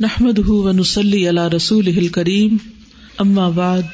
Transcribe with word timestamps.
نحمد 0.00 0.38
ونسلی 0.48 1.18
علی 1.28 1.42
رسول 1.52 2.06
کریم 2.08 2.56
اما 3.18 3.48
بعد 3.48 3.88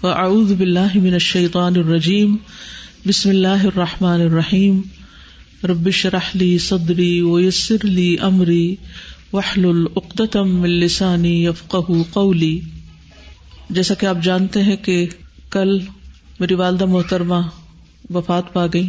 فاعوذ 0.00 0.52
باللہ 0.52 0.96
من 0.96 1.12
الشیطان 1.12 1.76
الرجیم 1.76 2.36
بسم 3.06 3.28
اللہ 3.28 3.64
الرحمٰن 3.64 4.20
الرحیم 4.20 4.80
ربش 5.64 6.04
رحلی 6.06 6.50
صدری 6.58 7.10
ویسر 7.22 7.86
لی 7.86 8.06
امری 8.20 8.74
وحل 9.32 9.64
العقدم 9.64 10.62
السانی 10.62 11.34
یفق 11.44 11.74
قولی 12.10 12.60
جیسا 13.70 13.94
کہ 13.94 14.06
آپ 14.06 14.22
جانتے 14.22 14.62
ہیں 14.62 14.76
کہ 14.76 15.04
کل 15.50 15.78
میری 16.40 16.54
والدہ 16.54 16.86
محترمہ 16.86 17.40
وفات 18.10 18.52
پا 18.52 18.66
گئی 18.66 18.88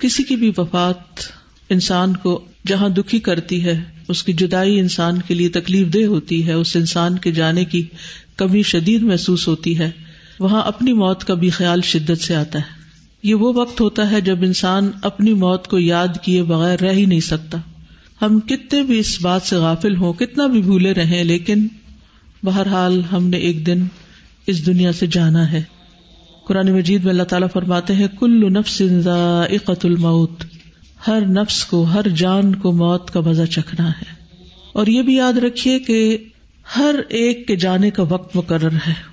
کسی 0.00 0.22
کی 0.22 0.36
بھی 0.36 0.52
وفات 0.58 1.30
انسان 1.70 2.16
کو 2.16 2.40
جہاں 2.66 2.88
دکھی 2.90 3.18
کرتی 3.20 3.64
ہے 3.64 3.80
اس 4.12 4.22
کی 4.22 4.32
جدائی 4.32 4.78
انسان 4.78 5.22
کے 5.26 5.34
لیے 5.34 5.48
تکلیف 5.48 5.94
دہ 5.94 6.04
ہوتی 6.04 6.46
ہے، 6.46 6.52
اس 6.52 6.76
انسان 6.76 7.18
کے 7.18 7.30
جانے 7.30 7.64
کی 7.64 7.86
کمی 8.36 8.62
شدید 8.62 9.02
محسوس 9.02 9.48
ہوتی 9.48 9.78
ہے۔ 9.78 9.90
وہاں 10.40 10.62
اپنی 10.62 10.92
موت 10.92 11.24
کا 11.24 11.34
بھی 11.34 11.50
خیال 11.50 11.80
شدت 11.82 12.20
سے 12.20 12.34
آتا 12.34 12.58
ہے۔ 12.58 12.82
یہ 13.22 13.34
وہ 13.34 13.52
وقت 13.52 13.80
ہوتا 13.80 14.10
ہے 14.10 14.20
جب 14.20 14.38
انسان 14.42 14.90
اپنی 15.02 15.34
موت 15.34 15.68
کو 15.68 15.78
یاد 15.78 16.08
کیے 16.22 16.42
بغیر 16.42 16.80
رہ 16.80 16.92
ہی 16.92 17.04
نہیں 17.04 17.20
سکتا۔ 17.20 17.58
ہم 18.22 18.40
کتنے 18.40 18.82
بھی 18.82 18.98
اس 18.98 19.22
بات 19.22 19.42
سے 19.42 19.56
غافل 19.56 19.96
ہوں، 19.96 20.12
کتنا 20.12 20.46
بھی 20.46 20.62
بھولے 20.62 20.94
رہے 20.94 21.24
لیکن 21.24 21.66
بہرحال 22.44 23.02
ہم 23.12 23.28
نے 23.28 23.36
ایک 23.36 23.66
دن 23.66 23.84
اس 24.46 24.66
دنیا 24.66 24.92
سے 24.92 25.06
جانا 25.06 25.52
ہے۔ 25.52 25.62
قرآن 26.46 26.72
مجید 26.72 27.04
میں 27.04 27.10
اللہ 27.12 27.22
تعالیٰ 27.22 27.48
فرماتے 27.52 27.94
ہیں، 27.94 28.06
کل 28.18 28.52
نفس 28.52 28.82
ذائقۃ 29.00 29.84
الموت۔ 29.84 30.44
ہر 31.08 31.20
نفس 31.20 31.64
کو، 31.64 31.82
ہر 31.82 32.08
جان 32.08 32.54
کو 32.54 32.72
موت 32.72 33.10
کا 33.10 33.20
مزہ 33.20 33.42
چکھنا 33.42 33.90
ہے۔ 33.90 34.22
اور 34.72 34.86
یہ 34.86 35.02
بھی 35.02 35.16
یاد 35.16 35.38
رکھیے 35.38 35.78
کہ 35.78 36.16
ہر 36.76 36.94
ایک 37.08 37.46
کے 37.46 37.56
جانے 37.56 37.90
کا 37.90 38.02
وقت 38.02 38.36
مقرر 38.36 38.72
ہے۔ 38.72 39.12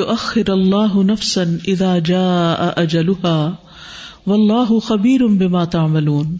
اخر 0.00 0.50
اللہ 0.50 0.96
نفسن 0.96 1.56
ادا 1.66 1.98
جا 1.98 2.52
اجلحا 2.76 3.50
و 4.26 4.32
اللہ 4.32 4.78
خبیر 4.78 5.20
تعملون۔ 5.64 6.36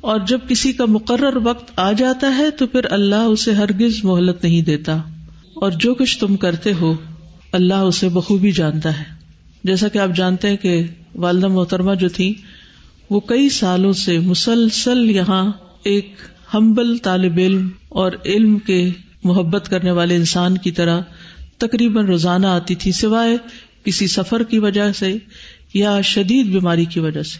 اور 0.00 0.20
جب 0.26 0.38
کسی 0.48 0.72
کا 0.72 0.84
مقرر 0.84 1.36
وقت 1.36 1.72
آ 1.76 1.92
جاتا 1.92 2.36
ہے 2.38 2.50
تو 2.50 2.66
پھر 2.66 2.92
اللہ 2.92 3.14
اسے 3.14 3.52
ہرگز 3.52 4.04
مہلت 4.04 4.44
نہیں 4.44 4.62
دیتا۔ 4.62 4.96
اور 5.54 5.70
جو 5.70 5.94
کچھ 5.94 6.18
تم 6.18 6.36
کرتے 6.36 6.72
ہو، 6.72 6.94
اللہ 7.52 7.74
اسے 7.74 8.08
بخوبی 8.08 8.50
جانتا 8.50 8.98
ہے۔ 8.98 9.04
جیسا 9.64 9.88
کہ 9.88 9.98
آپ 9.98 10.08
جانتے 10.16 10.48
ہیں 10.48 10.56
کہ 10.56 10.86
والدہ 11.14 11.48
محترمہ 11.48 11.94
جو 11.94 12.08
تھی 12.08 12.34
وہ 13.10 13.20
کئی 13.20 13.48
سالوں 13.48 13.92
سے 13.92 14.18
مسلسل 14.18 15.10
یہاں 15.10 15.52
ایک 15.84 16.14
ہمبل 16.54 16.98
طالب 16.98 17.38
علم 17.38 17.68
اور 17.88 18.12
علم 18.24 18.58
کے 18.58 18.90
محبت 19.24 19.68
کرنے 19.68 19.90
والے 19.90 20.16
انسان 20.16 20.58
کی 20.58 20.70
طرح 20.70 21.00
تقریباً 21.58 22.06
روزانہ 22.06 22.46
آتی 22.46 22.74
تھی، 22.74 22.92
سوائے 22.92 23.36
کسی 23.84 24.06
سفر 24.06 24.42
کی 24.42 24.58
وجہ 24.58 24.92
سے 24.92 25.16
یا 25.74 26.00
شدید 26.00 26.46
بیماری 26.46 26.84
کی 26.84 27.00
وجہ 27.00 27.22
سے۔ 27.22 27.38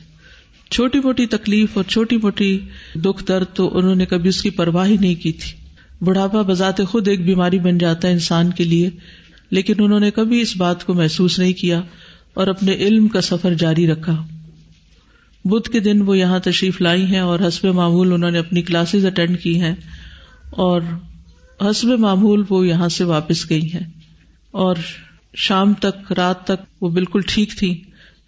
چھوٹی 0.70 0.98
موٹی 0.98 1.26
تکلیف 1.26 1.68
اور 1.74 1.84
چھوٹی 1.84 2.16
موٹی 2.16 2.58
دکھ 2.94 3.24
درد 3.28 3.46
تو 3.54 3.78
انہوں 3.78 3.94
نے 3.94 4.06
کبھی 4.06 4.28
اس 4.28 4.42
کی 4.42 4.50
پرواہ 4.50 4.88
نہیں 5.00 5.14
کی 5.14 5.32
تھی۔ 5.32 5.52
بڑھاپا 6.04 6.42
بذات 6.42 6.80
خود 6.88 7.08
ایک 7.08 7.24
بیماری 7.24 7.58
بن 7.58 7.78
جاتا 7.78 8.08
ہے 8.08 8.12
انسان 8.12 8.50
کے 8.50 8.64
لیے، 8.64 8.90
لیکن 9.50 9.74
انہوں 9.78 10.00
نے 10.00 10.10
کبھی 10.10 10.40
اس 10.40 10.56
بات 10.56 10.84
کو 10.84 10.94
محسوس 10.94 11.38
نہیں 11.38 11.52
کیا 11.52 11.82
اور 12.34 12.46
اپنے 12.46 12.72
علم 12.72 13.08
کا 13.08 13.20
سفر 13.20 13.54
جاری 13.54 13.86
رکھا۔ 13.86 14.26
بدھ 15.46 15.70
کے 15.70 15.80
دن 15.80 16.02
وہ 16.02 16.18
یہاں 16.18 16.38
تشریف 16.38 16.80
لائی 16.80 17.04
ہیں 17.04 17.20
اور 17.20 17.38
حسب 17.48 17.68
معمول 17.68 18.12
انہوں 18.12 18.30
نے 18.30 18.38
اپنی 18.38 18.62
کلاسز 18.62 19.06
اٹینڈ 19.06 19.40
کی 19.40 19.60
ہیں 19.60 19.74
اور 20.50 20.80
حسب 21.60 21.88
معمول 21.88 22.44
وہ 22.50 22.66
یہاں 22.66 22.88
سے 22.88 23.04
واپس 23.04 23.50
گئی 23.50 23.72
ہیں 23.74 23.86
اور 24.50 24.76
شام 25.34 25.74
تک، 25.74 26.12
رات 26.12 26.44
تک 26.44 26.82
وہ 26.82 26.88
بالکل 26.88 27.20
ٹھیک 27.26 27.58
تھی۔ 27.58 27.82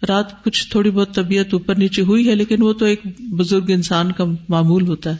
رات 0.09 0.43
کچھ 0.43 0.71
تھوڑی 0.71 0.91
بہت 0.91 1.15
طبیعت 1.15 1.53
اوپر 1.53 1.75
نیچے 1.75 2.01
ہوئی 2.01 2.29
ہے، 2.29 2.35
لیکن 2.35 2.63
وہ 2.63 2.73
تو 2.73 2.85
ایک 2.85 3.01
بزرگ 3.19 3.63
انسان 3.67 4.11
کا 4.11 4.23
معمول 4.49 4.87
ہوتا 4.87 5.09
ہے۔ 5.09 5.15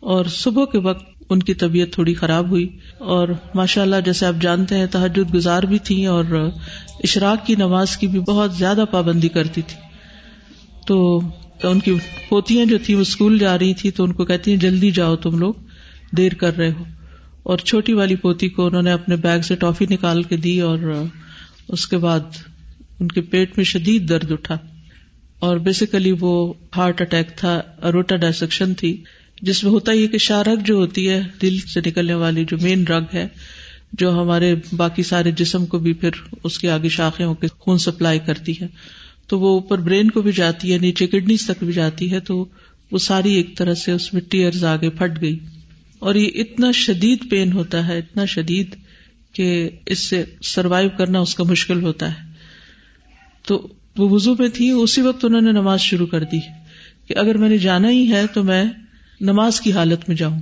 اور 0.00 0.24
صبح 0.24 0.64
کے 0.64 0.78
وقت 0.78 1.22
ان 1.30 1.38
کی 1.38 1.54
طبیعت 1.54 1.92
تھوڑی 1.92 2.14
خراب 2.14 2.50
ہوئی۔ 2.50 2.68
اور 2.98 3.28
ماشاء 3.54 3.82
اللہ 3.82 3.96
جیسے 4.04 4.26
آپ 4.26 4.34
جانتے 4.40 4.78
ہیں 4.78 4.86
تحجد 4.86 5.34
گزار 5.34 5.62
بھی 5.62 5.78
تھی 5.78 6.06
اور 6.06 6.24
اشراق 7.04 7.46
کی 7.46 7.54
نماز 7.54 7.96
کی 7.96 8.06
بھی 8.06 8.20
بہت 8.20 8.54
زیادہ 8.54 8.84
پابندی 8.90 9.28
کرتی 9.28 9.62
تھی۔ 9.62 9.76
تو 10.86 11.20
ان 11.70 11.80
کی 11.80 11.94
پوتیاں 12.28 12.66
جو 12.66 12.78
تھی 12.84 12.94
وہ 12.94 13.00
اسکول 13.00 13.38
جا 13.38 13.58
رہی 13.58 13.74
تھی 13.74 13.90
تو 13.90 14.04
ان 14.04 14.12
کو 14.12 14.24
کہتی 14.24 14.50
ہیں 14.50 14.58
جلدی 14.58 14.90
جاؤ 14.90 15.16
تم 15.16 15.38
لوگ، 15.38 15.54
دیر 16.16 16.34
کر 16.34 16.56
رہے 16.56 16.72
ہو۔ 16.72 16.84
اور 17.42 17.58
چھوٹی 17.58 17.92
والی 17.92 18.16
پوتی 18.16 18.48
کو 18.48 18.66
انہوں 18.66 18.82
نے 18.82 18.92
اپنے 18.92 19.16
بیگ 19.16 19.40
سے 19.40 19.56
ٹافی 19.56 19.86
نکال 19.90 20.22
کے 20.22 20.36
دی 20.36 20.60
اور 20.60 20.78
اس 21.68 21.86
کے 21.86 21.98
بعد 21.98 22.20
ان 23.00 23.08
کے 23.08 23.20
پیٹ 23.20 23.56
میں 23.56 23.64
شدید 23.64 24.08
درد 24.08 24.32
اٹھا۔ 24.32 24.58
اور 25.38 25.56
بیسیکلی 25.56 26.12
وہ 26.20 26.52
ہارٹ 26.76 27.00
اٹیک 27.00 27.28
تھا 27.36 27.62
اروٹا 27.82 28.16
ڈائسیکشن 28.16 28.74
تھی، 28.74 29.02
جس 29.42 29.64
میں 29.64 29.72
ہوتا 29.72 29.92
یہ 29.92 30.06
کہ 30.06 30.18
شارک 30.18 30.66
جو 30.66 30.74
ہوتی 30.74 31.08
ہے، 31.08 31.22
دل 31.42 31.58
سے 31.58 31.80
نکلنے 31.86 32.14
والی 32.14 32.44
جو 32.44 32.56
مین 32.62 32.84
رگ 32.84 33.02
ہے، 33.14 33.28
جو 33.92 34.22
ہمارے 34.22 34.54
باقی 34.76 35.02
سارے 35.02 35.30
جسم 35.30 35.66
کو 35.66 35.78
بھی 35.78 35.92
پھر 35.92 36.10
اس 36.44 36.58
کے 36.58 36.70
آگے 36.70 36.88
شاخیں 36.88 37.26
ہو 37.26 37.34
کے 37.34 37.46
خون 37.58 37.78
سپلائی 37.78 38.18
کرتی 38.18 38.60
ہے۔ 38.60 38.66
تو 39.26 39.40
وہ 39.40 39.48
اوپر 39.48 39.78
برین 39.78 40.10
کو 40.10 40.22
بھی 40.22 40.32
جاتی 40.32 40.72
ہے، 40.72 40.78
نیچے 40.78 41.06
کڈنیز 41.06 41.46
تک 41.46 41.64
بھی 41.64 41.72
جاتی 41.72 42.12
ہے، 42.12 42.20
تو 42.20 42.44
وہ 42.90 42.98
ساری 42.98 43.34
ایک 43.34 43.56
طرح 43.56 43.74
سے 43.74 43.92
اس 43.92 44.12
میں 44.12 44.20
ٹیئرز 44.20 44.64
آگے 44.64 44.90
پھٹ 44.90 45.20
گئی۔ 45.20 45.38
اور 45.98 46.14
یہ 46.14 46.30
اتنا 46.34 46.70
شدید 46.72 47.30
پین 47.30 47.52
ہوتا 47.52 47.88
ہے، 47.88 47.98
اتنا 47.98 48.24
شدید 48.24 48.74
کہ 49.32 49.70
اس 49.86 49.98
سے 49.98 50.24
سروائو 50.42 50.88
کرنا 50.98 51.18
اس 51.18 51.34
کا 51.34 51.44
مشکل 51.44 51.82
ہوتا 51.82 52.10
ہے۔ 52.10 52.32
تو 53.46 53.68
وہ 53.96 54.08
وزو 54.10 54.34
میں 54.38 54.48
تھی، 54.48 54.70
اسی 54.70 55.00
وقت 55.00 55.24
انہوں 55.24 55.40
نے 55.40 55.52
نماز 55.52 55.80
شروع 55.80 56.06
کر 56.06 56.24
دی 56.24 56.40
کہ 57.08 57.18
اگر 57.18 57.38
میں 57.38 57.48
نے 57.48 57.58
جانا 57.58 57.90
ہی 57.90 58.10
ہے 58.10 58.26
تو 58.26 58.44
میں 58.44 58.64
نماز 59.20 59.60
کی 59.60 59.72
حالت 59.72 60.08
میں 60.08 60.16
جاؤں۔ 60.16 60.40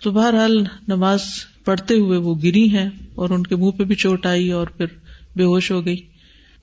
تو 0.00 0.10
بہرحال 0.10 0.64
نماز 0.88 1.20
پڑھتے 1.64 1.94
ہوئے 1.94 2.18
وہ 2.18 2.34
گری 2.34 2.70
ہیں 2.70 2.90
اور 3.14 3.30
ان 3.30 3.42
کے 3.42 3.56
منہ 3.56 3.70
پہ 3.70 3.84
بھی 3.84 3.94
چوٹ 3.94 4.26
آئی 4.26 4.50
اور 4.50 4.66
پھر 4.66 4.86
بے 5.36 5.44
ہوش 5.44 5.70
ہو 5.70 5.84
گئی۔ 5.84 5.96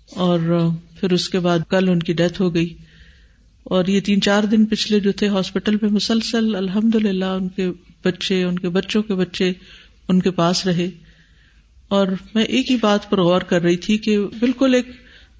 اور 0.09 0.69
پھر 1.01 1.13
اس 1.13 1.29
کے 1.29 1.39
بعد 1.39 1.59
کل 1.69 1.89
ان 1.89 2.00
کی 2.00 2.13
ڈیتھ 2.13 2.41
ہو 2.41 2.56
گئی۔ 2.56 2.73
اور 3.63 3.85
یہ 3.85 4.00
تین 4.00 4.22
چار 4.22 4.44
دن 4.44 4.66
پچھلے 4.66 5.00
جو 5.00 5.12
تھے 5.12 5.28
ہاسپٹل 5.28 5.75
میں 5.81 5.89
مسلسل 5.89 6.56
الحمد 6.56 6.95
للہ 6.95 7.25
ان 7.25 7.47
کے 7.47 7.69
بچے، 8.03 8.44
ان 8.44 8.59
کے 8.59 8.69
بچوں 8.69 9.03
کے 9.03 9.13
بچے 9.13 9.53
ان 10.07 10.22
کے 10.22 10.31
پاس 10.31 10.67
رہے۔ 10.67 10.90
اور 11.88 12.07
میں 12.35 12.44
ایک 12.44 12.72
ہی 12.72 12.78
بات 12.81 13.09
پر 13.09 13.22
غور 13.22 13.41
کر 13.41 13.61
رہی 13.61 13.78
تھی 13.78 13.97
کہ 13.97 14.19
بالکل 14.40 14.73
ایک 14.73 14.88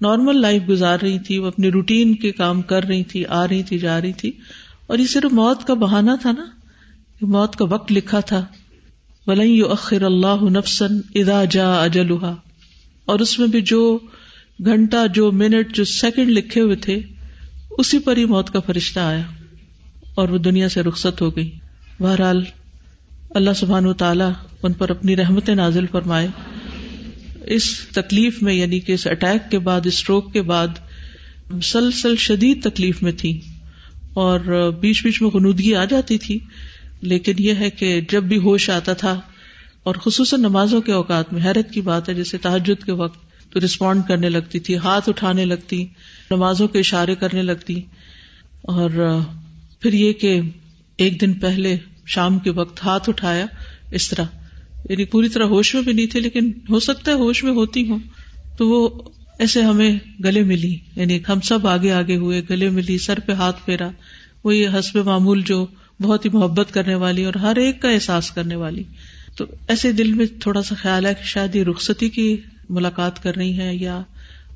نارمل 0.00 0.40
لائف 0.40 0.62
گزار 0.68 0.98
رہی 1.02 1.18
تھی، 1.18 1.38
وہ 1.38 1.46
اپنی 1.46 1.70
روٹین 1.70 2.14
کے 2.14 2.32
کام 2.32 2.62
کر 2.62 2.84
رہی 2.84 3.04
تھی، 3.04 3.26
آ 3.26 3.48
رہی 3.48 3.62
تھی، 3.62 3.78
جا 3.78 4.00
رہی 4.00 4.12
تھی۔ 4.12 4.32
اور 4.86 4.98
یہ 4.98 5.06
صرف 5.06 5.32
موت 5.32 5.64
کا 5.64 5.74
بہانا 5.74 6.16
تھا 6.22 6.32
نا 6.32 6.46
موت 7.20 7.56
کا 7.56 7.64
وقت 7.64 7.92
لکھا 7.92 8.20
تھا۔ 8.20 8.46
ولی 9.26 9.62
اخر 9.70 10.02
اللہ 10.02 10.42
نفسن 10.42 11.00
ادا 11.14 11.44
جا 11.44 11.82
اجلحا 11.84 12.34
اور 13.04 13.20
اس 13.20 13.38
میں 13.38 13.48
بھی 13.48 13.60
جو 13.60 13.98
گھنٹہ 14.64 15.06
جو 15.14 15.32
منٹ 15.32 15.74
جو 15.74 15.84
سیکنڈ 15.84 16.30
لکھے 16.30 16.60
ہوئے 16.60 16.76
تھے، 16.76 17.00
اسی 17.70 17.98
پر 17.98 18.16
ہی 18.16 18.24
موت 18.24 18.50
کا 18.50 18.60
فرشتہ 18.60 19.00
آیا 19.00 19.22
اور 20.14 20.28
وہ 20.28 20.38
دنیا 20.38 20.68
سے 20.68 20.82
رخصت 20.82 21.22
ہو 21.22 21.36
گئی۔ 21.36 21.50
بہرحال، 22.00 22.44
اللہ 23.30 23.50
سبحان 23.56 23.86
و 23.86 23.92
تعالیٰ 23.92 24.32
ان 24.62 24.72
پر 24.72 24.90
اپنی 24.90 25.16
رحمت 25.16 25.48
نازل 25.48 25.86
فرمائے۔ 25.86 26.28
اس 27.46 27.78
تکلیف 27.88 28.42
میں 28.42 28.54
یعنی 28.54 28.80
کہ 28.80 28.92
اس 28.92 29.06
اٹیک 29.06 29.50
کے 29.50 29.58
بعد 29.58 29.80
اسٹروک 29.84 30.32
کے 30.32 30.42
بعد 30.42 30.68
مسلسل 31.50 32.16
شدید 32.16 32.64
تکلیف 32.64 33.02
میں 33.02 33.12
تھی 33.12 33.40
اور 34.14 34.70
بیچ 34.80 35.04
بیچ 35.04 35.22
میں 35.22 35.30
غنودگی 35.30 35.74
آ 35.74 35.84
جاتی 35.84 36.18
تھی۔ 36.18 36.38
لیکن 37.00 37.32
یہ 37.38 37.54
ہے 37.54 37.70
کہ 37.70 38.00
جب 38.10 38.22
بھی 38.22 38.38
ہوش 38.38 38.70
آتا 38.70 38.92
تھا 38.92 39.20
اور 39.82 39.94
خصوصاً 39.94 40.40
نمازوں 40.40 40.80
کے 40.80 40.92
اوقات 40.92 41.32
میں، 41.32 41.42
حیرت 41.44 41.70
کی 41.70 41.80
بات 41.80 42.08
ہے، 42.08 42.14
جیسے 42.14 42.38
تحجد 42.38 42.84
کے 42.84 42.92
وقت 42.92 43.31
تو 43.52 43.60
رسپونڈ 43.60 44.02
کرنے 44.08 44.28
لگتی 44.28 44.60
تھی، 44.60 44.76
ہاتھ 44.76 45.08
اٹھانے 45.08 45.44
لگتی، 45.44 45.86
نمازوں 46.30 46.68
کے 46.68 46.78
اشارے 46.78 47.14
کرنے 47.14 47.42
لگتی۔ 47.42 47.80
اور 48.62 48.90
پھر 49.80 49.92
یہ 49.92 50.12
کہ 50.12 50.40
ایک 50.96 51.20
دن 51.20 51.34
پہلے 51.34 51.76
شام 52.06 52.38
کے 52.38 52.50
وقت 52.50 52.84
ہاتھ 52.84 53.08
اٹھایا 53.08 53.46
اس 53.90 54.08
طرح۔ 54.08 54.24
یعنی 54.90 55.04
پوری 55.04 55.28
طرح 55.28 55.44
ہوش 55.44 55.74
میں 55.74 55.82
بھی 55.82 55.92
نہیں 55.92 56.06
تھی 56.06 56.20
لیکن 56.20 56.52
ہو 56.70 56.80
سکتا 56.80 57.10
ہے 57.10 57.16
ہوش 57.16 57.44
میں 57.44 57.52
ہوتی 57.52 57.88
ہوں۔ 57.88 57.98
تو 58.58 58.68
وہ 58.68 59.02
ایسے 59.38 59.62
ہمیں 59.62 59.98
گلے 60.24 60.42
ملی۔ 60.42 60.78
یعنی 60.96 61.18
ہم 61.28 61.40
سب 61.40 61.66
آگے 61.66 61.92
آگے 61.92 62.16
ہوئے، 62.16 62.42
گلے 62.50 62.68
ملی، 62.68 62.98
سر 62.98 63.20
پہ 63.20 63.32
ہاتھ 63.32 63.64
پھیرا۔ 63.64 63.88
وہ 64.44 64.56
یہ 64.56 64.68
حسب 64.78 64.98
معمول 64.98 65.42
جو 65.42 65.66
بہت 66.02 66.24
ہی 66.24 66.30
محبت 66.30 66.74
کرنے 66.74 66.94
والی 66.94 67.24
اور 67.24 67.34
ہر 67.34 67.56
ایک 67.56 67.82
کا 67.82 67.90
احساس 67.90 68.30
کرنے 68.30 68.56
والی۔ 68.56 68.82
تو 69.36 69.44
ایسے 69.68 69.92
دل 69.92 70.12
میں 70.12 70.26
تھوڑا 70.40 70.62
سا 70.62 70.74
خیال 70.74 71.06
ہے 71.06 71.14
کہ 71.14 71.24
شاید 71.24 71.56
یہ 71.56 71.62
رخصتی 71.62 72.08
کی 72.08 72.36
ملاقات 72.70 73.22
کر 73.22 73.36
رہی 73.36 73.52
ہیں 73.52 73.72
یا 73.72 74.02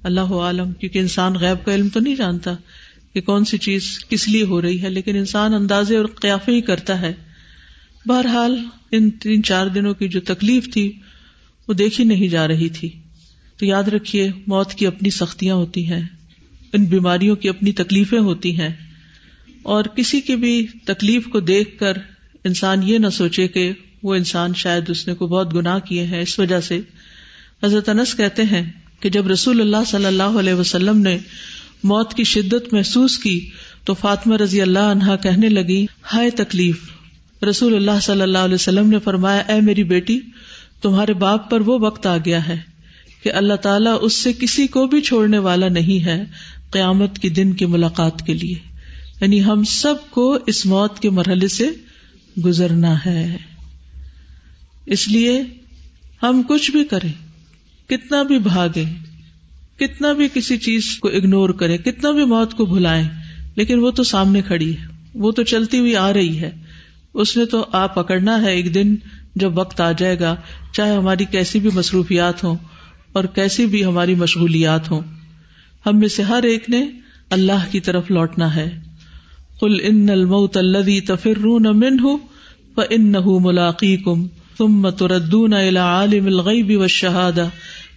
اللہ 0.03 0.21
عالم، 0.21 0.73
کیونکہ 0.73 0.99
انسان 0.99 1.33
غیب 1.33 1.67
کا 1.67 1.75
علم 1.75 1.89
تو 1.89 2.01
نہیں 2.01 2.17
جانتا 2.17 2.55
کہ 3.15 3.21
کون 3.21 3.45
سی 3.45 3.59
چیز 3.59 4.05
کس 4.09 4.29
لیے 4.29 4.43
ہو 4.43 4.63
رہی 4.63 4.83
ہے، 4.83 4.91
لیکن 4.91 5.17
انسان 5.17 5.55
اندازے 5.55 5.97
اور 5.97 6.05
قیافے 6.05 6.53
ہی 6.53 6.61
کرتا 6.61 7.01
ہے۔ 7.01 7.13
بہرحال، 8.07 8.65
ان 8.93 9.11
تین 9.11 9.43
چار 9.43 9.67
دنوں 9.67 9.95
کی 9.95 10.09
جو 10.09 10.21
تکلیف 10.21 10.73
تھی، 10.73 10.93
وہ 11.69 11.75
دیکھی 11.75 12.05
نہیں 12.05 12.29
جا 12.29 12.49
رہی 12.49 12.69
تھی۔ 12.69 12.89
تو 13.57 13.67
یاد 13.67 13.83
رکھیے، 13.83 14.31
موت 14.47 14.75
کی 14.75 14.87
اپنی 14.87 15.11
سختیاں 15.11 15.55
ہوتی 15.55 15.87
ہیں، 15.87 16.03
ان 16.73 16.85
بیماریوں 16.85 17.37
کی 17.37 17.49
اپنی 17.49 17.73
تکلیفیں 17.73 18.19
ہوتی 18.19 18.61
ہیں۔ 18.61 18.69
اور 19.63 19.85
کسی 19.85 20.21
کی 20.21 20.37
بھی 20.37 20.67
تکلیف 20.85 21.27
کو 21.27 21.41
دیکھ 21.41 21.79
کر 21.79 21.93
انسان 22.45 22.83
یہ 22.83 22.99
نہ 22.99 23.09
سوچے 23.09 23.49
کہ 23.49 23.73
وہ 24.03 24.15
انسان 24.15 24.55
شاید 24.55 24.91
اس 24.91 25.09
نے 25.09 25.15
کو 25.15 25.27
بہت 25.27 25.55
گناہ 25.55 25.79
کیے 25.79 26.05
ہیں، 26.05 26.23
اس 26.23 26.39
وجہ 26.39 26.61
سے 26.61 26.81
حضرت 27.65 27.89
انس 27.89 28.15
کہتے 28.15 28.43
ہیں 28.43 28.73
کہ 29.01 29.09
جب 29.09 29.27
رسول 29.27 29.61
اللہ 29.61 29.77
صلی 29.87 30.05
اللہ 30.05 30.23
علیہ 30.23 30.55
وسلم 30.55 30.99
نے 30.99 31.19
موت 31.83 32.15
کی 32.15 32.25
شدت 32.25 32.73
محسوس 32.73 33.19
کی 33.19 33.51
تو 33.85 33.95
فاطمہ 33.95 34.37
رضی 34.37 34.63
اللہ 34.63 34.79
عنہا 34.79 35.17
کہنے 35.17 35.49
لگی، 35.49 35.87
ہائے 36.15 36.31
تکلیف۔ 36.31 36.79
رسول 37.51 37.75
اللہ 37.75 38.01
صلی 38.03 38.21
اللہ 38.21 38.39
علیہ 38.39 38.55
وسلم 38.55 38.91
نے 38.91 38.99
فرمایا، 38.99 39.39
اے 39.39 39.61
میری 39.61 39.85
بیٹی، 39.85 40.21
تمہارے 40.83 41.13
باپ 41.13 41.51
پر 41.51 41.61
وہ 41.61 41.79
وقت 41.79 42.07
آ 42.07 42.17
گیا 42.17 42.49
ہے 42.49 42.61
کہ 43.23 43.33
اللہ 43.33 43.55
تعالیٰ 43.55 43.99
اس 44.01 44.15
سے 44.15 44.33
کسی 44.33 44.67
کو 44.67 44.87
بھی 44.87 45.01
چھوڑنے 45.01 45.39
والا 45.39 45.69
نہیں 45.69 46.05
ہے 46.05 46.25
قیامت 46.71 47.19
کے 47.19 47.29
دن 47.29 47.53
کی 47.53 47.67
ملاقات 47.67 48.27
کے 48.27 48.35
لیے۔ 48.35 48.55
یعنی 49.21 49.45
ہم 49.45 49.65
سب 49.65 49.95
کو 50.11 50.39
اس 50.47 50.67
موت 50.67 50.99
کے 51.01 51.11
مرحلے 51.11 51.49
سے 51.49 51.71
گزرنا 52.45 52.95
ہے۔ 53.07 53.37
اس 54.87 55.09
لیے 55.09 55.43
ہم 56.23 56.43
کچھ 56.49 56.71
بھی 56.71 56.85
کریں۔ 56.85 57.26
کتنا 57.89 58.23
بھی 58.23 58.39
بھاگے 58.39 58.85
کتنا 59.79 60.13
بھی 60.13 60.29
کسی 60.35 60.57
چیز 60.57 60.99
کو 61.01 61.09
اگنور 61.09 61.51
کرے 61.51 61.79
کتنا 61.79 62.11
بھی 62.11 62.25
موت 62.25 62.55
کو 62.55 62.67
بھلائیں، 62.67 63.09
لیکن 63.57 63.79
وہ 63.79 63.91
تو 63.91 64.03
سامنے 64.03 64.43
کھڑی 64.43 64.77
ہے، 64.79 64.87
وہ 65.15 65.31
تو 65.31 65.43
چلتی 65.43 65.79
ہوئی 65.79 65.97
آ 65.97 66.13
رہی 66.13 66.41
ہے۔ 66.41 66.51
اس 67.15 67.37
نے 67.37 67.45
تو 67.45 67.67
آپ 67.73 67.95
پکڑنا 67.95 68.43
ہے 68.43 68.53
ایک 68.53 68.75
دن 68.75 68.97
جب 69.35 69.59
وقت 69.59 69.81
آ 69.81 69.93
جائے 69.93 70.21
گا، 70.21 70.37
چاہے 70.73 70.95
ہماری 70.95 71.25
کیسی 71.25 71.61
بھی 71.61 71.71
مصروفیات 71.75 72.45
ہوں 72.45 72.57
اور 73.13 73.25
کیسی 73.25 73.67
بھی 73.67 73.85
ہماری 73.85 74.15
مشغولیات 74.15 74.91
ہوں۔ 74.91 75.01
ہم 75.87 75.99
میں 75.99 76.09
سے 76.09 76.23
ہر 76.23 76.43
ایک 76.43 76.71
نے 76.71 76.87
اللہ 77.31 77.65
کی 77.71 77.81
طرف 77.81 78.11
لوٹنا 78.11 78.57
ہے۔ 78.57 78.81
کل 79.61 79.77
ان 79.83 80.09
الموت 80.11 80.57
الذي 80.57 81.01
تفرون 81.01 81.63
منه 81.63 82.15
فانه 82.75 83.39
ملاقيكم 83.41 84.27
ثم 84.59 84.91
تردون 84.91 85.53
الى 85.53 85.77
عالم 85.77 86.27
الغيب 86.27 86.81
والشهاده 86.81 87.49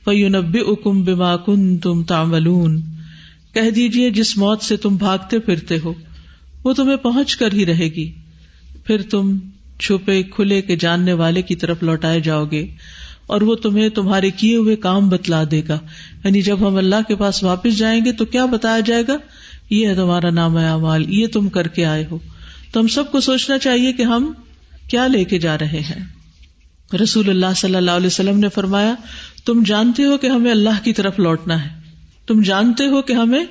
فينبئكم 0.10 1.04
بما 1.04 1.38
كنتم 1.38 2.04
تعملون۔ 2.04 2.82
کہہ 3.54 3.70
دیجیے 3.70 4.10
جس 4.10 4.38
موت 4.38 4.62
سے 4.62 4.78
تم 4.78 4.96
بھاگتے 4.96 5.40
پھرتے 5.40 5.78
ہو، 5.84 5.94
وہ 6.64 6.74
تمہیں 6.74 6.96
پہنچ 6.96 7.38
کر 7.38 7.54
ہی 7.54 7.66
رہے 7.66 7.86
گی۔ 7.86 8.12
پھر 8.84 9.02
تم 9.02 9.38
چھپے 9.80 10.24
کھلے 10.24 10.62
کے 10.62 10.76
جاننے 10.76 11.14
والے 11.14 11.42
کی 11.42 11.56
طرف 11.56 11.84
لوٹائے 11.84 12.20
جاؤ 12.20 12.46
گے، 12.46 12.68
اور 13.28 13.42
وہ 13.42 13.56
تمہیں 13.56 13.90
تمہارے 13.90 14.32
کیے 14.32 14.56
ہوئے 14.56 14.76
کام 14.76 15.10
بتلا 15.10 15.44
دے 15.52 15.62
گا۔ 15.68 15.80
یعنی 16.24 16.42
جب 16.42 16.68
ہم 16.68 16.76
اللہ 16.76 17.08
کے 17.08 17.16
پاس 17.16 17.44
واپس 17.44 17.78
جائیں 17.78 18.06
گے، 18.06 18.12
تو 18.12 18.26
کیا 18.26 18.46
بتایا 18.46 18.80
جائے 18.80 19.04
گا؟ 19.08 19.18
یہ 19.70 19.88
ہے 19.88 19.96
تمہارا 19.96 20.30
نام 20.30 20.58
اعمال، 20.58 21.14
یہ 21.14 21.28
تم 21.28 21.50
کر 21.50 21.68
کے 21.68 21.86
آئے 21.86 22.06
ہو۔ 22.12 22.20
تو 22.72 22.80
ہم 22.80 22.88
سب 22.88 23.12
کو 23.12 23.20
سوچنا 23.20 23.58
چاہیے 23.58 23.94
کہ 23.94 24.04
ہم 24.04 24.34
کیا 24.88 25.08
لے 25.08 25.24
کے 25.24 25.40
جا 25.40 25.58
رہے 25.58 25.80
ہیں۔ 25.80 26.20
رسول 27.04 27.30
اللہ 27.30 27.54
صلی 27.56 27.76
اللہ 27.76 27.92
علیہ 27.92 28.08
وسلم 28.08 28.40
نے 28.40 28.50
فرمایا 28.50 28.96
تم 29.46 29.64
جانتے 29.66 30.06
ہو 30.06 30.18
کہ 30.18 30.28
ہمیں 30.28 30.52
اللہ 30.52 30.84
کی 30.84 30.94
طرف 30.94 31.20
لوٹنا 31.20 31.66
ہے۔ 31.66 31.70
تم 32.28 32.42
جانتے 32.42 32.86
ہو 32.86 33.02
کہ 33.02 33.14
ہمیں 33.14 33.46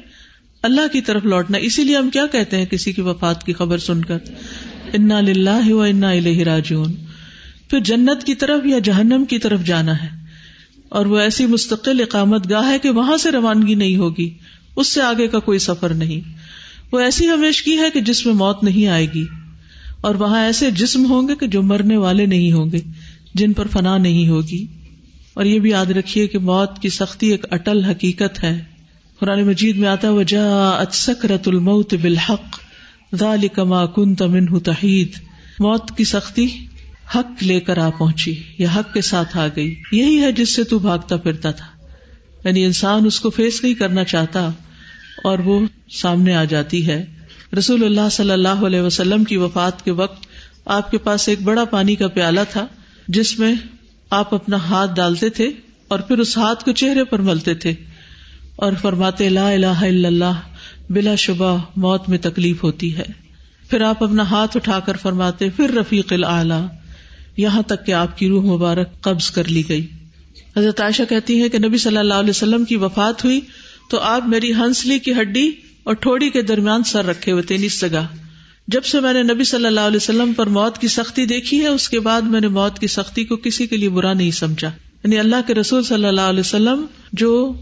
اللہ 0.63 0.81
کی 0.93 1.01
طرف 1.01 1.25
لوٹنا 1.25 1.59
اسی 1.59 1.85
لیے 1.85 1.97
ہم 1.97 2.11
کیا 2.11 2.27
کہتے 2.27 2.59
ہیں 2.59 2.65
کسی 2.65 2.93
کی 2.93 3.01
وفات 3.01 3.45
کی 3.45 3.53
خبر 3.53 3.79
سن 3.79 4.05
کر؟ 4.05 4.19
انا 4.93 5.21
لاہ 5.21 5.71
و 5.71 5.83
انا 5.83 6.11
الہ 6.11 6.43
راجون 6.43 6.93
پھر 7.71 7.81
جنت 7.81 8.25
کی 8.25 8.35
طرف 8.35 8.67
یا 8.67 8.79
جہنم 8.79 9.25
کی 9.25 9.39
طرف 9.39 9.65
جانا 9.65 10.03
ہے۔ 10.03 10.09
اور 10.89 11.07
وہ 11.07 11.19
ایسی 11.19 11.47
مستقل 11.47 12.01
اقامت 12.01 12.51
گاہ 12.51 12.71
ہے 12.71 12.79
کہ 12.79 12.91
وہاں 12.91 13.17
سے 13.17 13.31
روانگی 13.31 13.75
نہیں 13.75 13.97
ہوگی۔ 13.97 14.35
اس 14.77 14.87
سے 14.89 15.03
آگے 15.03 15.29
کا 15.29 15.39
کوئی 15.39 15.59
سفر 15.59 15.95
نہیں۔ 15.95 16.29
وہ 16.93 17.01
ایسی 17.01 17.29
ہمیش 17.29 17.63
کی 17.63 17.79
ہے 17.79 17.91
کہ 17.91 18.01
جس 18.01 18.27
میں 18.27 18.35
موت 18.35 18.65
نہیں 18.65 18.87
آئے 18.87 19.07
گی۔ 19.15 19.27
اور 20.01 20.15
وہاں 20.15 20.45
ایسے 20.45 20.71
جسم 20.71 21.05
ہوں 21.05 21.29
گے 21.29 21.33
کہ 21.41 21.47
جو 21.47 21.63
مرنے 21.63 21.97
والے 21.97 22.27
نہیں 22.27 22.53
ہوں 22.53 22.71
گے، 22.73 22.79
جن 23.35 23.53
پر 23.53 23.67
فنا 23.67 23.99
نہیں 23.99 24.29
ہوگی۔ 24.29 24.67
اور 25.39 25.47
یہ 25.47 25.59
بھی 25.59 25.71
یاد 25.71 25.87
رکھیے 25.87 26.27
کہ 26.27 26.39
موت 26.39 26.79
کی 26.79 26.89
سختی 26.89 27.31
ایک 27.31 27.47
اٹل 27.51 27.85
حقیقت 27.85 28.45
ہے۔ 28.45 28.65
قرآن 29.21 29.43
مجید 29.43 29.77
میں 29.77 29.89
آتا 29.89 30.11
وجہ 30.11 30.83
سکرت 30.93 31.49
الموت 31.49 31.95
بالحق 31.95 32.61
ذالک 33.15 33.59
ما 33.59 33.87
کنت 33.87 34.23
منہ 34.23 34.59
تحید 34.59 35.09
موت 35.59 35.97
کی 35.97 36.05
سختی 36.05 36.67
حق 37.15 37.43
لے 37.43 37.61
کر 37.61 37.79
آ 37.79 37.91
پہنچی، 37.99 38.35
یا 38.59 38.69
حق 38.77 38.95
کے 38.95 39.01
ساتھ 39.01 39.37
آ 39.37 39.47
گئی۔ 39.57 39.75
یہی 39.93 40.21
ہے 40.21 40.33
جس 40.33 40.55
سے 40.55 40.65
تو 40.65 40.79
بھاگتا 40.79 41.17
پھرتا 41.17 41.51
تھا۔ 41.51 41.67
یعنی 42.45 42.65
انسان 42.65 43.07
اس 43.07 43.21
کو 43.21 43.31
فیس 43.31 43.63
نہیں 43.63 43.75
کرنا 43.75 44.05
چاہتا 44.05 44.51
اور 45.25 45.39
وہ 45.39 45.67
سامنے 45.91 46.35
آ 46.35 46.45
جاتی 46.45 46.87
ہے۔ 46.87 47.07
رسول 47.59 47.85
اللہ 47.85 48.09
صلی 48.13 48.31
اللہ 48.31 48.49
علیہ 48.49 48.81
وسلم 48.81 49.25
کی 49.25 49.37
وفات 49.37 49.85
کے 49.85 49.91
وقت 49.91 50.27
آپ 50.65 50.91
کے 50.91 50.99
پاس 50.99 51.29
ایک 51.29 51.43
بڑا 51.43 51.65
پانی 51.65 51.95
کا 51.95 52.09
پیالہ 52.09 52.41
تھا، 52.51 52.67
جس 53.09 53.39
میں 53.39 53.55
آپ 54.11 54.35
اپنا 54.35 54.57
ہاتھ 54.57 54.95
ڈالتے 54.95 55.29
تھے 55.29 55.51
اور 55.89 55.99
پھر 55.99 56.19
اس 56.19 56.39
ہاتھ 56.39 56.65
کو 56.65 56.73
چہرے 56.73 57.05
پر 57.05 57.19
ملتے 57.19 57.55
تھے 57.55 57.75
اور 58.57 58.73
فرماتے 58.83 59.29
لا 59.29 59.51
الہ 59.51 59.67
الا 59.67 60.09
اللہ، 60.09 60.41
بلا 60.91 61.15
شبہ 61.15 61.59
موت 61.77 62.09
میں 62.09 62.19
تکلیف 62.19 62.65
ہوتی 62.65 62.97
ہے۔ 62.97 63.05
پھر 63.71 63.81
آپ 63.81 64.05
اپنا 64.05 64.23
ہاتھ 64.23 64.57
اٹھا 64.57 64.81
کر 64.81 64.97
فرماتے، 64.97 65.49
پھر 65.49 65.71
رفیق 65.71 66.13
العلی 66.13 66.67
یہاں 67.37 67.63
تک 67.63 67.87
کہ 67.87 67.93
آپ 67.93 68.19
کی 68.19 68.29
روح 68.29 68.45
مبارک 68.45 69.01
قبض 69.01 69.31
کر 69.31 69.45
لی 69.45 69.63
گئی۔ 69.69 69.87
حضرت 70.57 70.81
عائشہ 70.81 71.03
کہتی 71.09 71.43
ہے 71.43 71.49
کہ 71.49 71.59
نبی 71.59 71.79
صلی 71.79 71.97
اللہ 71.97 72.15
علیہ 72.15 72.31
وسلم 72.31 72.65
کی 72.65 72.77
وفات 72.77 73.25
ہوئی 73.25 73.41
تو 73.91 74.01
آپ 74.01 74.27
میری 74.27 74.55
ہنسلی 74.55 74.99
کی 74.99 75.13
ہڈی 75.13 75.51
اور 75.85 75.95
ٹھوڑی 75.95 76.31
کے 76.31 76.43
درمیان 76.43 76.83
سر 76.83 77.07
رکھے 77.07 77.33
ہوئے 77.33 77.43
تھے 77.43 77.57
نس 77.57 77.81
جگہ۔ 77.81 78.07
جب 78.69 78.85
سے 78.85 79.01
میں 79.01 79.13
نے 79.13 79.23
نبی 79.23 79.45
صلی 79.45 79.67
اللہ 79.67 79.81
علیہ 79.81 79.97
وسلم 79.97 80.33
پر 80.33 80.47
موت 80.47 80.79
کی 80.79 80.89
سختی 80.89 81.27
دیکھی 81.27 81.61
ہے، 81.61 81.69
اس 81.69 81.89
کے 81.89 82.01
بعد 82.01 82.23
میں 82.23 82.41
نے 82.41 82.49
موت 82.49 82.79
کی 82.79 82.87
سختی 82.87 83.25
کو 83.25 83.37
کسی 83.37 83.67
کے 83.67 83.77
لیے 83.77 83.89
برا 83.89 84.13
نہیں 84.13 84.31
سمجھا۔ 84.31 84.69
یعنی 85.05 85.19
اللہ 85.19 85.37
کے 85.47 85.55
رسول 85.55 85.83
صلی 85.83 86.05
اللہ 86.05 86.21
علیہ 86.21 86.41
وسلم 86.41 86.87
جو 87.13 87.53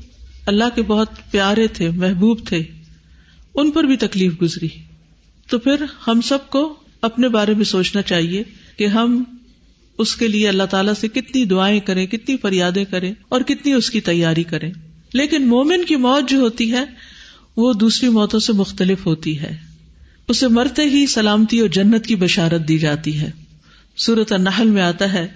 اللہ 0.46 0.64
کے 0.74 0.82
بہت 0.82 1.08
پیارے 1.30 1.66
تھے، 1.68 1.90
محبوب 1.90 2.38
تھے، 2.46 2.62
ان 3.54 3.70
پر 3.70 3.84
بھی 3.84 3.96
تکلیف 3.96 4.32
گزری۔ 4.42 4.68
تو 5.50 5.58
پھر 5.58 5.84
ہم 6.08 6.20
سب 6.20 6.50
کو 6.50 6.74
اپنے 7.02 7.28
بارے 7.28 7.54
میں 7.54 7.64
سوچنا 7.64 8.02
چاہیے 8.02 8.42
کہ 8.76 8.86
ہم 8.86 9.24
اس 9.98 10.16
کے 10.16 10.28
لیے 10.28 10.48
اللہ 10.48 10.62
تعالیٰ 10.62 10.94
سے 11.00 11.08
کتنی 11.08 11.44
دعائیں 11.44 11.80
کریں، 11.80 12.06
کتنی 12.06 12.36
فریادیں 12.36 12.84
کریں 12.84 13.14
اور 13.28 13.40
کتنی 13.40 13.72
اس 13.72 13.90
کی 13.90 14.00
تیاری 14.00 14.42
کریں۔ 14.42 14.72
لیکن 15.12 15.48
مومن 15.48 15.84
کی 15.84 15.96
موت 15.96 16.28
جو 16.28 16.38
ہوتی 16.38 16.72
ہے، 16.72 16.84
وہ 17.56 17.72
دوسری 17.72 18.08
موتوں 18.08 18.40
سے 18.40 18.52
مختلف 18.52 19.06
ہوتی 19.06 19.40
ہے۔ 19.40 19.65
اسے 20.28 20.48
مرتے 20.48 20.82
ہی 20.82 21.06
سلامتی 21.06 21.60
اور 21.60 21.68
جنت 21.68 22.06
کی 22.06 22.16
بشارت 22.16 22.68
دی 22.68 22.78
جاتی 22.78 23.20
ہے۔ 23.20 23.30
سورت 23.96 24.32
النحل 24.32 24.70
میں 24.70 24.82
آتا 24.82 25.12
ہے 25.12 25.28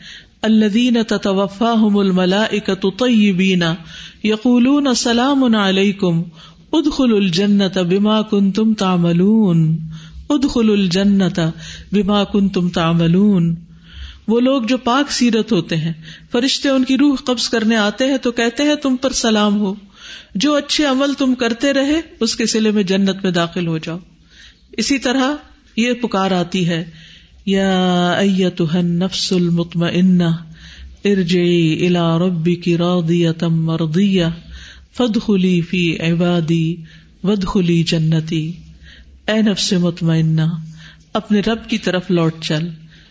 الدین 0.42 0.96
تتوفاهم 1.08 1.98
الملائکۃ 1.98 2.86
طیبین 2.98 3.62
یقولون 4.24 4.86
السلام 4.86 5.54
علیکم، 5.54 6.22
ادخلوا 6.72 7.18
الجنت 7.18 7.78
بما 7.78 8.22
کنتم 8.22 8.74
تعملون۔ 8.74 9.78
ادخلوا 10.28 10.76
الجنت 10.76 11.40
بما 11.92 12.24
کنتم 12.24 12.68
تعملون۔ 12.68 13.54
وہ 14.28 14.40
لوگ 14.40 14.62
جو 14.62 14.78
پاک 14.78 15.12
سیرت 15.12 15.52
ہوتے 15.52 15.76
ہیں، 15.76 15.92
فرشتے 16.32 16.68
ان 16.68 16.84
کی 16.84 16.98
روح 16.98 17.16
قبض 17.24 17.48
کرنے 17.48 17.76
آتے 17.76 18.06
ہیں 18.06 18.18
تو 18.18 18.32
کہتے 18.32 18.62
ہیں 18.62 18.74
تم 18.74 18.96
پر 18.96 19.12
سلام 19.12 19.60
ہو۔ 19.60 19.74
جو 20.34 20.54
اچھے 20.54 20.84
عمل 20.84 21.14
تم 21.14 21.34
کرتے 21.34 21.72
رہے، 21.72 22.00
اس 22.20 22.36
کے 22.36 22.46
سلے 22.46 22.70
میں 22.70 22.82
جنت 22.82 23.16
میں 23.22 23.30
داخل 23.30 23.66
ہو 23.66 23.78
جاؤ۔ 23.78 23.98
اسی 24.72 24.98
طرح 24.98 25.36
یہ 25.76 25.92
پکار 25.92 26.30
آتی 26.30 26.68
ہے، 26.68 26.84
یا 27.46 28.14
نفس 28.74 29.32
المطم 29.32 29.82
ارجعی 31.04 31.86
الا 31.86 32.18
ربی 32.18 32.54
کی 32.54 32.76
رودیتم 32.76 33.64
مردیہ 33.64 34.24
فد 34.96 35.18
خلی 35.26 35.60
فی 35.60 35.96
عبادی 35.96 36.76
ود 37.22 37.44
خلی 37.46 37.82
جنتی۔ 37.82 38.52
اے 39.28 39.42
نفس 39.42 39.72
مطمئنہ، 39.72 40.40
اپنے 41.12 41.40
رب 41.40 41.68
کی 41.68 41.78
طرف 41.78 42.10
لوٹ 42.10 42.34
چل۔ 42.40 42.68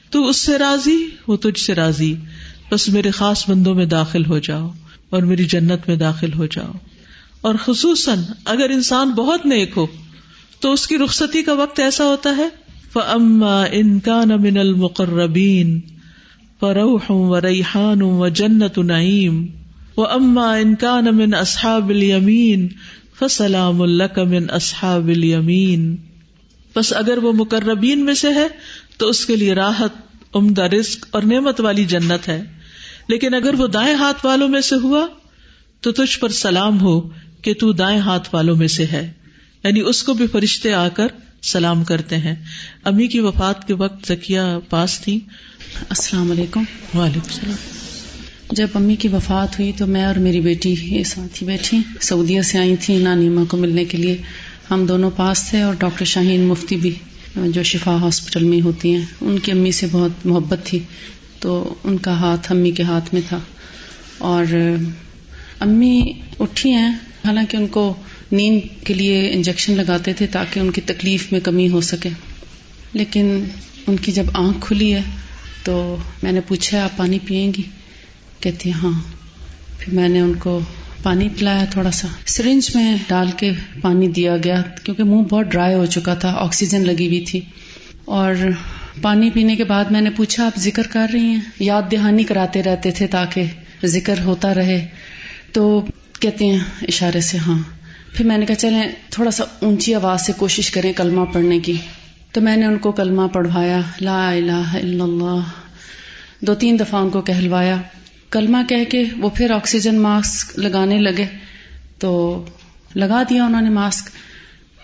تو 0.09 0.27
اس 0.27 0.37
سے 0.37 0.57
راضی؟ 0.57 1.09
وہ 1.27 1.37
تجھ 1.37 1.59
سے 1.59 1.75
راضی۔ 1.75 2.15
بس 2.71 2.89
میرے 2.89 3.11
خاص 3.11 3.49
بندوں 3.49 3.75
میں 3.75 3.85
داخل 3.85 4.25
ہو 4.25 4.39
جاؤ 4.39 4.71
اور 5.09 5.23
میری 5.23 5.45
جنت 5.45 5.87
میں 5.87 5.95
داخل 5.95 6.33
ہو 6.33 6.45
جاؤ۔ 6.45 6.71
اور 7.41 7.55
خصوصاً 7.65 8.19
اگر 8.45 8.69
انسان 8.69 9.09
بہت 9.09 9.45
نیک 9.45 9.71
ہو 9.77 9.87
تو 10.59 10.73
اس 10.73 10.87
کی 10.87 10.97
رخصتی 10.97 11.43
کا 11.43 11.53
وقت 11.53 11.79
ایسا 11.79 12.05
ہوتا 12.05 12.37
ہے؟ 12.37 12.49
فما 12.93 13.63
ان 13.71 13.99
کا 13.99 14.23
من 14.25 14.57
المقربین 14.57 15.79
فروح 16.59 17.11
و 17.11 17.41
ریحان 17.41 18.01
و 18.01 18.27
جنت 18.27 18.77
نعیم 18.77 19.45
و 19.97 20.05
اما 20.05 20.53
ان 20.53 20.75
کا 20.75 21.01
من 21.01 21.33
اصحاب 21.33 21.89
الیمین 21.89 22.67
فسلام 23.19 23.81
اللہ 23.81 24.23
من 24.23 24.49
اصحاب 24.49 25.07
الیمین 25.07 25.95
بس 26.75 26.93
اگر 26.93 27.17
وہ 27.17 27.33
مقربین 27.33 28.05
میں 28.05 28.13
سے 28.13 28.29
ہے 28.29 28.47
تو 28.97 29.07
اس 29.07 29.25
کے 29.25 29.35
لیے 29.35 29.53
راحت، 29.53 29.89
عمدہ 30.33 30.61
رزق 30.61 31.07
اور 31.11 31.21
نعمت 31.23 31.61
والی 31.61 31.85
جنت 31.85 32.27
ہے۔ 32.27 32.43
لیکن 33.07 33.33
اگر 33.33 33.53
وہ 33.53 33.67
دائیں 33.67 33.95
ہاتھ 33.95 34.25
والوں 34.25 34.47
میں 34.47 34.61
سے 34.61 34.75
ہوا 34.75 35.07
تو 35.81 35.91
تجھ 35.91 36.19
پر 36.19 36.29
سلام 36.29 36.81
ہو 36.81 37.09
کہ 37.41 37.53
تو 37.53 37.71
دائیں 37.71 37.99
ہاتھ 37.99 38.35
والوں 38.35 38.55
میں 38.55 38.67
سے 38.67 38.85
ہے۔ 38.85 39.11
یعنی 39.63 39.79
اس 39.79 40.03
کو 40.03 40.13
بھی 40.13 40.27
فرشتے 40.27 40.73
آ 40.73 40.87
کر 40.87 41.07
سلام 41.41 41.83
کرتے 41.83 42.17
ہیں۔ 42.17 42.35
امی 42.83 43.07
کی 43.07 43.19
وفات 43.19 43.67
کے 43.67 43.73
وقت 43.73 44.07
زکیہ 44.07 44.39
پاس 44.69 44.99
تھی۔ 44.99 45.19
السلام 45.89 46.31
علیکم۔ 46.31 46.63
وعلیکم 46.97 47.27
السلام 47.27 47.55
جب 48.51 48.67
امی 48.73 48.95
کی 48.95 49.07
وفات 49.07 49.59
ہوئی 49.59 49.71
تو 49.77 49.87
میں 49.87 50.05
اور 50.05 50.15
میری 50.15 50.41
بیٹی 50.41 50.75
یہ 50.81 51.03
ساتھ 51.03 51.43
ہی 51.43 51.47
بیٹھی۔ 51.47 51.77
سعودیہ 52.01 52.41
سے 52.41 52.57
آئی 52.57 52.75
تھی 52.75 52.97
نانیما 52.97 53.43
کو 53.49 53.57
ملنے 53.57 53.85
کے 53.85 53.97
لیے۔ 53.97 54.17
ہم 54.71 54.85
دونوں 54.85 55.11
پاس 55.15 55.43
تھے 55.49 55.61
اور 55.61 55.73
ڈاکٹر 55.79 56.05
شاہین 56.05 56.41
مفتی 56.41 56.77
بھی 56.77 56.95
جو 57.35 57.63
شفا 57.63 57.95
ہاسپٹل 57.95 58.43
میں 58.43 58.61
ہوتی 58.61 58.95
ہیں۔ 58.95 59.05
ان 59.21 59.39
کی 59.39 59.51
امی 59.51 59.71
سے 59.71 59.87
بہت 59.91 60.25
محبت 60.25 60.59
تھی۔ 60.63 60.79
تو 61.39 61.75
ان 61.83 61.97
کا 61.97 62.11
ہاتھ 62.11 62.51
امی 62.51 62.71
کے 62.71 62.83
ہاتھ 62.83 63.13
میں 63.13 63.21
تھا۔ 63.29 63.39
اور 64.17 64.45
امی 65.59 66.11
اٹھی 66.39 66.71
ہیں۔ 66.71 66.93
حالانکہ 67.25 67.57
ان 67.57 67.67
کو 67.67 67.95
نیند 68.31 68.85
کے 68.85 68.93
لیے 68.93 69.31
انجیکشن 69.33 69.77
لگاتے 69.77 70.13
تھے 70.13 70.27
تاکہ 70.27 70.59
ان 70.59 70.71
کی 70.71 70.81
تکلیف 70.81 71.31
میں 71.31 71.39
کمی 71.39 71.69
ہو 71.69 71.81
سکے۔ 71.81 72.09
لیکن 72.93 73.43
ان 73.87 73.97
کی 73.97 74.11
جب 74.11 74.23
آنکھ 74.33 74.57
کھلی 74.61 74.93
ہے 74.93 75.01
تو 75.63 75.97
میں 76.23 76.31
نے 76.31 76.41
پوچھا، 76.41 76.83
آپ 76.83 76.97
پانی 76.97 77.19
پئیں 77.25 77.51
گی؟ 77.57 77.61
کہتی 78.39 78.71
ہاں۔ 78.71 79.01
پھر 79.79 79.93
میں 79.93 80.09
نے 80.09 80.19
ان 80.19 80.33
کو 80.33 80.59
پانی 81.03 81.29
پلایا 81.37 81.65
تھوڑا 81.65 81.91
سا۔ 81.91 82.07
سرنج 82.25 82.75
میں 82.75 82.97
ڈال 83.07 83.27
کے 83.37 83.51
پانی 83.81 84.07
دیا 84.07 84.37
گیا 84.43 84.61
کیونکہ 84.83 85.03
منہ 85.03 85.21
بہت 85.21 85.45
ڈرائی 85.45 85.75
ہو 85.75 85.85
چکا 85.85 86.13
تھا، 86.13 86.29
آکسیجن 86.29 86.85
لگی 86.85 87.07
ہوئی 87.07 87.21
تھی۔ 87.21 87.41
اور 88.05 88.33
پانی 89.01 89.29
پینے 89.29 89.55
کے 89.55 89.63
بعد 89.63 89.85
میں 89.85 90.01
نے 90.01 90.09
پوچھا، 90.09 90.45
آپ 90.45 90.59
ذکر 90.59 90.87
کر 90.87 91.07
رہی 91.13 91.19
ہیں؟ 91.19 91.39
یاد 91.59 91.81
دہانی 91.91 92.23
کراتے 92.23 92.63
رہتے 92.63 92.91
تھے 92.91 93.07
تاکہ 93.07 93.43
ذکر 93.85 94.19
ہوتا 94.23 94.53
رہے۔ 94.53 94.87
تو 95.51 95.85
کہتے 96.19 96.45
ہیں 96.45 96.59
اشارے 96.81 97.21
سے 97.21 97.37
ہاں۔ 97.37 97.59
پھر 98.13 98.25
میں 98.25 98.37
نے 98.37 98.45
کہا 98.45 98.55
چلیں 98.55 98.83
تھوڑا 99.09 99.31
سا 99.31 99.43
اونچی 99.59 99.95
آواز 99.95 100.25
سے 100.25 100.33
کوشش 100.37 100.71
کریں 100.71 100.93
کلمہ 100.93 101.25
پڑھنے 101.25 101.59
کی۔ 101.59 101.73
تو 102.31 102.41
میں 102.41 102.57
نے 102.57 102.65
ان 102.65 102.77
کو 102.77 102.91
کلمہ 102.91 103.27
پڑھوایا، 103.27 103.79
لا 104.01 104.29
الہ 104.29 104.51
الا 104.51 105.03
اللہ۔ 105.03 105.39
دو 106.41 106.55
تین 106.55 106.79
دفعہ 106.79 107.01
ان 107.01 107.09
کو 107.09 107.21
کہلوایا۔ 107.21 107.81
کلمہ 108.29 108.57
کہہ 108.69 108.83
کے 108.89 109.03
وہ 109.17 109.29
پھر 109.29 109.51
آکسیجن 109.51 109.99
ماسک 109.99 110.59
لگانے 110.59 110.97
لگے۔ 110.97 111.25
تو 111.99 112.45
لگا 112.95 113.23
دیا 113.29 113.45
انہوں 113.45 113.61
نے 113.61 113.69
ماسک۔ 113.69 114.09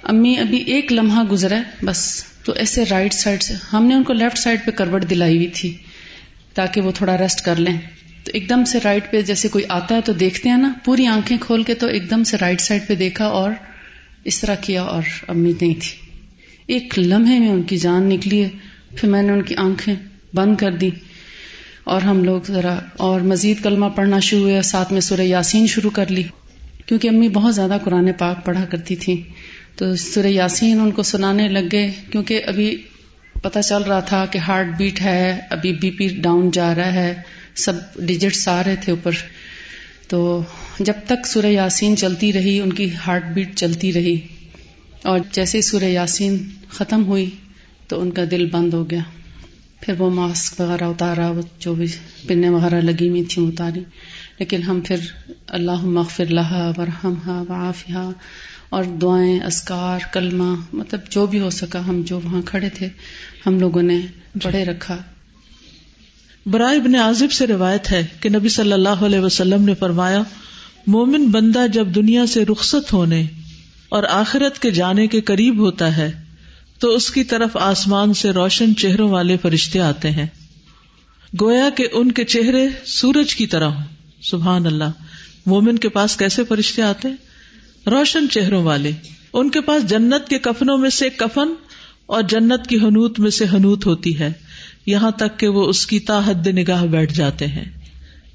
امی، 0.03 0.37
ابھی 0.37 0.57
ایک 0.57 0.91
لمحہ 0.91 1.23
گزرا 1.23 1.61
بس۔ 1.81 2.23
تو 2.43 2.53
ایسے 2.53 2.83
رائٹ 2.91 3.13
سائڈ 3.13 3.43
سے 3.43 3.53
ہم 3.73 3.85
نے 3.85 3.95
ان 3.95 4.03
کو 4.03 4.13
لیفٹ 4.13 4.37
سائڈ 4.37 4.59
پہ 4.65 4.71
کروٹ 4.71 5.09
دلائی 5.09 5.35
ہوئی 5.35 5.47
تھی 5.47 5.77
تاکہ 6.53 6.81
وہ 6.81 6.91
تھوڑا 6.95 7.17
ریسٹ 7.17 7.45
کر 7.45 7.55
لیں۔ 7.55 7.77
تو 8.25 8.31
ایک 8.33 8.49
دم 8.49 8.63
سے 8.65 8.79
رائٹ 8.83 9.11
پہ 9.11 9.21
جیسے 9.21 9.47
کوئی 9.47 9.63
آتا 9.69 9.95
ہے 9.95 10.01
تو 10.01 10.13
دیکھتے 10.13 10.49
ہیں 10.49 10.57
نا، 10.57 10.73
پوری 10.85 11.05
آنکھیں 11.07 11.37
کھول 11.41 11.63
کے 11.63 11.73
تو 11.73 11.87
ایک 11.87 12.09
دم 12.09 12.23
سے 12.23 12.37
رائٹ 12.41 12.61
سائڈ 12.61 12.87
پہ 12.87 12.95
دیکھا 12.95 13.25
اور 13.25 13.51
اس 14.23 14.39
طرح 14.41 14.55
کیا 14.55 14.81
اور 14.81 15.01
امی 15.27 15.53
نہیں 15.61 15.73
تھی۔ 15.73 16.23
ایک 16.67 16.99
لمحے 16.99 17.39
میں 17.39 17.49
ان 17.49 17.61
کی 17.63 17.77
جان 17.77 18.03
نکلی 18.03 18.43
ہے، 18.43 18.49
پھر 18.95 19.09
میں 19.09 19.21
نے 19.21 19.31
ان 19.31 19.41
کی 19.41 19.55
آنکھیں 19.55 19.95
بند 20.33 20.55
کر 20.55 20.71
دی 20.71 20.89
اور 21.83 22.01
ہم 22.01 22.23
لوگ 22.23 22.41
ذرا 22.47 22.79
اور 22.97 23.21
مزید 23.21 23.63
کلمہ 23.63 23.85
پڑھنا 23.85 24.19
شروع 24.19 24.41
ہوئے 24.41 24.61
ساتھ 24.61 24.93
میں 24.93 25.01
سورہ 25.01 25.21
یاسین 25.21 25.67
شروع 25.67 25.89
کر 25.89 26.11
لی۔ 26.11 26.23
کیونکہ 26.85 27.07
امی 27.07 27.29
بہت 27.29 27.55
زیادہ 27.55 27.77
قرآن 27.83 28.13
پاک 28.13 28.45
پڑھا 28.45 28.65
کرتی 28.65 28.95
تھی 28.95 29.21
تو 29.75 29.95
سورہ 29.95 30.25
یاسین 30.25 30.79
ان 30.79 30.91
کو 30.91 31.03
سنانے 31.03 31.47
لگ 31.47 31.67
گئے، 31.71 31.91
کیونکہ 32.11 32.41
ابھی 32.47 32.81
پتہ 33.41 33.59
چل 33.59 33.81
رہا 33.81 33.99
تھا 33.99 34.25
کہ 34.25 34.37
ہارٹ 34.37 34.67
بیٹ 34.77 35.01
ہے، 35.01 35.39
ابھی 35.49 35.73
بی 35.73 35.91
پی 35.91 36.07
ڈاؤن 36.07 36.51
جا 36.51 36.75
رہا 36.75 36.93
ہے۔ 36.93 37.13
سب 37.55 37.73
ڈیجٹس 37.99 38.47
آ 38.47 38.63
رہے 38.63 38.75
تھے 38.75 38.91
اوپر۔ 38.91 39.11
تو 40.07 40.43
جب 40.79 40.93
تک 41.05 41.27
سورہ 41.27 41.45
یاسین 41.45 41.97
چلتی 41.97 42.33
رہی، 42.33 42.59
ان 42.59 42.73
کی 42.73 42.89
ہارٹ 43.07 43.25
بیٹ 43.33 43.55
چلتی 43.55 43.93
رہی۔ 43.93 44.19
اور 45.03 45.19
جیسے 45.31 45.61
سورہ 45.61 45.83
یاسین 45.83 46.49
ختم 46.69 47.05
ہوئی، 47.05 47.29
تو 47.87 48.01
ان 48.01 48.11
کا 48.11 48.21
دل 48.31 48.49
بند 48.49 48.73
ہو 48.73 48.89
گیا۔ 48.89 48.99
پھر 49.81 49.93
وہ 49.97 50.09
ماسک 50.09 50.61
وغیرہ 50.61 50.83
اتارا، 50.83 51.29
وہ 51.29 51.41
جو 51.59 51.73
بھی 51.73 51.85
پنیں 52.27 52.49
وغیرہ 52.49 52.81
لگی 52.81 53.09
ہوئی 53.09 53.23
تھیں 53.23 53.47
اتاری۔ 53.47 53.83
لیکن 54.39 54.63
ہم 54.63 54.81
پھر 54.85 54.95
اللہ 55.47 55.85
مغفر 55.85 56.25
لہا 56.25 56.71
ورحم 56.77 57.13
ہا 57.25 57.43
وافیہ 57.49 58.11
اور 58.69 58.83
دعائیں 58.83 59.39
اسکار 59.39 59.99
کلمہ 60.13 60.55
مطلب 60.73 60.99
جو 61.09 61.25
بھی 61.25 61.39
ہو 61.39 61.49
سکا، 61.49 61.87
ہم 61.87 62.01
جو 62.01 62.19
وہاں 62.23 62.41
کھڑے 62.41 62.69
تھے، 62.69 62.87
ہم 63.45 63.59
لوگوں 63.59 63.83
نے 63.83 63.99
پڑھے 64.43 64.65
رکھا۔ 64.65 64.97
برائے 66.45 66.77
ابن 66.77 66.95
عازب 66.95 67.31
سے 67.31 67.47
روایت 67.47 67.91
ہے 67.91 68.07
کہ 68.19 68.29
نبی 68.29 68.49
صلی 68.49 68.73
اللہ 68.73 68.89
علیہ 68.89 69.19
وسلم 69.19 69.63
نے 69.65 69.75
فرمایا، 69.75 70.23
مومن 70.87 71.27
بندہ 71.27 71.67
جب 71.73 71.87
دنیا 71.87 72.25
سے 72.25 72.45
رخصت 72.45 72.93
ہونے 72.93 73.25
اور 73.89 74.03
آخرت 74.03 74.59
کے 74.59 74.71
جانے 74.71 75.07
کے 75.07 75.21
قریب 75.21 75.59
ہوتا 75.59 75.97
ہے، 75.97 76.11
تو 76.79 76.89
اس 76.89 77.11
کی 77.11 77.23
طرف 77.23 77.57
آسمان 77.57 78.13
سے 78.13 78.31
روشن 78.31 78.75
چہروں 78.75 79.09
والے 79.09 79.37
فرشتے 79.41 79.79
آتے 79.79 80.11
ہیں۔ 80.11 80.25
گویا 81.41 81.69
کہ 81.69 81.87
ان 81.91 82.11
کے 82.11 82.25
چہرے 82.25 82.67
سورج 82.85 83.35
کی 83.35 83.47
طرح 83.47 83.65
ہوں۔ 83.65 83.83
سبحان 84.21 84.65
اللہ۔ 84.65 84.91
مومن 85.45 85.77
کے 85.77 85.89
پاس 85.89 86.17
کیسے 86.17 86.43
فرشتے 86.43 86.81
آتے؟ 86.81 87.07
ہیں 87.07 87.15
روشن 87.89 88.29
چہروں 88.29 88.63
والے۔ 88.63 88.91
ان 89.33 89.49
کے 89.49 89.61
پاس 89.61 89.89
جنت 89.89 90.29
کے 90.29 90.39
کفنوں 90.39 90.77
میں 90.77 90.89
سے 90.89 91.09
کفن 91.09 91.53
اور 92.05 92.21
جنت 92.21 92.67
کی 92.67 92.77
حنوت 92.77 93.19
میں 93.19 93.31
سے 93.31 93.45
حنوت 93.53 93.85
ہوتی 93.85 94.19
ہے۔ 94.19 94.33
یہاں 94.85 95.11
تک 95.11 95.39
کہ 95.39 95.47
وہ 95.47 95.67
اس 95.67 95.87
کی 95.87 95.99
تاحد 95.99 96.47
نگاہ 96.47 96.85
بیٹھ 96.85 97.13
جاتے 97.13 97.47
ہیں۔ 97.47 97.65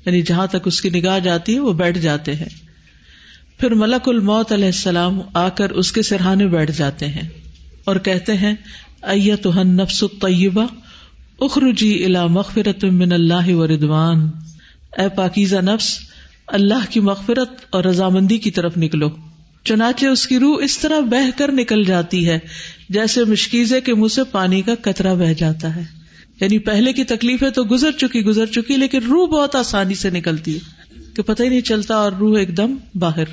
یعنی 0.07 0.23
جہاں 0.23 0.47
تک 0.47 0.67
اس 0.67 0.81
کی 0.81 0.91
نگاہ 0.91 1.19
جاتی 1.19 1.55
ہے، 1.55 1.61
وہ 1.61 1.73
بیٹھ 1.73 1.99
جاتے 1.99 2.35
ہیں۔ 2.35 2.71
پھر 3.59 3.75
ملک 3.75 4.09
الموت 4.09 4.53
علیہ 4.53 4.67
السلام 4.67 5.21
آ 5.35 5.49
کر 5.49 5.71
اس 5.71 5.93
کے 5.93 6.03
سرحانے 6.03 6.47
بیٹھ 6.47 6.73
جاتے 6.73 7.09
ہیں 7.09 7.29
اور 7.85 7.97
کہتے 7.97 8.37
ہیں 8.37 8.55
تو 9.43 9.63
نفس 9.63 10.05
طیبہ 10.21 10.67
اخرجی 11.41 12.05
الا 12.05 12.27
مغفرت 12.27 12.85
من 12.85 13.13
اللہ 13.13 13.55
و 13.55 13.67
ردوان 13.67 14.31
اے 14.97 15.09
پاکیزہ 15.17 15.57
نفس، 15.57 15.99
اللہ 16.47 16.91
کی 16.91 17.01
مغفرت 17.01 17.51
اور 17.71 17.85
رضامندی 17.85 18.39
کی 18.39 18.51
طرف 18.51 18.77
نکلو۔ 18.77 19.09
چنانچہ 19.65 20.07
اس 20.07 20.27
کی 20.27 20.39
روح 20.39 20.57
اس 20.65 20.79
طرح 20.79 21.01
بہ 21.01 21.39
کر 21.39 21.53
نکل 21.53 21.85
جاتی 21.85 22.29
ہے، 22.29 22.39
جیسے 22.89 23.25
مشکیزے 23.25 23.81
کے 23.81 23.95
منہ 23.95 24.09
سے 24.09 24.25
پانی 24.25 24.63
کا 24.63 24.75
کترا 24.83 25.15
بہ 25.15 25.33
جاتا 25.33 25.77
ہے۔ 25.77 26.00
یعنی 26.41 26.59
پہلے 26.59 26.93
کی 26.93 27.05
تکلیفیں 27.05 27.51
تو 27.51 27.65
گزر 27.65 27.93
چکی 27.93 28.25
گزر 28.25 28.47
چکی، 28.47 28.77
لیکن 28.77 28.99
روح 28.99 29.27
بہت 29.27 29.55
آسانی 29.55 29.95
سے 29.95 30.11
نکلتی 30.11 30.55
ہے 30.55 30.59
کہ 31.15 31.23
پتہ 31.23 31.43
ہی 31.43 31.49
نہیں 31.49 31.61
چلتا 31.61 31.95
اور 31.95 32.13
روح 32.13 32.39
ایک 32.39 32.57
دم 32.57 32.75
باہر۔ 32.95 33.25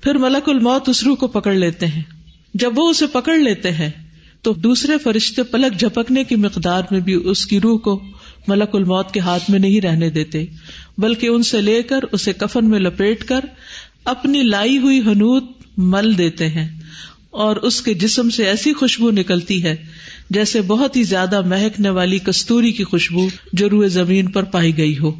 پھر 0.00 0.14
ملک 0.14 0.48
الموت 0.48 0.88
اس 0.88 1.02
روح 1.02 1.16
کو 1.16 1.26
پکڑ 1.26 1.54
لیتے 1.54 1.86
ہیں۔ 1.86 2.02
جب 2.54 2.78
وہ 2.78 2.90
اسے 2.90 3.06
پکڑ 3.06 3.38
لیتے 3.38 3.70
ہیں، 3.70 3.90
تو 4.42 4.52
دوسرے 4.52 4.98
فرشتے 4.98 5.42
پلک 5.42 5.80
جھپکنے 5.80 6.24
کی 6.24 6.36
مقدار 6.36 6.82
میں 6.90 7.00
بھی 7.00 7.14
اس 7.24 7.46
کی 7.46 7.60
روح 7.60 7.78
کو 7.78 8.02
ملک 8.48 8.74
الموت 8.74 9.12
کے 9.12 9.20
ہاتھ 9.20 9.50
میں 9.50 9.58
نہیں 9.58 9.80
رہنے 9.80 10.10
دیتے، 10.10 10.44
بلکہ 10.98 11.26
ان 11.26 11.42
سے 11.42 11.60
لے 11.60 11.82
کر 11.82 12.00
اسے 12.12 12.32
کفن 12.32 12.70
میں 12.70 12.80
لپیٹ 12.80 13.24
کر 13.24 13.40
اپنی 14.04 14.42
لائی 14.42 14.78
ہوئی 14.78 14.98
حنوت 14.98 15.44
مل 15.76 16.18
دیتے 16.18 16.48
ہیں۔ 16.48 16.80
اور 17.34 17.56
اس 17.56 17.82
کے 17.82 17.94
جسم 17.94 18.30
سے 18.30 18.44
ایسی 18.44 18.72
خوشبو 18.72 19.10
نکلتی 19.10 19.64
ہے 19.64 19.76
جیسے 20.30 20.62
بہت 20.62 20.96
ہی 20.96 21.02
زیادہ 21.02 21.40
مہکنے 21.40 21.90
والی 21.90 22.18
کستوری 22.18 22.72
کی 22.72 22.84
خوشبو 22.84 23.28
جو 23.52 23.70
روح 23.70 23.86
زمین 23.86 24.30
پر 24.30 24.42
پائی 24.42 24.76
گئی 24.76 24.98
ہو۔ 24.98 25.10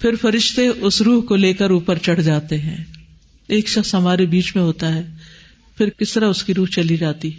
پھر 0.00 0.14
فرشتے 0.20 0.68
اس 0.68 1.02
روح 1.02 1.22
کو 1.22 1.36
لے 1.36 1.52
کر 1.52 1.70
اوپر 1.70 1.98
چڑھ 1.98 2.22
جاتے 2.22 2.58
ہیں۔ 2.58 2.84
ایک 3.46 3.68
شخص 3.68 3.94
ہمارے 3.94 4.26
بیچ 4.26 4.56
میں 4.56 4.64
ہوتا 4.64 4.94
ہے۔ 4.94 5.02
پھر 5.78 5.88
کس 5.88 6.12
طرح 6.12 6.28
اس 6.28 6.44
کی 6.44 6.54
روح 6.54 6.66
چلی 6.66 6.96
جاتی 6.96 7.30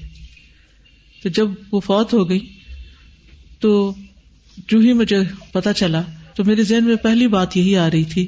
تو 1.23 1.29
جب 1.29 1.47
وہ 1.71 1.79
فوت 1.79 2.13
ہو 2.13 2.29
گئی، 2.29 2.39
تو 3.59 3.93
جو 4.67 4.79
ہی 4.79 4.93
مجھے 4.93 5.17
پتا 5.51 5.73
چلا، 5.73 6.01
تو 6.35 6.43
میرے 6.43 6.63
ذہن 6.63 6.83
میں 6.83 6.95
پہلی 6.95 7.27
بات 7.27 7.57
یہی 7.57 7.77
آ 7.77 7.91
رہی 7.91 8.03
تھی 8.03 8.27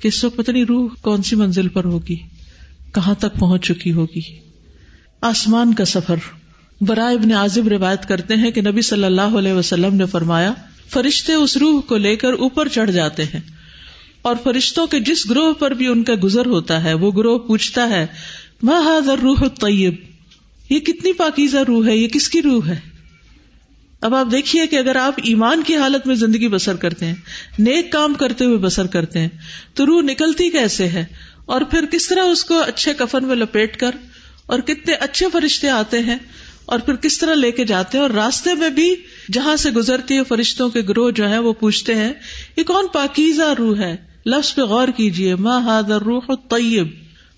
کہ 0.00 0.08
اس 0.08 0.24
وقت 0.24 0.36
پتہ 0.36 0.50
نہیں 0.50 0.64
روح 0.64 0.88
کون 1.00 1.22
سی 1.22 1.36
منزل 1.36 1.68
پر 1.68 1.84
ہوگی، 1.84 2.16
کہاں 2.94 3.14
تک 3.14 3.38
پہنچ 3.38 3.66
چکی 3.66 3.92
ہوگی۔ 3.92 4.43
آسمان 5.24 5.74
کا 5.74 5.84
سفر۔ 5.84 6.16
برائے 6.80 7.14
ابن 7.14 7.32
عازب 7.32 7.68
روایت 7.68 8.08
کرتے 8.08 8.34
ہیں 8.34 8.50
کہ 8.50 8.60
نبی 8.60 8.82
صلی 8.82 9.04
اللہ 9.04 9.20
علیہ 9.20 9.52
وسلم 9.52 9.94
نے 9.94 10.06
فرمایا، 10.06 10.54
فرشتے 10.90 11.32
اس 11.32 11.56
روح 11.56 11.80
کو 11.80 11.96
لے 11.96 12.16
کر 12.16 12.32
اوپر 12.32 12.68
چڑھ 12.68 12.90
جاتے 12.90 13.24
ہیں۔ 13.24 13.40
اور 14.22 14.36
فرشتوں 14.44 14.86
کے 14.86 15.00
جس 15.00 15.30
گروہ 15.30 15.52
پر 15.52 15.70
بھی 15.70 15.86
ان 15.86 16.04
کا 16.04 16.12
گزر 16.24 16.46
ہوتا 16.46 16.84
ہے، 16.84 16.94
وہ 16.94 17.12
گروہ 17.12 17.38
پوچھتا 17.38 17.88
ہے 17.88 18.06
روح 19.22 19.48
طیب 19.60 19.94
یہ 20.70 20.78
کتنی 20.78 21.12
پاکیزہ 21.12 21.58
روح 21.58 21.86
ہے، 21.86 21.96
یہ 21.96 22.08
کس 22.08 22.28
کی 22.28 22.42
روح 22.42 22.66
ہے؟ 22.66 22.80
اب 24.00 24.14
آپ 24.14 24.26
دیکھیے 24.32 24.66
کہ 24.66 24.76
اگر 24.76 24.96
آپ 24.96 25.14
ایمان 25.16 25.62
کی 25.62 25.76
حالت 25.76 26.06
میں 26.06 26.14
زندگی 26.14 26.48
بسر 26.48 26.76
کرتے 26.76 27.06
ہیں، 27.06 27.14
نیک 27.58 27.92
کام 27.92 28.14
کرتے 28.14 28.44
ہوئے 28.44 28.56
بسر 28.56 28.86
کرتے 28.86 29.20
ہیں، 29.20 29.28
تو 29.74 29.86
روح 29.86 30.02
نکلتی 30.02 30.50
کیسے 30.50 30.88
ہے؟ 30.88 31.04
اور 31.46 31.60
پھر 31.60 31.84
کس 31.86 32.08
طرح 32.08 32.22
اس 32.22 32.44
کو 32.44 32.60
اچھے 32.60 32.94
کفن 32.94 33.24
میں 33.24 33.36
لپیٹ 33.36 33.76
کر 33.76 33.90
اور 34.46 34.58
کتنے 34.58 34.94
اچھے 34.94 35.26
فرشتے 35.32 35.68
آتے 35.68 35.98
ہیں 35.98 36.16
اور 36.66 36.78
پھر 36.78 36.94
کس 36.94 37.18
طرح 37.18 37.34
لے 37.34 37.50
کے 37.50 37.64
جاتے 37.64 37.98
ہیں 37.98 38.02
اور 38.02 38.10
راستے 38.10 38.54
میں 38.54 38.70
بھی 38.70 38.94
جہاں 39.32 39.56
سے 39.56 39.70
گزرتی 39.70 40.16
ہے 40.16 40.24
فرشتوں 40.28 40.70
کے 40.70 40.80
گروہ 40.80 41.10
جو 41.10 41.30
ہے 41.30 41.38
وہ 41.38 41.52
پوچھتے 41.52 41.94
ہیں، 41.94 42.12
یہ 42.56 42.62
کون 42.62 42.86
پاکیزہ 42.92 43.54
روح 43.58 43.78
ہے؟ 43.78 43.96
لفظ 44.26 44.54
پہ 44.54 44.62
غور 44.62 44.88
کیجیے 44.88 45.34
ماں 45.34 45.60
حاضر 45.60 46.02
روح 46.02 46.20
طیب 46.48 46.88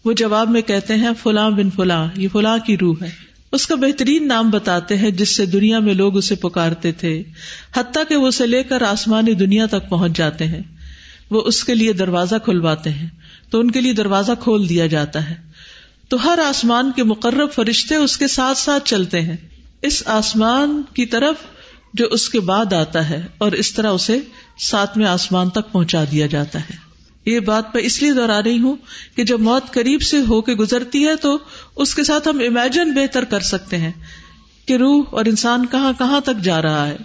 وہ 0.05 0.13
جواب 0.13 0.51
میں 0.51 0.63
کہتے 0.63 0.95
ہیں، 0.95 1.11
فلاں 1.23 1.51
بن 1.51 1.71
فلاں، 1.71 2.09
یہ 2.17 2.29
فلاں 2.33 2.59
کی 2.59 2.77
روح 2.77 2.95
ہے۔ 3.03 3.11
اس 3.53 3.67
کا 3.67 3.75
بہترین 3.75 4.29
نام 4.29 4.51
بتاتے 4.51 4.97
ہیں 4.97 5.11
جس 5.11 5.37
سے 5.37 5.47
دنیا 5.47 5.79
میں 5.79 5.95
لوگ 5.95 6.17
اسے 6.17 6.35
پکارتے 6.35 6.93
تھے، 6.93 7.23
حتیٰ 7.77 8.03
کہ 8.09 8.17
وہ 8.17 8.27
اسے 8.27 8.47
لے 8.47 8.63
کر 8.63 8.83
آسمانی 8.83 9.35
دنیا 9.35 9.67
تک 9.67 9.89
پہنچ 9.89 10.17
جاتے 10.17 10.47
ہیں۔ 10.47 10.63
وہ 11.31 11.43
اس 11.43 11.65
کے 11.65 11.75
لیے 11.75 11.93
دروازہ 11.93 12.35
کھلواتے 12.45 12.91
ہیں، 12.91 13.09
تو 13.51 13.61
ان 13.61 13.71
کے 13.71 13.81
لیے 13.81 13.93
دروازہ 13.93 14.33
کھول 14.41 14.69
دیا 14.69 14.87
جاتا 14.87 15.31
ہے۔ 15.31 15.46
تو 16.09 16.25
ہر 16.25 16.39
آسمان 16.39 16.93
کے 16.97 17.05
مقرب 17.05 17.53
فرشتے 17.53 17.95
اس 17.95 18.17
کے 18.17 18.27
ساتھ 18.27 18.59
ساتھ 18.59 18.89
چلتے 18.89 19.21
ہیں۔ 19.21 19.37
اس 19.83 20.03
آسمان 20.07 20.83
کی 20.95 21.07
طرف 21.07 21.37
جو 21.95 22.07
اس 22.07 22.29
کے 22.29 22.41
بعد 22.41 22.73
آتا 22.73 23.09
ہے 23.11 23.27
اور 23.39 23.53
اس 23.53 23.73
طرح 23.75 23.91
اسے 23.91 24.21
ساتویں 24.59 25.07
آسمان 25.07 25.51
تک 25.51 25.73
پہنچا 25.73 26.05
دیا 26.11 26.27
جاتا 26.27 26.61
ہے۔ 26.61 26.87
یہ 27.25 27.41
بات 27.41 27.75
میں 27.75 27.83
اس 27.83 28.03
لیے 28.03 28.13
دوہرا 28.13 28.43
رہی 28.43 28.59
ہوں 28.59 28.77
کہ 29.17 29.25
جب 29.25 29.41
موت 29.41 29.73
قریب 29.73 30.03
سے 30.03 30.21
ہو 30.29 30.41
کے 30.41 30.55
گزرتی 30.55 31.07
ہے 31.07 31.17
تو 31.17 31.39
اس 31.77 31.95
کے 31.95 32.05
ساتھ 32.05 32.29
ہم 32.29 32.39
امیجن 32.39 32.95
بہتر 32.95 33.25
کر 33.25 33.41
سکتے 33.41 33.77
ہیں 33.77 33.93
کہ 34.67 34.77
روح 34.77 35.05
اور 35.11 35.25
انسان 35.25 35.67
کہاں 35.67 35.93
کہاں 35.99 36.21
تک 36.21 36.45
جا 36.45 36.63
رہا 36.63 36.87
ہے۔ 36.87 36.97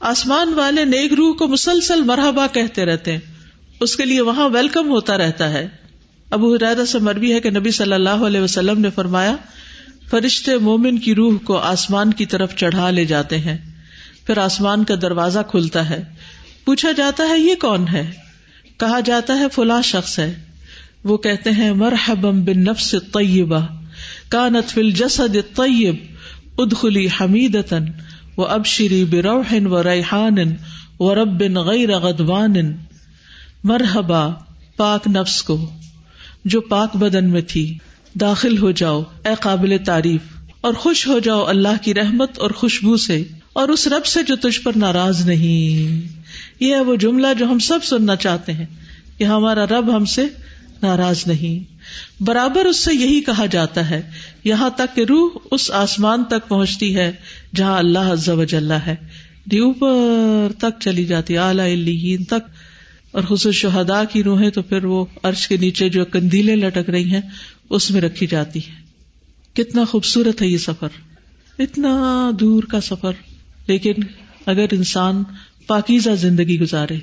آسمان 0.00 0.54
والے 0.54 0.84
نیک 0.84 1.12
روح 1.12 1.34
کو 1.34 1.46
مسلسل 1.46 2.02
مرحبا 2.02 2.46
کہتے 2.46 2.84
رہتے 2.84 3.12
ہیں۔ 3.12 3.20
اس 3.80 3.96
کے 3.96 4.04
لیے 4.04 4.20
وہاں 4.20 4.48
ویلکم 4.48 4.88
ہوتا 4.88 5.18
رہتا 5.18 5.50
ہے۔ 5.50 5.79
ابو 6.30 6.54
حرا 6.54 6.86
سے 6.86 6.98
مربی 6.98 7.34
ہے 7.34 7.40
کہ 7.40 7.50
نبی 7.50 7.70
صلی 7.70 7.92
اللہ 7.92 8.08
علیہ 8.10 8.40
وسلم 8.40 8.80
نے 8.80 8.90
فرمایا، 8.90 9.36
فرشتے 10.10 10.58
مومن 10.58 10.98
کی 10.98 11.14
روح 11.14 11.38
کو 11.44 11.56
آسمان 11.56 12.12
کی 12.12 12.26
طرف 12.26 12.56
چڑھا 12.56 12.90
لے 12.90 13.04
جاتے 13.04 13.38
ہیں، 13.38 13.58
پھر 14.26 14.38
آسمان 14.38 14.84
کا 14.84 14.94
دروازہ 15.02 15.38
کھلتا 15.50 15.90
ہے۔ 15.90 16.04
پوچھا 16.64 16.92
جاتا 16.92 17.28
ہے، 17.28 17.38
یہ 17.38 17.54
کون 17.60 17.88
ہے؟ 17.92 18.10
کہا 18.76 19.00
جاتا 19.00 19.38
ہے، 19.38 19.44
فلاں 19.52 19.82
شخص 19.82 20.18
ہے۔ 20.18 20.34
وہ 21.04 21.16
کہتے 21.16 21.50
ہیں 21.50 21.72
مرحبم 21.72 22.44
بن 22.44 22.64
نفس 22.64 22.94
طیبہ 23.12 23.66
کا 24.28 24.48
نتفل 24.48 24.90
جسد 24.90 25.56
طیب 25.56 25.96
ادخلی 26.58 27.06
حمیدتن 27.06 27.84
و 28.36 28.46
ابشری 28.46 29.04
بروحن 29.04 29.66
و 29.66 29.82
ریحان 29.82 30.36
و 31.00 31.14
رب 31.14 31.42
غیر 31.58 31.98
غدوان 31.98 32.54
مرحبا، 33.64 34.28
پاک 34.76 35.08
نفس 35.08 35.42
کو۔ 35.42 35.79
جو 36.44 36.60
پاک 36.60 36.96
بدن 36.96 37.30
میں 37.30 37.40
تھی۔ 37.40 37.78
داخل 38.20 38.58
ہو 38.58 38.70
جاؤ، 38.70 39.02
اے 39.24 39.34
قابل 39.40 39.76
تعریف، 39.84 40.20
اور 40.60 40.74
خوش 40.74 41.06
ہو 41.06 41.18
جاؤ 41.18 41.44
اللہ 41.44 41.82
کی 41.82 41.94
رحمت 41.94 42.38
اور 42.38 42.50
خوشبو 42.50 42.96
سے، 42.96 43.24
اور 43.52 43.68
اس 43.68 43.86
رب 43.86 44.06
سے 44.06 44.22
جو 44.22 44.36
تجھ 44.36 44.60
پر 44.60 44.72
ناراض 44.76 45.26
نہیں۔ 45.26 46.08
یہ 46.60 46.74
ہے 46.74 46.80
وہ 46.80 46.96
جملہ 46.96 47.26
جو 47.38 47.46
ہم 47.46 47.58
سب 47.58 47.78
سننا 47.84 48.16
چاہتے 48.16 48.52
ہیں، 48.52 48.66
کہ 49.18 49.24
ہمارا 49.24 49.64
رب 49.64 49.96
ہم 49.96 50.04
سے 50.04 50.26
ناراض 50.82 51.22
نہیں۔ 51.26 51.74
برابر 52.22 52.64
اس 52.64 52.76
سے 52.76 52.94
یہی 52.94 53.20
کہا 53.20 53.46
جاتا 53.46 53.90
ہے، 53.90 54.02
یہاں 54.44 54.70
تک 54.70 54.96
کہ 54.96 55.04
روح 55.08 55.30
اس 55.50 55.70
آسمان 55.70 56.24
تک 56.24 56.48
پہنچتی 56.48 56.96
ہے، 56.96 57.12
جہاں 57.54 57.78
اللہ 57.78 57.98
عز 57.98 58.28
و 58.28 58.44
جل 58.44 58.72
ہے۔ 58.72 58.96
اوپر 59.52 60.52
تک 60.58 60.80
چلی 60.80 61.04
جاتی، 61.04 61.38
اعلی 61.38 62.16
تک۔ 62.16 62.59
اور 63.12 63.22
خصوص 63.28 63.54
شہدا 63.54 64.04
کی 64.04 64.22
روحیں 64.22 64.50
تو 64.50 64.62
پھر 64.62 64.84
وہ 64.84 65.04
عرش 65.22 65.48
کے 65.48 65.56
نیچے 65.56 65.88
جو 65.88 66.04
کندیلیں 66.04 66.56
لٹک 66.56 66.90
رہی 66.90 67.10
ہیں، 67.10 67.20
اس 67.70 67.90
میں 67.90 68.00
رکھی 68.00 68.26
جاتی 68.26 68.58
ہے 68.58 68.74
کتنا 69.54 69.84
خوبصورت 69.84 70.42
ہے 70.42 70.46
یہ 70.46 70.58
سفر۔ 70.58 70.88
اتنا 71.58 72.30
دور 72.40 72.62
کا 72.62 72.80
سفر۔ 72.80 73.12
لیکن 73.66 73.92
اگر 74.46 74.66
انسان 74.72 75.22
پاکیزہ 75.66 76.10
زندگی 76.10 76.60
گزارے، 76.60 76.96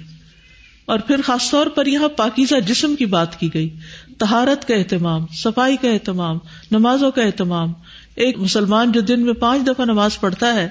اور 0.85 0.99
پھر 0.99 1.21
خاص 1.21 1.51
طور 1.51 1.67
پر 1.67 1.85
یہاں 1.85 2.09
پاکیزہ 2.09 2.59
جسم 2.67 2.95
کی 2.95 3.05
بات 3.05 3.39
کی 3.39 3.49
گئی 3.53 3.69
تہارت 4.17 4.67
کا 4.67 4.75
اہتمام، 4.75 5.25
صفائی 5.33 5.75
کا 5.81 5.89
اہتمام، 5.89 6.37
نمازوں 6.71 7.11
کا 7.11 7.23
اہتمام، 7.23 7.73
ایک 8.15 8.37
مسلمان 8.39 8.91
جو 8.91 9.01
دن 9.01 9.25
میں 9.25 9.33
پانچ 9.33 9.67
دفعہ 9.67 9.85
نماز 9.85 10.19
پڑھتا 10.19 10.53
ہے 10.53 10.67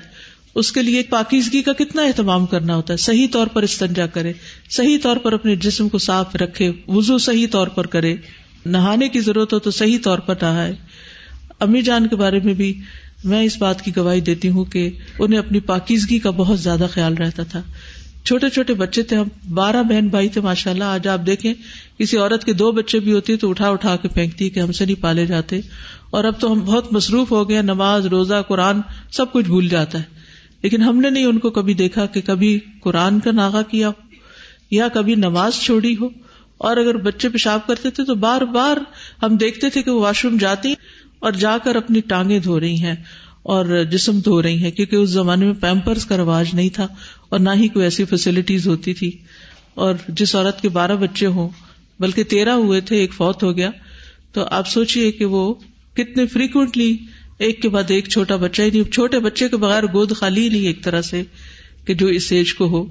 اس 0.56 0.72
کے 0.72 0.82
لیے 0.82 1.02
پاکیزگی 1.02 1.62
کا 1.62 1.72
کتنا 1.72 2.02
اہتمام 2.02 2.46
کرنا 2.46 2.76
ہوتا 2.76 2.92
ہے؟ 2.92 2.98
صحیح 2.98 3.26
طور 3.32 3.46
پر 3.46 3.62
استنجا 3.62 4.06
کرے، 4.06 4.32
صحیح 4.70 4.98
طور 5.02 5.16
پر 5.16 5.32
اپنے 5.32 5.56
جسم 5.56 5.88
کو 5.88 5.98
صاف 5.98 6.36
رکھے 6.36 6.72
وزو 6.88 7.18
صحیح 7.18 7.46
طور 7.50 7.66
پر 7.66 7.86
کرے، 7.86 8.16
نہانے 8.66 9.08
کی 9.08 9.20
ضرورت 9.20 9.52
ہو 9.52 9.58
تو 9.58 9.70
صحیح 9.70 9.98
طور 10.02 10.18
پر 10.18 10.34
نہائے۔ 10.42 10.72
امی 11.60 11.82
جان 11.82 12.06
کے 12.06 12.16
بارے 12.16 12.40
میں 12.44 12.54
بھی 12.54 12.80
میں 13.24 13.42
اس 13.42 13.58
بات 13.58 13.82
کی 13.82 13.96
گواہی 13.96 14.20
دیتی 14.20 14.48
ہوں 14.48 14.64
کہ 14.64 14.90
انہیں 15.18 15.38
اپنی 15.38 15.60
پاکیزگی 15.60 16.18
کا 16.18 16.30
بہت 16.30 16.60
زیادہ 16.60 16.86
خیال 16.90 17.14
رہتا 17.14 17.42
تھا۔ 17.42 17.62
چھوٹے 18.24 18.48
چھوٹے 18.48 18.74
بچے 18.74 19.02
تھے، 19.02 19.16
ہم 19.16 19.54
بارہ 19.54 19.82
بہن 19.82 20.08
بھائی 20.08 20.28
تھے 20.28 20.40
ماشاء 20.40 20.70
اللہ 20.70 20.84
آج 20.84 21.08
آپ 21.08 21.20
دیکھیں، 21.26 21.54
کسی 21.98 22.16
عورت 22.16 22.44
کے 22.44 22.52
دو 22.52 22.72
بچے 22.72 22.98
بھی 22.98 23.12
ہوتے 23.12 23.36
تو 23.36 23.50
اٹھا 23.50 23.68
اٹھا 23.68 23.96
کے 23.96 24.08
پھینکتی 24.08 24.50
کہ 24.50 24.60
ہم 24.60 24.72
سے 24.72 24.84
نہیں 24.84 25.02
پالے 25.02 25.26
جاتے۔ 25.26 25.60
اور 26.10 26.24
اب 26.24 26.40
تو 26.40 26.52
ہم 26.52 26.60
بہت 26.60 26.92
مصروف 26.92 27.30
ہو 27.30 27.48
گئے 27.48 27.62
نماز، 27.62 28.06
روزہ، 28.06 28.42
قرآن، 28.48 28.80
سب 29.12 29.32
کچھ 29.32 29.46
بھول 29.46 29.68
جاتا 29.68 29.98
ہے۔ 29.98 30.25
لیکن 30.62 30.82
ہم 30.82 31.00
نے 31.00 31.10
نہیں 31.10 31.24
ان 31.24 31.38
کو 31.38 31.50
کبھی 31.50 31.74
دیکھا 31.74 32.06
کہ 32.06 32.20
کبھی 32.20 32.58
قرآن 32.80 33.20
کا 33.20 33.30
ناغا 33.30 33.62
کیا 33.62 33.88
ہو 33.88 33.92
یا 34.70 34.88
کبھی 34.88 35.14
نماز 35.14 35.54
چھوڑی 35.54 35.96
ہو۔ 36.00 36.08
اور 36.58 36.76
اگر 36.76 36.96
بچے 36.96 37.28
پیشاب 37.28 37.66
کرتے 37.66 37.90
تھے 37.90 38.04
تو 38.04 38.14
بار 38.14 38.40
بار 38.40 38.76
ہم 39.22 39.36
دیکھتے 39.36 39.70
تھے 39.70 39.82
کہ 39.82 39.90
وہ 39.90 40.00
واش 40.00 40.24
روم 40.24 40.36
جاتی 40.36 40.74
اور 41.18 41.32
جا 41.32 41.58
کر 41.58 41.76
اپنی 41.76 42.00
ٹانگیں 42.00 42.38
دھو 42.38 42.60
رہی 42.60 42.74
ہیں 42.74 42.94
اور 43.42 43.84
جسم 43.84 44.18
دھو 44.18 44.42
رہی 44.42 44.62
ہیں، 44.62 44.70
کیونکہ 44.70 44.96
اس 44.96 45.10
زمانے 45.10 45.46
میں 45.46 45.54
پیمپرس 45.54 46.06
کا 46.06 46.16
رواج 46.16 46.54
نہیں 46.54 46.68
تھا 46.68 46.86
اور 47.28 47.40
نہ 47.40 47.50
ہی 47.56 47.68
کوئی 47.68 47.84
ایسی 47.84 48.04
فیسلٹیز 48.04 48.66
ہوتی 48.66 48.94
تھی۔ 48.94 49.10
اور 49.74 49.94
جس 50.08 50.34
عورت 50.34 50.62
کے 50.62 50.68
بارہ 50.68 50.96
بچے 50.96 51.26
ہوں، 51.26 51.48
بلکہ 52.00 52.24
تیرہ 52.24 52.50
ہوئے 52.50 52.80
تھے، 52.80 52.96
ایک 52.96 53.12
فوت 53.12 53.42
ہو 53.42 53.56
گیا۔ 53.56 53.70
تو 54.32 54.44
آپ 54.50 54.68
سوچیے 54.68 55.12
کہ 55.12 55.24
وہ 55.24 55.54
کتنے 55.94 56.26
فریکوینٹلی 56.26 56.96
ایک 57.38 57.62
کے 57.62 57.68
بعد 57.68 57.90
ایک 57.90 58.08
چھوٹا 58.08 58.36
بچہ 58.36 58.62
ہی 58.62 58.70
نہیں 58.70 58.92
چھوٹے 58.92 59.18
بچے 59.18 59.48
کے 59.48 59.56
بغیر 59.56 59.82
گود 59.82 60.16
خالی 60.16 60.42
ہی 60.42 60.48
نہیں 60.48 60.66
ایک 60.66 60.84
طرح 60.84 61.02
سے 61.02 61.22
کہ 61.86 61.94
جو 61.94 62.06
اس 62.06 62.32
ایج 62.32 62.54
کو 62.54 62.66
ہو۔ 62.66 62.84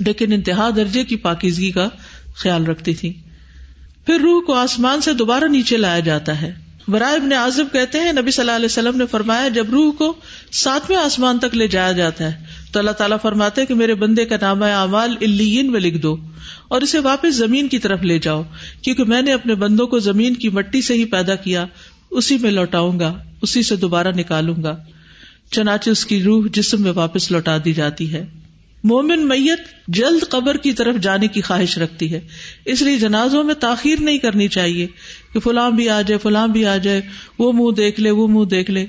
لیکن 0.00 0.32
انتہا 0.32 0.70
درجے 0.76 1.04
کی 1.04 1.16
پاکیزگی 1.16 1.70
کا 1.70 1.88
خیال 2.36 2.66
رکھتی 2.66 2.94
تھی۔ 2.94 3.12
پھر 4.06 4.18
روح 4.20 4.42
کو 4.42 4.52
آسمان 4.52 5.00
سے 5.00 5.12
دوبارہ 5.12 5.44
نیچے 5.44 5.76
لایا 5.76 6.00
جاتا 6.00 6.42
ہے۔ 6.42 6.54
برائے 6.88 7.16
ابن 7.16 7.32
عازب 7.32 7.64
کہتے 7.72 8.00
ہیں، 8.00 8.12
نبی 8.12 8.30
صلی 8.30 8.42
اللہ 8.42 8.56
علیہ 8.56 8.66
وسلم 8.66 8.96
نے 8.96 9.06
فرمایا، 9.06 9.48
جب 9.48 9.70
روح 9.70 9.92
کو 9.92 10.14
ساتویں 10.52 10.98
آسمان 10.98 11.38
تک 11.38 11.56
لے 11.56 11.68
جایا 11.68 11.92
جاتا 11.92 12.32
ہے، 12.32 12.44
تو 12.72 12.78
اللہ 12.78 12.90
تعالیٰ 12.90 13.16
فرماتے 13.22 13.66
کہ 13.66 13.74
میرے 13.74 13.94
بندے 13.94 14.24
کا 14.24 14.36
نام 14.40 14.62
اعمال 14.62 15.14
الین 15.20 15.72
میں 15.72 15.80
لکھ 15.80 15.98
دو، 15.98 16.16
اور 16.68 16.82
اسے 16.82 16.98
واپس 16.98 17.34
زمین 17.34 17.68
کی 17.68 17.78
طرف 17.78 18.02
لے 18.02 18.18
جاؤ، 18.18 18.42
کیونکہ 18.82 19.04
میں 19.04 19.22
نے 19.22 19.32
اپنے 19.32 19.54
بندوں 19.54 19.86
کو 19.86 19.98
زمین 19.98 20.34
کی 20.34 20.48
مٹی 20.48 20.82
سے 20.82 20.94
ہی 20.94 21.04
پیدا 21.04 21.34
کیا، 21.34 21.66
اسی 22.10 22.38
میں 22.38 22.50
لوٹاؤں 22.50 23.00
گا۔ 23.00 23.18
اسی 23.44 23.62
سے 23.62 23.76
دوبارہ 23.76 24.08
نکالوں 24.16 24.62
گا۔ 24.62 24.76
چنانچہ 25.50 25.90
اس 25.90 26.06
کی 26.06 26.22
روح 26.22 26.46
جسم 26.52 26.82
میں 26.82 26.92
واپس 26.92 27.30
لوٹا 27.30 27.56
دی 27.64 27.72
جاتی 27.72 28.12
ہے۔ 28.12 28.26
مومن 28.84 29.28
میت 29.28 29.60
جلد 29.88 30.28
قبر 30.28 30.56
کی 30.56 30.72
طرف 30.72 30.96
جانے 30.96 31.28
کی 31.28 31.40
خواہش 31.40 31.78
رکھتی 31.78 32.12
ہے۔ 32.12 32.20
اس 32.64 32.82
لیے 32.82 32.96
جنازوں 32.96 33.44
میں 33.44 33.54
تاخیر 33.54 34.00
نہیں 34.00 34.18
کرنی 34.18 34.48
چاہیے 34.48 34.86
کہ 35.32 35.40
فلاں 35.40 35.70
بھی 35.70 35.88
آ 35.88 36.02
جائے، 36.02 36.18
فلاں 36.18 36.48
بھی 36.48 36.66
آ 36.66 36.76
جائے، 36.76 37.00
وہ 37.38 37.52
منہ 37.52 37.74
دیکھ 37.76 38.00
لے، 38.00 38.10
وہ 38.10 38.28
منہ 38.28 38.44
دیکھ 38.44 38.70
لے۔ 38.70 38.86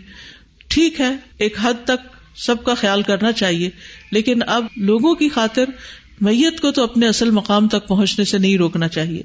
ٹھیک 0.67 0.99
ہے، 0.99 1.15
ایک 1.37 1.57
حد 1.61 1.73
تک 1.83 2.15
سب 2.35 2.63
کا 2.63 2.73
خیال 2.73 3.01
کرنا 3.01 3.31
چاہیے، 3.31 3.69
لیکن 4.11 4.39
اب 4.47 4.65
لوگوں 4.77 5.15
کی 5.15 5.29
خاطر 5.29 5.65
میت 6.21 6.61
کو 6.61 6.71
تو 6.71 6.83
اپنے 6.83 7.07
اصل 7.07 7.29
مقام 7.29 7.67
تک 7.67 7.87
پہنچنے 7.87 8.25
سے 8.25 8.37
نہیں 8.37 8.57
روکنا 8.57 8.87
چاہیے۔ 8.87 9.23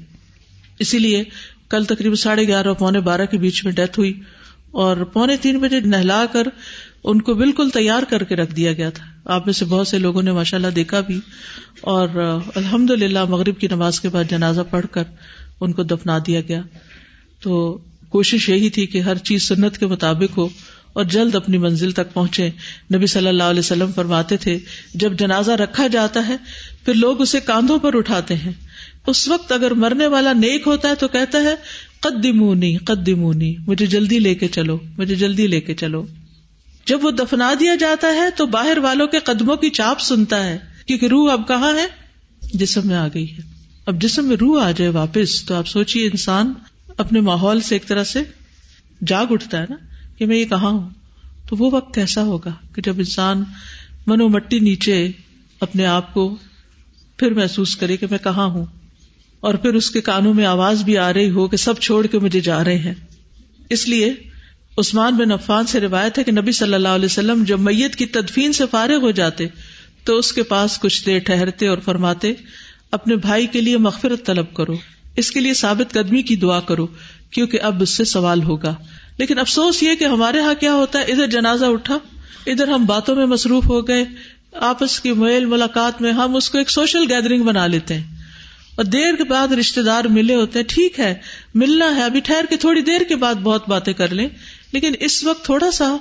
اسی 0.79 0.99
لیے 0.99 1.23
کل 1.69 1.83
تقریباً 1.83 2.15
ساڑھے 2.15 2.47
گیارہ، 2.47 2.73
پونے 2.73 2.99
بارہ 2.99 3.25
کے 3.31 3.37
بیچ 3.37 3.65
میں 3.65 3.73
ڈیتھ 3.73 3.99
ہوئی۔ 3.99 4.19
اور 4.71 4.97
پونے 4.97 5.37
تین 5.37 5.59
بجے 5.59 5.79
نہلا 5.79 6.25
کر 6.31 6.43
ان 7.03 7.21
کو 7.21 7.33
بالکل 7.33 7.69
تیار 7.69 8.03
کر 8.09 8.23
کے 8.23 8.35
رکھ 8.35 8.55
دیا 8.55 8.73
گیا 8.73 8.89
تھا۔ 8.89 9.05
آپ 9.25 9.45
میں 9.45 9.53
سے 9.53 9.65
بہت 9.65 9.87
سے 9.87 9.97
لوگوں 9.97 10.23
نے 10.23 10.31
ماشاء 10.31 10.57
اللہ 10.57 10.67
دیکھا 10.67 10.99
بھی۔ 10.99 11.19
اور 11.81 12.09
الحمد 12.55 12.89
للہ 12.89 13.25
مغرب 13.25 13.59
کی 13.59 13.67
نماز 13.67 13.99
کے 13.99 14.09
بعد 14.09 14.23
جنازہ 14.29 14.61
پڑھ 14.69 14.85
کر 14.91 15.03
ان 15.61 15.73
کو 15.73 15.83
دفنا 15.83 16.17
دیا 16.27 16.41
گیا۔ 16.41 16.61
تو 17.41 17.77
کوشش 18.09 18.49
یہی 18.49 18.69
تھی 18.69 18.85
کہ 18.85 19.01
ہر 19.01 19.17
چیز 19.17 19.47
سنت 19.47 19.77
کے 19.77 19.85
مطابق 19.85 20.37
ہو 20.37 20.49
اور 20.93 21.03
جلد 21.03 21.35
اپنی 21.35 21.57
منزل 21.57 21.91
تک 21.91 22.13
پہنچے۔ 22.13 22.49
نبی 22.95 23.05
صلی 23.05 23.27
اللہ 23.27 23.43
علیہ 23.43 23.59
وسلم 23.59 23.91
فرماتے 23.91 24.37
تھے، 24.37 24.59
جب 24.93 25.13
جنازہ 25.19 25.51
رکھا 25.51 25.87
جاتا 25.87 26.27
ہے، 26.27 26.35
پھر 26.85 26.93
لوگ 26.93 27.21
اسے 27.21 27.39
کاندھوں 27.39 27.79
پر 27.79 27.97
اٹھاتے 27.97 28.35
ہیں۔ 28.35 28.51
اس 29.07 29.27
وقت 29.27 29.51
اگر 29.51 29.71
مرنے 29.71 30.07
والا 30.07 30.33
نیک 30.33 30.63
ہوتا 30.65 30.89
ہے 30.89 30.95
تو 30.95 31.07
کہتا 31.07 31.37
ہے 31.37 31.55
قدمونی 32.01 32.77
قدمونی، 32.77 33.55
مجھے 33.67 33.85
جلدی 33.85 34.19
لے 34.19 34.35
کے 34.35 34.47
چلو، 34.47 34.79
مجھے 34.97 35.15
جلدی 35.15 35.47
لے 35.47 35.61
کے 35.61 35.75
چلو۔ 35.75 36.05
جب 36.85 37.05
وہ 37.05 37.11
دفنا 37.11 37.53
دیا 37.59 37.75
جاتا 37.75 38.07
ہے 38.07 38.29
تو 38.37 38.45
باہر 38.45 38.77
والوں 38.77 39.07
کے 39.07 39.19
قدموں 39.19 39.55
کی 39.55 39.69
چاپ 39.69 39.99
سنتا 39.99 40.45
ہے 40.45 40.57
کیونکہ 40.85 41.05
روح 41.05 41.31
اب 41.31 41.47
کہاں 41.47 41.77
ہے؟ 41.77 41.87
جسم 42.53 42.81
میں 42.87 42.95
آ 42.95 43.07
گئی 43.07 43.31
ہے۔ 43.31 43.41
اب 43.85 44.01
جسم 44.01 44.25
میں 44.25 44.35
روح 44.35 44.63
آ 44.63 44.71
جائے 44.71 44.89
واپس 44.89 45.45
تو 45.45 45.55
آپ 45.55 45.67
سوچیے 45.67 46.05
انسان 46.05 46.53
اپنے 46.97 47.19
ماحول 47.19 47.61
سے 47.61 47.75
ایک 47.75 47.87
طرح 47.87 48.03
سے 48.03 48.23
جاگ 49.07 49.25
اٹھتا 49.29 49.59
ہے 49.59 49.65
نا 49.69 49.75
کہ 50.17 50.25
میں 50.25 50.37
یہ 50.37 50.45
کہاں 50.45 50.71
ہوں؟ 50.71 50.89
تو 51.49 51.55
وہ 51.55 51.69
وقت 51.73 51.95
کیسا 51.95 52.23
ہوگا 52.23 52.51
کہ 52.75 52.81
جب 52.81 52.93
انسان 52.97 53.43
منو 54.07 54.29
مٹی 54.29 54.59
نیچے 54.59 55.11
اپنے 55.59 55.85
آپ 55.85 56.13
کو 56.13 56.35
پھر 57.17 57.33
محسوس 57.33 57.75
کرے 57.75 57.97
کہ 57.97 58.07
میں 58.11 58.19
کہاں 58.23 58.45
ہوں۔ 58.45 58.65
اور 59.41 59.53
پھر 59.53 59.73
اس 59.73 59.91
کے 59.91 60.01
کانوں 60.01 60.33
میں 60.33 60.45
آواز 60.45 60.83
بھی 60.83 60.97
آ 60.97 61.13
رہی 61.13 61.29
ہو 61.29 61.47
کہ 61.47 61.57
سب 61.57 61.79
چھوڑ 61.79 62.07
کے 62.07 62.19
مجھے 62.19 62.39
جا 62.39 62.63
رہے 62.63 62.77
ہیں۔ 62.77 62.93
اس 63.69 63.87
لیے 63.87 64.13
عثمان 64.77 65.15
بن 65.15 65.31
عفان 65.31 65.65
سے 65.65 65.79
روایت 65.79 66.19
ہے 66.19 66.23
کہ 66.23 66.31
نبی 66.31 66.51
صلی 66.51 66.73
اللہ 66.73 66.87
علیہ 66.87 67.05
وسلم 67.05 67.43
جب 67.43 67.59
میت 67.59 67.95
کی 67.95 68.05
تدفین 68.05 68.53
سے 68.53 68.63
فارغ 68.71 68.97
ہو 69.01 69.11
جاتے 69.11 69.45
تو 70.03 70.17
اس 70.17 70.33
کے 70.33 70.43
پاس 70.43 70.79
کچھ 70.79 71.05
دیر 71.05 71.19
ٹہرتے 71.19 71.67
اور 71.67 71.77
فرماتے، 71.77 72.33
اپنے 72.91 73.15
بھائی 73.15 73.47
کے 73.47 73.61
لیے 73.61 73.77
مغفرت 73.77 74.25
طلب 74.25 74.53
کرو، 74.53 74.73
اس 75.15 75.31
کے 75.31 75.39
لیے 75.39 75.53
ثابت 75.53 75.93
قدمی 75.93 76.21
کی 76.21 76.35
دعا 76.35 76.59
کرو، 76.59 76.87
کیونکہ 77.31 77.59
اب 77.61 77.81
اس 77.81 77.89
سے 77.89 78.03
سوال 78.03 78.43
ہوگا۔ 78.43 78.75
لیکن 79.17 79.39
افسوس 79.39 79.83
یہ 79.83 79.95
کہ 79.95 80.05
ہمارے 80.05 80.37
یہاں 80.37 80.53
کیا 80.59 80.73
ہوتا 80.73 80.99
ہے؟ 80.99 81.03
ادھر 81.03 81.27
جنازہ 81.27 81.65
اٹھا، 81.65 81.97
ادھر 82.45 82.67
ہم 82.67 82.85
باتوں 82.85 83.15
میں 83.15 83.25
مصروف 83.25 83.65
ہو 83.65 83.87
گئے، 83.87 84.05
آپس 84.53 84.99
کی 84.99 85.11
میل 85.11 85.45
ملاقات 85.45 86.01
میں 86.01 86.11
ہم 86.11 86.35
اس 86.35 86.49
کو 86.49 86.57
ایک 86.57 86.69
سوشل 86.69 87.11
گیدرنگ 87.11 87.43
بنا 87.43 87.67
لیتے 87.67 87.93
ہیں۔ 87.93 88.20
اور 88.75 88.85
دیر 88.85 89.15
کے 89.15 89.23
بعد 89.23 89.47
رشتے 89.47 89.81
دار 89.81 90.05
ملے 90.05 90.35
ہوتے 90.35 90.59
ہیں، 90.59 90.65
ٹھیک 90.65 90.99
ہے، 90.99 91.15
ملنا 91.53 91.95
ہے، 91.95 92.03
ابھی 92.03 92.19
ٹھہر 92.19 92.45
کے 92.49 92.57
تھوڑی 92.57 92.81
دیر 92.81 93.01
کے 93.01 93.15
بعد 93.15 93.35
بہت 93.35 93.69
باتیں 93.69 93.93
کر 93.93 94.13
لیں۔ 94.13 94.29
لیکن 94.71 94.93
اس 94.99 95.23
وقت 95.23 95.45
تھوڑا 95.45 95.71
سا 95.71 95.95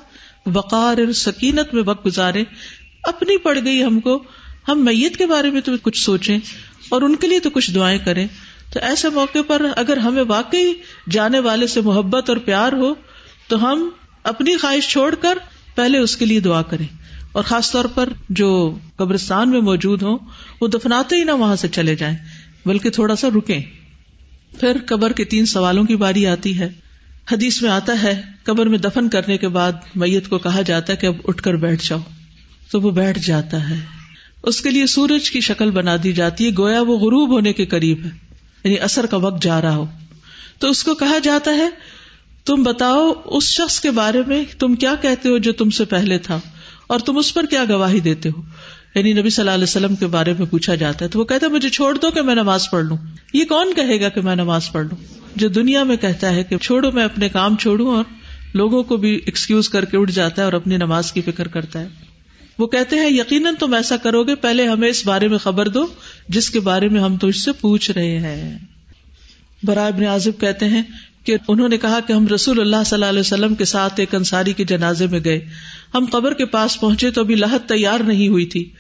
وقار 0.47 0.99
اور 0.99 1.13
سکینت 1.13 1.75
میں 1.75 1.83
وقت 1.87 2.07
گزارے۔ 2.07 2.45
اپنی 3.03 3.39
پڑ 3.39 3.59
گئی 3.65 3.85
ہم 3.85 4.01
کو۔ 4.01 4.23
ہم 4.69 4.85
میت 4.85 5.17
کے 5.17 5.27
بارے 5.27 5.51
میں 5.51 5.61
تو 5.61 5.73
کچھ 5.83 6.05
سوچیں 6.05 6.39
اور 6.89 7.03
ان 7.03 7.17
کے 7.17 7.27
لیے 7.27 7.41
تو 7.41 7.51
کچھ 7.51 7.71
دعائیں 7.71 7.99
کریں۔ 8.05 8.27
تو 8.73 8.81
ایسے 8.83 9.09
موقع 9.09 9.39
پر 9.47 9.67
اگر 9.77 9.97
ہمیں 9.97 10.25
واقعی 10.29 10.73
جانے 11.11 11.39
والے 11.39 11.67
سے 11.67 11.81
محبت 11.81 12.29
اور 12.29 12.37
پیار 12.37 12.73
ہو، 12.73 12.95
تو 13.49 13.73
ہم 13.73 13.91
اپنی 14.23 14.57
خواہش 14.57 14.89
چھوڑ 14.89 15.15
کر 15.15 15.39
پہلے 15.75 15.99
اس 15.99 16.17
کے 16.17 16.25
لیے 16.25 16.41
دعا 16.41 16.63
کریں۔ 16.63 16.87
اور 17.33 17.43
خاص 17.43 17.73
طور 17.73 17.85
پر 17.85 18.09
جو 18.29 18.79
قبرستان 18.97 19.51
میں 19.51 19.61
موجود 19.61 20.03
ہوں، 20.03 20.19
وہ 20.61 20.69
دفناتے 20.69 21.17
ہی 21.17 21.25
نہ 21.25 21.31
وہاں 21.31 21.57
سے 21.57 21.69
چلے 21.69 21.97
جائیں۔ 21.97 22.17
بلکہ 22.67 22.91
تھوڑا 22.91 23.17
سا 23.17 23.29
رکیں۔ 23.29 23.63
پھر 24.61 24.77
قبر 24.87 25.13
کے 25.13 25.25
تین 25.25 25.47
سوالوں 25.47 25.85
کی 25.85 25.97
باری 25.97 26.27
آتی 26.27 26.59
ہے۔ 26.59 26.69
حدیث 27.33 27.63
میں 27.63 27.71
آتا 27.71 28.03
ہے، 28.03 28.23
قبر 28.43 28.67
میں 28.67 28.79
دفن 28.79 29.09
کرنے 29.09 29.39
کے 29.39 29.49
بعد 29.49 29.73
میت 29.97 30.29
کو 30.29 30.39
کہا 30.39 30.63
جاتا 30.63 30.93
ہے 30.93 30.97
کہ 30.97 31.07
اب 31.07 31.15
اٹھ 31.25 31.43
کر 31.43 31.55
بیٹھ 31.55 31.89
جاؤ۔ 31.89 31.99
تو 32.71 32.81
وہ 32.81 32.91
بیٹھ 32.91 33.19
جاتا 33.19 33.71
ہے۔ 33.71 33.81
اس 34.43 34.61
کے 34.61 34.71
لیے 34.71 34.87
سورج 34.87 35.31
کی 35.31 35.41
شکل 35.41 35.71
بنا 35.71 35.97
دی 36.03 36.13
جاتی 36.13 36.47
ہے، 36.47 36.51
گویا 36.59 36.81
وہ 36.81 36.99
غروب 36.99 37.31
ہونے 37.31 37.53
کے 37.53 37.67
قریب 37.67 37.99
ہے۔ 38.05 38.11
یعنی 38.65 38.79
اثر 38.79 39.07
کا 39.07 39.17
وقت 39.17 39.43
جا 39.43 39.61
رہا 39.61 39.77
ہو۔ 39.77 39.87
تو 40.59 40.69
اس 40.69 40.85
کو 40.85 40.95
کہا 40.95 41.19
جاتا 41.19 41.51
ہے، 41.51 41.71
تم 42.45 42.63
بتاؤ 42.63 43.13
اس 43.25 43.45
شخص 43.45 43.81
کے 43.81 43.91
بارے 43.91 44.23
میں 44.27 44.45
تم 44.59 44.75
کیا 44.75 44.95
کہتے 44.95 45.29
ہو 45.29 45.39
جو 45.39 45.53
تم 45.53 45.71
سے 45.71 45.85
پہلے 45.85 46.19
تھا؟ 46.19 46.41
اور 46.87 46.99
تم 46.99 47.19
اس 47.19 47.35
پر 47.35 47.47
کیا 47.47 47.65
گواہی 47.69 48.01
دیتے 48.01 48.29
ہو؟ 48.29 48.43
یعنی 48.95 49.13
نبی 49.13 49.31
صلی 49.31 49.43
اللہ 49.43 49.55
علیہ 49.55 49.63
وسلم 49.63 49.97
کے 49.97 50.07
بارے 50.07 50.35
میں 50.39 50.47
پوچھا 50.47 50.75
جاتا 50.75 51.05
ہے 51.05 51.11
تو 51.11 51.19
وہ 51.19 51.25
کہتا 51.25 51.47
ہے، 51.47 51.51
مجھے 51.51 51.69
چھوڑ 51.69 51.99
دو 51.99 52.11
کہ 52.11 52.23
میں 52.23 52.35
نماز 52.35 52.71
پڑھ 52.71 52.85
لوں۔ 52.85 52.97
یہ 53.33 53.45
کون 53.45 53.73
کہے 53.77 54.01
گا 54.01 54.09
کہ 54.09 54.21
میں 54.21 54.37
نماز 54.37 54.73
پڑھ 54.73 54.87
لوں؟ 54.87 54.97
جو 55.37 55.49
دنیا 55.49 55.85
میں 55.85 55.97
کہتا 55.97 56.35
ہے 56.35 56.45
کہ 56.45 56.59
چھوڑو، 56.59 56.91
میں 56.91 57.05
اپنے 57.05 57.29
کام 57.29 57.57
چھوڑوں 57.57 57.95
اور 57.95 58.05
لوگوں 58.55 58.83
کو 58.83 58.97
بھی 58.97 59.21
ایکسکیوز 59.27 59.69
کر 59.69 59.85
کے 59.85 59.97
اٹھ 59.97 60.13
جاتا 60.13 60.43
ہے 60.43 60.45
اور 60.45 60.53
اپنی 60.53 60.77
نماز 60.77 61.13
کی 61.13 61.21
فکر 61.21 61.49
کرتا 61.49 61.81
ہے۔ 61.81 61.89
وہ 62.59 62.67
کہتے 62.67 62.97
ہیں، 62.97 63.11
یقیناً 63.11 63.55
تم 63.59 63.75
ایسا 63.75 63.97
کرو 63.97 64.25
گے، 64.25 64.35
پہلے 64.35 64.69
ہمیں 64.69 64.89
اس 64.89 65.07
بارے 65.07 65.29
میں 65.29 65.39
خبر 65.39 65.69
دو، 65.69 65.87
جس 66.29 66.51
کے 66.51 66.61
بارے 66.61 66.89
میں 66.89 67.01
ہم 67.01 67.17
تو 67.17 67.27
اس 67.27 67.45
سے 67.45 67.53
پوچھ 67.53 67.91
رہے 67.91 68.19
ہیں۔ 68.19 68.59
برائے 69.63 69.89
ابن 69.89 70.05
عازب 70.05 70.41
کہتے 70.41 70.67
ہیں 70.67 70.83
کہ 71.25 71.37
انہوں 71.49 71.69
نے 71.69 71.79
کہا 71.79 72.01
کہ 72.07 72.13
ہم 72.13 72.27
رسول 72.27 72.61
اللہ 72.61 72.77
صلی 72.87 72.95
اللہ 72.97 73.07
علیہ 73.07 73.21
وسلم 73.21 73.55
کے 73.55 73.65
ساتھ 73.65 73.95
ایک 73.97 74.15
انصاری 74.15 74.53
کے 74.53 74.65
جنازے 74.65 75.07
میں 75.07 75.21
گئے۔ 75.25 75.41
ہم 75.95 76.05
قبر 76.05 76.35
کے 76.35 76.47
پاس 76.47 76.81
پہنچے 76.81 77.11
تو 77.11 77.21
ابھی 77.21 77.35
لاہت 77.35 77.69
تیار 77.69 78.01
نہیں 78.01 78.29
ہوئی 78.29 78.47
تھی۔ 78.47 78.71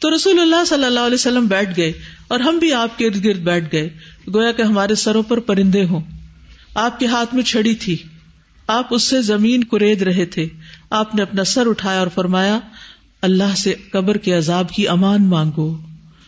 تو 0.00 0.16
رسول 0.16 0.40
اللہ 0.40 0.64
صلی 0.66 0.84
اللہ 0.84 1.00
علیہ 1.00 1.14
وسلم 1.14 1.46
بیٹھ 1.46 1.70
گئے 1.76 1.92
اور 2.28 2.40
ہم 2.40 2.58
بھی 2.58 2.72
آپ 2.72 2.98
کے 2.98 3.06
ارد 3.06 3.24
گرد 3.24 3.38
بیٹھ 3.38 3.64
گئے۔ 3.72 3.88
گویا 4.34 4.52
کہ 4.52 4.62
ہمارے 4.62 4.94
سروں 4.94 5.22
پر 5.22 5.38
پرندے 5.40 5.84
ہوں۔ 5.84 6.00
آپ 6.74 6.98
کے 6.98 7.06
ہاتھ 7.06 7.34
میں 7.34 7.42
چھڑی 7.42 7.74
تھی۔ 7.74 7.96
آپ 8.66 8.86
اس 8.90 9.02
سے 9.02 9.22
زمین 9.22 9.64
کورید 9.64 10.02
رہے 10.02 10.26
تھے۔ 10.26 10.48
آپ 10.90 11.14
نے 11.14 11.22
اپنا 11.22 11.44
سر 11.44 11.66
اٹھایا 11.66 11.98
اور 11.98 12.08
فرمایا، 12.14 12.58
اللہ 13.22 13.56
سے 13.56 13.74
قبر 13.92 14.16
کے 14.16 14.34
عذاب 14.34 14.70
کی 14.70 14.88
امان 14.88 15.24
مانگو۔ 15.24 15.76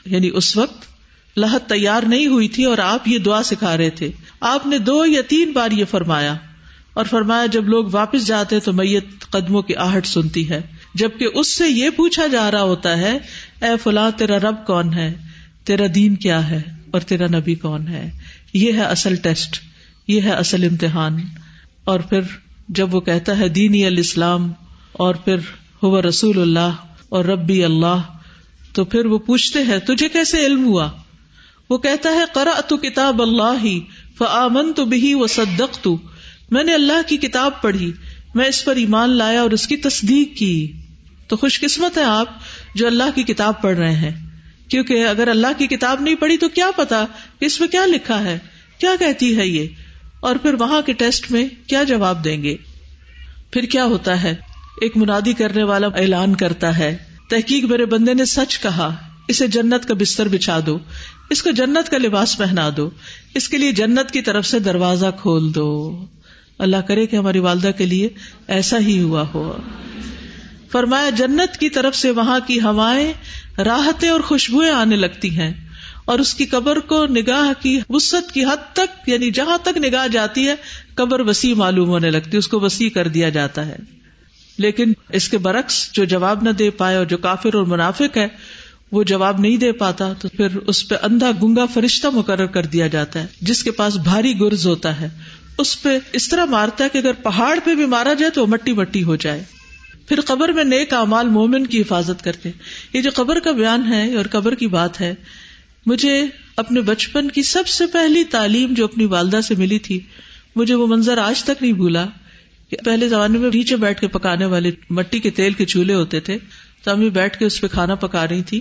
یعنی 0.07 0.31
اس 0.35 0.57
وقت 0.57 0.90
لاہت 1.37 1.69
تیار 1.69 2.03
نہیں 2.03 2.27
ہوئی 2.27 2.49
تھی 2.49 2.65
اور 2.65 2.79
آپ 2.79 3.09
یہ 3.09 3.19
دعا 3.19 3.43
سکھا 3.43 3.77
رہے 3.77 3.91
تھے۔ 3.91 4.11
آپ 4.41 4.67
نے 4.67 4.79
دو 4.79 5.07
یا 5.07 5.23
تین 5.29 5.53
بار 5.53 5.71
یہ 5.71 5.85
فرمایا 5.85 6.35
اور 6.95 7.05
فرمایا 7.05 7.47
جب 7.47 7.69
لوگ 7.69 7.85
واپس 7.93 8.27
جاتے 8.27 8.61
تو 8.61 8.73
میت 8.73 9.05
قدموں 9.31 9.63
کی 9.63 9.75
آہٹ 9.75 10.07
سنتی 10.07 10.51
ہے۔ 10.51 10.61
جبکہ 10.95 11.27
اس 11.35 11.57
سے 11.57 11.69
یہ 11.69 11.91
پوچھا 11.91 12.27
جا 12.27 12.51
رہا 12.51 12.63
ہوتا 12.63 12.99
ہے، 12.99 13.19
اے 13.63 13.77
فلاں 13.83 14.11
تیرا 14.11 14.39
رب 14.39 14.67
کون 14.67 14.95
ہے؟ 14.95 15.15
تیرا 15.65 15.87
دین 15.95 16.15
کیا 16.15 16.51
ہے؟ 16.51 16.63
اور 16.91 17.01
تیرا 17.01 17.27
نبی 17.27 17.55
کون 17.55 17.89
ہے؟ 17.89 18.11
یہ 18.55 18.73
ہے 18.73 18.83
اصل 18.83 19.15
ٹیسٹ، 19.17 19.61
یہ 20.09 20.21
ہے 20.21 20.31
اصل 20.31 20.65
امتحان۔ 20.65 21.17
اور 21.85 22.01
پھر 22.01 22.21
جب 22.69 22.95
وہ 22.95 23.01
کہتا 23.01 23.39
ہے، 23.39 23.49
دینی 23.49 23.87
الاسلام، 23.87 24.53
اور 24.93 25.15
پھر 25.15 25.37
ہوا 25.83 26.03
رسول 26.03 26.43
اللہ 26.43 26.75
اور 27.09 27.25
ربی 27.25 27.65
اللہ، 27.65 28.01
تو 28.73 28.85
پھر 28.85 29.07
وہ 29.07 29.19
پوچھتے 29.19 29.63
ہیں، 29.63 29.79
تجھے 29.79 30.09
کیسے 30.09 30.47
علم 30.47 30.65
ہوا؟ 30.65 30.91
وہ 31.71 31.79
کہتا 31.79 32.11
ہے 32.11 32.25
کرا 32.35 32.61
تو 32.61 32.77
کتاب 32.77 33.23
اللہ 33.23 33.65
ہی 33.65 33.81
فمن 34.19 34.73
تو 34.73 34.85
بھی 34.85 35.15
وہ 35.15 35.27
صدق 35.27 35.79
تو 35.83 35.99
میں 36.51 36.65
نے 36.65 36.75
اللہ 36.75 37.09
کی 37.09 37.17
کتاب 37.17 37.63
پڑھی، 37.63 37.93
میں 38.35 38.47
اس 38.47 38.65
پر 38.65 38.77
ایمان 38.77 39.11
لایا 39.11 39.41
اور 39.41 39.51
اس 39.51 39.67
کی 39.67 39.77
تصدیق 39.77 40.39
کی۔ 40.39 40.73
تو 41.29 41.37
خوش 41.37 41.61
قسمت 41.61 41.99
ہے 41.99 42.03
آپ 42.03 42.27
جو 42.75 42.87
اللہ 42.87 43.05
کی 43.15 43.23
کتاب 43.23 43.63
پڑھ 43.63 43.79
رہے 43.79 43.95
ہیں۔ 43.95 44.31
کیونکہ 44.69 45.07
اگر 45.07 45.29
اللہ 45.29 45.47
کی 45.59 45.67
کتاب 45.67 46.01
نہیں 46.01 46.15
پڑھی 46.15 46.37
تو 46.37 46.49
کیا 46.49 46.71
پتا 46.77 47.05
اس 47.41 47.61
میں 47.61 47.69
کیا 47.69 47.87
لکھا 47.87 48.25
ہے، 48.25 48.39
کیا 48.79 48.95
کہتی 48.99 49.39
ہے 49.39 49.47
یہ۔ 49.47 49.67
اور 50.21 50.37
پھر 50.37 50.55
وہاں 50.55 50.83
کے 50.83 50.93
ٹیسٹ 50.93 51.31
میں 51.31 51.49
کیا 51.67 51.83
جواب 51.83 52.25
دیں 52.25 52.43
گے۔ 52.43 52.57
پھر 53.51 53.63
کیا 53.63 53.85
ہوتا 53.85 54.23
ہے؟ 54.23 54.35
ایک 54.81 54.97
منادی 54.97 55.33
کرنے 55.33 55.63
والا 55.63 55.87
اعلان 55.87 56.35
کرتا 56.35 56.79
ہے، 56.79 56.97
تحقیق 57.31 57.65
میرے 57.65 57.85
بندے 57.85 58.15
نے 58.15 58.25
سچ 58.25 58.59
کہا، 58.59 58.95
اسے 59.29 59.47
جنت 59.47 59.89
کا 59.89 59.95
بستر 59.95 60.29
بچھا 60.29 60.61
دو۔ 60.67 60.79
اس 61.31 61.43
کو 61.43 61.51
جنت 61.51 61.89
کا 61.89 61.99
لباس 61.99 62.39
پہنا 62.39 62.71
دو، 62.77 62.91
اس 63.35 63.49
کے 63.49 63.59
لیے 63.59 63.73
جنت 63.73 64.11
کی 64.11 64.23
طرف 64.23 64.47
سے 64.47 64.59
دروازہ 64.59 65.07
کھول 65.21 65.55
دو۔ 65.55 66.05
اللہ 66.59 66.77
کرے 66.77 67.07
کہ 67.07 67.17
ہماری 67.17 67.39
والدہ 67.39 67.71
کے 67.79 67.87
لیے 67.87 68.09
ایسا 68.49 68.79
ہی 68.79 69.01
ہوا 69.01 69.25
ہو۔ 69.35 69.57
فرمایا، 70.71 71.11
جنت 71.11 71.57
کی 71.57 71.69
طرف 71.69 71.97
سے 71.97 72.11
وہاں 72.11 72.41
کی 72.47 72.61
ہوائیں 72.61 73.13
راحتیں 73.61 74.09
اور 74.09 74.21
خوشبوئیں 74.21 74.71
آنے 74.71 74.97
لگتی 74.97 75.37
ہیں 75.37 75.55
اور 76.05 76.19
اس 76.19 76.35
کی 76.35 76.47
قبر 76.47 76.79
کو 76.79 77.07
نگاہ 77.07 77.63
کی 77.63 77.81
وسط 77.91 78.33
کی 78.33 78.45
حد 78.45 78.73
تک 78.73 79.09
یعنی 79.09 79.31
جہاں 79.31 79.59
تک 79.63 79.79
نگاہ 79.79 80.09
جاتی 80.09 80.49
ہے، 80.49 80.55
قبر 80.95 81.21
وسیع 81.21 81.55
معلوم 81.55 81.89
ہونے 81.89 82.11
لگتی 82.11 82.31
ہے 82.33 82.39
اس 82.39 82.49
کو 82.49 82.61
وسیع 82.61 82.91
کر 82.91 83.09
دیا 83.09 83.29
جاتا 83.29 83.67
ہے۔ 83.67 83.77
لیکن 84.59 84.93
اس 85.09 85.29
کے 85.29 85.39
برعکس 85.39 85.93
جو 85.93 86.05
جواب 86.05 86.43
نہ 86.43 86.51
دے 86.51 86.71
پائے 86.71 86.97
اور 86.97 87.07
جو 87.07 87.19
کافر 87.19 87.55
اور 87.55 87.65
منافق 87.65 88.17
ہے 88.17 88.29
وہ 88.93 89.03
جواب 89.03 89.41
نہیں 89.41 89.57
دے 89.57 89.73
پاتا 89.73 90.13
تو 90.13 90.29
پھر 90.29 90.57
اس 90.57 90.89
پہ 90.89 90.95
اندھا 91.03 91.31
گنگا 91.43 91.67
فرشتہ 91.67 92.07
مقرر 92.13 92.47
کر 92.47 92.67
دیا 92.67 92.87
جاتا 92.87 93.23
ہے، 93.23 93.27
جس 93.41 93.63
کے 93.63 93.71
پاس 93.71 93.97
بھاری 93.97 94.41
گرز 94.41 94.67
ہوتا 94.67 95.01
ہے۔ 95.01 95.09
اس 95.59 95.83
پہ 95.83 95.99
اس 96.13 96.29
طرح 96.29 96.45
مارتا 96.45 96.85
ہے 96.85 96.89
کہ 96.89 96.99
اگر 96.99 97.13
پہاڑ 97.13 97.59
پہ 97.65 97.75
بھی 97.75 97.87
مارا 97.87 98.13
جائے 98.15 98.31
تو 98.31 98.43
وہ 98.43 98.47
مٹی 98.47 98.73
مٹی 98.73 99.03
ہو 99.03 99.17
جائے۔ 99.17 99.43
پھر 100.09 100.21
قبر 100.21 100.49
میں 100.49 100.65
نیک 100.65 100.93
امال 100.93 101.29
مومن 101.29 101.67
کی 101.67 101.81
حفاظت 101.81 102.25
کرتے 102.25 102.51
یہ 102.93 103.01
جو 103.01 103.11
قبر 103.15 103.41
کا 103.41 103.51
بیان 103.51 103.93
ہے 103.93 104.15
اور 104.15 104.25
قبر 104.31 104.55
کی 104.55 104.67
بات 104.67 105.01
ہے، 105.01 105.15
مجھے 105.87 106.27
اپنے 106.57 106.81
بچپن 106.81 107.31
کی 107.31 107.43
سب 107.43 107.69
سے 107.69 107.87
پہلی 107.87 108.25
تعلیم 108.25 108.75
جو 108.75 108.85
اپنی 108.85 109.05
والدہ 109.05 109.41
سے 109.41 109.55
ملی 109.55 109.79
تھی، 109.79 110.01
مجھے 110.57 110.75
وہ 110.75 110.87
منظر 110.87 111.19
آج 111.19 111.45
تک 111.45 111.63
نہیں 111.63 111.73
بھولا 111.73 112.07
کہ 112.71 112.77
پہلے 112.85 113.09
زمانے 113.09 113.39
میں 113.39 113.51
نیچے 113.55 113.77
بیٹھ 113.77 114.01
کے 114.01 114.09
پکانے 114.09 114.45
والے 114.45 114.71
مٹی 114.91 115.19
کے 115.19 115.31
تیل 115.31 115.53
کے 115.53 115.65
چولہے 115.65 115.95
ہوتے 115.95 116.21
تھے۔ 116.21 116.39
تو 116.85 116.91
امی 116.91 117.11
بیٹھ 117.11 117.39
کے 117.39 117.45
اس 117.45 117.61
پہ 117.61 117.67
کھانا 117.67 117.95
پکا 117.95 118.29
رہی 118.29 118.43
تھی 118.43 118.61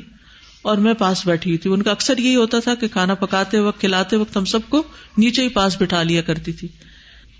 اور 0.62 0.78
میں 0.78 0.93
پاس 0.93 1.28
بیٹھی 1.28 1.58
تھی۔ 1.58 1.69
ان 1.69 1.82
کا 1.82 1.91
اکثر 1.91 2.17
یہی 2.17 2.36
ہوتا 2.36 2.60
تھا 2.60 2.76
کہ 2.76 2.88
کھانا 2.88 3.13
پکاتے 3.13 3.60
وقت، 3.60 3.80
کھلاتے 3.80 4.15
وقت 4.15 4.38
ہم 4.38 4.45
سب 4.45 4.60
کو 4.69 4.84
نیچے 5.17 5.43
ہی 5.43 5.50
پاس 5.50 5.82
بٹھا 5.82 6.04
لیا 6.04 6.22
کرتی 6.22 6.54
تھی۔ 6.54 6.67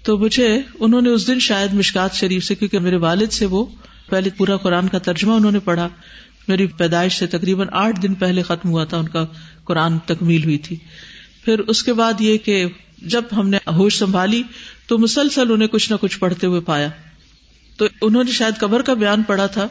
تو 0.04 0.18
مجھے، 0.18 0.62
انہوں 0.80 1.02
نے 1.02 1.10
اس 1.10 1.28
دن 1.28 1.40
شاید 1.40 1.74
مشکات 1.74 2.14
شریف 2.14 2.44
سے، 2.44 2.56
کیونکہ 2.56 2.80
میرے 2.80 2.96
والد 2.96 3.32
سے، 3.32 3.46
وہ 3.46 3.66
پہلے 4.10 4.30
پورا 4.38 4.58
قرآن 4.58 4.88
کا 4.88 4.98
ترجمہ 4.98 5.34
انہوں 5.34 5.52
نے 5.52 5.60
پڑھا۔ 5.60 5.90
میری 6.48 6.68
پیدائش 6.68 7.20
سے 7.20 7.28
تقریباً 7.28 7.68
آٹھ 7.72 8.02
دن 8.02 8.14
پہلے 8.14 8.42
ختم 8.42 8.70
ہوا 8.70 8.86
تھا، 8.86 8.98
ان 8.98 9.08
کا 9.08 9.26
قرآن 9.64 10.00
تکمیل 10.00 10.44
ہوئی 10.44 10.58
تھی۔ 10.58 10.76
پھر 11.46 11.60
اس 11.60 11.84
کے 11.84 11.94
بعد 11.94 12.14
یہ 12.20 12.38
کہ 12.38 12.66
جب 12.98 13.22
ہم 13.38 13.50
نے 13.50 13.58
ہوش 13.68 14.00
سنبھالی 14.00 14.44
تو 14.88 14.98
مسلسل 14.98 15.52
انہیں 15.52 15.68
کچھ 15.68 15.92
نہ 15.92 15.98
کچھ 16.02 16.20
پڑھتے 16.20 16.48
ہوئے 16.48 16.60
پایا۔ 16.60 16.90
تو 17.78 17.86
انہوں 18.02 18.24
نے 18.24 18.32
شاید 18.32 18.60
قبر 18.60 18.82
کا 18.82 18.94
بیان 18.94 19.24
پڑھا 19.24 19.46
تھا۔ 19.46 19.68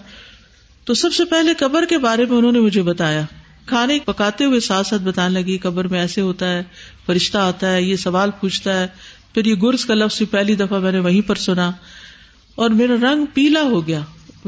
تو 0.85 0.95
سب 0.95 1.13
سے 1.13 1.25
پہلے 1.25 1.55
قبر 1.59 1.85
کے 1.89 1.99
بارے 1.99 2.25
میں 2.25 2.39
انہوں 2.39 2.53
نے 2.53 2.61
مجھے 2.61 2.83
بتایا۔ 2.83 3.25
کھانے 3.69 3.99
پکاتے 4.05 4.45
ہوئے 4.45 4.61
ساتھ 4.61 4.87
ساتھ 4.87 5.03
بتانے 5.03 5.35
لگی، 5.35 5.59
قبر 5.59 5.89
میں 5.89 6.01
ایسے 6.01 6.21
ہوتا 6.21 6.53
ہے، 6.53 6.63
فرشتہ 7.07 7.39
آتا 7.39 7.73
ہے، 7.73 7.83
یہ 7.83 7.97
سوال 7.97 8.31
پوچھتا 8.41 8.81
ہے۔ 8.81 8.87
پھر 9.35 9.45
یہ 9.45 9.55
گرس 9.55 9.85
کا 9.85 9.95
لفظ 9.95 10.23
پہلی 10.31 10.55
دفعہ 10.55 10.79
میں 10.79 10.93
نے 10.93 10.99
وہیں 10.99 11.29
پر 11.29 11.35
سنا 11.35 11.71
اور 12.55 12.71
میرا 12.71 12.95
رنگ 12.95 13.25
پیلا 13.35 13.63
ہو 13.63 13.87
گیا 13.87 14.01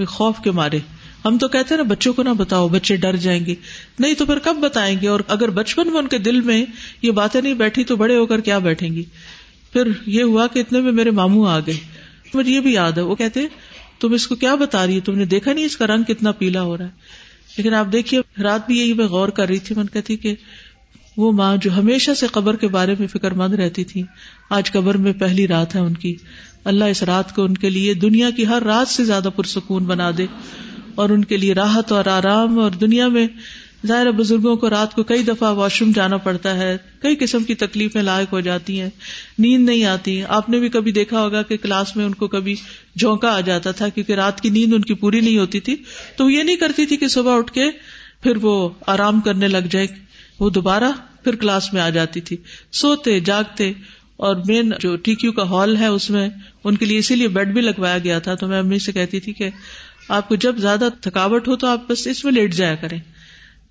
خوف 0.09 0.35
کے 0.45 0.51
مارے۔ 0.51 0.79
ہم 1.25 1.39
تو 1.39 1.49
کہتے 1.49 1.75
ہیں 1.75 1.83
نا، 1.83 1.89
بچوں 1.89 2.13
کو 2.13 2.23
نہ 2.23 2.29
بتاؤ، 2.29 2.69
بچے 2.69 2.97
ڈر 2.97 3.17
جائیں 3.17 3.47
گے۔ 3.47 3.55
نہیں 3.99 4.15
تو 4.15 4.27
پھر 4.27 4.39
کب 4.39 4.57
بتائیں 4.61 4.99
گے؟ 5.03 5.09
اور 5.09 5.21
اگر 5.29 5.51
بچپن 5.51 5.91
میں 5.91 5.99
ان 5.99 6.09
کے 6.09 6.19
دل 6.19 6.41
میں 6.41 6.65
یہ 7.03 7.11
باتیں 7.11 7.41
نہیں 7.41 7.55
بیٹھی 7.55 7.85
تو 7.85 7.97
بڑے 7.97 8.17
ہو 8.17 8.27
کر 8.27 8.41
کیا 8.41 8.59
بیٹھیں 8.59 8.93
گی؟ 8.93 9.03
پھر 9.73 9.89
یہ 10.07 10.23
ہوا 10.23 10.47
کہ 10.47 10.59
اتنے 10.59 10.81
میں 10.81 10.93
میرے 10.93 11.11
ماموں 11.11 11.51
آ 11.51 11.59
گئے۔ 11.59 11.77
مجھے 12.35 12.53
یہ 12.53 12.61
بھی 12.61 12.73
یاد 12.73 12.93
ہے، 12.93 13.03
وہ 13.03 13.15
کہتے 13.15 13.47
تم 14.01 14.13
اس 14.13 14.27
کو 14.27 14.35
کیا 14.35 14.55
بتا 14.55 14.87
رہی 14.87 14.95
ہے 14.95 15.01
تم 15.01 15.15
نے 15.15 15.25
دیکھا 15.25 15.53
نہیں 15.53 15.65
اس 15.65 15.77
کا 15.77 15.87
رنگ 15.87 16.03
کتنا 16.03 16.33
پیلا 16.33 16.63
ہو 16.63 16.79
رہا 16.79 16.85
ہے۔ 16.85 17.30
لیکن 17.57 17.75
آپ 17.75 17.87
دیکھیے، 17.93 18.43
رات 18.43 18.67
بھی 18.67 18.79
یہی 18.79 18.93
میں 18.93 19.07
غور 19.07 19.29
کر 19.29 19.49
رہی 19.49 19.59
تھی 19.59 19.75
من 19.75 19.87
کہتی 19.87 20.17
کہ 20.17 20.35
وہ 21.17 21.33
ماں 21.33 21.57
جو 21.57 21.77
ہمیشہ 21.77 22.11
سے 22.17 22.27
قبر 22.27 22.57
کے 22.57 22.69
بارے 22.69 22.95
میں 22.99 23.07
فکر 23.07 23.31
مند 23.31 23.55
رہتی 23.55 23.85
تھی، 23.85 24.03
آج 24.51 24.73
قبر 24.73 24.97
میں 24.97 25.13
پہلی 25.13 25.49
رات 25.49 25.75
ہے 25.75 25.81
ان 25.81 25.95
کی۔ 25.95 26.15
اللہ 26.65 26.85
اس 26.85 27.03
رات 27.03 27.35
کو 27.35 27.43
ان 27.43 27.55
کے 27.55 27.71
لیے 27.71 27.95
دنیا 27.95 28.31
کی 28.31 28.47
ہر 28.47 28.63
رات 28.63 28.89
سے 28.89 29.05
زیادہ 29.05 29.29
پرسکون 29.37 29.85
بنا 29.85 30.11
دے 30.19 30.27
اور 30.95 31.11
ان 31.11 31.25
کے 31.25 31.37
لیے 31.37 31.55
راحت 31.55 31.93
اور 31.93 32.07
آرام 32.07 32.59
اور 32.59 32.71
دنیا 32.71 33.09
میں 33.09 33.27
ظاہر 33.87 34.11
بزرگوں 34.11 34.57
کو 34.57 34.71
رات 34.71 34.95
کو 34.95 35.03
کئی 35.03 35.23
دفعہ 35.23 35.53
واش 35.55 35.83
روم 35.83 35.93
جانا 35.95 36.17
پڑتا 36.17 36.57
ہے، 36.57 36.77
کئی 37.03 37.17
قسم 37.17 37.43
کی 37.45 37.55
تکلیفیں 37.55 38.03
لائق 38.03 38.33
ہو 38.33 38.41
جاتی 38.41 38.81
ہیں۔ 38.81 38.91
نیند 39.39 39.69
نہیں 39.69 39.85
آتی۔ 39.85 40.23
آپ 40.29 40.49
نے 40.49 40.59
بھی 40.59 40.69
کبھی 40.69 40.93
دیکھا 40.93 41.21
ہوگا 41.23 41.43
کہ 41.43 41.57
کلاس 41.57 41.97
میں 41.97 42.05
ان 42.05 42.15
کو 42.15 42.29
کبھی 42.29 42.55
جھونکا 42.97 43.37
آ 43.37 43.41
جاتا 43.41 43.71
تھا 43.71 43.89
کیونکہ 43.89 44.13
رات 44.13 44.41
کی 44.41 44.51
نیند 44.51 44.75
ان 44.75 44.83
کی 44.83 44.95
پوری 44.95 45.21
نہیں 45.21 45.39
ہوتی 45.39 45.61
تھی۔ 45.61 45.77
تو 46.17 46.25
وہ 46.25 46.33
یہ 46.33 46.43
نہیں 46.43 46.57
کرتی 46.57 46.87
تھی 46.87 46.97
کہ 46.97 47.09
صبح 47.09 47.39
اٹھ 47.39 47.53
کے 47.53 47.65
پھر 48.23 48.37
وہ 48.37 48.69
آرام 48.87 49.21
کرنے 49.21 49.49
لگ 49.49 49.67
جائے۔ 49.71 49.87
وہ 50.41 50.51
دوبارہ 50.51 50.91
پھر 51.25 51.35
کلاس 51.35 51.73
میں 51.73 51.81
آ 51.81 51.89
جاتی 51.89 52.21
تھی۔ 52.21 52.37
سوتے، 52.73 53.21
جاگتے 53.21 53.73
اور 54.17 54.37
مین 54.47 54.73
جو 54.81 54.97
ٹی 54.97 55.15
کیو 55.15 55.33
کا 55.33 55.43
ہال 55.43 55.77
ہے 55.77 55.87
اس 55.87 56.11
میں 56.11 56.29
ان 56.65 56.77
کے 56.77 56.85
لیے 56.85 56.99
اسی 56.99 57.15
لیے 57.15 57.29
بیڈ 57.29 57.53
بھی 57.53 57.61
لگوایا 57.61 57.99
گیا 57.99 58.19
تھا۔ 58.19 58.35
تو 58.35 58.47
میں 58.47 58.59
امی 58.59 58.79
سے 58.79 58.93
کہتی 58.93 59.21
تھی 59.21 59.33
کہ 59.33 59.51
آپ 60.09 60.29
کو 60.29 60.35
جب 60.35 60.57
زیادہ 60.57 60.89
تھکاوٹ 61.01 61.49
ہو 61.49 61.57
تو 61.57 61.67
آپ 61.67 61.89
بس 61.89 62.07
اس 62.07 62.25
میں 62.25 62.33
لیٹ 62.33 62.55
جایا 62.55 62.75
کریں۔ 62.75 62.99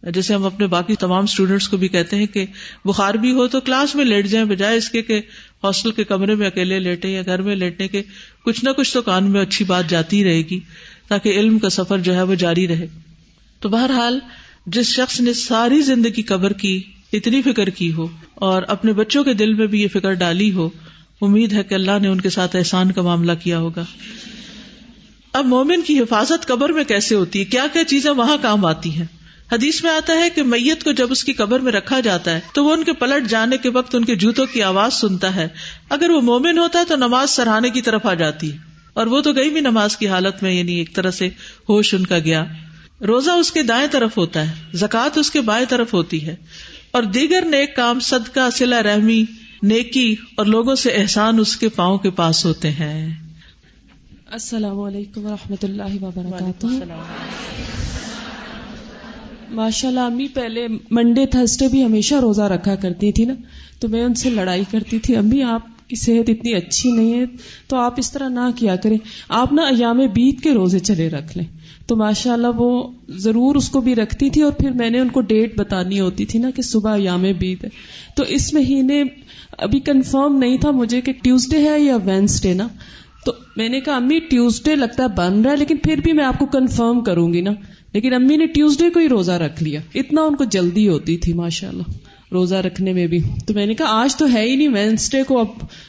جیسے 0.04 0.34
ہم 0.34 0.46
اپنے 0.46 0.68
باقی 0.68 0.96
تمام 0.96 1.24
اسٹوڈینٹس 1.24 1.70
کو 1.70 1.78
بھی 1.78 1.88
کہتے 1.88 2.16
ہیں 2.16 2.26
کہ 2.26 2.46
بخار 2.86 3.14
بھی 3.14 3.32
ہو 3.32 3.48
تو 3.48 3.60
کلاس 3.60 3.96
میں 3.96 4.06
لیٹ 4.06 4.28
جائیں، 4.28 4.48
بجائے 4.48 4.78
اس 4.78 4.90
کے 4.90 5.02
کہ 5.02 5.22
ہاسٹل 5.64 5.92
کے 5.92 6.04
کمرے 6.04 6.36
میں 6.36 6.48
اکیلے 6.48 6.80
لیٹے 6.80 7.10
یا 7.10 7.22
گھر 7.26 7.42
میں 7.42 7.56
لیٹنے 7.56 7.88
کے، 7.88 8.04
کچھ 8.46 8.66
نہ 8.66 8.70
کچھ 8.70 8.94
تو 8.94 9.02
کان 9.02 9.32
میں 9.32 9.42
اچھی 9.42 9.66
بات 9.66 9.90
جاتی 9.90 10.24
رہے 10.24 10.42
گی 10.42 10.60
تاکہ 11.08 11.30
علم 11.30 11.60
کا 11.60 11.70
سفر 11.70 11.98
جو 11.98 12.16
ہے 12.16 12.22
وہ 12.22 12.36
جاری 12.36 12.68
رہے۔ 12.68 12.88
تو 13.60 13.70
بہرحال 13.70 14.20
جس 14.66 14.88
شخص 14.88 15.22
نے 15.22 15.34
ساری 15.34 15.82
زندگی 15.82 16.22
قبر 16.22 16.54
کی 16.54 16.82
اتنی 17.14 17.42
فکر 17.42 17.70
کی 17.70 17.94
ہو 17.94 18.08
اور 18.36 18.64
اپنے 18.68 18.94
بچوں 18.94 19.24
کے 19.24 19.34
دل 19.34 19.54
میں 19.54 19.68
بھی 19.68 19.82
یہ 19.82 19.88
فکر 19.88 20.14
ڈالی 20.14 20.52
ہو، 20.52 20.70
امید 21.22 21.54
ہے 21.54 21.64
کہ 21.64 21.74
اللہ 21.74 22.00
نے 22.02 22.08
ان 22.08 22.22
کے 22.22 22.30
ساتھ 22.30 22.56
احسان 22.56 22.92
کا 22.92 23.02
معاملہ 23.02 23.32
کیا 23.44 23.60
ہوگا۔ 23.60 23.86
اب 25.34 25.46
مومن 25.46 25.82
کی 25.82 26.00
حفاظت 26.00 26.48
قبر 26.48 26.70
میں 26.70 26.84
کیسے 26.84 27.16
ہوتی 27.16 27.40
ہے؟ 27.40 27.46
کیا 27.46 27.66
کیا 27.74 27.84
چیزیں 27.84 28.12
وہاں 28.12 28.38
کام 28.42 28.66
آتی 28.66 28.92
ہیں؟ 28.92 29.06
حدیث 29.52 29.84
میں 29.84 29.92
آتا 29.92 30.14
ہے 30.14 30.30
کہ 30.30 30.44
میت 30.44 30.84
کو 30.84 30.92
جب 30.92 31.12
اس 31.12 31.24
کی 31.24 31.34
قبر 31.34 31.60
میں 31.60 31.72
رکھا 31.72 32.00
جاتا 32.00 32.32
ہے 32.36 32.40
تو 32.54 32.66
وہ 32.66 32.72
ان 32.74 32.84
کے 32.84 32.94
پلٹ 32.94 33.30
جانے 33.30 33.58
کے 33.58 33.70
وقت 33.70 33.96
ان 33.96 34.06
کے 34.06 34.16
جوتوں 34.16 34.46
کی 34.46 34.64
آواز 34.64 34.94
سنتا 34.94 35.36
ہے۔ 35.36 35.48
اگر 35.90 36.10
وہ 36.10 36.22
مومن 36.22 36.58
ہوتا 36.58 36.80
ہے 36.80 36.84
تو 36.86 36.96
نماز 36.96 37.30
سراہنے 37.30 37.70
کی 37.70 37.82
طرف 37.82 38.06
آ 38.06 38.14
جاتی۔ 38.14 38.54
ہے 38.54 38.58
اور 38.94 39.06
وہ 39.06 39.22
تو 39.22 39.34
گئی 39.34 39.50
بھی 39.50 39.62
نماز 39.62 39.98
کی 39.98 40.08
حالت 40.08 40.44
میں 40.44 40.52
یعنی 40.52 40.74
ایک 40.74 40.96
طرح 40.96 41.12
سے 41.12 41.28
ہوش 41.70 41.94
ان 41.94 42.06
کا 42.06 42.20
گیا۔ 42.20 42.46
روزہ 43.02 43.32
اس 43.32 43.52
کے 43.52 43.64
دائیں 43.64 43.88
طرف 43.92 44.18
ہوتا 44.18 44.50
ہے 44.50 44.56
زکوٰۃ 44.74 45.10
اس 45.16 45.32
کے 45.32 45.42
بائیں 45.42 45.66
طرف 45.70 45.94
ہوتی 45.94 46.28
ہے۔ 46.28 46.36
اور 46.92 47.04
دیگر 47.04 47.46
نیک 47.46 47.76
کام 47.76 48.00
صدقہ 48.00 48.50
سلا 48.50 48.84
رحمی 48.84 49.26
نیکی 49.64 50.16
اور 50.36 50.46
لوگوں 50.46 50.76
سے 50.76 50.90
احسان 50.90 51.40
اس 51.40 51.58
کے 51.58 51.70
پاؤں 51.70 51.98
کے 51.98 52.10
پاس 52.10 52.46
ہوتے 52.46 52.72
ہیں۔ 52.72 53.16
السلام 54.32 54.80
علیکم 54.80 55.26
و 55.26 55.30
رحمۃ 55.30 55.64
اللہ 55.64 56.04
وبرکاتہ۔ 56.04 56.68
ماشاء 59.52 59.88
اللہ 59.88 60.00
امی 60.00 60.28
پہلے 60.28 60.68
منڈے 60.92 61.26
تھرسڈے 61.26 61.68
بھی 61.68 61.86
ہمیشہ 61.86 62.16
روزہ 62.16 62.42
رکھا 62.42 62.76
کرتی 62.76 63.12
تھی 63.12 63.26
نا، 63.26 63.34
تو 63.80 63.88
میں 63.88 64.04
ان 64.04 64.14
سے 64.14 64.30
لڑائی 64.30 64.64
کرتی 64.72 65.00
تھی، 65.00 65.16
امی 65.16 65.44
آپ 65.44 65.90
کی 65.90 65.96
صحت 65.96 66.30
اتنی 66.30 66.54
اچھی 66.54 66.92
نہیں 66.92 67.14
ہے، 67.14 67.26
تو 67.68 67.78
آپ 67.78 67.94
اس 67.98 68.12
طرح 68.12 68.30
نہ 68.30 68.50
کیا 68.56 68.76
کریں، 68.76 68.98
آپ 69.30 69.54
نا 69.54 69.62
ایام 69.62 69.98
بیت 69.98 70.44
کے 70.44 70.52
روزے 70.52 70.80
چلے 70.80 71.10
رکھ 71.10 71.38
لیں۔ 71.38 71.46
تو 71.88 71.96
ماشاء 71.96 72.34
اللہ 72.34 72.48
وہ 72.56 72.92
ضرور 73.10 73.56
اس 73.56 73.70
کو 73.70 73.82
بھی 73.82 73.96
رکھتی 73.96 74.30
تھی 74.30 74.42
اور 74.42 74.52
پھر 74.52 74.72
میں 74.72 74.90
نے 74.90 75.00
ان 75.00 75.10
کو 75.10 75.22
ڈیٹ 75.22 75.58
بتانی 75.58 76.00
ہوتی 76.00 76.26
تھی 76.26 76.40
نا 76.40 76.50
کہ 76.50 76.62
صبح 76.62 76.96
ایام 76.96 77.26
بیت 77.40 77.64
ہے۔ 77.64 77.70
تو 78.16 78.24
اس 78.24 78.54
مہینے 78.54 79.04
ابھی 79.58 79.80
کنفرم 79.80 80.38
نہیں 80.38 80.58
تھا 80.58 80.72
مجھے 80.72 81.02
کہ 81.02 81.12
ٹیوزڈے 81.12 81.70
ہے 81.70 81.80
یا 81.80 81.98
وینسڈے 82.06 82.54
نا۔ 82.54 82.68
تو 83.26 83.32
میں 83.56 83.70
نے 83.70 83.82
کہا، 83.82 83.96
امی 83.96 84.20
ٹیوزڈے 84.20 84.76
لگتا 84.76 85.04
ہے 85.04 85.08
بن 85.08 85.42
رہا 85.42 85.52
ہے، 85.52 85.56
لیکن 85.56 85.78
پھر 85.78 85.96
بھی 85.96 86.14
میں 86.14 86.26
آپ 86.26 86.40
کو 86.40 86.46
کنفرم 86.46 87.00
کروں 87.00 87.34
گی 87.34 87.42
نا۔ 87.42 87.52
لیکن 87.94 88.14
امی 88.14 88.38
نے 88.38 88.46
ٹیوزڈے 88.46 88.90
کو 88.90 89.00
ہی 89.00 89.10
روزہ 89.10 89.32
رکھ 89.32 89.64
لیا۔ 89.64 89.80
اتنا 89.96 90.22
ان 90.22 90.36
کو 90.36 90.44
جلدی 90.44 90.88
ہوتی 90.88 91.18
تھی 91.18 91.34
ماشاء 91.34 91.70
اللہ 91.70 91.84
روزہ 92.32 92.56
رکھنے 92.56 92.94
میں 92.94 93.08
بھی۔ 93.08 93.20
تو 93.48 93.54
میں 93.54 93.66
نے 93.66 93.74
کہا 93.74 93.86
آج 93.90 94.16
تو 94.16 94.34
ہے 94.34 94.44
ہی 94.50 94.56
نہیں 94.56 94.68
وینسڈے 94.68 95.24
کو 95.24 95.40
اب 95.40 95.48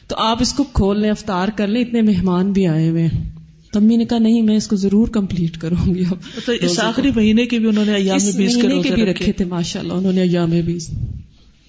تو 0.09 0.17
آپ 0.17 0.39
اس 0.41 0.53
کو 0.53 0.65
کھول 0.65 1.01
لیں 1.01 1.11
افطار 1.11 1.49
کر 1.49 1.67
لیں۔ 1.67 1.81
اتنے 1.81 2.03
مہمان 2.03 2.53
بھی 2.53 2.67
آئے 2.67 2.91
ہوئے 2.91 3.09
تو 3.73 3.79
امی 3.79 3.97
نے 3.97 4.05
کہا 4.05 4.19
نہیں 4.19 4.43
میں 4.43 4.57
اس 4.57 4.69
کو 4.69 4.77
ضرور 4.77 5.09
کمپلیٹ 5.09 5.59
کروں 5.59 5.95
گی۔ 5.95 6.05
اب 6.11 6.17
تو 6.47 6.53
اس 6.53 6.81
آخری 6.81 7.11
مہینے 7.17 7.47
کے 7.47 7.59
بھی 7.59 7.69
انہوں 7.69 7.85
نے 7.85 7.95
ایام 7.95 8.19
بیس 8.37 8.57
کے 8.57 8.95
بھی 8.95 9.05
رکھے۔ 9.05 9.33
تھے 9.33 9.45
ماشاء 9.45 9.81
اللہ 9.81 9.93
انہوں 9.93 10.13
نے 10.13 10.21
ایام 10.21 10.51
بیس۔ 10.51 10.91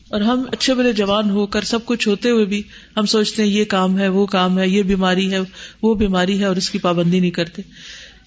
اور 0.09 0.21
ہم 0.21 0.43
اچھے 0.51 0.73
بڑے 0.73 0.93
جوان 0.93 1.29
ہو 1.29 1.45
کر 1.45 1.61
سب 1.61 1.85
کچھ 1.85 2.07
ہوتے 2.07 2.29
ہوئے 2.29 2.45
بھی 2.45 2.61
ہم 2.97 3.05
سوچتے 3.05 3.43
ہیں 3.43 3.49
یہ 3.49 3.65
کام 3.65 3.99
ہے 3.99 4.07
وہ 4.07 4.25
کام 4.25 4.59
ہے 4.59 4.67
یہ 4.67 4.83
بیماری 4.83 5.31
ہے 5.31 5.37
وہ 5.81 5.95
بیماری 5.95 6.39
ہے 6.39 6.45
اور 6.45 6.55
اس 6.55 6.69
کی 6.69 6.77
پابندی 6.77 7.19
نہیں 7.19 7.31
کرتے۔ 7.31 7.61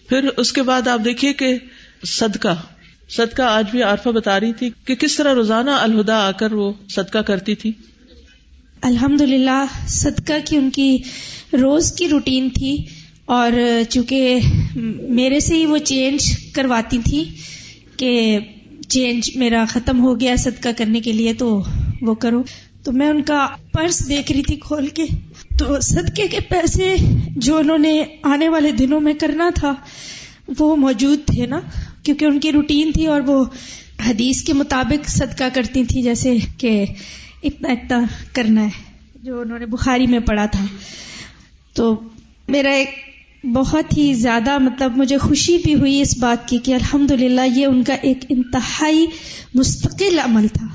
پھر 0.09 0.29
اس 0.37 0.53
کے 0.53 0.62
بعد 0.62 0.88
آپ 0.88 1.01
دیکھیے 1.05 1.33
کہ 1.33 1.57
صدقہ۔ 2.05 2.55
صدقہ 3.09 3.43
آج 3.43 3.64
بھی 3.71 3.83
عارفہ 3.83 4.09
بتا 4.09 4.40
رہی 4.40 4.53
تھی 4.53 4.71
کہ 4.85 4.95
کس 4.95 5.17
طرح 5.17 5.35
روزانہ 5.35 5.71
الہدا 5.71 6.29
آ 6.29 6.31
کر 6.31 6.53
وہ 6.53 6.73
صدقہ 6.88 7.19
کرتی 7.19 7.55
تھی۔ 7.55 7.73
الحمد 8.83 9.21
للہ 9.21 9.64
صدقہ 9.88 10.33
کی 10.45 10.57
ان 10.57 10.71
کی 10.71 10.99
روز 11.53 11.93
کی 11.93 12.09
روٹین 12.09 12.49
تھی 12.49 12.85
اور 13.25 13.51
چونکہ 13.88 14.40
میرے 15.09 15.40
سے 15.40 15.55
ہی 15.55 15.67
وہ 15.67 15.79
چینج 15.79 16.38
کرواتی 16.53 16.99
تھی 16.99 17.25
کہ 17.97 18.38
چینج 18.88 19.31
میرا 19.37 19.64
ختم 19.69 20.01
ہو 20.01 20.21
گیا 20.21 20.37
صدقہ 20.37 20.69
کرنے 20.77 21.01
کے 21.01 21.12
لیے 21.12 21.35
تو 21.35 21.62
وہ 22.03 22.14
کرو۔ 22.14 22.43
تو 22.83 22.93
میں 22.93 23.09
ان 23.09 23.23
کا 23.23 23.49
پرس 23.73 24.09
دیکھ 24.09 24.33
رہی 24.33 24.43
تھی 24.43 24.57
کھول 24.57 24.87
کے۔ 24.87 25.05
تو 25.59 25.81
صدقے 25.81 26.29
کے 26.29 26.40
پیسے 26.40 26.97
جو 27.37 27.57
انہوں 27.57 27.79
نے 27.79 28.03
آنے 28.23 28.49
والے 28.49 28.73
دنوں 28.73 29.01
میں 29.01 29.14
کرنا 29.14 29.51
تھا 29.55 29.75
وہ 30.59 30.77
موجود 30.77 31.19
تھے 31.27 31.47
نا۔ 31.47 31.61
کیونکہ 32.05 32.25
ان 32.25 32.40
کی 32.40 32.53
روٹین 32.53 32.93
تھی 32.93 33.07
اور 33.07 33.21
وہ 33.21 33.45
حدیث 34.11 34.43
کے 34.43 34.53
مطابق 34.53 35.09
صدقہ 35.09 35.45
کرتی 35.55 35.85
تھی 35.85 36.03
جیسے 36.03 36.37
کہ 36.59 36.85
اتنا 37.43 37.69
اتنا 37.69 38.01
کرنا 38.33 38.64
ہے، 38.64 38.69
جو 39.23 39.40
انہوں 39.40 39.59
نے 39.59 39.67
بخاری 39.67 40.07
میں 40.07 40.21
پڑھا 40.21 40.47
تھا۔ 40.47 40.64
تو 41.75 42.01
میرا 42.49 42.71
ایک 42.71 42.90
بہت 43.47 43.97
ہی 43.97 44.14
زیادہ 44.14 44.59
مطلب 44.59 44.97
مجھے 44.97 45.19
خوشی 45.19 45.59
بھی 45.59 45.75
ہوئی 45.75 46.01
اس 46.01 46.19
بات 46.19 46.49
کی 46.49 46.59
کہ 46.59 46.75
الحمد 46.75 47.12
یہ 47.55 47.67
ان 47.67 47.83
کا 47.83 47.95
ایک 47.95 48.19
انتہائی 48.29 49.07
مستقل 49.55 50.19
عمل 50.19 50.49
تھا۔ 50.49 50.67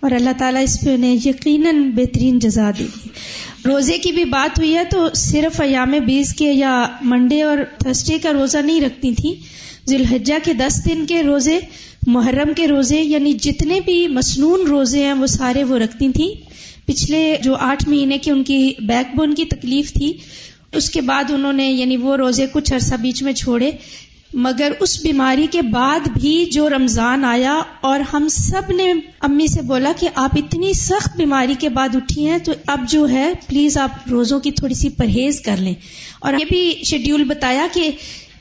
اور 0.00 0.10
اللہ 0.10 0.30
تعالیٰ 0.38 0.62
اس 0.62 0.80
پہ 0.80 0.94
انہیں 0.94 1.16
یقیناً 1.24 1.90
بہترین 1.90 2.38
جزا 2.38 2.70
دے 2.78 2.84
گی۔ 2.84 3.08
روزے 3.66 3.98
کی 3.98 4.12
بھی 4.12 4.24
بات 4.24 4.58
ہوئی 4.58 4.74
ہے 4.74 4.84
تو 4.84 5.08
صرف 5.14 5.60
ایام 5.60 5.90
بیس 6.06 6.34
کے 6.34 6.52
یا 6.52 6.86
منڈے 7.02 7.42
اور 7.42 7.58
تھرسڈے 7.78 8.18
کا 8.18 8.32
روزہ 8.32 8.58
نہیں 8.58 8.80
رکھتی 8.80 9.14
تھیں 9.14 9.34
تھی 9.86 9.96
ذوالحجہ 9.96 10.34
کے 10.44 10.52
دس 10.52 10.88
دن 10.88 11.06
کے 11.06 11.22
روزے، 11.22 11.58
محرم 12.06 12.52
کے 12.56 12.68
روزے 12.68 13.00
یعنی 13.00 13.32
جتنے 13.32 13.80
بھی 13.80 14.08
مصنون 14.08 14.66
روزے 14.66 15.04
ہیں، 15.04 15.12
وہ 15.12 15.26
سارے 15.26 15.64
وہ 15.64 15.78
رکھتی 15.78 16.08
تھیں۔ 16.08 16.30
پچھلے 16.86 17.36
جو 17.44 17.56
آٹھ 17.56 17.88
مہینے 17.88 18.18
کی 18.18 18.30
ان 18.30 18.44
کی 18.44 18.72
بیک 18.78 19.16
بون 19.16 19.34
کی 19.34 19.44
تکلیف 19.44 19.92
تھی، 19.92 20.12
اس 20.72 20.90
کے 20.90 21.00
بعد 21.00 21.24
انہوں 21.30 21.52
نے 21.52 21.70
یعنی 21.70 21.96
وہ 21.96 22.16
روزے 22.16 22.46
کچھ 22.52 22.72
عرصہ 22.72 22.94
بیچ 22.94 23.22
میں 23.22 23.32
چھوڑے۔ 23.32 23.70
مگر 24.34 24.72
اس 24.80 25.02
بیماری 25.02 25.46
کے 25.50 25.62
بعد 25.62 26.08
بھی 26.20 26.44
جو 26.52 26.70
رمضان 26.70 27.24
آیا، 27.24 27.62
اور 27.80 28.00
ہم 28.00 28.28
سب 28.28 28.72
نے 28.72 28.92
امی 29.20 29.46
سے 29.46 29.62
بولا 29.62 29.92
کہ 30.00 30.08
آپ 30.14 30.30
اتنی 30.36 30.72
سخت 30.72 31.16
بیماری 31.16 31.54
کے 31.58 31.68
بعد 31.68 31.96
اٹھی 31.96 32.26
ہیں، 32.26 32.38
تو 32.38 32.52
اب 32.66 32.80
جو 32.88 33.08
ہے، 33.08 33.32
پلیز 33.46 33.78
آپ 33.78 34.08
روزوں 34.10 34.40
کی 34.40 34.50
تھوڑی 34.50 34.74
سی 34.74 34.88
پرہیز 34.88 35.40
کر 35.40 35.56
لیں۔ 35.56 35.74
اور 36.20 36.32
یہ 36.32 36.44
بھی 36.48 36.74
شیڈیول 36.84 37.24
بتایا 37.24 37.66
کہ 37.72 37.90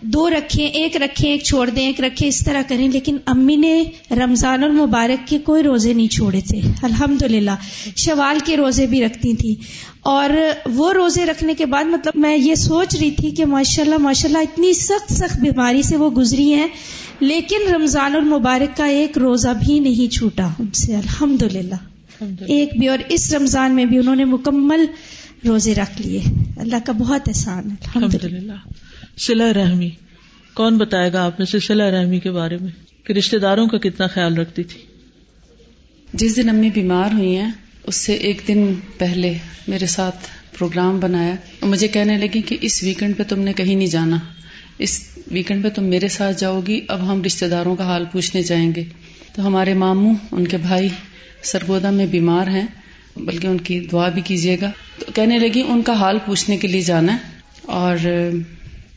دو 0.01 0.29
رکھیں 0.29 0.67
ایک 0.67 0.97
رکھیں 0.97 1.31
ایک 1.31 1.43
چھوڑ 1.43 1.69
دیں 1.69 1.85
ایک 1.85 2.01
رکھیں 2.01 2.27
اس 2.27 2.45
طرح 2.45 2.61
کریں 2.67 2.89
لیکن 2.89 3.17
امی 3.25 3.55
نے 3.55 3.83
رمضان 4.11 4.63
اور 4.63 4.71
مبارک 4.71 5.27
کے 5.27 5.39
کوئی 5.39 5.63
روزے 5.63 5.93
نہیں 5.93 6.07
چھوڑے 6.07 6.41
تھے۔ 6.41 6.61
الحمد 6.81 7.21
للہ 7.21 7.51
شوال 7.95 8.37
کے 8.45 8.57
روزے 8.57 8.87
بھی 8.87 9.05
رکھتی 9.05 9.33
تھیں 9.33 9.55
اور 10.01 10.29
وہ 10.73 10.93
روزے 10.93 11.25
رکھنے 11.25 11.53
کے 11.53 11.65
بعد 11.65 11.83
مطلب 11.83 12.13
میں 12.15 12.37
یہ 12.37 12.55
سوچ 12.55 12.95
رہی 12.95 13.11
تھی 13.11 13.31
کہ 13.31 13.45
ماشاء 13.45 13.83
اللہ 13.83 13.97
ماشاء 13.97 14.29
اللہ 14.29 14.37
اتنی 14.37 14.73
سخت 14.73 15.13
سخت 15.13 15.37
بیماری 15.37 15.81
سے 15.81 15.97
وہ 15.97 16.09
گزری 16.09 16.53
ہیں 16.53 16.67
لیکن 17.19 17.73
رمضان 17.73 18.15
المبارک 18.15 18.77
کا 18.77 18.85
ایک 18.85 19.17
روزہ 19.17 19.49
بھی 19.65 19.79
نہیں 19.79 20.13
چھوٹا۔ 20.13 20.47
ان 20.59 20.71
سے 20.71 20.95
الحمد 20.95 21.43
للہ 21.43 21.75
ایک 22.47 22.69
بھی 22.79 22.87
اور 22.87 22.99
اس 23.09 23.33
رمضان 23.33 23.71
میں 23.71 23.85
بھی 23.85 23.97
انہوں 23.97 24.15
نے 24.15 24.25
مکمل 24.25 24.85
روزے 25.47 25.75
رکھ 25.75 26.01
لیے۔ 26.01 26.21
اللہ 26.57 26.75
کا 26.85 26.91
بہت 26.91 27.21
احسان 27.27 27.63
الحمد 27.65 28.15
للہ 28.23 28.53
سلا 29.17 29.53
رحمی۔ 29.53 29.89
کون 30.53 30.77
بتائے 30.77 31.13
گا 31.13 31.25
آپ 31.25 31.39
نے 31.39 31.45
سلسلہ 31.45 31.83
رحمی 31.83 32.19
کے 32.19 32.31
بارے 32.31 32.57
میں 32.57 32.71
کہ 33.05 33.13
رشتے 33.13 33.39
داروں 33.39 33.67
کا 33.67 33.77
کتنا 33.77 34.07
خیال 34.07 34.37
رکھتی 34.37 34.63
تھی؟ 34.63 34.81
جس 36.13 36.35
دن 36.35 36.49
امی 36.49 36.69
بیمار 36.69 37.13
ہوئی 37.13 37.35
ہیں، 37.35 37.51
اس 37.83 37.95
سے 37.95 38.13
ایک 38.13 38.41
دن 38.47 38.73
پہلے 38.97 39.33
میرے 39.67 39.85
ساتھ 39.85 40.27
پروگرام 40.57 40.99
بنایا۔ 40.99 41.35
اور 41.59 41.69
مجھے 41.69 41.87
کہنے 41.87 42.17
لگی 42.17 42.41
کہ 42.41 42.57
اس 42.61 42.83
ویکینڈ 42.83 43.17
پہ 43.17 43.23
تم 43.23 43.39
نے 43.39 43.53
کہیں 43.53 43.75
نہیں 43.75 43.87
جانا۔ 43.87 44.17
اس 44.79 45.07
ویکینڈ 45.31 45.63
پہ 45.63 45.69
تم 45.69 45.83
میرے 45.83 46.07
ساتھ 46.07 46.39
جاؤ 46.39 46.61
گی، 46.67 46.81
اب 46.87 47.11
ہم 47.11 47.23
رشتے 47.23 47.47
داروں 47.47 47.75
کا 47.75 47.83
حال 47.83 48.05
پوچھنے 48.11 48.43
جائیں 48.43 48.71
گے۔ 48.75 48.83
تو 49.35 49.47
ہمارے 49.47 49.73
ماموں، 49.73 50.13
ان 50.31 50.47
کے 50.47 50.57
بھائی 50.57 50.89
سرگودا 51.43 51.89
میں 51.89 52.05
بیمار 52.05 52.47
ہیں، 52.47 52.67
بلکہ 53.15 53.47
ان 53.47 53.57
کی 53.57 53.79
دعا 53.79 54.09
بھی 54.09 54.21
کیجیے 54.21 54.57
گا۔ 54.61 54.71
تو 54.99 55.05
کہنے 55.15 55.39
لگی، 55.39 55.61
ان 55.67 55.81
کا 55.81 55.93
حال 55.93 56.17
پوچھنے 56.25 56.57
کے 56.57 56.67
لیے 56.67 56.81
جانا 56.81 57.13
ہے۔ 57.13 57.17
اور 57.61 57.97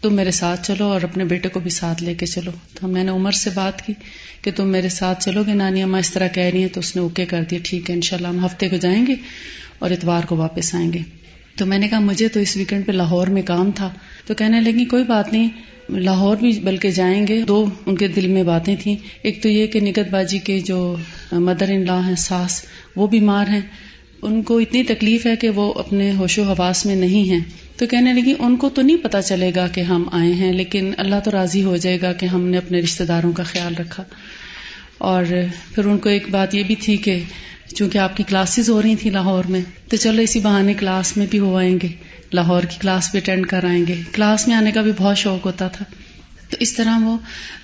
تم 0.01 0.15
میرے 0.15 0.31
ساتھ 0.31 0.67
چلو 0.67 0.85
اور 0.85 1.01
اپنے 1.03 1.25
بیٹے 1.25 1.49
کو 1.49 1.61
بھی 1.61 1.71
ساتھ 1.71 2.03
لے 2.03 2.15
کے 2.15 2.27
چلو۔ 2.27 2.51
تو 2.75 2.89
میں 2.89 3.05
نے 3.05 3.11
عمر 3.11 3.33
سے 3.33 3.51
بات 3.55 3.87
کی 3.87 3.93
کہ 4.43 4.51
تم 4.57 4.69
میرے 4.69 4.89
ساتھ 4.89 5.25
چلو 5.25 5.43
گے، 5.47 5.55
نانی 5.55 5.83
اما 5.83 5.99
اس 5.99 6.11
طرح 6.11 6.29
کہہ 6.29 6.43
رہی 6.43 6.61
ہیں 6.61 6.69
تو 6.69 6.81
اس 6.81 6.97
نے 6.97 7.03
اوکے 7.03 7.27
کر 7.27 7.43
دیا۔ 7.51 7.59
ٹھیک 7.63 7.91
ہے، 7.91 7.95
انشاءاللہ 7.95 8.29
ہم 8.29 8.45
ہفتے 8.45 8.69
کو 8.69 8.77
جائیں 8.77 9.07
گے 9.07 9.15
اور 9.79 9.91
اتوار 9.91 10.23
کو 10.23 10.37
واپس 10.37 10.75
آئیں 10.75 10.93
گے۔ 10.93 10.99
تو 11.57 11.67
میں 11.67 11.79
نے 11.79 11.89
کہا، 11.89 12.01
مجھے 12.01 12.29
تو 12.29 12.41
اس 12.41 12.57
ویکینڈ 12.57 12.87
پہ 12.87 12.93
لاہور 12.93 13.27
میں 13.27 13.43
کام 13.43 13.71
تھا۔ 13.75 13.91
تو 14.27 14.35
کہنے 14.35 14.61
لگی، 14.61 14.85
کوئی 14.85 15.05
بات 15.05 15.33
نہیں، 15.33 15.49
لاہور 15.89 16.37
بھی 16.37 16.61
بلکہ 16.61 16.91
جائیں 16.91 17.27
گے۔ 17.27 17.43
دو 17.43 17.71
ان 17.87 17.97
کے 17.97 18.09
دل 18.09 18.27
میں 18.27 18.43
باتیں 18.43 18.77
تھیں۔ 18.83 18.97
ایک 19.23 19.43
تو 19.43 19.49
یہ 19.49 19.67
کہ 19.67 19.81
نگت 19.81 20.11
باجی 20.11 20.39
کے 20.39 20.61
جو 20.61 20.97
مدر 21.33 21.69
ان 21.69 21.87
لا 21.87 22.07
ہیں 22.07 22.15
ساس، 22.15 22.65
وہ 22.97 23.07
بیمار 23.07 23.49
ہیں۔ 23.49 23.61
ان 24.23 24.43
کو 24.43 24.59
اتنی 24.59 24.83
تکلیف 24.83 25.27
ہے 25.27 25.37
کہ 25.37 25.51
وہ 25.51 25.75
اپنے 25.75 26.13
ہوش 26.13 26.39
و 26.39 26.43
حواس 26.43 26.87
میں 26.87 26.97
نہیں 26.97 27.31
ہیں۔ 27.31 27.41
تو 27.77 27.87
کہنے 27.87 28.13
لگی، 28.13 28.35
ان 28.39 28.57
کو 28.57 28.69
تو 28.69 28.83
نہیں 28.83 28.97
پتا 28.97 29.23
چلے 29.23 29.53
گا 29.57 29.67
کہ 29.67 29.81
ہم 29.81 30.09
آئے 30.13 30.33
ہیں، 30.33 30.53
لیکن 30.53 30.93
اللہ 30.97 31.15
تو 31.25 31.31
راضی 31.31 31.63
ہو 31.63 31.77
جائے 31.77 32.01
گا 32.03 32.13
کہ 32.13 32.27
ہم 32.27 32.41
نے 32.41 32.59
اپنے 32.59 32.81
رشتے 32.81 33.05
داروں 33.05 33.33
کا 33.33 33.43
خیال 33.43 33.75
رکھا۔ 33.79 34.05
اور 34.99 35.25
پھر 35.75 35.85
ان 35.85 35.99
کو 35.99 36.09
ایک 36.09 36.31
بات 36.31 36.55
یہ 36.55 36.63
بھی 36.63 36.75
تھی 36.75 36.97
کہ 36.97 37.23
چونکہ 37.75 37.99
آپ 37.99 38.17
کی 38.17 38.23
کلاسز 38.23 38.71
ہو 38.71 38.83
رہی 38.83 38.97
تھیں 38.97 39.13
لاہور 39.13 39.45
میں، 39.45 39.61
تو 39.89 39.97
چلو 39.97 40.23
اسی 40.23 40.41
بہانے 40.41 40.75
کلاس 40.75 41.17
میں 41.17 41.27
بھی 41.31 41.39
ہو 41.39 41.57
آئیں 41.57 41.79
گے۔ 41.83 41.89
لاہور 42.33 42.63
کی 42.63 42.77
کلاس 42.81 43.11
بھی 43.11 43.19
اٹینڈ 43.19 43.47
کر 43.47 43.65
آئیں 43.65 43.85
گے۔ 43.89 43.95
کلاس 44.13 44.49
میں 44.49 44.57
آنے 44.57 44.71
کا 44.71 44.81
بھی 44.81 44.93
بہت 44.99 45.19
شوق 45.19 45.47
ہوتا 45.47 45.69
تھا۔ 45.69 45.85
تو 46.49 46.57
اس 46.61 46.73
طرح 46.73 46.99
وہ 47.03 47.17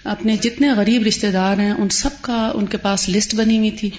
اپنے 0.05 0.37
جتنے 0.37 0.71
غریب 0.71 1.03
رشتے 1.03 1.31
دار 1.31 1.59
ہیں 1.59 1.71
ان 1.71 1.89
سب 1.89 2.11
کا 2.21 2.53
ان 2.55 2.67
کے 2.67 2.77
پاس 2.77 3.09
لسٹ 3.09 3.35
بنی 3.35 3.59
ہوئی 3.59 3.71
تھی 3.71 3.91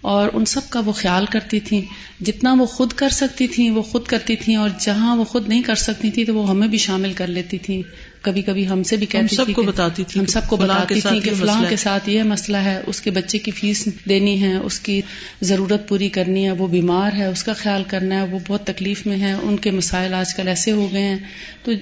اور 0.00 0.28
ان 0.32 0.44
سب 0.44 0.60
کا 0.70 0.80
وہ 0.80 0.92
خیال 0.92 1.26
کرتی 1.26 1.60
تھیں۔ 1.60 1.82
جتنا 2.20 2.52
وہ 2.52 2.66
خود 2.66 2.92
کر 2.92 3.08
سکتی 3.08 3.46
تھیں 3.46 3.70
وہ 3.70 3.82
خود 3.82 4.06
کرتی 4.06 4.36
تھیں 4.36 4.56
اور 4.56 4.70
جہاں 4.80 5.16
وہ 5.16 5.24
خود 5.24 5.48
نہیں 5.48 5.62
کر 5.62 5.74
سکتی 5.74 6.10
تھی 6.10 6.24
تو 6.24 6.34
وہ 6.34 6.48
ہمیں 6.50 6.68
بھی 6.68 6.78
شامل 6.78 7.12
کر 7.12 7.26
لیتی 7.26 7.58
تھیں۔ 7.58 7.82
کبھی 8.22 8.42
کبھی 8.42 8.68
ہم 8.68 8.82
سے 8.82 8.96
بھی 8.96 9.06
کہتی 9.06 9.36
سب 9.36 9.44
کو 9.54 9.62
بتاتی 9.62 10.04
تھی 10.08 10.20
ہم 10.20 10.26
سب 10.26 10.40
کو 10.48 10.56
بتاتی 10.56 11.00
تھی 11.00 11.20
کہ 11.20 11.30
فلاں 11.34 11.64
کے 11.68 11.76
ساتھ 11.76 12.08
یہ 12.10 12.22
مسئلہ 12.22 12.56
ہے 12.56 12.82
اس 12.86 13.00
کے 13.00 13.10
بچے 13.10 13.38
کی 13.38 13.50
فیس 13.50 13.88
دینی 14.08 14.42
ہے 14.42 14.56
اس 14.56 14.80
کی 14.80 15.00
ضرورت 15.42 15.88
پوری 15.88 16.08
کرنی 16.08 16.44
ہے 16.46 16.50
وہ 16.50 16.66
بیمار 16.66 17.12
ہے 17.12 17.26
اس 17.26 17.44
کا 17.44 17.52
خیال 17.52 17.82
کرنا 17.86 18.14
ہے 18.14 18.22
وہ 18.22 18.38
بہت 18.48 18.64
تکلیف 18.64 19.06
میں 19.06 19.20
ہے 19.20 19.32
ان 19.32 19.56
کے 19.56 19.70
مسائل 19.70 20.14
آج 20.14 20.34
کل 20.34 20.48
ایسے 20.48 20.72
ہو 20.72 20.92
گئے 20.92 21.02
ہیں۔ 21.02 21.18
تو 21.64 21.72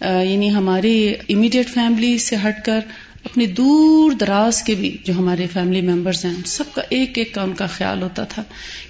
یعنی 0.00 0.54
ہماری 0.54 1.14
امیڈیٹ 1.28 1.68
فیملی 1.68 2.18
سے 2.18 2.36
ہٹ 2.36 2.64
کر 2.64 2.80
اپنی 3.24 3.46
دور 3.46 4.12
دراز 4.12 4.62
کے 4.62 4.74
بھی 4.74 4.96
جو 5.04 5.14
ہمارے 5.18 5.46
فیملی 5.52 5.80
ممبرز 5.80 6.24
ہیں 6.24 6.32
سب 6.46 6.64
کا 6.72 6.82
ایک 6.88 7.18
ایک 7.18 7.34
کا 7.34 7.42
ان 7.42 7.52
کا 7.52 7.66
خیال 7.66 8.02
ہوتا 8.02 8.24
تھا 8.24 8.42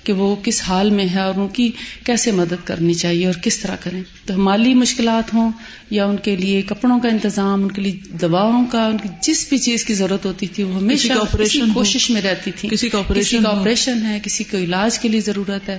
کہ 0.05 0.12
وہ 0.12 0.37
کس 0.42 0.62
حال 0.62 0.90
میں 0.90 1.09
ہے 1.09 1.21
اور 1.21 1.35
ان 1.37 1.49
کی 1.49 1.71
کیسے 2.05 2.31
مدد 2.31 2.55
کرنی 2.64 2.95
چاہیے 2.95 3.27
اور 3.27 3.35
کس 3.35 3.59
طرح 3.59 3.77
کریں۔ 3.81 4.03
تو 4.27 4.37
مالی 4.37 4.75
مشکلات 4.75 5.35
ہوں 5.35 5.53
یا 5.90 6.07
ان 6.07 6.16
کے 6.16 6.37
لیے 6.37 6.62
کپڑوں 6.62 7.01
کا 7.01 7.09
انتظام 7.09 7.62
ان 7.62 7.73
کے 7.73 7.83
لیے 7.83 8.16
دواؤں 8.21 8.64
کا 8.66 8.87
ان 8.87 8.97
کی 8.97 9.09
جس 9.23 9.49
بھی 9.49 9.59
چیز 9.59 9.85
کی 9.85 9.95
ضرورت 9.95 10.27
ہوتی 10.27 10.47
تھی 10.47 10.62
وہ 10.62 10.75
ہمیشہ 10.75 11.12
آپریشن 11.12 11.73
کوشش 11.73 12.11
میں 12.11 12.23
رہتی 12.23 12.51
تھی۔ 12.57 12.69
کسی 12.69 12.88
کا 12.88 12.99
آپریشن 12.99 14.07
ہے 14.07 14.21
کسی 14.23 14.45
کو 14.45 14.57
علاج 14.57 14.99
کے 14.99 15.09
لیے 15.09 15.21
ضرورت 15.21 15.69
ہے۔ 15.69 15.79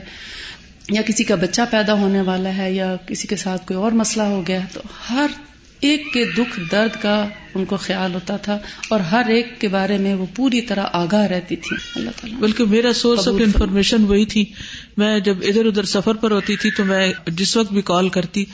یا 0.92 1.02
کسی 1.02 1.24
کا 1.24 1.36
بچہ 1.36 1.62
پیدا 1.72 1.94
ہونے 1.94 2.22
والا 2.22 2.58
ہے 2.58 2.72
یا 2.72 2.96
کسی 3.08 3.28
کے 3.28 3.36
ساتھ 3.36 3.68
کوئی 3.68 3.78
اور 3.78 3.92
مسئلہ 3.92 4.24
ہو 4.24 4.44
گیا 4.48 4.60
تو 4.74 4.82
ہر 5.10 5.28
ایک 5.80 6.14
کے 6.14 6.26
دکھ 6.38 6.60
درد 6.72 7.02
کا 7.02 7.26
ان 7.56 7.66
کو 7.66 7.78
خیال 7.78 8.14
ہوتا 8.14 8.38
تھا 8.38 8.58
اور 8.90 9.00
ہر 9.00 9.22
ایک 9.28 9.62
کے 9.62 9.68
بارے 9.68 9.98
میں 9.98 10.14
وہ 10.14 10.26
پوری 10.36 10.62
طرح 10.62 10.84
آگاہ 10.94 11.28
رہتی 11.28 11.56
تھی۔ 11.56 11.76
اللہ 11.96 12.10
تعالیٰ۔ 12.10 12.40
بلکہ 12.40 12.66
میرا 12.66 12.94
سورس 12.94 13.28
آف 13.28 13.34
انفارمیشن 13.40 14.04
وہی 14.04 14.26
تھی۔ 14.26 14.46
میں 14.98 15.20
جب 15.20 15.38
ادھر 15.44 15.66
ادھر 15.66 15.84
سفر 15.84 16.16
پر 16.16 16.32
ہوتی 16.32 16.56
تھی 16.56 16.72
تو 16.72 16.86
میں 16.86 17.14
جس 17.28 17.58
وقت 17.58 17.74
بھی 17.74 17.82
کال 17.82 18.10
کرتی 18.10 18.46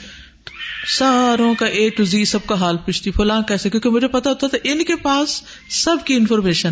ساروں 0.88 1.54
کا 1.56 1.66
اے 1.66 1.90
ٹو 1.90 2.04
زی 2.04 2.26
سب 2.26 2.46
کا 2.46 2.56
حال 2.56 2.78
پوچھتی 2.78 3.12
فلاں 3.12 3.42
کیسے؟ 3.42 3.70
کیونکہ 3.70 3.90
مجھے 3.90 4.08
پتا 4.08 4.30
ہوتا 4.30 4.48
تھا 4.48 4.58
ان 4.64 4.84
کے 4.84 4.96
پاس 4.96 5.42
سب 5.70 5.98
کی 6.06 6.16
انفارمیشن 6.16 6.70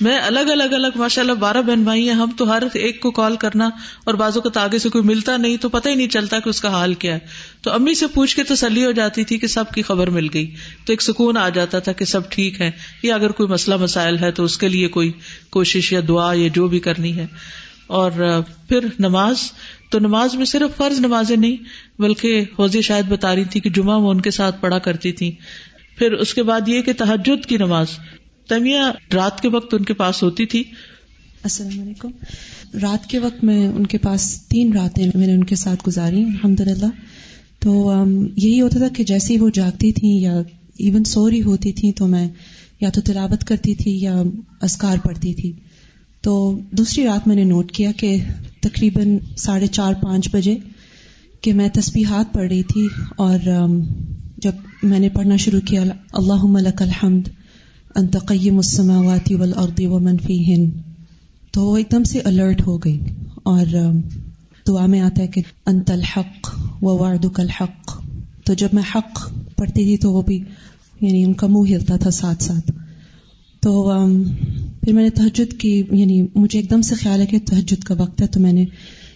میں 0.00 0.18
الگ 0.18 0.40
الگ 0.40 0.62
الگ 0.62 0.86
ماشاء 0.96 1.22
اللہ 1.22 1.32
بارہ 1.32 1.62
بہن 1.62 1.84
بھائی 1.84 2.08
ہیں، 2.08 2.14
ہم 2.14 2.30
تو 2.36 2.50
ہر 2.50 2.62
ایک 2.74 3.00
کو 3.00 3.10
کال 3.10 3.36
کرنا 3.36 3.70
اور 4.04 4.14
بازو 4.14 4.40
کو 4.40 4.48
آگے 4.54 4.78
سے 4.78 4.88
کوئی 4.88 5.04
ملتا 5.04 5.36
نہیں، 5.36 5.56
تو 5.56 5.68
پتہ 5.68 5.88
ہی 5.88 5.94
نہیں 5.94 6.08
چلتا 6.08 6.38
کہ 6.38 6.48
اس 6.48 6.60
کا 6.60 6.68
حال 6.68 6.94
کیا 6.94 7.14
ہے۔ 7.14 7.18
تو 7.62 7.70
امی 7.70 7.94
سے 7.94 8.06
پوچھ 8.06 8.36
کے 8.36 8.42
تسلی 8.42 8.84
ہو 8.84 8.92
جاتی 8.92 9.24
تھی 9.24 9.38
کہ 9.38 9.46
سب 9.46 9.64
کی 9.74 9.82
خبر 9.82 10.10
مل 10.10 10.28
گئی۔ 10.34 10.46
تو 10.86 10.92
ایک 10.92 11.02
سکون 11.02 11.36
آ 11.36 11.48
جاتا 11.48 11.78
تھا 11.78 11.92
کہ 11.92 12.04
سب 12.04 12.30
ٹھیک 12.30 12.60
ہے 12.60 12.70
یا 13.02 13.14
اگر 13.14 13.30
کوئی 13.30 13.48
مسئلہ 13.48 13.76
مسائل 13.76 14.18
ہے 14.18 14.30
تو 14.30 14.44
اس 14.44 14.58
کے 14.58 14.68
لیے 14.68 14.88
کوئی 14.88 15.12
کوشش 15.50 15.92
یا 15.92 16.00
دعا 16.08 16.32
یا 16.34 16.48
جو 16.54 16.68
بھی 16.68 16.78
کرنی 16.78 17.16
ہے۔ 17.16 17.26
اور 17.86 18.10
پھر 18.68 18.78
نماز، 18.98 19.36
تو 19.90 19.98
نماز 19.98 20.34
میں 20.34 20.44
صرف 20.44 20.76
فرض 20.76 21.00
نمازیں 21.00 21.36
نہیں، 21.36 21.56
بلکہ 21.98 22.44
حوضی 22.58 22.82
شاید 22.82 23.06
بتا 23.06 23.34
رہی 23.34 23.44
تھی 23.44 23.60
کہ 23.60 23.70
جمعہ 23.70 23.98
وہ 23.98 24.10
ان 24.10 24.20
کے 24.20 24.30
ساتھ 24.30 24.56
پڑھا 24.60 24.78
کرتی 24.78 25.12
تھی 25.12 25.32
پھر 25.98 26.12
اس 26.12 26.34
کے 26.34 26.42
بعد 26.42 26.68
یہ 26.68 26.82
کہ 26.82 26.92
تحجد 26.92 27.46
کی 27.46 27.56
نماز 27.56 27.86
تمیا 28.48 28.92
رات 29.14 29.40
کے 29.40 29.48
وقت 29.48 29.74
ان 29.74 29.84
کے 29.84 29.94
پاس 29.94 30.22
ہوتی 30.22 30.46
تھی۔ 30.46 30.64
السلام 31.42 31.80
علیکم۔ 31.80 32.10
رات 32.82 33.06
کے 33.06 33.18
وقت 33.18 33.44
میں 33.44 33.68
ان 33.68 33.86
کے 33.86 33.98
پاس 33.98 34.42
تین 34.48 34.72
راتیں 34.72 35.10
میں 35.14 35.26
نے 35.26 35.32
ان 35.32 35.44
کے 35.44 35.56
ساتھ 35.56 35.82
گزاری 35.86 36.22
الحمد 36.22 36.60
للہ 36.60 36.86
تو 37.58 37.92
یہی 38.36 38.60
ہوتا 38.60 38.78
تھا 38.78 38.88
کہ 38.88 39.04
جیسے 39.04 39.34
ہی 39.34 39.38
وہ 39.38 39.50
جاگتی 39.54 39.92
تھیں 39.92 40.20
یا 40.20 40.38
ایون 40.78 41.04
سو 41.04 41.30
رہی 41.30 41.42
ہوتی 41.42 41.72
تھیں 41.72 41.92
تو 41.92 42.06
میں 42.06 42.28
یا 42.80 42.90
تو 42.90 43.00
تلاوت 43.00 43.44
کرتی 43.44 43.74
تھی 43.74 44.02
یا 44.02 44.22
اسکار 44.62 44.96
پڑھتی 45.04 45.34
تھی۔ 45.34 45.52
تو 46.20 46.58
دوسری 46.70 47.04
رات 47.04 47.28
میں 47.28 47.36
نے 47.36 47.44
نوٹ 47.44 47.72
کیا 47.72 47.92
کہ 47.92 48.16
تقریباً 48.60 49.18
ساڑھے 49.36 49.66
چار، 49.66 49.94
پانچ 49.94 50.28
بجے 50.32 50.56
کہ 51.40 51.52
میں 51.52 51.68
تسبیحات 51.68 52.34
پڑھ 52.34 52.48
رہی 52.48 52.62
تھی 52.62 52.88
اور 53.16 53.38
جب 54.38 54.52
میں 54.82 54.98
نے 54.98 55.08
پڑھنا 55.08 55.36
شروع 55.36 55.60
کیا 55.60 55.82
اللہ 56.12 56.44
ملک 56.44 56.82
الحمد 56.82 57.28
انتقیم 57.94 58.56
السماوات 58.56 59.32
والارض 59.32 59.80
ومن 59.80 60.16
فیہن۔ 60.18 60.70
تو 61.52 61.66
وہ 61.66 61.76
ایک 61.76 61.92
دم 61.92 62.04
سے 62.04 62.20
الرٹ 62.20 62.66
ہو 62.66 62.78
گئی۔ 62.78 62.98
اور 63.42 63.66
دعا 64.68 64.86
میں 64.86 65.00
آتا 65.00 65.22
ہے 65.22 65.26
کہ 65.26 65.42
انت 65.66 65.90
الحق 65.90 66.60
و 66.82 66.98
وعدک 66.98 67.40
الحق۔ 67.40 68.02
تو 68.44 68.54
جب 68.54 68.68
میں 68.72 68.82
حق 68.94 69.32
پڑھتی 69.56 69.84
تھی 69.84 69.96
تو 69.96 70.12
وہ 70.12 70.22
بھی 70.22 70.44
یعنی 71.00 71.24
ان 71.24 71.32
کا 71.32 71.46
منہ 71.46 71.74
ہلتا 71.74 71.96
تھا 71.96 72.10
ساتھ 72.10 72.42
ساتھ۔ 72.42 72.70
تو 73.60 73.92
پھر 74.80 74.92
میں 74.92 75.02
نے 75.02 75.10
تہجد 75.10 75.60
کی 75.60 75.82
یعنی 75.90 76.26
مجھے 76.34 76.58
ایک 76.58 76.70
دم 76.70 76.82
سے 76.82 76.94
خیال 76.94 77.20
ہے 77.20 77.26
کہ 77.26 77.38
تہجد 77.38 77.84
کا 77.84 77.94
وقت 77.98 78.22
ہے۔ 78.22 78.26
تو 78.26 78.40
میں 78.40 78.52
نے 78.52 78.64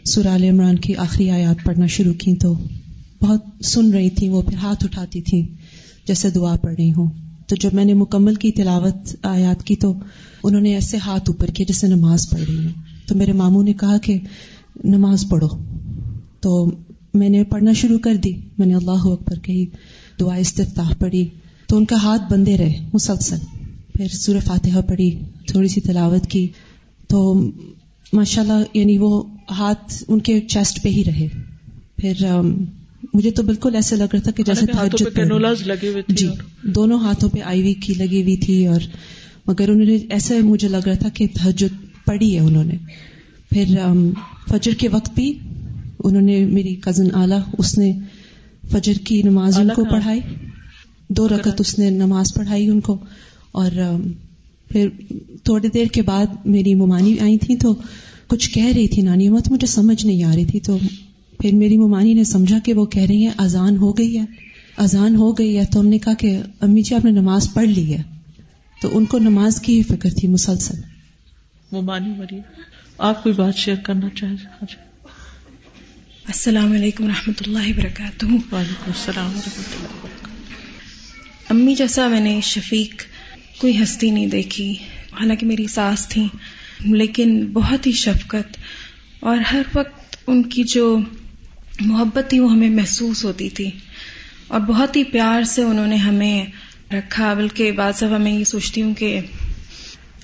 سرال 0.05 0.45
عمران 0.45 0.77
کی 0.77 0.97
آخری 0.97 1.31
آیات 1.31 1.57
پڑھنا 1.65 1.87
شروع 1.87 2.15
کی۔ 2.15 2.37
تو 2.37 2.55
بہت 3.23 3.65
سن 3.65 3.91
رہی 3.91 4.11
تھی 4.11 4.29
وہ، 4.29 4.43
پھر 4.43 4.57
ہاتھ 4.57 4.85
اٹھاتی 4.85 5.23
تھی 5.23 5.47
جیسے 6.07 6.31
دعا 6.31 6.57
پڑھ 6.57 6.75
رہی 6.79 6.93
ہوں۔ 6.93 7.28
تو 7.49 7.57
جب 7.57 7.75
میں 7.75 7.85
نے 7.85 7.95
مکمل 7.95 8.35
کی 8.35 8.53
تلاوت 8.53 9.17
آیات 9.23 9.65
کی 9.65 9.77
تو 9.77 9.95
انہوں 10.45 10.61
نے 10.61 10.75
ایسے 10.75 10.97
ہاتھ 10.97 11.31
اوپر 11.31 11.47
کیے 11.47 11.67
جیسے 11.67 11.87
نماز 11.87 12.31
پڑھ 12.31 12.41
رہی 12.41 12.65
ہے 12.65 12.73
تو 13.07 13.15
میرے 13.15 13.33
ماموں 13.33 13.63
نے 13.63 13.73
کہا 13.73 13.99
کہ 13.99 14.19
نماز 14.85 15.25
پڑھو۔ 15.29 15.49
تو 16.41 16.71
میں 17.15 17.29
نے 17.29 17.45
پڑھنا 17.45 17.73
شروع 17.73 17.99
کر 17.99 18.17
دی۔ 18.17 18.33
میں 18.59 18.67
نے 18.67 18.75
اللہ 18.75 18.91
اکبر 18.91 19.39
کہی 19.39 19.67
دعا 20.21 20.35
استفتاح 20.35 20.93
پڑھی۔ 20.99 21.29
تو 21.67 21.77
ان 21.77 21.85
کا 21.85 21.97
ہاتھ 21.97 22.33
بندے 22.33 22.59
رہے، 22.59 22.75
مسلسل۔ 22.93 23.37
پھر 23.95 24.09
سور 24.09 24.37
فاتحہ 24.45 24.81
پڑھی، 24.81 25.19
تھوڑی 25.47 25.69
سی 25.69 25.81
تلاوت 25.81 26.27
کی۔ 26.27 26.49
تو 27.09 27.35
ماشاء 28.13 28.43
اللہ 28.43 28.65
یعنی 28.75 28.99
وہ 28.99 29.23
ہاتھ 29.51 30.05
ان 30.09 30.21
کے 30.21 30.41
چیسٹ 30.41 30.83
پہ 30.83 30.89
ہی 30.89 31.05
رہے۔ 31.05 31.29
پھر 31.97 32.13
مجھے 33.15 33.31
تو 33.31 33.43
بالکل 33.43 33.75
ایسے 33.75 33.97
لگ 33.97 34.05
رہا 34.13 34.21
تھا 34.21 34.31
کہ 34.31 34.43
جیسے 34.43 34.67
لگے 35.65 35.89
ہوئے 35.89 36.03
جی 36.09 36.29
دونوں 36.63 36.99
ہاتھوں 37.01 37.31
پہ 37.31 37.41
آئی 37.41 37.63
وی 37.63 37.75
کی 37.75 37.95
لگی 37.95 38.23
ہوئی 38.23 38.37
تھی 38.37 38.67
اور 38.67 38.81
مگر 39.47 39.69
انہوں 39.69 39.85
نے 39.85 39.97
ایسا 40.11 40.35
مجھے 40.43 40.69
لگ 40.69 40.87
رہا 40.87 40.95
تھا 40.95 41.09
کہ 41.09 41.27
تحجد 41.35 42.05
پڑھی 42.07 42.35
ہے 42.35 42.41
انہوں 42.41 42.65
نے۔ 42.65 42.75
پھر 43.51 43.79
فجر 44.51 44.75
کے 44.75 44.89
وقت 44.89 45.11
بھی 45.15 45.39
انہوں 46.05 46.23
نے 46.23 46.45
میری 46.45 46.75
کزن 46.75 47.15
اعلیٰ 47.15 47.41
اس 47.59 47.79
نے 47.79 47.93
فجر 48.71 48.93
کی 49.05 49.23
نماز 49.23 49.59
ان 49.59 49.69
کو 49.77 49.85
پڑھائی۔ 49.85 50.21
دو 51.09 51.29
رکعت 51.29 51.61
اس 51.61 51.79
نے 51.79 51.91
نماز 51.91 52.35
پڑھائی 52.35 52.69
ان 52.69 52.81
کو۔ 52.81 52.99
اور 53.53 53.71
پھر 54.71 54.89
تھوڑی 55.45 55.69
دیر 55.69 55.87
کے 55.87 56.03
بعد 56.03 56.27
میری 56.45 56.75
ممانی 56.75 57.19
آئی 57.21 57.39
تھی 57.39 57.57
تو 57.57 57.75
کچھ 58.27 58.51
کہہ 58.51 58.73
رہی 58.77 58.89
تھی 58.89 59.03
نانی 59.03 59.29
مت 59.29 59.51
مجھے 59.51 59.67
سمجھ 59.67 60.07
نہیں 60.07 60.25
آ 60.25 60.35
رہی 60.35 60.45
تھی۔ 60.45 60.61
تو 60.61 60.79
پھر 61.39 61.55
میری 61.55 61.79
ممانی 61.79 62.15
نے 62.15 62.25
سمجھا 62.25 62.59
کہ 62.59 62.75
وہ 62.75 62.87
کہہ 62.87 63.03
رہی 63.03 63.27
ہیں 63.27 63.33
اذان 63.39 63.77
ہو 63.77 63.99
گئی 63.99 64.19
ہے۔ 64.19 64.25
اذان 64.77 65.17
ہو 65.17 65.39
گئی 65.39 65.59
ہے 65.59 65.65
تو 65.65 65.81
ہم 65.81 65.87
نے 65.87 65.99
کہا 65.99 66.15
کہ 66.15 66.39
امی 66.61 66.83
جی 66.83 66.95
آپ 66.95 67.05
نے 67.05 67.11
نماز 67.11 67.53
پڑھ 67.55 67.69
لی 67.69 67.97
ہے۔ 67.97 68.03
تو 68.83 68.99
ان 68.99 69.05
کو 69.05 69.19
نماز 69.19 69.61
کی 69.61 69.77
ہی 69.77 69.83
فکر 69.83 70.11
تھی 70.11 70.29
مسلسل۔ 70.29 70.81
وہ 71.73 71.83
مانی 71.83 72.09
مری 72.19 72.39
آپ 72.99 73.23
کوئی 73.23 73.35
بات 73.35 73.57
شیئر 73.57 73.77
کرنا 73.77 74.09
چاہیں 74.15 74.37
ہاں 74.37 74.67
جی۔ 74.71 74.77
السلام 76.27 76.73
علیکم 76.73 77.05
و 77.05 77.09
رحمۃ 77.09 77.43
اللہ 77.47 77.59
وبرکاتہ۔ 77.59 78.27
وعلیکم 78.27 78.91
السلام 78.91 79.27
و 79.27 79.41
رحمۃ 79.47 79.75
اللہ 79.75 79.95
وبرکاتہ۔ 79.95 81.53
امی 81.53 81.75
جیسا 81.75 82.09
میں 82.09 82.21
نے 82.21 82.41
شفیق 82.43 83.03
کوئی 83.61 83.83
ہستی 83.83 84.11
نہیں 84.11 84.27
دیکھی 84.27 84.73
حالانکہ 85.21 85.47
میری 85.47 85.67
ساس 85.67 86.07
تھی 86.09 86.27
لیکن 86.81 87.47
بہت 87.53 87.87
ہی 87.87 87.93
شفقت 87.93 88.57
اور 89.21 89.37
ہر 89.37 89.63
وقت 89.75 90.17
ان 90.27 90.43
کی 90.43 90.65
جو 90.65 90.99
محبت 91.81 92.31
تھی، 92.31 92.41
وہ 92.41 92.53
ہمیں 92.53 92.71
محسوس 92.71 93.25
ہوتی 93.25 93.49
تھی۔ 93.51 93.71
اور 94.49 94.61
بہت 94.61 94.97
ہی 94.97 95.05
پیار 95.05 95.43
سے 95.43 95.63
انہوں 95.63 95.87
نے 95.87 95.97
ہمیں 95.97 96.45
رکھا۔ 96.93 97.35
بلکہ 97.35 97.73
بعض 97.73 97.97
صاحب 97.97 98.21
میں 98.21 98.33
یہ 98.33 98.45
سوچتی 98.45 98.83
ہوں 98.83 98.95
کہ 98.95 99.21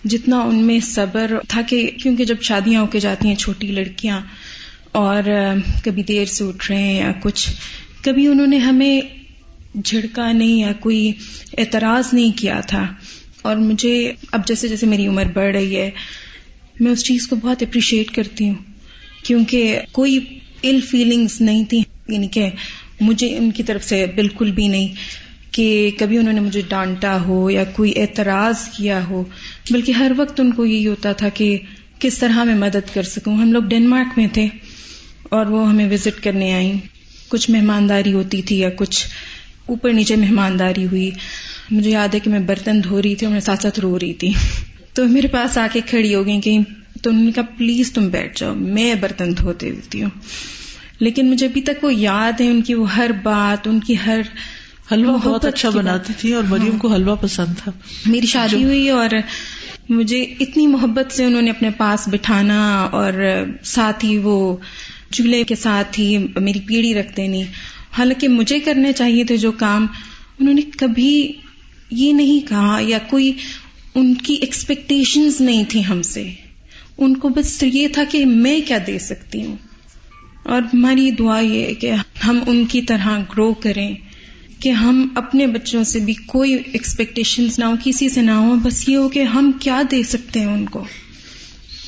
جتنا 0.04 0.40
ان 0.40 0.54
میں 0.54 0.80
صبر 0.80 1.32
تھا 1.48 1.62
کہ 1.62 1.90
کیونکہ 2.02 2.24
جب 2.24 2.36
شادیاں 2.40 2.80
ہو 2.80 2.86
کے 2.86 3.00
جاتی 3.00 3.28
ہیں، 3.28 3.34
چھوٹی 3.34 3.66
لڑکیاں، 3.66 4.20
اور 4.92 5.22
کبھی 5.84 6.02
دیر 6.02 6.24
سے 6.24 6.44
اٹھ 6.44 6.72
رہے 6.72 6.82
ہیں 6.82 6.94
یا 6.94 7.12
کچھ، 7.22 7.50
کبھی 8.02 8.26
انہوں 8.26 8.46
نے 8.46 8.58
ہمیں 8.58 9.00
جھڑکا 9.84 10.32
نہیں 10.32 10.60
یا 10.60 10.72
کوئی 10.80 11.12
اعتراض 11.58 12.14
نہیں 12.14 12.38
کیا 12.38 12.60
تھا۔ 12.60 12.86
اور 13.42 13.56
مجھے 13.56 14.12
اب 14.32 14.46
جیسے 14.46 14.68
جیسے 14.68 14.86
میری 14.86 15.06
عمر 15.06 15.24
بڑھ 15.24 15.56
رہی 15.56 15.76
ہے، 15.76 15.90
میں 16.80 16.92
اس 16.92 17.04
چیز 17.04 17.26
کو 17.26 17.36
بہت 17.36 17.62
اپریشیٹ 17.62 18.10
کرتی 18.10 18.48
ہوں۔ 18.48 18.54
کیونکہ 19.22 19.80
کوئی 19.92 20.18
ال 20.70 20.80
فیلنگس 20.80 21.40
نہیں 21.40 21.64
تھی۔ 21.64 21.82
یعنی 22.08 22.28
کہ 22.28 22.50
مجھے 23.00 23.36
ان 23.36 23.50
کی 23.50 23.62
طرف 23.62 23.84
سے 23.84 24.06
بالکل 24.14 24.50
بھی 24.50 24.68
نہیں 24.68 24.88
کہ 25.50 25.90
کبھی 25.98 26.18
انہوں 26.18 26.32
نے 26.32 26.40
مجھے 26.40 26.62
ڈانٹا 26.68 27.22
ہو 27.22 27.50
یا 27.50 27.64
کوئی 27.64 27.92
اعتراض 27.96 28.68
کیا 28.68 29.00
ہو۔ 29.08 29.24
بلکہ 29.70 29.92
ہر 29.92 30.12
وقت 30.16 30.40
ان 30.40 30.52
کو 30.52 30.66
یہی 30.66 30.86
ہوتا 30.86 31.12
تھا 31.12 31.28
کہ 31.28 31.58
کس 31.98 32.18
طرح 32.18 32.44
میں 32.44 32.54
مدد 32.54 32.94
کر 32.94 33.02
سکوں۔ 33.02 33.36
ہم 33.36 33.52
لوگ 33.52 33.62
ڈینمارک 33.62 34.18
میں 34.18 34.26
تھے 34.32 34.48
اور 35.22 35.46
وہ 35.46 35.68
ہمیں 35.68 35.92
وزٹ 35.92 36.24
کرنے 36.24 36.54
آئیں۔ 36.54 36.72
کچھ 37.28 37.50
مہمانداری 37.50 38.12
ہوتی 38.12 38.42
تھی 38.42 38.58
یا 38.58 38.68
کچھ 38.76 39.06
اوپر 39.66 39.92
نیچے 39.92 40.16
مہمانداری 40.16 40.84
ہوئی۔ 40.86 41.10
مجھے 41.70 41.90
یاد 41.90 42.14
ہے 42.14 42.20
کہ 42.20 42.30
میں 42.30 42.40
برتن 42.40 42.84
دھو 42.84 43.02
رہی 43.02 43.14
تھی 43.14 43.26
اور 43.26 43.32
میں 43.32 43.40
ساتھ 43.40 43.62
ساتھ 43.62 43.80
رو 43.80 43.98
رہی 43.98 44.14
تھی۔ 44.14 44.32
تو 44.92 45.04
میرے 45.08 45.28
پاس 45.28 45.58
آ 45.58 45.66
کے 45.72 45.80
کھڑی 45.86 46.14
ہو 46.14 46.26
گئی 46.26 46.40
کہ 46.40 46.58
تو 47.04 47.10
انہوں 47.10 47.24
نے 47.24 47.32
کہا 47.32 47.42
پلیز 47.42 47.92
تم 47.92 48.08
بیٹھ 48.08 48.40
جاؤ 48.40 48.54
میں 48.54 48.94
برتن 48.94 49.36
دھوتے 49.36 49.70
ہوتی 49.70 50.02
ہوں. 50.02 50.10
لیکن 50.98 51.30
مجھے 51.30 51.46
ابھی 51.46 51.60
تک 51.60 51.84
وہ 51.84 51.94
یاد 51.94 52.40
ہے 52.40 52.46
ان 52.46 52.62
کی 52.62 52.74
وہ 52.74 52.94
ہر 52.94 53.10
بات 53.22 53.68
ان 53.68 53.80
کی 53.80 53.94
ہر 54.06 54.20
حلوہ 54.92 55.18
بہت 55.18 55.44
اچھا 55.44 55.70
بناتی 55.70 56.12
تھی 56.18 56.32
اور 56.32 56.42
مریم۔ 56.48 56.78
کو 56.78 56.88
حلوہ 56.88 57.16
پسند 57.16 57.54
تھا۔ 57.58 57.72
میری 58.06 58.26
شادی 58.26 58.64
ہوئی 58.64 58.88
اور 58.88 59.08
مجھے 59.88 60.22
اتنی 60.40 60.66
محبت 60.66 61.12
سے 61.12 61.24
انہوں 61.24 61.42
نے 61.42 61.50
اپنے 61.50 61.70
پاس 61.70 62.08
بٹھانا 62.08 62.82
اور 62.82 63.12
ساتھ 63.62 64.04
ہی 64.04 64.18
وہ 64.18 64.56
چولہے 65.10 65.44
کے 65.44 65.54
ساتھ 65.54 66.00
ہی 66.00 66.18
میری 66.18 66.60
پیڑھی 66.60 66.94
رکھتے 66.94 67.26
نہیں 67.26 67.44
حالانکہ 67.98 68.28
مجھے 68.28 68.60
کرنے 68.60 68.92
چاہیے 68.92 69.24
تھے 69.24 69.36
جو 69.36 69.52
کام 69.52 69.86
انہوں 70.40 70.54
نے 70.54 70.62
کبھی 70.78 71.32
یہ 71.90 72.12
نہیں 72.12 72.48
کہا 72.48 72.78
یا 72.80 72.98
کوئی 72.98 73.32
ان 73.94 74.14
کی 74.14 74.34
ایکسپیکٹیشنز 74.34 75.40
نہیں 75.40 75.64
تھی 75.68 75.86
ہم 75.86 76.02
سے۔ 76.02 76.30
ان 76.98 77.16
کو 77.16 77.28
بس 77.28 77.62
یہ 77.62 77.88
تھا 77.88 78.04
کہ 78.10 78.26
میں 78.26 78.60
کیا 78.60 78.78
دے 78.86 78.98
سکتی 78.98 79.46
ہوں؟ 79.46 79.56
اور 80.42 80.62
ہماری 80.62 81.10
دعا 81.10 81.40
یہ 81.40 81.66
ہے 81.66 81.74
کہ 81.74 81.92
ہم 82.26 82.38
ان 82.46 82.64
کی 82.64 82.82
طرح 82.82 83.18
گرو 83.18 83.54
کریں 83.54 83.94
کہ 84.60 84.68
ہم 84.68 85.08
اپنے 85.14 85.46
بچوں 85.46 85.84
سے 85.84 85.98
بھی 85.98 86.14
کوئی 86.14 86.54
ایکسپیکٹیشن 86.72 87.46
نہ 87.58 87.64
ہو 87.64 87.74
کسی 87.84 88.08
سے 88.08 88.22
نہ 88.22 88.30
ہو 88.30 88.54
بس 88.54 88.88
یہ 88.88 88.96
ہو 88.96 89.08
کہ 89.08 89.22
ہم 89.22 89.52
کیا 89.60 89.82
دے 89.90 90.02
سکتے 90.02 90.40
ہیں 90.40 90.46
ان 90.46 90.66
کو؟ 90.66 90.84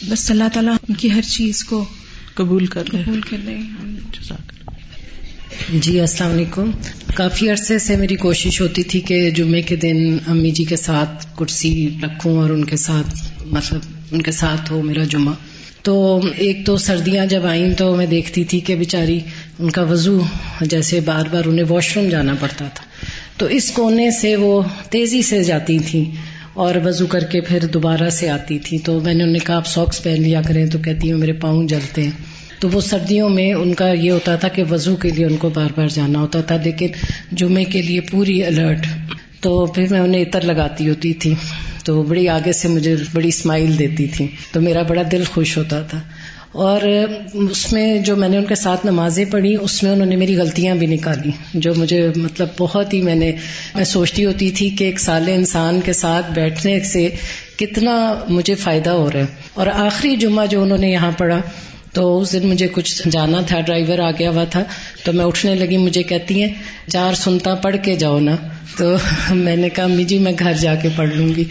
بس 0.09 0.31
اللہ 0.31 0.45
تعالیٰ 0.53 0.75
ان 0.89 0.95
کی 0.95 1.13
ہر 1.13 1.23
چیز 1.23 1.65
کو 1.65 1.85
قبول 2.35 2.67
کر 2.67 2.83
قبول 2.91 3.21
کر 3.21 3.37
لیں 3.39 3.63
جی 5.73 6.01
السلام 6.01 6.31
علیکم۔ 6.31 6.71
کافی 7.15 7.51
عرصے 7.51 7.79
سے 7.79 7.97
میری 7.97 8.17
کوشش 8.17 8.61
ہوتی 8.61 8.83
تھی 8.83 9.01
کہ 9.01 9.31
جمعے 9.31 9.63
کے 9.63 9.77
دن 9.77 10.17
امی 10.27 10.51
جی 10.51 10.65
کے 10.65 10.77
ساتھ 10.77 11.27
کرسی 11.39 11.89
رکھوں 12.03 12.39
اور 12.39 12.51
ان 12.51 12.65
کے 12.65 12.77
ساتھ 12.77 13.15
مطلب 13.47 13.96
ان 14.13 14.23
کے 14.23 14.31
ساتھ 14.31 14.73
ہو 14.73 14.83
میرا 14.83 15.05
جمعہ۔ 15.05 15.35
تو 15.83 16.21
ایک 16.37 16.67
تو 16.67 16.77
سردیاں 16.77 17.27
جب 17.27 17.47
آئیں 17.47 17.75
تو 17.75 17.97
میں 17.97 18.07
دیکھتی 18.07 18.45
تھی 18.45 18.61
کہ 18.61 18.75
بیچاری 18.75 19.21
ان 19.59 19.71
کا 19.71 19.83
وضو 19.83 20.23
جیسے 20.61 21.01
بار 21.01 21.25
بار 21.33 21.43
انہیں 21.45 21.65
واش 21.69 21.97
روم 21.97 22.09
جانا 22.09 22.35
پڑتا 22.41 22.65
تھا۔ 22.75 22.85
تو 23.37 23.47
اس 23.47 23.71
کونے 23.71 24.11
سے 24.11 24.37
وہ 24.37 24.63
تیزی 24.91 25.23
سے 25.23 25.45
جاتی 25.45 25.79
تھیں 25.79 26.05
اور 26.53 26.75
وضو 26.85 27.07
کر 27.07 27.25
کے 27.25 27.41
پھر 27.41 27.59
دوبارہ 27.65 28.11
سے 28.11 28.31
آتی 28.31 28.59
تھی 28.59 28.79
تو 28.79 29.01
میں 29.01 29.15
نے 29.15 29.25
انہیں 29.25 29.47
کہا، 29.47 29.57
آپ 29.57 29.67
ساکس 29.67 30.03
پہن 30.03 30.23
لیا 30.23 30.43
کریں۔ 30.43 30.67
تو 30.67 30.79
کہتی 30.79 31.13
ہوں، 31.13 31.19
میرے 31.19 31.33
پاؤں 31.33 31.69
جلتے 31.69 32.03
ہیں۔ 32.03 32.11
تو 32.59 32.69
وہ 32.73 32.81
سردیوں 32.81 33.29
میں 33.29 33.53
ان 33.53 33.75
کا 33.75 33.89
یہ 33.89 34.11
ہوتا 34.11 34.37
تھا 34.37 34.49
کہ 34.49 34.63
وضو 34.71 34.97
کے 34.97 35.11
لیے 35.11 35.27
ان 35.27 35.37
کو 35.37 35.49
بار 35.49 35.71
بار 35.77 35.89
جانا 35.89 36.19
ہوتا 36.19 36.41
تھا۔ 36.41 36.57
لیکن 36.65 36.87
جمعے 37.33 37.65
کے 37.65 37.83
لیے 37.83 38.01
پوری 38.01 38.45
الرٹ 38.45 38.87
تو 39.41 39.67
پھر 39.67 39.87
میں 39.91 40.01
انہیں 40.01 40.23
عطر 40.23 40.41
لگاتی 40.41 40.89
ہوتی 40.89 41.15
تھی۔ 41.15 41.35
تو 41.85 42.03
بڑی 42.03 42.29
آگے 42.29 42.53
سے 42.53 42.69
مجھے 42.69 42.97
بڑی 43.13 43.29
اسمائل 43.29 43.79
دیتی 43.79 44.07
تھی۔ 44.07 44.27
تو 44.53 44.61
میرا 44.61 44.83
بڑا 44.83 45.03
دل 45.13 45.25
خوش 45.25 45.59
ہوتا 45.59 45.83
تھا۔ 45.83 46.01
اور 46.53 46.81
اس 47.33 47.73
میں 47.73 47.99
جو 47.99 48.17
میں 48.17 48.29
نے 48.29 48.37
ان 48.37 48.45
کے 48.45 48.55
ساتھ 48.55 48.87
نمازیں 48.87 49.25
پڑھی، 49.31 49.57
اس 49.61 49.83
میں 49.83 49.93
انہوں 49.93 50.07
نے 50.07 50.17
میری 50.17 50.37
غلطیاں 50.37 50.75
بھی 50.75 50.87
نکالی۔ 50.87 51.31
جو 51.55 51.75
مجھے 51.77 52.11
مطلب 52.17 52.49
بہت 52.59 52.95
ہی 52.95 53.03
میں 53.03 53.15
نے، 53.15 53.33
میں 53.75 53.85
سوچتی 53.85 54.25
ہوتی 54.25 54.51
تھی 54.51 54.71
کہ 54.71 54.85
ایک 54.85 55.01
سال 55.01 55.25
انسان 55.29 55.81
کے 55.85 55.93
ساتھ 55.93 56.33
بیٹھنے 56.33 56.81
سے 56.81 57.09
کتنا 57.57 58.15
مجھے 58.29 58.55
فائدہ 58.55 58.91
ہو 58.91 59.11
رہا 59.13 59.21
ہے۔ 59.21 59.25
اور 59.55 59.67
آخری 59.67 60.17
جمعہ 60.17 60.47
جو 60.47 60.63
انہوں 60.63 60.79
نے 60.79 60.91
یہاں 60.91 61.13
پڑھا 61.19 61.41
تو 61.97 62.21
اس 62.21 62.33
دن 62.33 62.49
مجھے 62.49 62.69
کچھ 62.73 63.09
جانا 63.09 63.41
تھا، 63.41 63.61
ڈرائیور 63.61 63.99
آ 63.99 64.11
گیا 64.11 64.31
ہوا 64.31 64.45
تھا، 64.45 64.65
تو 65.05 65.13
میں 65.13 65.25
اٹھنے 65.25 65.55
لگی، 65.55 65.77
مجھے 65.77 66.03
کہتی 66.03 66.43
ہیں 66.43 66.53
چار 66.91 67.15
سنتا 67.15 67.55
پڑھ 67.55 67.77
کے 67.83 67.97
جاؤ 67.97 68.21
نا۔ 68.21 68.37
تو 68.79 68.97
میں 69.35 69.57
نے 69.57 69.69
کہا، 69.69 69.85
امی 69.85 70.05
جی 70.05 70.19
میں 70.19 70.33
گھر 70.39 70.53
جا 70.53 70.75
کے 70.75 70.89
پڑھ 70.97 71.09
لوں 71.09 71.29
گی۔ 71.37 71.45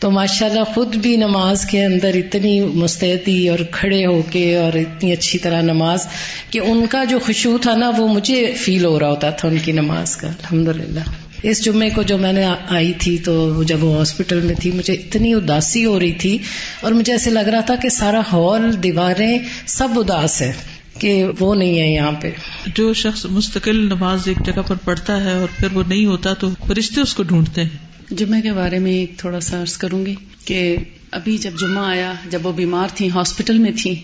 تو 0.00 0.10
ماشاء 0.10 0.46
اللہ 0.46 0.64
خود 0.74 0.96
بھی 0.96 1.16
نماز 1.16 1.64
کے 1.64 1.84
اندر 1.84 2.10
اتنی 2.14 2.60
مستعدی 2.60 3.48
اور 3.48 3.58
کھڑے 3.70 4.06
ہو 4.06 4.22
کے 4.30 4.56
اور 4.56 4.76
اتنی 4.76 5.12
اچھی 5.12 5.38
طرح 5.38 5.60
نماز 5.60 6.06
کہ 6.50 6.58
ان 6.58 6.86
کا 6.90 7.04
جو 7.04 7.18
خوشبو 7.18 7.58
تھا 7.58 7.76
نا، 7.76 7.90
وہ 7.98 8.08
مجھے 8.08 8.52
فیل 8.56 8.84
ہو 8.84 9.00
رہا 9.00 9.10
ہوتا 9.10 9.30
تھا 9.30 9.48
ان 9.48 9.56
کی 9.64 9.72
نماز 9.72 10.16
کا۔ 10.16 10.28
الحمد 10.28 10.68
للہ 10.68 11.21
اس 11.42 11.64
جمعے 11.64 11.90
کو 11.90 12.02
جو 12.02 12.18
میں 12.18 12.32
نے 12.32 12.44
آئی 12.68 12.92
تھی 12.92 13.18
تو 13.18 13.62
جب 13.62 13.84
وہ 13.84 13.96
ہاسپٹل 13.96 14.40
میں 14.40 14.54
تھی 14.54 14.70
مجھے 14.70 14.92
اتنی 14.94 15.34
اداسی 15.34 15.84
ہو 15.84 16.00
رہی 16.00 16.12
تھی 16.12 16.38
اور 16.80 16.92
مجھے 16.92 17.12
ایسے 17.12 17.30
لگ 17.30 17.48
رہا 17.52 17.60
تھا 17.60 17.76
کہ 17.76 17.88
سارا 17.88 18.20
ہال 18.32 18.82
دیواریں 18.82 19.38
سب 19.66 19.88
اداس 19.96 20.42
ہے 20.42 20.52
کہ 20.98 21.24
وہ 21.38 21.54
نہیں 21.54 21.80
ہے 21.80 21.94
یہاں 21.94 22.12
پہ۔ 22.12 22.30
جو 22.74 22.94
شخص 22.94 23.26
مستقل 23.30 23.86
نماز 23.86 24.28
ایک 24.28 24.46
جگہ 24.46 24.62
پر 24.66 24.74
پڑھتا 24.84 25.24
ہے 25.24 25.32
اور 25.32 25.48
پھر 25.58 25.68
وہ 25.72 25.82
نہیں 25.86 26.06
ہوتا 26.06 26.34
تو 26.34 26.50
فرشتے 26.66 27.00
اس 27.00 27.14
کو 27.14 27.22
ڈھونڈتے 27.22 27.62
ہیں۔ 27.62 28.14
جمعے 28.14 28.40
کے 28.40 28.52
بارے 28.52 28.78
میں 28.78 28.92
ایک 28.92 29.12
تھوڑا 29.16 29.40
سا 29.40 29.62
عرض 29.62 29.76
کروں 29.76 30.06
گی 30.06 30.14
کہ 30.44 30.76
ابھی 31.10 31.38
جب 31.38 31.50
جمعہ 31.60 31.84
آیا 31.84 32.12
جب 32.30 32.46
وہ 32.46 32.52
بیمار 32.52 32.88
تھی 32.94 33.10
ہاسپٹل 33.10 33.58
میں 33.58 33.72
تھی 33.82 33.94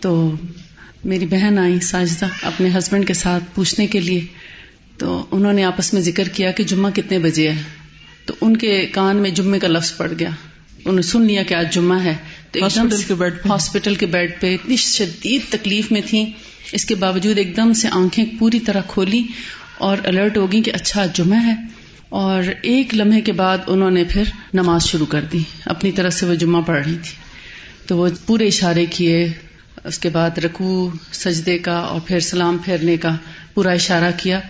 تو 0.00 0.32
میری 1.04 1.26
بہن 1.26 1.58
آئی 1.58 1.80
ساجدہ 1.80 2.26
اپنے 2.42 2.68
ہسبینڈ 2.78 3.06
کے 3.06 3.14
ساتھ 3.14 3.44
پوچھنے 3.54 3.86
کے 3.86 4.00
لیے۔ 4.00 4.20
تو 4.98 5.26
انہوں 5.30 5.52
نے 5.52 5.64
آپس 5.64 5.92
میں 5.92 6.00
ذکر 6.00 6.28
کیا 6.28 6.50
کہ 6.50 6.64
جمعہ 6.64 6.90
کتنے 6.90 7.18
بجے 7.18 7.50
ہے۔ 7.50 7.62
تو 8.26 8.34
ان 8.40 8.56
کے 8.56 8.86
کان 8.86 9.16
میں 9.16 9.30
جمعے 9.30 9.58
کا 9.58 9.68
لفظ 9.68 9.96
پڑ 9.96 10.12
گیا۔ 10.18 10.28
انہوں 10.78 10.94
نے 10.94 11.02
سن 11.02 11.22
لیا 11.22 11.42
کہ 11.42 11.54
آج 11.54 11.74
جمعہ 11.74 12.04
ہے۔ 12.04 12.14
تو 12.50 12.58
ہاسپٹل 13.50 13.94
کے 13.94 14.06
بیڈ 14.06 14.40
پہ۔ 14.40 14.54
اتنی 14.54 14.76
شدید 14.76 15.40
تکلیف 15.50 15.92
میں 15.92 16.00
تھی 16.06 16.32
اس 16.72 16.84
کے 16.84 16.94
باوجود 16.94 17.38
ایک 17.38 17.56
دم 17.56 17.72
سے 17.72 17.88
آنکھیں 17.92 18.24
پوری 18.38 18.60
طرح 18.60 18.80
کھولی 18.88 19.22
اور 19.78 19.96
الرٹ 20.04 20.36
ہوگی 20.36 20.62
کہ 20.62 20.72
اچھا 20.74 21.06
جمعہ 21.06 21.46
ہے۔ 21.46 21.54
اور 22.08 22.42
ایک 22.62 22.94
لمحے 22.94 23.20
کے 23.20 23.32
بعد 23.32 23.58
انہوں 23.66 23.90
نے 23.90 24.04
پھر 24.04 24.22
نماز 24.54 24.84
شروع 24.86 25.06
کر 25.06 25.20
دی۔ 25.32 25.38
اپنی 25.64 25.92
طرف 25.92 26.14
سے 26.14 26.26
وہ 26.26 26.34
جمعہ 26.34 26.60
پڑھ 26.60 26.86
رہی 26.86 26.96
تھی۔ 27.02 27.16
تو 27.86 27.96
وہ 27.96 28.08
پورے 28.26 28.46
اشارے 28.46 28.86
کیے۔ 28.86 29.32
اس 29.84 29.98
کے 29.98 30.08
بعد 30.08 30.38
رکوع 30.38 30.90
سجدے 31.12 31.58
کا 31.58 31.76
اور 31.76 32.00
پھر 32.00 32.20
سلام 32.20 32.58
پھیرنے 32.64 32.96
کا 32.96 33.16
پورا 33.54 33.70
اشارہ 33.70 34.10
کیا۔ 34.16 34.40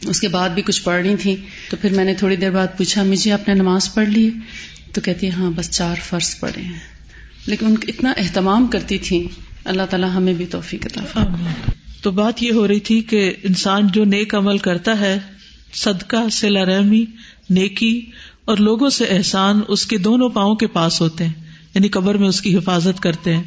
اس 0.00 0.20
کے 0.20 0.28
بعد 0.28 0.48
بھی 0.48 0.62
کچھ 0.62 0.82
پڑھ 0.82 1.06
رہی 1.06 1.16
تھی 1.16 1.36
تو 1.70 1.76
پھر 1.80 1.92
میں 1.92 2.04
نے 2.04 2.14
تھوڑی 2.14 2.36
دیر 2.36 2.50
بعد 2.50 2.66
پوچھا، 2.76 3.02
مجھے 3.02 3.32
آپ 3.32 3.48
نے 3.48 3.54
نماز 3.54 3.94
پڑھ 3.94 4.08
لی؟ 4.08 4.30
تو 4.92 5.00
کہتی 5.00 5.30
ہاں 5.30 5.50
بس 5.50 5.70
چار 5.70 5.96
فرض 6.04 6.38
پڑھے 6.40 6.62
ہیں۔ 6.62 6.78
لیکن 7.46 7.66
ان 7.66 7.74
اتنا 7.88 8.12
اہتمام 8.16 8.66
کرتی 8.66 8.98
تھی 8.98 9.28
اللہ 9.64 9.82
تعالیٰ 9.90 10.10
ہمیں 10.14 10.34
بھی 10.34 10.46
توفیق 10.46 10.86
عطا 10.86 11.34
تو 12.02 12.10
بات 12.10 12.42
یہ 12.42 12.52
ہو 12.52 12.68
رہی 12.68 12.80
تھی 12.80 13.00
کہ 13.00 13.34
انسان 13.42 13.86
جو 13.86 14.04
نیک 14.04 14.34
عمل 14.34 14.58
کرتا 14.58 15.00
ہے، 15.00 15.18
صدقہ 15.74 16.28
سلا 16.32 16.64
رحمی، 16.64 17.04
نیکی 17.50 18.10
اور 18.44 18.56
لوگوں 18.56 18.90
سے 18.90 19.04
احسان 19.04 19.60
اس 19.68 19.86
کے 19.86 19.98
دونوں 19.98 20.28
پاؤں 20.28 20.54
کے 20.54 20.66
پاس 20.66 21.00
ہوتے 21.00 21.24
ہیں 21.24 21.32
یعنی 21.74 21.88
قبر 21.88 22.14
میں 22.14 22.28
اس 22.28 22.40
کی 22.40 22.56
حفاظت 22.56 23.00
کرتے 23.00 23.36
ہیں۔ 23.36 23.42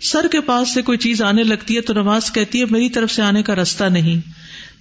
سر 0.00 0.26
کے 0.32 0.40
پاس 0.40 0.74
سے 0.74 0.82
کوئی 0.82 0.98
چیز 0.98 1.22
آنے 1.22 1.42
لگتی 1.42 1.76
ہے 1.76 1.80
تو 1.80 1.92
نماز 1.94 2.32
کہتی 2.32 2.60
ہے، 2.60 2.64
میری 2.70 2.88
طرف 2.88 3.12
سے 3.12 3.22
آنے 3.22 3.42
کا 3.42 3.54
رستہ 3.54 3.84
نہیں۔ 3.84 4.30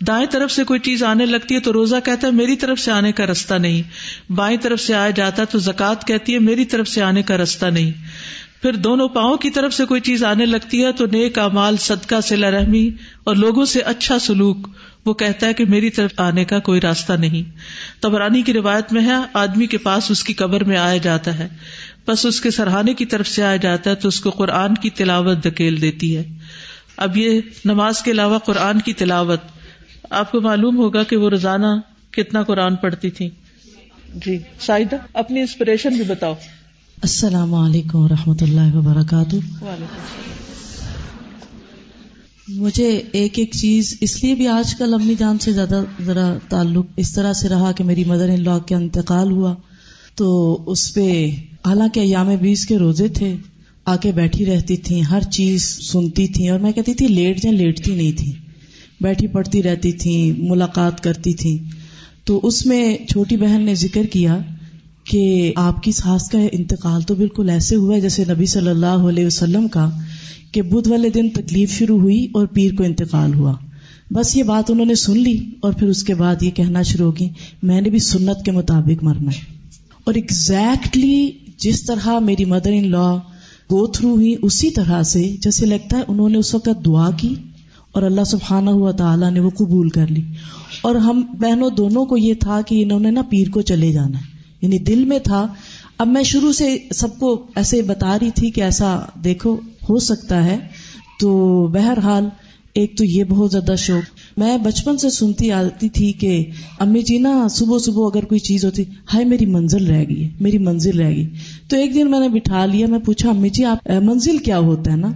دائیں 0.07 0.27
طرف 0.27 0.51
سے 0.51 0.63
کوئی 0.63 0.79
چیز 0.79 1.03
آنے 1.03 1.25
لگتی 1.25 1.55
ہے 1.55 1.59
تو 1.59 1.73
روزہ 1.73 1.95
کہتا 2.05 2.27
ہے 2.27 2.31
میری 2.31 2.55
طرف 2.55 2.79
سے 2.79 2.91
آنے 2.91 3.11
کا 3.11 3.25
رستہ 3.25 3.53
نہیں۔ 3.53 3.81
بائیں 4.31 4.57
طرف 4.57 4.79
سے 4.79 4.95
آیا 4.95 5.09
جاتا 5.09 5.41
ہے 5.41 5.47
تو 5.51 5.59
زکات 5.59 6.07
کہتی 6.07 6.33
ہے 6.33 6.39
میری 6.39 6.65
طرف 6.65 6.87
سے 6.87 7.01
آنے 7.01 7.23
کا 7.23 7.37
رستہ 7.37 7.65
نہیں۔ 7.65 7.91
پھر 8.61 8.73
دونوں 8.73 9.07
پاؤں 9.07 9.37
کی 9.37 9.49
طرف 9.49 9.73
سے 9.73 9.85
کوئی 9.85 10.01
چیز 10.01 10.23
آنے 10.23 10.45
لگتی 10.45 10.85
ہے 10.85 10.91
تو 10.91 11.05
نیک 11.05 11.39
امال 11.39 11.77
صدقہ 11.77 12.21
سے 12.21 12.35
رحمی 12.35 12.89
اور 13.23 13.35
لوگوں 13.35 13.65
سے 13.65 13.79
اچھا 13.79 14.19
سلوک۔ 14.19 14.67
وہ 15.05 15.13
کہتا 15.13 15.47
ہے 15.47 15.53
کہ 15.53 15.65
میری 15.65 15.89
طرف 15.89 16.11
آنے 16.17 16.45
کا 16.45 16.59
کوئی 16.59 16.81
راستہ 16.81 17.13
نہیں۔ 17.13 17.51
تبرانی 18.01 18.41
کی 18.41 18.53
روایت 18.53 18.93
میں 18.93 19.01
ہے، 19.01 19.15
آدمی 19.33 19.65
کے 19.65 19.77
پاس 19.77 20.11
اس 20.11 20.23
کی 20.23 20.33
قبر 20.33 20.63
میں 20.63 20.77
آیا 20.77 20.97
جاتا 20.97 21.39
ہے۔ 21.39 21.47
بس 22.07 22.25
اس 22.25 22.41
کے 22.41 22.51
سرحانے 22.51 22.93
کی 22.93 23.05
طرف 23.05 23.27
سے 23.27 23.43
آیا 23.43 23.55
جاتا 23.55 23.89
ہے 23.89 23.95
تو 23.95 24.07
اس 24.07 24.19
کو 24.19 24.29
قرآن 24.29 24.73
کی 24.73 24.89
تلاوت 24.89 25.43
دھکیل 25.43 25.81
دیتی 25.81 26.17
ہے۔ 26.17 26.23
اب 26.97 27.17
یہ 27.17 27.41
نماز 27.65 28.01
کے 28.01 28.11
علاوہ 28.11 28.37
قرآن 28.37 28.79
کی 28.79 28.93
تلاوت 28.93 29.39
آپ 30.09 30.31
کو 30.31 30.41
معلوم 30.41 30.77
ہوگا 30.77 31.03
کہ 31.03 31.17
وہ 31.17 31.29
روزانہ 31.29 31.65
کتنا 32.11 32.43
قرآن 32.43 32.75
پڑھتی 32.75 33.09
تھی 33.09 33.29
جی 34.25 34.37
سائدہ 34.59 34.95
اپنی 35.13 35.39
انسپریشن 35.39 35.93
بھی 35.93 36.03
بتاؤ۔ 36.03 36.33
السلام 37.01 37.53
علیکم 37.53 37.99
و 37.99 38.07
رحمۃ 38.07 38.41
اللہ 38.41 38.75
وبرکاتہ۔ 38.75 39.35
مجھے 42.47 43.01
ایک 43.11 43.39
ایک 43.39 43.51
چیز 43.53 43.97
اس 44.01 44.23
لیے 44.23 44.35
بھی 44.35 44.47
آج 44.47 44.75
کل 44.75 44.93
امی 44.93 45.15
جان 45.19 45.39
سے 45.39 45.51
زیادہ 45.51 45.83
ذرا 46.05 46.37
تعلق 46.49 46.85
اس 46.97 47.11
طرح 47.11 47.33
سے 47.33 47.49
رہا 47.49 47.71
کہ 47.71 47.83
میری 47.83 48.03
مدر 48.03 48.29
ان 48.29 48.43
لا 48.43 48.57
کا 48.59 48.75
انتقال 48.75 49.31
ہوا۔ 49.31 49.55
تو 50.15 50.63
اس 50.67 50.93
پہ 50.93 51.29
حالانکہ 51.65 51.99
ایام 51.99 52.35
بیس 52.35 52.65
کے 52.65 52.77
روزے 52.77 53.07
تھے 53.07 53.35
آ 53.85 53.95
کے 53.95 54.11
بیٹھی 54.11 54.45
رہتی 54.45 54.77
تھی 54.77 55.01
ہر 55.05 55.21
چیز 55.21 55.63
سنتی 55.91 56.27
تھی 56.27 56.49
اور 56.49 56.59
میں 56.59 56.71
کہتی 56.71 56.93
تھی 56.93 57.07
لیٹ 57.07 57.41
جائیں 57.41 57.57
لیٹتی 57.57 57.95
نہیں 57.95 58.11
تھی 58.11 58.33
بیٹھی 59.01 59.27
پڑھتی 59.27 59.63
رہتی 59.63 59.91
تھی، 59.91 60.33
ملاقات 60.37 61.03
کرتی 61.03 61.33
تھی۔ 61.33 61.57
تو 62.23 62.39
اس 62.43 62.65
میں 62.65 62.97
چھوٹی 63.09 63.37
بہن 63.37 63.61
نے 63.61 63.75
ذکر 63.75 64.03
کیا 64.03 64.37
کہ 65.03 65.53
آپ 65.55 65.83
کی 65.83 65.91
ساس 65.91 66.29
کا 66.29 66.39
انتقال 66.51 67.01
تو 67.01 67.15
بالکل 67.15 67.49
ایسے 67.49 67.75
ہوا 67.75 67.95
ہے 67.95 68.01
جیسے 68.01 68.23
نبی 68.29 68.45
صلی 68.45 68.69
اللہ 68.69 68.85
علیہ 68.85 69.25
وسلم 69.25 69.67
کا 69.67 69.89
کہ 70.51 70.61
بدھ 70.61 70.89
والے 70.89 71.09
دن 71.09 71.29
تکلیف 71.29 71.71
شروع 71.71 71.99
ہوئی 71.99 72.27
اور 72.33 72.47
پیر 72.47 72.73
کو 72.73 72.83
انتقال 72.83 73.33
ہوا۔ 73.33 73.55
بس 74.11 74.37
یہ 74.37 74.43
بات 74.43 74.71
انہوں 74.71 74.85
نے 74.85 74.95
سن 74.95 75.17
لی 75.17 75.45
اور 75.59 75.73
پھر 75.73 75.87
اس 75.87 76.03
کے 76.03 76.13
بعد 76.13 76.43
یہ 76.43 76.51
کہنا 76.51 76.81
شروع 76.81 77.05
ہوگی 77.05 77.29
میں 77.63 77.81
نے 77.81 77.89
بھی 77.89 77.99
سنت 77.99 78.45
کے 78.45 78.51
مطابق 78.51 79.03
مرنا 79.03 79.31
ہے۔ 79.31 79.53
اور 80.03 80.13
ایگزیکٹلی 80.13 81.31
جس 81.57 81.83
طرح 81.83 82.19
میری 82.19 82.45
مدر 82.45 82.71
ان 82.73 82.91
لا 82.91 83.15
گو 83.71 83.87
تھرو 83.87 84.09
ہوئی، 84.09 84.35
اسی 84.41 84.69
طرح 84.69 85.03
سے 85.03 85.35
جیسے 85.41 85.65
لگتا 85.65 85.97
ہے 85.97 86.03
انہوں 86.07 86.29
نے 86.29 86.37
اس 86.37 86.55
وقت 86.55 86.69
دعا 86.85 87.11
کی۔ 87.11 87.35
اور 87.91 88.03
اللہ 88.03 88.23
سبحانہ 88.23 88.69
ہوا 88.69 88.91
تعالیٰ 88.91 89.31
نے 89.31 89.39
وہ 89.39 89.49
قبول 89.49 89.89
کر 89.89 90.07
لی۔ 90.07 90.21
اور 90.81 90.95
ہم 90.95 91.21
بہنوں 91.39 91.69
دونوں 91.69 92.05
کو 92.05 92.17
یہ 92.17 92.33
تھا 92.33 92.61
کہ 92.61 92.83
انہوں 92.83 92.99
نے 92.99 93.11
نا 93.11 93.21
پیر 93.21 93.49
کو 93.49 93.61
چلے 93.61 93.91
جانا 93.91 94.17
ہے۔ 94.17 94.23
یعنی 94.61 94.77
دل 94.77 95.05
میں 95.05 95.19
تھا۔ 95.19 95.47
اب 95.97 96.07
میں 96.07 96.23
شروع 96.23 96.51
سے 96.51 96.77
سب 96.91 97.19
کو 97.19 97.47
ایسے 97.55 97.81
بتا 97.81 98.17
رہی 98.21 98.29
تھی 98.35 98.51
کہ 98.51 98.61
ایسا 98.61 98.99
دیکھو 99.23 99.55
ہو 99.89 99.99
سکتا 99.99 100.45
ہے۔ 100.45 100.57
تو 101.19 101.67
بہرحال 101.67 102.29
ایک 102.73 102.97
تو 102.97 103.05
یہ 103.05 103.23
بہت 103.23 103.51
زیادہ 103.51 103.75
شوق۔ 103.77 104.39
میں 104.39 104.57
بچپن 104.57 104.97
سے 104.97 105.09
سنتی 105.09 105.51
آتی 105.51 105.89
تھی 105.89 106.11
کہ 106.11 106.45
امی 106.79 107.01
جی 107.01 107.17
نا 107.17 107.47
صبح 107.49 107.77
صبح 107.77 108.05
اگر 108.05 108.25
کوئی 108.25 108.39
چیز 108.39 108.65
ہوتی، 108.65 108.83
ہائے 109.13 109.25
میری 109.25 109.45
منزل 109.45 109.87
رہ 109.87 110.03
گئی 110.09 110.23
ہے، 110.23 110.29
میری 110.39 110.57
منزل 110.57 110.99
رہ 110.99 111.09
گئی۔ 111.09 111.27
تو 111.67 111.77
ایک 111.77 111.93
دن 111.93 112.11
میں 112.11 112.19
نے 112.19 112.29
بٹھا 112.29 112.65
لیا، 112.65 112.87
میں 112.87 112.99
پوچھا، 112.99 113.29
امی 113.29 113.49
جی 113.49 113.65
آپ 113.65 113.91
منزل 114.03 114.37
کیا 114.37 114.59
ہوتا 114.59 114.91
ہے 114.91 114.97
نا؟ 114.97 115.11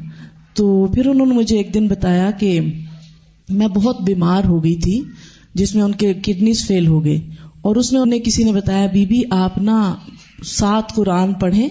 تو 0.54 0.88
پھر 0.88 1.08
انہوں 1.08 1.26
نے 1.26 1.34
مجھے 1.34 1.58
ایک 1.58 1.74
دن 1.74 1.88
بتایا 1.88 2.32
کہ 2.32 2.60
میں 3.50 3.68
بہت 3.68 4.02
بیمار 4.02 4.44
ہو 4.44 4.64
گئی 4.64 4.76
تھی، 4.76 5.02
جس 5.54 5.76
میں 5.76 5.84
ان 5.84 5.92
کے 5.92 6.14
کڈنیز 6.14 6.68
فیل 6.68 6.88
ہو 6.88 7.06
گئے۔ 7.06 7.20
اور 7.62 7.76
اس 7.76 7.92
میں 7.92 8.02
انہیں 8.02 8.20
کسی 8.20 8.44
نے 8.44 8.52
بتایا 8.52 8.88
بی 8.94 9.06
بی 9.06 9.22
آپ 9.30 9.58
نا 9.58 9.96
سات 10.44 10.96
قرآن 10.96 11.34
پڑھیں 11.34 11.70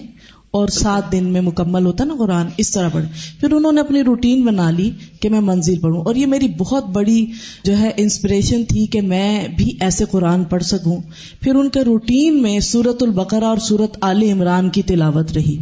اور 0.51 0.67
سات 0.67 1.11
دن 1.11 1.25
میں 1.25 1.41
مکمل 1.41 1.85
ہوتا 1.85 2.03
نا 2.03 2.13
قرآن، 2.19 2.47
اس 2.57 2.71
طرح 2.71 2.89
پڑھے 2.89 3.07
پھر 3.39 3.51
انہوں 3.51 3.71
نے 3.71 3.81
اپنی 3.81 4.01
روٹین 4.01 4.45
بنا 4.45 4.71
لی 4.71 4.91
کہ 5.19 5.29
میں 5.29 5.41
منزل 5.41 5.79
پڑھوں۔ 5.79 6.01
اور 6.01 6.15
یہ 6.15 6.25
میری 6.25 6.47
بہت 6.57 6.85
بڑی 6.85 7.25
جو 7.63 7.77
ہے 7.77 7.91
انسپریشن 7.97 8.63
تھی 8.65 8.85
کہ 8.85 9.01
میں 9.01 9.47
بھی 9.57 9.71
ایسے 9.79 10.05
قرآن 10.11 10.43
پڑھ 10.43 10.63
سکوں۔ 10.63 10.97
پھر 11.41 11.55
ان 11.55 11.69
کے 11.69 11.81
روٹین 11.81 12.41
میں 12.41 12.59
سورت 12.59 13.03
البقرہ 13.03 13.43
اور 13.43 13.57
سورت 13.57 13.97
عال 14.01 14.23
عمران 14.23 14.69
کی 14.69 14.81
تلاوت 14.81 15.31
رہی۔ 15.31 15.57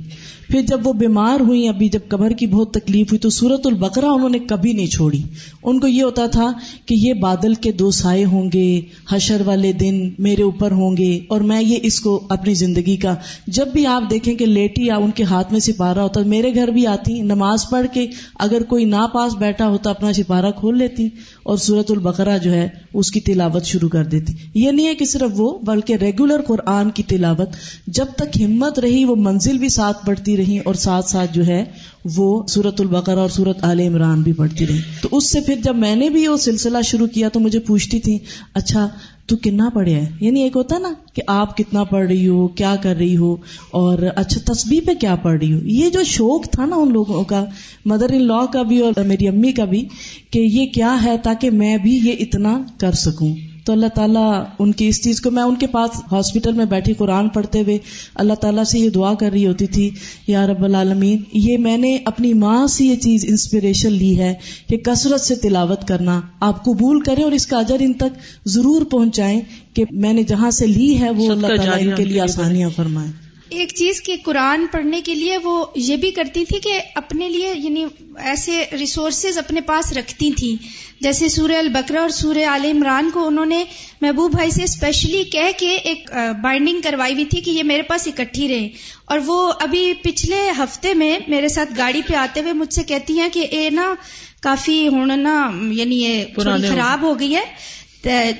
پھر 0.51 0.61
جب 0.61 0.87
وہ 0.87 0.93
بیمار 0.93 1.39
ہوئی، 1.39 1.67
ابھی 1.67 1.89
جب 1.89 1.99
کمر 2.09 2.31
کی 2.31 2.47
بہت 2.47 2.71
تکلیف 2.73 3.11
ہوئی، 3.11 3.19
تو 3.19 3.29
سورت 3.29 3.67
البقرہ 3.67 4.05
انہوں 4.05 4.29
نے 4.29 4.39
کبھی 4.39 4.73
نہیں 4.73 4.87
چھوڑی۔ 4.87 5.21
ان 5.63 5.79
کو 5.79 5.87
یہ 5.87 6.03
ہوتا 6.03 6.25
تھا 6.27 6.51
کہ 6.85 6.95
یہ 6.95 7.13
بادل 7.13 7.53
کے 7.53 7.71
دو 7.71 7.91
سائے 7.91 8.25
ہوں 8.25 8.49
گے، 8.53 8.81
حشر 9.11 9.41
والے 9.45 9.71
دن 9.71 10.09
میرے 10.19 10.43
اوپر 10.43 10.71
ہوں 10.71 10.97
گے، 10.97 11.19
اور 11.29 11.41
میں 11.41 11.61
یہ 11.61 11.77
اس 11.83 11.99
کو 11.99 12.19
اپنی 12.29 12.53
زندگی 12.53 12.95
کا۔ 12.95 13.15
جب 13.47 13.67
بھی 13.67 13.85
آپ 13.85 14.09
دیکھیں 14.09 14.35
کہ 14.35 14.45
لیٹی 14.45 14.85
یا 14.85 14.95
ان 14.95 15.11
کے 15.11 15.23
ہاتھ 15.23 15.51
میں 15.51 15.59
سپارہ 15.59 15.99
ہوتا، 15.99 16.21
میرے 16.25 16.55
گھر 16.55 16.67
بھی 16.67 16.87
آتی، 16.87 17.21
نماز 17.21 17.69
پڑھ 17.69 17.85
کے 17.93 18.07
اگر 18.39 18.63
کوئی 18.63 18.85
نہ 18.85 19.07
پاس 19.13 19.35
بیٹھا 19.35 19.67
ہوتا، 19.67 19.89
اپنا 19.89 20.13
سپارہ 20.13 20.51
کھول 20.59 20.77
لیتی، 20.77 21.07
اور 21.43 21.57
سورت 21.57 21.91
البقرہ 21.91 22.37
جو 22.37 22.53
ہے، 22.53 22.67
اس 22.93 23.11
کی 23.11 23.19
تلاوت 23.19 23.65
شروع 23.65 23.89
کر 23.89 24.03
دیتی۔ 24.03 24.33
یہ 24.53 24.71
نہیں 24.71 24.87
ہے 24.87 24.95
کہ 24.95 25.05
صرف 25.05 25.39
وہ، 25.39 25.59
بلکہ 25.59 25.95
ریگولر 25.95 26.41
قرآن 26.41 26.89
کی 26.89 27.03
تلاوت، 27.03 27.49
جب 27.87 28.05
تک 28.15 28.41
ہمت 28.41 28.79
رہی، 28.79 29.05
وہ 29.05 29.15
منزل 29.15 29.57
بھی 29.57 29.69
ساتھ 29.69 30.05
بڑھتی 30.05 30.37
رہی 30.37 30.40
اور 30.65 30.73
ساتھ 30.73 31.09
ساتھ 31.09 31.33
جو 31.33 31.45
ہے 31.45 31.65
وہ 32.05 32.47
سورت 32.47 32.81
البقرہ 32.81 33.19
اور 33.19 33.29
سورت 33.29 33.63
عال 33.63 33.79
عمران 33.79 34.21
بھی 34.21 34.33
پڑھتی 34.33 34.67
رہی۔ 34.67 34.79
تو 35.01 35.09
اس 35.11 35.31
سے 35.31 35.41
پھر 35.41 35.55
جب 35.63 35.75
میں 35.75 35.95
نے 35.95 36.09
بھی 36.09 36.27
وہ 36.27 36.37
سلسلہ 36.37 36.77
شروع 36.85 37.07
کیا 37.07 37.29
تو 37.29 37.39
مجھے 37.39 37.59
پوچھتی 37.59 37.99
تھی 37.99 38.17
اچھا 38.53 38.87
تو 39.25 39.37
کتنا 39.37 39.69
پڑھے 39.69 39.93
ہے 39.93 40.09
یعنی 40.21 40.41
ایک 40.41 40.55
ہوتا 40.55 40.77
نا 40.77 40.93
کہ 41.13 41.21
آپ 41.27 41.57
کتنا 41.57 41.83
پڑھ 41.83 42.07
رہی 42.07 42.27
ہو، 42.27 42.47
کیا 42.47 42.75
کر 42.81 42.95
رہی 42.95 43.17
ہو، 43.17 43.35
اور 43.71 43.97
اچھا 44.15 44.53
تصویر 44.53 44.83
پہ 44.85 44.93
کیا 44.93 45.15
پڑھ 45.15 45.39
رہی 45.39 45.53
ہو؟ 45.53 45.59
یہ 45.63 45.89
جو 45.89 46.03
شوق 46.03 46.47
تھا 46.51 46.65
نا 46.65 46.75
ان 46.75 46.93
لوگوں 46.93 47.23
کا، 47.23 47.45
مدر 47.85 48.09
ان 48.13 48.21
لا 48.21 48.45
کا 48.45 48.61
بھی 48.61 48.79
اور 48.79 49.03
میری 49.03 49.27
امی 49.27 49.51
کا 49.51 49.65
بھی، 49.65 49.87
کہ 50.31 50.39
یہ 50.39 50.65
کیا 50.65 50.97
ہے 51.03 51.15
تاکہ 51.23 51.49
میں 51.49 51.77
بھی 51.77 51.99
یہ 52.03 52.13
اتنا 52.19 52.61
کر 52.77 52.91
سکوں۔ 52.91 53.35
تو 53.65 53.73
اللہ 53.73 53.85
تعالیٰ 53.95 54.43
ان 54.59 54.71
کی 54.71 54.87
اس 54.87 55.03
چیز 55.03 55.21
کو 55.21 55.31
میں 55.31 55.43
ان 55.43 55.55
کے 55.55 55.67
پاس 55.67 55.89
ہاسپٹل 56.11 56.51
میں 56.51 56.65
بیٹھی 56.65 56.93
قرآن 56.93 57.29
پڑھتے 57.29 57.61
ہوئے 57.61 57.77
اللہ 58.15 58.33
تعالیٰ 58.33 58.63
سے 58.63 58.79
یہ 58.79 58.89
دعا 58.89 59.13
کر 59.13 59.31
رہی 59.31 59.47
ہوتی 59.47 59.67
تھی 59.67 59.89
یا 60.27 60.47
رب 60.47 60.63
العالمین 60.63 61.17
یہ 61.33 61.57
میں 61.57 61.77
نے 61.77 61.97
اپنی 62.05 62.33
ماں 62.33 62.67
سے 62.67 62.85
یہ 62.85 62.95
چیز 62.95 63.25
انسپریشن 63.29 63.91
لی 63.91 64.19
ہے 64.19 64.33
کہ 64.69 64.77
کثرت 64.77 65.21
سے 65.21 65.35
تلاوت 65.35 65.87
کرنا۔ 65.87 66.21
آپ 66.39 66.63
قبول 66.65 67.01
کریں 67.01 67.23
اور 67.23 67.31
اس 67.31 67.47
کا 67.47 67.59
اجر 67.59 67.77
ان 67.79 67.93
تک 67.93 68.17
ضرور 68.45 68.81
پہنچائیں 68.81 69.41
کہ 69.73 69.85
میں 69.91 70.13
نے 70.13 70.23
جہاں 70.23 70.51
سے 70.51 70.67
لی 70.67 70.99
ہے 70.99 71.09
وہ 71.09 71.31
اللہ 71.31 71.47
تعالیٰ 71.47 71.77
ان 71.79 71.95
کے 71.95 72.05
لیے 72.05 72.21
آسانیاں 72.21 72.69
فرمائیں۔ 72.75 73.11
ایک 73.51 73.73
چیز 73.75 74.01
کی 74.01 74.15
قرآن 74.15 74.65
پڑھنے 74.71 75.01
کے 75.01 75.15
لیے 75.15 75.37
وہ 75.37 75.65
یہ 75.75 75.95
بھی 75.95 76.11
کرتی 76.11 76.45
تھی 76.45 76.59
کہ 76.59 76.81
اپنے 76.95 77.29
لیے 77.29 77.53
یعنی 77.55 77.85
ایسے 78.17 78.65
ریسورسز 78.79 79.37
اپنے 79.37 79.61
پاس 79.61 79.93
رکھتی 79.93 80.31
تھیں 80.31 80.55
جیسے 80.99 81.29
سورہ 81.29 81.57
البکرا 81.57 82.01
اور 82.01 82.09
سورہ 82.09 82.45
عال 82.45 82.65
عمران 82.65 83.09
کو 83.13 83.27
انہوں 83.27 83.45
نے 83.45 83.63
محبوب 84.01 84.31
بھائی 84.31 84.51
سے 84.51 84.63
اسپیشلی 84.63 85.23
کہہ 85.23 85.51
کے 85.57 85.75
ایک 85.75 86.11
بائنڈنگ 86.41 86.81
کروائی 86.81 87.13
ہوئی 87.13 87.25
تھی 87.25 87.41
کہ 87.41 87.51
یہ 87.51 87.63
میرے 87.63 87.81
پاس 87.81 88.07
اکٹھی 88.07 88.47
رہے۔ 88.47 88.69
اور 89.05 89.19
وہ 89.25 89.53
ابھی 89.59 89.93
پچھلے 90.03 90.49
ہفتے 90.57 90.93
میں 90.93 91.19
میرے 91.27 91.47
ساتھ 91.47 91.73
گاڑی 91.77 92.01
پہ 92.07 92.15
آتے 92.15 92.41
ہوئے 92.41 92.53
مجھ 92.53 92.73
سے 92.73 92.83
کہتی 92.83 93.19
ہیں 93.19 93.29
کہ 93.29 93.47
اے 93.51 93.69
نا 93.69 93.93
کافی 94.41 94.87
ہوں 94.87 95.05
نا 95.05 95.51
یعنی 95.71 95.95
یہ 95.95 96.25
خراب 96.35 97.01
ہو 97.01 97.19
گئی 97.19 97.35
ہے۔ 97.35 97.45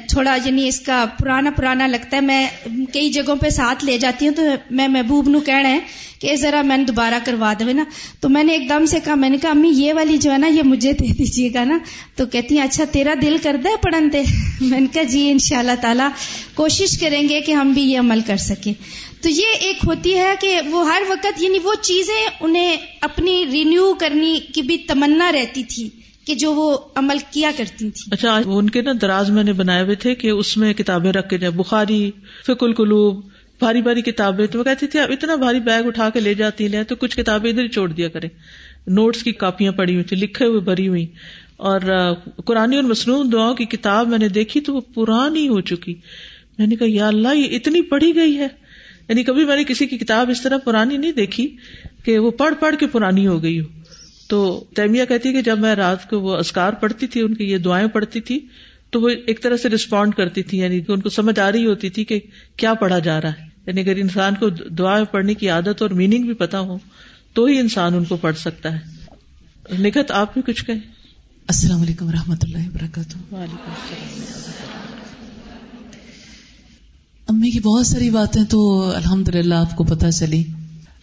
تھوڑا 0.08 0.38
یعنی 0.46 0.68
اس 0.68 0.80
کا 0.80 1.06
پرانا 1.20 1.52
پرانا 1.52 1.88
لگتا 1.88 2.18
ہے۔ 2.18 2.22
میں 2.22 2.48
کئی 2.94 3.10
جگہوں 3.10 3.36
پہ 3.36 3.50
ساتھ 3.50 3.86
لے 3.86 3.98
جاتی 3.98 4.28
ہوں 4.28 4.34
تو 4.36 4.42
میں 4.72 4.88
محبوب 4.88 5.30
نو 5.30 5.40
کہنا 5.40 5.70
ہے 5.70 5.80
کہ 6.20 6.36
ذرا 6.36 6.62
میں 6.62 6.78
نے 6.78 6.84
دوبارہ 6.84 7.14
کروا 7.26 7.54
دے 7.60 7.74
نا۔ 7.74 7.84
تو 8.20 8.30
میں 8.30 8.44
نے 8.44 8.54
ایک 8.54 8.70
دم 8.70 8.86
سے 8.86 9.00
کہا، 9.04 9.16
میں 9.16 9.30
نے 9.30 9.38
کہا، 9.38 9.50
امی، 9.50 9.72
یہ 9.74 9.94
والی 9.94 10.18
جو 10.18 10.32
ہے 10.32 10.38
نا، 10.38 10.48
یہ 10.48 10.64
مجھے 10.64 10.94
دے 10.94 11.14
دیجیے 11.14 11.50
گا 11.54 11.64
نا۔ 11.64 11.78
تو 12.16 12.26
کہتی 12.26 12.58
ہیں 12.58 12.64
اچھا 12.64 12.84
تیرا 12.92 13.14
دل 13.22 13.38
کرتا 13.44 13.70
ہے 13.70 13.76
پڑھن 13.82 14.10
دے 14.14 14.22
میں 14.62 14.80
نے 14.80 14.88
کہا 14.92 15.04
جی 15.04 15.32
ان 15.32 15.40
شاء 15.40 15.60
اللہ 15.60 15.82
تعالی۔ 15.82 16.04
کوشش 16.56 16.98
کریں 16.98 17.30
گے 17.30 17.42
کہ 17.42 17.52
ہم 17.52 17.72
بھی 17.72 17.82
یہ 17.82 18.00
عمل 18.00 18.20
کر 18.28 18.38
سکیں۔ 18.38 18.74
تو 19.22 19.30
یہ 19.30 19.46
ایک 19.60 19.78
ہوتی 19.88 20.18
ہے 20.18 20.34
کہ 20.40 20.62
وہ 20.70 20.88
ہر 20.88 21.02
وقت 21.10 21.42
یعنی 21.42 21.60
وہ 21.64 21.74
چیزیں 21.82 22.28
انہیں 22.42 22.78
اپنی 23.02 23.46
رینیو 23.52 23.94
کرنی 23.94 24.40
کی 24.54 24.62
بھی 24.62 24.78
تمنا 24.78 25.32
رہتی 25.32 25.64
تھی۔ 25.64 25.90
کہ 26.28 26.36
جو 26.36 26.54
وہ 26.54 26.78
عمل 26.96 27.18
کیا 27.32 27.52
کرتی 27.58 27.90
تھی 27.90 28.10
اچھا 28.12 28.42
ان 28.46 28.70
کے 28.70 28.82
نا 28.82 28.92
دراز 29.02 29.30
میں 29.30 29.44
نے 29.44 29.54
بنائے 29.54 29.84
ہوئے 29.84 29.96
تھے 29.96 30.16
کہ 30.16 30.28
اس 30.28 30.58
میں 30.58 30.74
کتابیں 30.74 31.12
رکھ 31.12 31.30
کے 31.30 31.50
بخاری 31.50 32.12
فک 32.48 32.64
القلوب، 32.64 33.26
بھاری 33.60 33.82
بھاری 33.82 34.02
کتابیں، 34.02 34.48
تو 34.48 34.60
وہ 34.60 34.64
کہتی 34.64 34.88
تھی 34.88 35.00
آپ 35.00 35.12
اتنا 35.12 35.36
بھاری 35.36 35.60
بیگ 35.60 35.88
اٹھا 35.88 36.10
کے 36.10 36.20
لے 36.20 36.34
جاتی 36.34 36.76
ہیں 36.76 36.84
تو 36.84 36.96
کچھ 36.96 37.18
کتابیں 37.18 37.52
ادھر 37.52 37.64
ہی 37.64 37.68
چھوڑ 37.68 37.90
دیا 37.92 38.08
کریں۔ 38.08 38.30
نوٹس 38.88 39.24
کی 39.24 39.32
کاپیاں 39.32 39.72
پڑی 39.72 39.94
ہوئی 39.94 40.04
تھی 40.04 40.18
لکھے 40.18 40.46
ہوئے، 40.46 40.60
بھری 40.60 40.88
ہوئی۔ 40.88 41.06
اور 41.58 41.82
قرآن 42.46 42.74
اور 42.74 42.84
مصنوع 42.84 43.24
دعاؤں 43.32 43.56
کی 43.56 43.66
کتاب 43.66 44.08
میں 44.08 44.18
نے 44.18 44.28
دیکھی 44.28 44.62
تو 44.62 44.76
وہ 44.76 44.82
پرانی 44.82 45.48
ہو 45.48 45.62
چکی۔ 45.62 45.96
میں 46.58 46.68
نے 46.68 46.76
کہا، 46.76 46.88
یا 46.90 47.08
اللہ، 47.08 47.36
یہ 47.36 47.56
اتنی 47.56 47.82
پڑھی 47.82 48.16
گئی 48.16 48.38
ہے۔ 48.38 48.48
یعنی 49.10 49.24
کبھی 49.24 49.46
میں 49.46 49.56
نے 49.56 49.64
کسی 49.64 49.88
کی 49.88 49.98
کتاب 49.98 50.30
اس 50.30 50.42
طرح 50.42 50.58
پرانی 50.58 50.98
نہیں 50.98 51.12
دیکھی 51.12 51.56
کہ 52.04 52.20
وہ 52.20 52.32
پڑھ 52.32 52.54
پڑھ 52.60 52.76
کے 52.76 52.88
پرانی 52.88 53.28
ہو 53.28 53.44
گئی 53.44 53.60
ہو۔ 53.60 53.81
تو 54.32 54.64
تیمیہ 54.76 55.06
کہتی 55.06 55.34
کہ 55.34 55.42
جب 55.42 55.60
میں 55.60 55.76
رات 55.76 56.10
کو 56.10 56.20
وہ 56.20 56.36
اسکار 56.36 56.74
پڑھتی 56.74 57.08
تھی 57.08 57.22
ان 57.22 57.34
کی 57.34 57.44
یہ 57.44 57.58
دعائیں 57.58 57.88
پڑھتی 57.88 58.22
تھی 58.22 58.40
تو 58.90 59.02
وہ 59.02 59.10
ایک 59.10 59.44
طرح 59.44 59.58
سے 59.58 59.70
رسپونڈ 59.70 60.16
کرتی 60.16 60.44
تھی 60.44 60.58
یعنی 60.58 60.82
کہ 60.82 60.92
ان 60.92 61.02
کو 61.02 61.10
سمجھ 61.10 61.40
آ 61.40 61.52
رہی 61.52 61.66
ہوتی 61.66 61.90
تھی 61.90 62.06
کہ 62.06 62.20
کیا 62.56 62.74
پڑھا 62.74 63.00
جا 63.00 63.22
رہا 63.22 63.30
ہے۔ 63.30 63.46
یعنی 63.68 63.82
اگر 63.82 63.96
انسان 63.96 64.36
کو 64.36 64.50
دعا 64.50 65.04
پڑھنے 65.04 65.34
کی 65.34 65.50
عادت 65.50 65.82
اور 65.82 65.90
میننگ 65.90 66.24
بھی 66.24 66.34
پتا 66.34 66.60
ہو 66.60 66.78
تو 67.34 67.46
ہی 67.46 67.60
انسان 67.60 67.94
ان 67.94 68.04
کو 68.04 68.18
پڑھ 68.18 68.38
سکتا 68.38 68.74
ہے۔ 68.74 68.80
نکت 69.80 70.12
آپ 70.12 70.34
بھی 70.34 70.42
کچھ 70.42 70.66
کہیں؟ 70.66 70.80
السلام 71.48 71.82
علیکم 71.82 72.08
و 72.08 72.12
رحمۃ 72.12 72.36
اللہ 72.42 72.58
وبرکاتہ۔ 72.58 73.34
وعلیکم 73.34 73.72
السلام۔ 73.72 74.98
امی 77.28 77.52
کی 77.52 77.60
بہت 77.60 77.88
ساری 77.88 78.10
باتیں 78.10 78.44
تو 78.44 78.92
الحمد 78.96 79.30
للہ 79.30 79.56
آپ 79.56 79.76
کو 79.76 79.84
پتہ 79.84 80.06
چلی۔ 80.20 80.44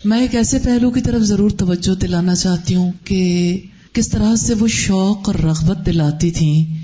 میں 0.04 0.20
ایک 0.20 0.34
ایسے 0.34 0.58
پہلو 0.58 0.90
کی 0.90 1.00
طرف 1.00 1.20
ضرور 1.20 1.50
توجہ 1.50 1.94
دلانا 1.94 2.34
چاہتی 2.34 2.74
ہوں 2.74 2.92
کہ 3.04 3.60
کس 3.92 4.08
طرح 4.08 4.36
سے 4.36 4.54
وہ 4.54 4.68
شوق 4.68 5.28
اور 5.28 5.34
رغبت 5.34 5.86
دلاتی 5.86 6.30
تھیں 6.30 6.74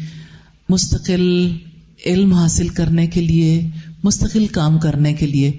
مستقل 0.69 1.53
علم 2.07 2.33
حاصل 2.33 2.69
کرنے 2.69 3.07
کے 3.07 3.21
لیے، 3.21 3.69
مستقل 4.05 4.47
کام 4.47 4.79
کرنے 4.79 5.13
کے 5.15 5.27
لیے، 5.27 5.51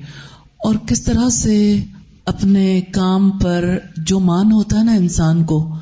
اور 0.58 0.76
کس 0.88 1.01
طرح 1.03 1.30
سے 1.30 1.80
اپنے 2.26 2.82
کام 2.82 3.30
پر 3.39 3.78
جو 3.97 4.20
مان 4.20 4.51
ہوتا 4.51 4.80
ہے 4.80 4.84
نا 4.84 4.93
انسان 4.93 5.43
کو، 5.43 5.76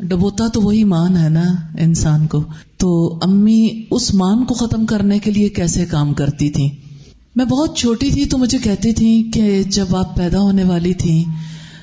ڈبوتا 0.00 0.48
تو 0.48 0.60
وہی 0.60 0.84
مان 0.84 1.16
ہے 1.16 1.28
نا 1.28 1.44
انسان 1.78 2.26
کو، 2.26 2.44
تو 2.76 3.18
امی 3.22 3.84
اس 3.90 4.14
مان 4.14 4.44
کو 4.44 4.54
ختم 4.54 4.86
کرنے 4.86 5.18
کے 5.18 5.30
لیے 5.30 5.48
کیسے 5.48 5.86
کام 5.86 6.14
کرتی 6.14 6.50
تھی 6.50 6.70
میں 7.34 7.44
بہت 7.44 7.76
چھوٹی 7.76 8.10
تھی 8.10 8.24
تو 8.24 8.38
مجھے 8.38 8.58
کہتی 8.58 8.92
تھی 8.92 9.30
کہ 9.34 9.62
جب 9.62 9.96
آپ 9.96 10.16
پیدا 10.16 10.38
ہونے 10.38 10.64
والی 10.64 10.94
تھی 10.94 11.24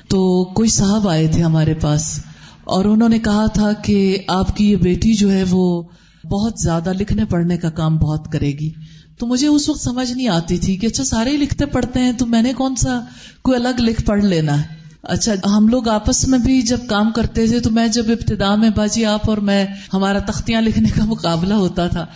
تو 0.08 0.44
کوئی 0.44 0.68
صاحب 0.68 1.08
آئے 1.08 1.26
تھے 1.26 1.42
ہمارے 1.42 1.74
پاس 1.74 2.20
اور 2.64 2.84
انہوں 2.84 3.08
نے 3.08 3.18
کہا 3.18 3.46
تھا 3.46 3.72
کہ 3.72 4.18
آپ 4.28 4.56
کی 4.56 4.70
یہ 4.70 4.76
بیٹی 4.76 5.14
جو 5.14 5.32
ہے 5.32 5.44
وہ 5.50 5.82
بہت 6.30 6.52
زیادہ 6.58 6.92
لکھنے 6.92 7.24
پڑھنے 7.24 7.56
کا 7.56 7.70
کام 7.70 7.98
بہت 7.98 8.32
کرے 8.32 8.52
گی۔ 8.52 8.70
تو 9.18 9.26
مجھے 9.26 9.46
اس 9.46 9.68
وقت 9.68 9.80
سمجھ 9.80 10.12
نہیں 10.12 10.28
آتی 10.28 10.58
تھی 10.58 10.76
کہ 10.76 10.86
اچھا 10.86 11.04
سارے 11.04 11.30
ہی 11.30 11.36
لکھتے 11.36 11.66
پڑھتے 11.66 12.00
ہیں 12.00 12.12
تو 12.12 12.26
میں 12.26 12.42
نے 12.42 12.52
کون 12.52 12.76
سا 12.76 13.00
کوئی 13.42 13.56
الگ 13.56 13.80
لکھ 13.80 14.02
پڑھ 14.04 14.24
لینا 14.24 14.62
ہے۔ 14.62 14.82
اچھا 15.02 15.32
ہم 15.56 15.68
لوگ 15.68 15.88
آپس 15.88 16.28
میں 16.28 16.38
بھی 16.38 16.62
جب 16.62 16.78
کام 16.86 17.10
کرتے 17.10 17.46
تھے 17.46 17.60
تو 17.60 17.70
میں 17.70 17.88
جب 17.88 18.04
ابتدا 18.08 18.54
میں 18.54 18.70
باجی 18.76 19.04
آپ 19.04 19.30
اور 19.30 19.38
میں 19.38 19.66
ہمارا 19.92 20.18
تختیاں 20.18 20.62
لکھنے 20.62 20.88
کا 20.88 21.04
مقابلہ 21.04 21.54
ہوتا 21.54 21.86
تھا 21.86 22.06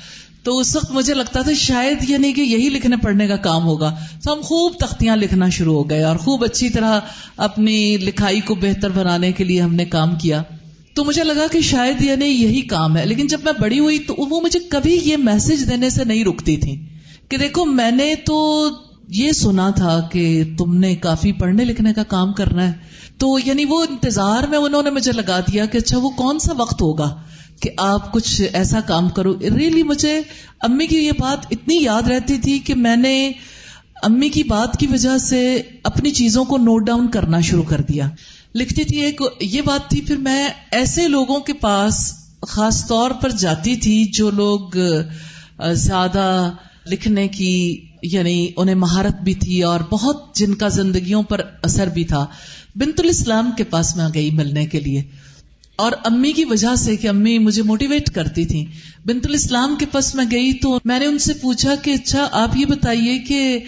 تو 0.47 0.59
اس 0.59 0.77
وقت 0.77 0.91
مجھے 0.91 1.15
لگتا 1.15 1.43
تھا 1.43 1.53
شاید 1.53 2.11
یہ 2.11 2.17
نہیں 2.17 2.33
کہ 2.33 2.41
یہی 2.41 2.69
لکھنے 2.69 2.97
پڑھنے 2.97 3.27
کا 3.27 3.37
کام 3.37 3.65
ہوگا۔ 3.65 3.97
تو 4.25 4.33
ہم 4.33 4.41
خوب 4.41 4.73
تختیاں 4.79 5.17
لکھنا 5.17 5.49
شروع 5.49 5.75
ہو 5.75 5.91
گئے 5.91 6.03
اور 6.03 6.17
خوب 6.17 6.45
اچھی 6.45 6.69
طرح 6.69 7.01
اپنی 7.37 7.97
لکھائی 7.97 8.41
کو 8.41 8.55
بہتر 8.55 8.91
بنانے 8.91 9.33
کے 9.33 9.45
لیے 9.45 9.61
ہم 9.61 9.75
نے 9.75 9.85
کام 9.85 10.17
کیا۔ 10.17 10.43
تو 10.95 11.05
مجھے 11.05 11.25
لگا 11.25 11.47
کہ 11.53 11.61
شاید 11.61 12.03
یعنی 12.03 12.25
یہی 12.25 12.61
کام 12.61 12.97
ہے۔ 12.97 13.07
لیکن 13.07 13.27
جب 13.27 13.39
میں 13.45 13.53
بڑی 13.61 13.79
ہوئی 13.79 13.99
تو 13.99 14.15
وہ 14.19 14.41
مجھے 14.41 14.61
کبھی 14.69 15.01
یہ 15.05 15.17
میسج 15.17 15.71
دینے 15.71 15.91
سے 15.91 16.05
نہیں 16.05 16.25
رکتی 16.25 16.57
تھی 16.57 16.89
کہ 17.29 17.37
دیکھو 17.37 17.65
میں 17.65 17.91
نے 17.91 18.15
تو 18.15 18.69
یہ 19.09 19.33
سنا 19.33 19.71
تھا 19.71 20.01
کہ 20.13 20.45
تم 20.59 20.77
نے 20.77 20.95
کافی 20.95 21.33
پڑھنے 21.33 21.65
لکھنے 21.65 21.93
کا 21.93 22.03
کام 22.03 22.33
کرنا 22.33 22.69
ہے۔ 22.69 22.73
تو 23.19 23.39
یعنی 23.45 23.65
وہ 23.65 23.85
انتظار 23.91 24.43
میں 24.43 24.59
انہوں 24.59 24.83
نے 24.83 24.91
مجھے 24.91 25.13
لگا 25.13 25.41
دیا 25.41 25.67
کہ 25.67 25.79
اچھا 25.79 25.99
وہ 25.99 26.11
کون 26.11 26.39
سا 26.39 26.53
وقت 26.57 26.83
ہوگا 26.83 27.23
کہ 27.61 27.71
آپ 27.77 28.13
کچھ 28.13 28.43
ایسا 28.53 28.81
کام 28.81 29.09
کرو۔ 29.09 29.39
ریلی 29.41 29.83
مجھے 29.83 30.21
امی 30.61 30.87
کی 30.87 30.97
یہ 30.97 31.13
بات 31.19 31.47
اتنی 31.51 31.83
یاد 31.83 32.03
رہتی 32.03 32.39
تھی 32.39 32.59
کہ 32.59 32.75
میں 32.75 32.97
نے 32.97 33.33
امی 34.03 34.29
کی 34.29 34.43
بات 34.43 34.77
کی 34.81 34.87
وجہ 34.87 35.19
سے 35.19 35.63
اپنی 35.83 36.11
چیزوں 36.11 36.45
کو 36.45 36.57
نوٹ 36.59 36.87
ڈاؤن 36.87 37.09
کرنا 37.09 37.41
شروع 37.41 37.63
کر 37.63 37.81
دیا۔ 37.81 38.11
لکھتی 38.55 38.85
تھی 38.85 39.01
ایک 39.01 39.23
یہ 39.41 39.63
بات 39.63 39.91
تھی، 39.91 40.01
پھر 40.01 40.17
میں 40.17 40.49
ایسے 40.71 41.09
لوگوں 41.09 41.41
کے 41.41 41.53
پاس 41.53 42.13
خاص 42.49 42.87
طور 42.87 43.11
پر 43.11 43.31
جاتی 43.31 43.77
تھی 43.77 44.05
جو 44.05 44.31
لوگ 44.31 44.61
زیادہ 45.73 46.51
لکھنے 46.87 47.29
کی 47.29 47.86
یعنی 48.13 48.49
انہیں 48.57 48.75
مہارت 48.75 49.23
بھی 49.23 49.35
تھی 49.35 49.63
اور 49.63 49.81
بہت 49.91 50.35
جن 50.35 50.55
کا 50.55 50.69
زندگیوں 50.69 51.23
پر 51.23 51.41
اثر 51.63 51.87
بھی 51.87 52.05
تھا، 52.05 52.27
بنت 52.77 53.01
الاسلام 53.01 53.51
کے 53.57 53.65
پاس 53.65 53.97
میں 53.97 54.09
گئی 54.15 54.31
ملنے 54.31 54.67
کے 54.67 54.81
لیے۔ 54.81 55.03
اور 55.77 55.93
امی 56.05 56.33
کی 56.33 56.45
وجہ 56.45 56.75
سے 56.75 56.97
کہ 56.97 57.09
امی 57.09 57.39
مجھے 57.39 57.63
موٹیویٹ 57.63 58.11
کرتی 58.11 58.45
تھی 58.45 58.67
بنت 59.07 59.27
الاسلام 59.27 59.77
کے 59.79 59.87
پاس 59.87 60.15
میں 60.15 60.25
گئی 60.31 60.53
تو 60.53 60.79
میں 60.85 60.99
نے 60.99 61.07
ان 61.07 61.19
سے 61.19 61.35
پوچھا 61.35 61.75
کہ 61.75 61.91
اچھا 61.91 62.29
آپ 62.33 62.57
یہ 62.57 62.67
بتائیے 62.67 63.19
کہ 63.19 63.59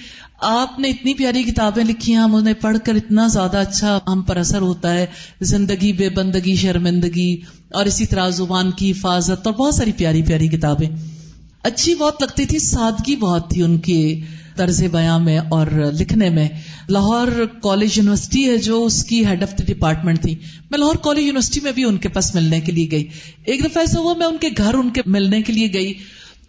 آپ 0.40 0.80
نے 0.80 0.88
اتنی 0.88 1.14
پیاری 1.14 1.42
کتابیں 1.42 1.84
لکھی 1.84 2.12
ہیں، 2.12 2.20
ہم 2.20 2.34
انہیں 2.34 2.54
پڑھ 2.54 2.76
کر 2.84 2.94
اتنا 2.94 3.26
زیادہ 3.26 3.56
اچھا 3.56 3.98
ہم 4.06 4.22
پر 4.22 4.36
اثر 4.36 4.60
ہوتا 4.60 4.94
ہے، 4.94 5.06
زندگی 5.40 5.92
بے 5.92 6.08
بندگی، 6.08 6.54
شرمندگی 6.54 7.36
اور 7.70 7.86
اسی 7.86 8.06
طرح 8.06 8.28
زبان 8.28 8.70
کی 8.70 8.90
حفاظت 8.90 9.46
اور 9.46 9.54
بہت 9.54 9.74
ساری 9.74 9.92
پیاری 9.92 10.22
پیاری 10.22 10.48
کتابیں۔ 10.48 11.17
اچھی 11.62 11.94
بہت 11.94 12.22
لگتی 12.22 12.44
تھی، 12.44 12.58
سادگی 12.58 13.16
بہت 13.16 13.50
تھی 13.50 13.62
ان 13.62 13.78
کی 13.78 14.20
طرز 14.56 14.84
بیاں 14.92 15.18
میں 15.18 15.38
اور 15.38 15.66
لکھنے 16.00 16.30
میں۔ 16.30 16.48
لاہور 16.88 17.28
کالج 17.62 17.98
یونیورسٹی 17.98 18.50
ہے 18.50 18.56
جو 18.56 18.84
اس 18.84 19.04
کی 19.04 19.26
ہیڈ 19.26 19.42
آف 19.42 19.58
دا 19.58 19.64
ڈپارٹمنٹ 19.64 20.22
تھی۔ 20.22 20.34
میں 20.70 20.78
لاہور 20.78 20.94
کالج 20.94 21.18
یونیورسٹی 21.18 21.60
میں 21.60 21.72
بھی 21.72 21.84
ان 21.84 21.96
کے 21.96 22.08
پاس 22.08 22.34
ملنے 22.34 22.60
کے 22.60 22.72
لیے 22.72 22.90
گئی۔ 22.90 23.06
ایک 23.44 23.64
دفعہ 23.64 23.82
ایسا 23.82 24.00
ہوا، 24.00 24.14
میں 24.14 24.26
ان 24.26 24.36
کے 24.40 24.48
گھر 24.56 24.74
ان 24.74 24.90
کے 24.90 25.00
ملنے 25.06 25.42
کے 25.42 25.52
لیے 25.52 25.72
گئی۔ 25.72 25.94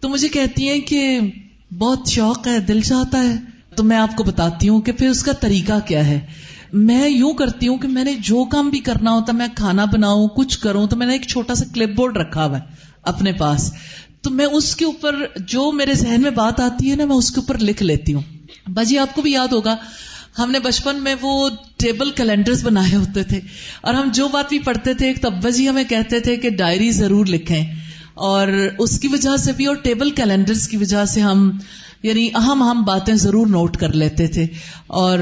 تو 0.00 0.08
مجھے 0.08 0.28
کہتی 0.28 0.68
ہیں 0.68 0.80
کہ 0.80 1.20
بہت 1.78 2.08
شوق 2.08 2.46
ہے، 2.46 2.60
دل 2.60 2.80
چاہتا 2.80 3.22
ہے۔ 3.22 3.34
تو 3.76 3.84
میں 3.84 3.96
آپ 3.96 4.16
کو 4.16 4.24
بتاتی 4.24 4.68
ہوں 4.68 4.80
کہ 4.80 4.92
پھر 4.92 5.08
اس 5.08 5.22
کا 5.22 5.32
طریقہ 5.32 5.72
کیا 5.86 6.06
ہے۔ 6.06 6.20
میں 6.72 7.08
یوں 7.08 7.32
کرتی 7.32 7.68
ہوں 7.68 7.78
کہ 7.78 7.88
میں 7.88 8.04
نے 8.04 8.12
جو 8.12 8.44
کام 8.44 8.70
بھی 8.70 8.78
کرنا 8.78 9.12
ہوتا، 9.12 9.32
میں 9.32 9.48
کھانا 9.54 9.84
بناؤں، 9.84 10.28
کچھ 10.28 10.58
کروں، 10.58 10.86
تو 10.86 10.96
میں 10.96 11.06
نے 11.06 11.12
ایک 11.12 11.22
چھوٹا 11.22 11.54
سا 11.54 11.64
کلپ 11.74 11.96
بورڈ 11.96 12.16
رکھا 12.16 12.46
ہوا 12.46 12.58
ہے 12.58 12.62
اپنے 13.02 13.32
پاس۔ 13.32 13.72
تو 14.22 14.30
میں 14.30 14.46
اس 14.46 14.76
کے 14.76 14.84
اوپر 14.84 15.16
جو 15.36 15.72
میرے 15.72 15.94
ذہن 15.94 16.22
میں 16.22 16.30
بات 16.30 16.60
آتی 16.60 16.90
ہے 16.90 16.96
نا، 16.96 17.04
میں 17.04 17.16
اس 17.16 17.30
کے 17.30 17.40
اوپر 17.40 17.58
لکھ 17.58 17.82
لیتی 17.82 18.14
ہوں۔ 18.14 18.22
باجی، 18.66 18.98
آپ 18.98 19.14
کو 19.14 19.22
بھی 19.22 19.32
یاد 19.32 19.48
ہوگا، 19.48 19.76
ہم 20.38 20.50
نے 20.50 20.58
بچپن 20.58 21.02
میں 21.02 21.14
وہ 21.20 21.50
ٹیبل 21.76 22.10
کیلنڈر 22.10 22.52
بنائے 22.62 22.96
ہوتے 22.96 23.22
تھے۔ 23.22 23.40
اور 23.80 23.94
ہم 23.94 24.08
جو 24.14 24.28
بات 24.28 24.48
بھی 24.48 24.58
پڑھتے 24.58 24.94
تھے، 24.94 25.06
ایک 25.06 25.22
تو 25.22 25.28
ابا 25.28 25.50
جی 25.50 25.68
ہمیں 25.68 25.84
کہتے 25.84 26.20
تھے 26.20 26.36
کہ 26.36 26.50
ڈائری 26.50 26.90
ضرور 26.90 27.26
لکھیں۔ 27.26 27.64
اور 28.14 28.48
اس 28.78 29.00
کی 29.00 29.08
وجہ 29.08 29.36
سے 29.36 29.52
بھی 29.52 29.66
اور 29.66 29.76
ٹیبل 29.76 30.10
کیلنڈر 30.10 30.54
کی 30.70 30.76
وجہ 30.76 31.04
سے 31.04 31.20
ہم 31.20 31.58
یعنی 32.02 32.28
اہم 32.34 32.62
اہم 32.62 32.84
باتیں 32.84 33.14
ضرور 33.14 33.46
نوٹ 33.46 33.76
کر 33.76 33.92
لیتے 33.92 34.26
تھے۔ 34.26 34.46
اور 34.86 35.18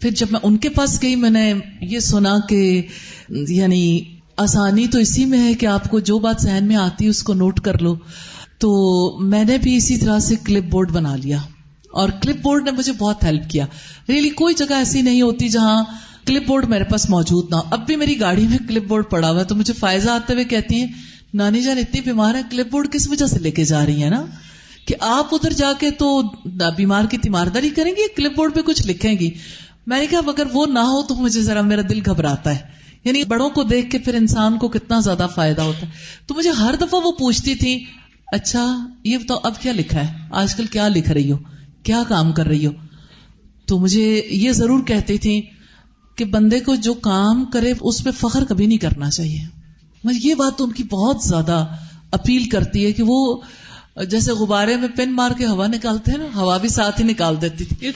پھر 0.00 0.10
جب 0.10 0.26
میں 0.30 0.40
ان 0.42 0.56
کے 0.56 0.68
پاس 0.68 1.02
گئی، 1.02 1.16
میں 1.16 1.30
نے 1.30 1.54
یہ 1.80 1.98
سنا 1.98 2.38
کہ 2.48 2.82
یعنی 3.28 4.00
آسانی 4.36 4.86
تو 4.86 4.98
اسی 4.98 5.24
میں 5.24 5.38
ہے 5.38 5.54
کہ 5.54 5.66
آپ 5.66 5.90
کو 5.90 6.00
جو 6.00 6.18
بات 6.18 6.36
ذہن 6.42 6.64
میں 6.68 6.76
آتی 6.76 7.04
ہے، 7.04 7.10
اس 7.10 7.22
کو 7.22 7.34
نوٹ 7.34 7.60
کر 7.60 7.82
لو۔ 7.82 7.94
تو 8.58 8.70
میں 9.20 9.44
نے 9.44 9.58
بھی 9.58 9.76
اسی 9.76 9.96
طرح 9.96 10.18
سے 10.18 10.36
کلپ 10.44 10.64
بورڈ 10.64 10.90
بنا 10.90 11.16
لیا 11.16 11.38
اور 11.92 12.08
کلپ 12.08 12.42
بورڈ 12.42 12.64
نے 12.64 12.70
مجھے 12.70 12.92
بہت 12.92 13.24
ہیلپ 13.24 13.50
کیا۔ 13.50 13.66
ریلی 14.08 14.30
کوئی 14.30 14.54
جگہ 14.54 14.74
ایسی 14.74 15.02
نہیں 15.02 15.22
ہوتی 15.22 15.48
جہاں 15.48 15.84
کلپ 16.26 16.46
بورڈ 16.46 16.64
میرے 16.64 16.84
پاس 16.84 17.10
موجود 17.10 17.50
نہ 17.50 17.56
اب 17.70 17.86
بھی 17.86 17.96
میری 17.96 18.20
گاڑی 18.20 18.46
میں 18.48 18.58
کلپ 18.68 18.84
بورڈ 18.84 19.04
پڑا 19.10 19.30
ہوا 19.30 19.40
ہے 19.40 19.44
تو 19.44 19.54
مجھے 19.54 19.74
فائزہ 19.74 20.10
آتے 20.10 20.32
ہوئے 20.32 20.44
کہتی 20.44 20.80
ہیں، 20.80 20.86
نانی 21.34 21.60
جان، 21.62 21.78
اتنی 21.78 22.00
بیمار 22.00 22.34
ہے 22.34 22.40
کلپ 22.50 22.70
بورڈ 22.70 22.92
کس 22.92 23.08
وجہ 23.10 23.26
سے 23.26 23.38
لے 23.38 23.50
کے 23.50 23.64
جا 23.64 23.86
رہی 23.86 24.04
ہے 24.04 24.08
نا؟ 24.08 24.26
کہ 24.86 24.94
آپ 25.00 25.34
ادھر 25.34 25.52
جا 25.52 25.72
کے 25.78 25.90
تو 25.90 26.22
بیمار 26.76 27.04
کی 27.04 27.18
تیمارداری 27.18 27.70
کریں 27.70 27.92
گی 27.92 28.08
کلپ 28.16 28.36
بورڈ 28.36 28.54
پہ 28.54 28.60
کچھ 28.60 28.86
لکھیں 28.86 29.14
گی؟ 29.14 29.30
میں 29.86 30.00
نے 30.00 30.06
کہا، 30.06 30.18
اگر 30.18 30.46
وہ 30.52 30.66
نہ 30.66 30.78
ہو 30.78 31.02
تو 31.02 31.14
مجھے 31.14 31.42
ذرا 31.42 31.60
میرا 31.60 31.80
دل 31.88 32.00
گھبراتا 32.06 32.50
ہے۔ 32.50 32.58
یعنی 33.04 33.24
بڑوں 33.24 33.50
کو 33.50 33.62
دیکھ 33.62 33.90
کے 33.90 33.98
پھر 33.98 34.14
انسان 34.14 34.58
کو 34.58 34.68
کتنا 34.68 35.00
زیادہ 35.00 35.26
فائدہ 35.34 35.62
ہوتا 35.62 35.86
ہے۔ 35.86 35.92
تو 36.26 36.34
مجھے 36.34 36.50
ہر 36.50 36.74
دفعہ 36.80 37.00
وہ 37.04 37.12
پوچھتی 37.12 37.54
تھی 37.54 37.84
اچھا 38.32 38.86
یہ 39.04 39.18
بتاؤ 39.18 39.38
اب 39.42 39.60
کیا 39.60 39.72
لکھا 39.72 40.00
ہے؟ 40.00 40.12
آج 40.30 40.54
کل 40.54 40.66
کیا 40.66 40.88
لکھ 40.88 41.10
رہی 41.10 41.32
ہو؟ 41.32 41.36
کیا 41.82 42.02
کام 42.08 42.32
کر 42.32 42.46
رہی 42.46 42.66
ہو؟ 42.66 42.72
تو 43.66 43.78
مجھے 43.78 44.22
یہ 44.30 44.52
ضرور 44.52 44.82
کہتی 44.82 45.18
تھی 45.18 45.42
کہ 46.16 46.24
بندے 46.24 46.60
کو 46.60 46.74
جو 46.74 46.94
کام 46.94 47.44
کرے 47.44 47.72
اس 47.80 48.04
پہ 48.04 48.10
فخر 48.10 48.44
کبھی 48.44 48.66
نہیں 48.66 48.78
کرنا 48.78 49.10
چاہیے۔ 49.10 49.44
مجھے 50.04 50.28
یہ 50.28 50.34
بات 50.34 50.52
ان 50.58 50.72
کی 50.72 50.82
بہت 50.82 51.22
زیادہ 51.22 51.66
اپیل 52.10 52.48
کرتی 52.48 52.86
ہے 52.86 52.92
کہ 52.92 53.02
وہ 53.06 53.40
جیسے 54.10 54.32
غبارے 54.32 54.76
میں 54.76 54.88
پین 54.88 55.12
مار 55.12 55.30
کے 55.38 55.46
ہوا 55.46 55.66
نکالتے 55.66 56.10
ہیں 56.10 56.18
نا 56.18 56.40
ہوا 56.40 56.56
بھی 56.56 56.68
ساتھ 56.68 57.00
ہی 57.00 57.06
نکال 57.06 57.40
دیتی 57.40 57.64
تھی۔ 57.64 57.90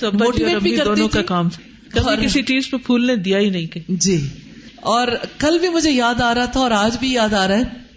بھی 0.62 0.76
دونوں 0.84 1.08
کا 1.08 1.22
کام 1.22 1.48
کبھی 1.94 2.26
کسی 2.26 2.42
چیز 2.42 2.70
پہ 2.70 2.76
پھول 2.76 3.06
نے 3.06 3.16
دیا 3.16 3.38
ہی 3.38 3.50
نہیں 3.50 3.66
کہ۔ 3.66 3.80
جی۔ 3.88 4.28
اور 4.76 5.08
کل 5.38 5.58
بھی 5.58 5.68
مجھے 5.68 5.90
یاد 5.90 6.20
آ 6.20 6.34
رہا 6.34 6.44
تھا 6.44 6.60
اور 6.60 6.70
آج 6.70 6.96
بھی 7.00 7.12
یاد 7.12 7.32
آ 7.34 7.48
رہا 7.48 7.56
ہے۔ 7.56 7.89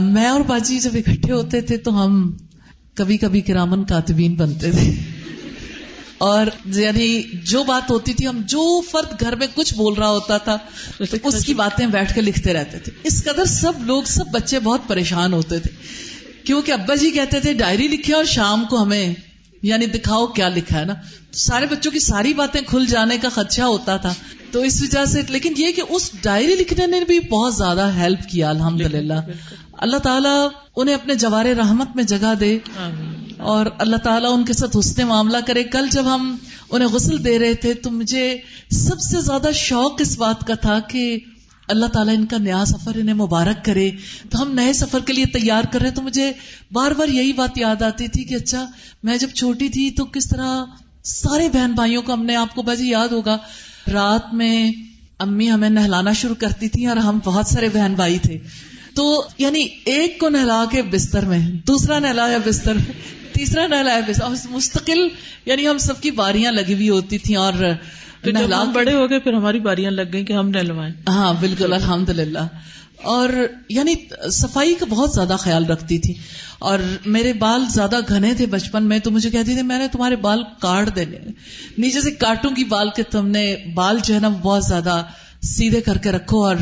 میں 0.00 0.26
اور 0.26 0.40
باجی 0.40 0.78
جب 0.78 0.90
اکٹھے 0.94 1.32
ہوتے 1.32 1.60
تھے 1.60 1.76
تو 1.76 2.04
ہم 2.04 2.36
کبھی 2.94 3.16
کبھی 3.16 3.40
کرامن 3.40 3.84
کاتبین 3.84 4.34
بنتے 4.34 4.72
تھے۔ 4.72 4.94
اور 6.18 6.46
یعنی 6.64 7.22
جو 7.42 7.64
بات 7.64 7.90
ہوتی 7.90 8.12
تھی 8.12 8.26
ہم 8.26 8.40
جو 8.46 8.80
فرد 8.90 9.20
گھر 9.20 9.36
میں 9.36 9.46
کچھ 9.54 9.74
بول 9.74 9.94
رہا 9.94 10.08
ہوتا 10.08 10.38
تھا 10.38 10.58
اس 11.24 11.44
کی 11.44 11.54
باتیں 11.54 11.86
بیٹھ 11.86 12.14
کے 12.14 12.20
لکھتے 12.20 12.52
رہتے 12.52 12.78
تھے۔ 12.78 12.92
اس 13.04 13.24
قدر 13.24 13.44
سب 13.44 13.72
لوگ 13.80 14.02
سب 14.02 14.24
بچے 14.32 14.58
بہت 14.60 14.80
پریشان 14.86 15.32
ہوتے 15.32 15.58
تھے۔ 15.58 15.70
کیونکہ 16.44 16.72
ابا 16.72 16.94
جی 16.94 17.10
کہتے 17.10 17.40
تھے 17.40 17.52
ڈائری 17.54 17.88
لکھے 17.88 18.14
اور 18.14 18.24
شام 18.24 18.64
کو 18.70 18.82
ہمیں 18.82 19.14
یعنی 19.62 19.86
دکھاؤ 19.86 20.26
کیا 20.26 20.48
لکھا 20.48 20.80
ہے 20.80 20.84
نا۔ 20.84 20.94
سارے 21.32 21.66
بچوں 21.66 21.92
کی 21.92 21.98
ساری 21.98 22.34
باتیں 22.34 22.60
کھل 22.66 22.86
جانے 22.86 23.18
کا 23.18 23.28
خدشہ 23.28 23.62
ہوتا 23.62 23.96
تھا۔ 23.96 24.14
تو 24.50 24.60
اس 24.60 24.82
وجہ 24.82 25.04
سے 25.04 25.22
لیکن 25.28 25.52
یہ 25.56 25.72
کہ 25.72 25.82
اس 25.88 26.10
ڈائری 26.22 26.54
لکھنے 26.54 26.86
نے 26.86 27.00
بھی 27.00 27.20
بہت 27.20 27.54
زیادہ 27.54 27.90
ہیلپ 27.96 28.28
کیا 28.28 28.50
الحمد 28.50 28.80
للہ 28.80 29.14
اللہ 29.72 29.96
تعالیٰ 29.96 30.48
انہیں 30.76 30.94
اپنے 30.94 31.14
جوار 31.14 31.44
رحمت 31.44 31.96
میں 31.96 32.04
جگہ 32.04 32.34
دے 32.40 32.58
اور 33.36 33.66
اللہ 33.78 33.96
تعالیٰ 33.96 34.32
ان 34.32 34.44
کے 34.44 34.52
ساتھ 34.52 34.76
حسن 34.78 35.06
معاملہ 35.06 35.36
کرے۔ 35.46 35.64
کل 35.64 35.88
جب 35.92 36.14
ہم 36.14 36.36
انہیں 36.70 36.88
غسل 36.88 37.24
دے 37.24 37.38
رہے 37.38 37.54
تھے 37.54 37.74
تو 37.74 37.90
مجھے 37.90 38.38
سب 38.70 39.00
سے 39.00 39.20
زیادہ 39.20 39.48
شوق 39.54 40.00
اس 40.00 40.18
بات 40.18 40.46
کا 40.46 40.54
تھا 40.54 40.78
کہ 40.78 41.18
اللہ 41.68 41.86
تعالیٰ 41.86 42.14
ان 42.14 42.26
کا 42.26 42.38
نیا 42.38 42.64
سفر 42.64 42.92
انہیں 42.94 43.14
مبارک 43.14 43.64
کرے۔ 43.64 43.90
تو 44.30 44.42
ہم 44.42 44.54
نئے 44.54 44.72
سفر 44.72 44.98
کے 45.00 45.12
لیے 45.12 45.26
تیار 45.26 45.62
کر 45.72 45.80
رہے 45.80 45.90
تو 45.90 46.02
مجھے 46.02 46.32
بار 46.72 46.90
بار 46.90 47.08
یہی 47.08 47.32
بات 47.32 47.58
یاد 47.58 47.82
آتی 47.82 48.08
تھی 48.08 48.24
کہ 48.24 48.34
اچھا 48.34 48.66
میں 49.02 49.16
جب 49.16 49.28
چھوٹی 49.28 49.68
تھی 49.68 49.90
تو 49.90 50.04
کس 50.04 50.28
طرح 50.28 50.64
سارے 51.04 51.48
بہن 51.48 51.72
بھائیوں 51.72 52.02
کو 52.02 52.12
ہم 52.12 52.24
نے 52.24 52.36
آپ 52.36 52.54
کو 52.54 52.62
بجے 52.62 52.84
یاد 52.84 53.08
ہوگا۔ 53.08 53.38
رات 53.88 54.34
میں 54.34 54.72
امی 55.18 55.50
ہمیں 55.50 55.70
نہلانا 55.70 56.12
شروع 56.12 56.34
کرتی 56.38 56.68
تھی 56.68 56.86
اور 56.86 56.96
ہم 56.96 57.18
بہت 57.24 57.46
سارے 57.46 57.68
بہن 57.72 57.94
بھائی 57.94 58.18
تھے۔ 58.18 58.38
تو 58.94 59.24
یعنی 59.38 59.66
ایک 59.84 60.20
کو 60.20 60.28
نہلا 60.28 60.64
کے 60.70 60.82
بستر 60.82 61.24
میں 61.24 61.38
دوسرا 61.66 61.98
نہلایا 61.98 62.38
بستر 62.46 62.74
میں 62.74 62.92
تیسرا 63.32 63.66
نہلایا 63.66 64.00
بستر۔ 64.08 64.46
مستقل 64.50 65.08
یعنی 65.46 65.68
ہم 65.68 65.78
سب 65.78 66.00
کی 66.00 66.10
باریاں 66.10 66.52
لگی 66.52 66.74
ہوئی 66.74 66.88
ہوتی 66.88 67.18
تھیں 67.18 67.36
اور 67.36 67.52
ہم 68.26 68.72
بڑے 68.72 68.94
ہو 68.94 69.10
گئے 69.10 69.18
پھر 69.18 69.32
ہماری 69.32 69.60
باریاں 69.60 69.90
لگ 69.90 70.02
گئی 70.12 70.24
کہ 70.24 70.32
ہم 70.32 70.48
نہلوائیں۔ 70.48 70.94
ہاں 71.08 71.34
بالکل 71.40 71.72
الحمد 71.72 72.08
للہ 72.08 72.46
اور 73.02 73.28
یعنی 73.68 73.94
صفائی 74.32 74.74
کا 74.74 74.86
بہت 74.88 75.10
زیادہ 75.12 75.36
خیال 75.38 75.64
رکھتی 75.64 75.98
تھی 75.98 76.14
اور 76.58 76.78
میرے 77.06 77.32
بال 77.32 77.64
زیادہ 77.70 78.00
گھنے 78.08 78.34
تھے 78.34 78.46
بچپن 78.46 78.84
میں 78.84 78.98
تو 78.98 79.10
مجھے 79.10 79.30
کہتی 79.30 79.54
تھی 79.54 79.62
میں 79.62 79.78
نے 79.78 79.86
تمہارے 79.92 80.16
بال 80.16 80.42
کاٹ 80.58 80.96
دینے 80.96 81.18
نیچے 81.78 82.00
سے 82.00 82.10
کاٹوں 82.10 82.50
کی 82.50 82.64
بال 82.64 82.88
کے 82.96 83.02
تم 83.02 83.26
نے 83.26 83.56
بال 83.74 83.98
جو 84.04 84.14
ہے 84.14 84.20
نا 84.20 84.28
بہت 84.28 84.64
زیادہ 84.64 85.02
سیدھے 85.42 85.80
کر 85.80 85.98
کے 85.98 86.12
رکھو 86.12 86.44
اور 86.44 86.56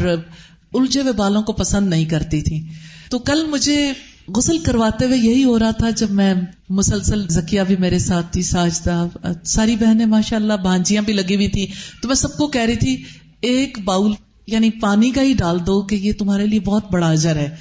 الجھے 0.72 1.01
ہوئے 1.01 1.12
بالوں 1.12 1.43
کو 1.43 1.53
پسند 1.53 1.89
نہیں 1.89 2.05
کرتی 2.05 2.43
تھی۔ 2.43 2.68
تو 3.11 3.18
کل 3.18 3.47
مجھے 3.47 3.93
غسل 4.28 4.59
کرواتے 4.59 5.05
ہوئے 5.05 5.18
یہی 5.18 5.45
ہو 5.45 5.59
رہا 5.59 5.70
تھا 5.70 5.91
جب 5.91 6.11
میں 6.11 6.34
مسلسل 6.68 7.28
زکیہ 7.28 7.62
بھی 7.66 7.76
میرے 7.76 7.99
ساتھ 7.99 8.32
تھی، 8.32 8.43
ساجدہ، 8.43 9.07
ساری 9.45 9.76
بہنیں 9.76 10.07
ماشاء 10.07 10.37
اللہ 10.37 10.53
بانجیاں 10.53 11.03
بھی 11.03 11.12
لگی 11.12 11.34
ہوئی 11.34 11.49
تھی 11.49 11.66
تو 12.03 12.09
میں 12.09 12.16
سب 12.16 12.37
کو 12.37 12.47
کہہ 12.47 12.61
رہی 12.61 12.76
تھی، 12.76 13.05
ایک 13.41 13.78
باؤل 13.84 14.12
یعنی 14.47 14.70
پانی 14.70 15.11
کا 15.11 15.22
ہی 15.22 15.32
ڈال 15.32 15.66
دو 15.66 15.82
کہ 15.82 15.94
یہ 15.94 16.12
تمہارے 16.12 16.47
لیے 16.47 16.61
بہت 16.61 16.90
بڑا 16.90 17.11
اجر 17.11 17.36
ہے۔ 17.36 17.57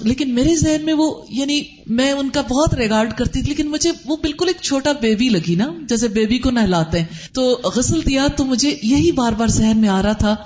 لیکن 0.00 0.34
میرے 0.34 0.56
ذہن 0.56 0.84
میں 0.84 0.94
وہ 0.94 1.14
یعنی 1.28 1.62
میں 1.86 2.12
ان 2.12 2.28
کا 2.28 2.40
بہت 2.40 2.74
ریگارڈ 2.74 3.12
کرتی 3.12 3.40
تھی، 3.40 3.48
لیکن 3.48 3.68
مجھے 3.68 3.90
وہ 4.04 4.16
بالکل 4.16 4.48
ایک 4.48 4.56
چھوٹا 4.62 4.92
بیبی 4.92 5.28
لگی 5.28 5.54
نا، 5.54 5.72
جیسے 5.88 6.08
بیبی 6.08 6.38
کو 6.38 6.50
نہلاتے 6.50 6.98
ہیں۔ 6.98 7.06
تو 7.32 7.60
غسل 7.76 8.00
دیا 8.06 8.26
تو 8.36 8.44
مجھے 8.44 8.76
یہی 8.82 9.12
بار 9.12 9.32
بار 9.32 9.46
ذہن 9.46 9.78
میں 9.78 9.88
آ 9.88 10.02
رہا 10.02 10.12
تھا 10.12 10.36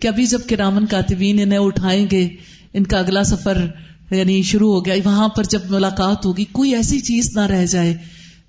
کہ 0.00 0.08
ابھی 0.08 0.26
جب 0.26 0.38
کرامن 0.48 0.86
کاتبین 0.86 1.40
انہیں 1.40 1.58
اٹھائیں 1.58 2.06
گے، 2.10 2.28
ان 2.72 2.84
کا 2.84 2.98
اگلا 2.98 3.24
سفر 3.24 3.66
یعنی 4.10 4.42
شروع 4.42 4.72
ہو 4.72 4.86
گیا، 4.86 4.94
وہاں 5.04 5.28
پر 5.28 5.44
جب 5.44 5.60
ملاقات 5.70 6.26
ہوگی، 6.26 6.44
کوئی 6.44 6.74
ایسی 6.74 7.00
چیز 7.00 7.36
نہ 7.36 7.40
رہ 7.40 7.66
جائے 7.66 7.96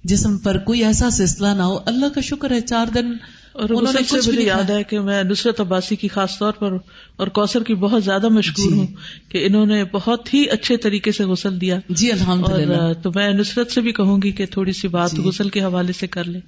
جسم 0.03 0.37
پر، 0.37 0.57
کوئی 0.57 0.83
ایسا 0.83 1.09
سلسلہ 1.09 1.47
نہ 1.47 1.61
ہو۔ 1.61 1.79
اللہ 1.85 2.05
کا 2.05 2.21
شکر 2.21 2.51
ہے، 2.51 2.61
چار 2.61 2.85
دن 2.85 3.11
اور 3.53 3.69
مجھے 3.69 4.41
یاد 4.43 4.69
ہے 4.69 4.83
کہ 4.83 4.99
میں 4.99 5.23
نصرت 5.23 5.61
عباسی 5.61 5.95
کی 5.95 6.07
خاص 6.07 6.37
طور 6.39 6.53
پر 6.53 6.73
اور 7.15 7.27
کوثر 7.27 7.63
کی 7.63 7.75
بہت 7.75 8.03
زیادہ 8.03 8.29
مشکور 8.29 8.71
جی۔ 8.71 8.77
ہوں 8.77 8.87
کہ 9.29 9.45
انہوں 9.45 9.65
نے 9.65 9.83
بہت 9.83 10.33
ہی 10.33 10.49
اچھے 10.49 10.77
طریقے 10.77 11.11
سے 11.11 11.23
غسل 11.23 11.61
دیا۔ 11.61 11.79
جی 11.89 12.11
الحمد 12.11 12.45
تو 13.03 13.11
میں 13.15 13.33
نصرت 13.33 13.71
سے 13.71 13.81
بھی 13.81 13.91
کہوں 13.91 14.21
گی 14.21 14.31
کہ 14.31 14.45
تھوڑی 14.45 14.71
سی 14.71 14.87
بات 14.87 15.11
جی۔ 15.11 15.21
غسل 15.21 15.49
کے 15.49 15.61
حوالے 15.61 15.93
سے 15.93 16.07
کر 16.07 16.23
لیں 16.23 16.41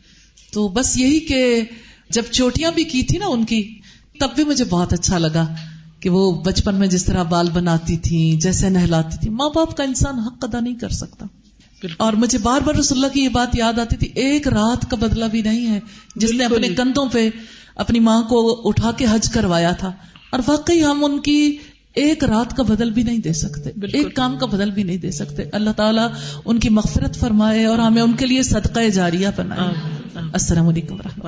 تو 0.53 0.67
بس 0.67 0.97
یہی 0.97 1.19
کہ 1.19 1.61
جب 2.09 2.23
چوٹیاں 2.31 2.71
بھی 2.71 2.83
کی 2.83 3.03
تھی 3.03 3.17
نا 3.17 3.25
ان 3.25 3.45
کی 3.45 3.79
تب 4.19 4.29
بھی 4.35 4.43
مجھے 4.43 4.65
بہت 4.65 4.93
اچھا 4.93 5.17
لگا 5.17 5.45
کہ 5.99 6.09
وہ 6.09 6.41
بچپن 6.41 6.75
میں 6.75 6.87
جس 6.87 7.05
طرح 7.05 7.23
بال 7.23 7.49
بناتی 7.53 7.97
تھی 7.97 8.39
جیسے 8.41 8.69
نہلاتی 8.69 9.17
تھی 9.21 9.29
ماں 9.29 9.49
باپ 9.49 9.77
کا 9.77 9.83
انسان 9.83 10.19
حق 10.19 10.43
ادا 10.43 10.59
نہیں 10.59 10.75
کر 10.75 10.89
سکتا۔ 10.89 11.25
اور 11.97 12.13
مجھے 12.13 12.37
بار 12.37 12.61
بار 12.61 12.75
رسول 12.75 12.97
اللہ 12.97 13.13
کی 13.13 13.23
یہ 13.23 13.29
بات 13.29 13.55
یاد 13.55 13.79
آتی 13.79 13.95
تھی 13.95 14.07
ایک 14.15 14.47
رات 14.47 14.89
کا 14.89 14.95
بدلہ 14.95 15.25
بھی 15.25 15.41
نہیں 15.41 15.67
ہے 15.67 15.79
جس 16.15 16.31
نے 16.31 16.45
اپنے 16.45 16.67
کندھوں 16.69 17.09
پہ 17.11 17.29
اپنی 17.75 17.99
ماں 17.99 18.23
کو 18.23 18.61
اٹھا 18.69 18.91
کے 18.91 19.05
حج 19.11 19.29
کروایا 19.29 19.71
تھا۔ 19.71 19.91
اور 20.31 20.39
واقعی 20.47 20.83
ہم 20.83 21.05
ان 21.05 21.19
کی 21.19 21.57
ایک 21.93 22.23
رات 22.23 22.57
کا 22.57 22.63
بدل 22.63 22.91
بھی 22.91 23.03
نہیں 23.03 23.17
دے 23.17 23.33
سکتے 23.33 23.69
ایک 23.93 24.15
کام 24.15 24.37
کا 24.37 24.45
بدل 24.45 24.71
بھی 24.71 24.83
نہیں 24.83 24.97
دے 24.97 25.11
سکتے۔ 25.11 25.43
اللہ 25.51 25.69
تعالیٰ 25.69 26.07
ان 26.45 26.59
کی 26.59 26.69
مغفرت 26.69 27.19
فرمائے 27.19 27.65
اور 27.65 27.77
ہمیں 27.77 28.01
ان 28.01 28.13
کے 28.13 28.25
لیے 28.25 28.43
صدقہ 28.43 28.89
جاریہ 28.89 29.27
بنائے۔ 29.35 29.73
السلام 30.33 30.67
علیکم 30.67 30.93
و 30.93 31.27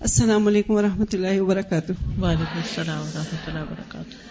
السلام۔ 0.00 0.46
علیکم 0.48 0.72
و 0.72 0.82
رحمۃ 0.82 1.04
اللہ 1.12 1.40
وبرکاتہ۔ 1.40 1.92
وعلیکم 2.20 2.58
السلام 2.58 3.00
و 3.00 3.10
رحمۃ 3.14 3.38
اللہ 3.46 3.58
وبرکاتہ۔ 3.58 4.29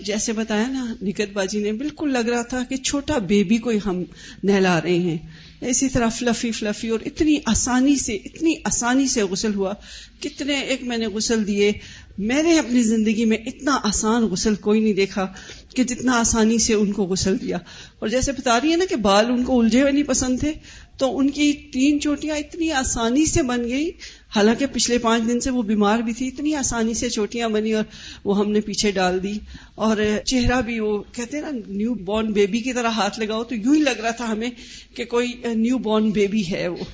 جیسے 0.00 0.32
بتایا 0.32 0.68
نا 0.68 0.94
نکت 1.02 1.32
باجی 1.32 1.62
نے، 1.62 1.72
بالکل 1.72 2.12
لگ 2.12 2.18
رہا 2.18 2.42
تھا 2.42 2.64
کہ 2.68 2.76
چھوٹا 2.76 3.18
بیبی 3.18 3.56
کو 3.56 3.72
ہم 3.86 4.02
نہلا 4.42 4.80
رہے 4.82 4.98
ہیں۔ 4.98 5.18
اسی 5.60 5.88
طرح 5.88 6.08
فلفی 6.08 6.50
فلفی 6.50 6.88
اور 6.88 6.98
اتنی 7.06 7.36
آسانی 7.44 7.96
سے، 7.96 8.12
اتنی 8.12 8.54
آسانی 8.64 9.06
سے 9.06 9.22
غسل 9.22 9.54
ہوا۔ 9.54 9.74
کتنے 10.20 10.58
ایک 10.60 10.82
میں 10.82 10.96
نے 10.96 11.06
غسل 11.06 11.46
دیے۔ 11.46 11.72
میں 12.18 12.42
نے 12.42 12.58
اپنی 12.58 12.82
زندگی 12.82 13.24
میں 13.24 13.36
اتنا 13.36 13.78
آسان 13.82 14.22
غسل 14.22 14.54
کوئی 14.54 14.80
نہیں 14.80 14.92
دیکھا 14.92 15.26
کہ 15.74 15.84
جتنا 15.84 16.12
آسانی 16.12 16.58
سے 16.58 16.74
ان 16.74 16.92
کو 16.92 17.04
غسل 17.04 17.40
دیا۔ 17.40 17.58
اور 17.98 18.08
جیسے 18.08 18.32
بتا 18.32 18.60
رہی 18.60 18.72
ہے 18.72 18.76
نا 18.76 18.84
کہ 18.88 18.96
بال 18.96 19.26
ان 19.26 19.44
کو 19.44 19.60
الجھے 19.60 19.80
ہوئے 19.80 19.92
نہیں 19.92 20.02
پسند 20.02 20.40
تھے 20.40 20.52
تو 20.98 21.18
ان 21.18 21.30
کی 21.30 21.52
تین 21.52 22.00
چوٹیاں 22.00 22.36
اتنی 22.36 22.70
آسانی 22.72 23.24
سے 23.26 23.42
بن 23.42 23.68
گئی۔ 23.68 23.90
حالانکہ 24.36 24.66
پچھلے 24.66 24.98
پانچ 24.98 25.28
دن 25.28 25.40
سے 25.40 25.50
وہ 25.50 25.62
بیمار 25.62 25.98
بھی 25.98 26.12
تھی 26.12 26.28
اتنی 26.28 26.54
آسانی 26.54 26.94
سے 26.94 27.08
چوٹیاں 27.08 27.48
بنی 27.48 27.72
اور 27.72 27.84
وہ 28.24 28.38
ہم 28.38 28.50
نے 28.52 28.60
پیچھے 28.60 28.90
ڈال 28.90 29.22
دی۔ 29.22 29.38
اور 29.74 29.96
چہرہ 30.24 30.60
بھی 30.60 30.80
وہ 30.80 31.02
کہتے 31.12 31.36
ہیں 31.36 31.44
نا 31.44 31.50
نیو 31.68 31.94
بورن 31.94 32.32
بیبی 32.32 32.60
کی 32.60 32.72
طرح 32.72 32.88
ہاتھ 32.88 33.20
لگاؤ 33.20 33.44
تو 33.44 33.54
یوں 33.54 33.74
ہی 33.74 33.80
لگ 33.80 34.00
رہا 34.02 34.10
تھا 34.10 34.32
ہمیں 34.32 34.50
کہ 34.94 35.04
کوئی 35.04 35.32
نیو 35.54 35.78
بورن 35.78 36.10
بیبی 36.10 36.42
ہے 36.50 36.68
وہ۔ 36.68 36.84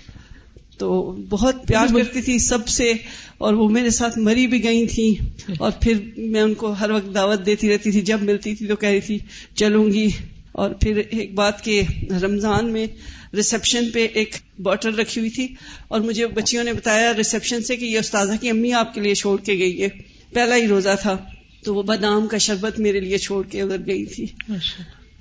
تو 0.78 1.16
بہت 1.30 1.66
پیار 1.66 1.86
کرتی 1.86 2.22
تھی 2.22 2.38
سب 2.38 2.68
سے۔ 2.68 2.92
اور 3.38 3.54
وہ 3.54 3.68
میرے 3.68 3.90
ساتھ 3.90 4.18
مری 4.18 4.46
بھی 4.46 4.64
گئی 4.64 4.86
تھی 4.86 5.16
اور 5.58 5.70
پھر 5.80 5.98
میں 6.16 6.40
ان 6.40 6.54
کو 6.54 6.72
ہر 6.72 6.90
وقت 6.90 7.14
دعوت 7.14 7.46
دیتی 7.46 7.72
رہتی 7.72 7.90
تھی 7.90 8.00
جب 8.00 8.22
ملتی 8.22 8.54
تھی 8.54 8.66
تو 8.66 8.76
کہہ 8.76 8.88
رہی 8.88 9.00
تھی 9.00 9.18
چلوں 9.54 9.86
گی۔ 9.86 10.08
اور 10.54 10.70
پھر 10.70 11.02
ایک 11.10 11.34
بات 11.34 11.64
کہ 11.64 11.82
رمضان 12.22 12.72
میں 12.72 12.86
ریسپشن 13.34 13.90
پہ 13.90 14.06
ایک 14.14 14.34
بوٹل 14.58 14.94
رکھی 14.94 15.20
ہوئی 15.20 15.30
تھی 15.30 15.48
اور 15.88 16.00
مجھے 16.00 16.26
بچیوں 16.26 16.64
نے 16.64 16.72
بتایا 16.72 17.12
ریسپشن 17.16 17.62
سے 17.62 17.76
کہ 17.76 17.84
یہ 17.84 17.98
استاذہ 17.98 18.32
کی 18.40 18.50
امی 18.50 18.72
آپ 18.72 18.94
کے 18.94 19.00
لیے 19.00 19.14
چھوڑ 19.14 19.40
کے 19.40 19.52
گئی 19.52 19.82
ہے۔ 19.82 19.88
پہلا 20.32 20.56
ہی 20.56 20.66
روزہ 20.68 20.94
تھا 21.00 21.16
تو 21.64 21.74
وہ 21.74 21.82
بادام 21.82 22.26
کا 22.26 22.38
شربت 22.38 22.80
میرے 22.80 23.00
لیے 23.00 23.18
چھوڑ 23.18 23.46
کے 23.46 23.62
ادھر 23.62 23.86
گئی 23.86 24.04
تھی۔ 24.04 24.26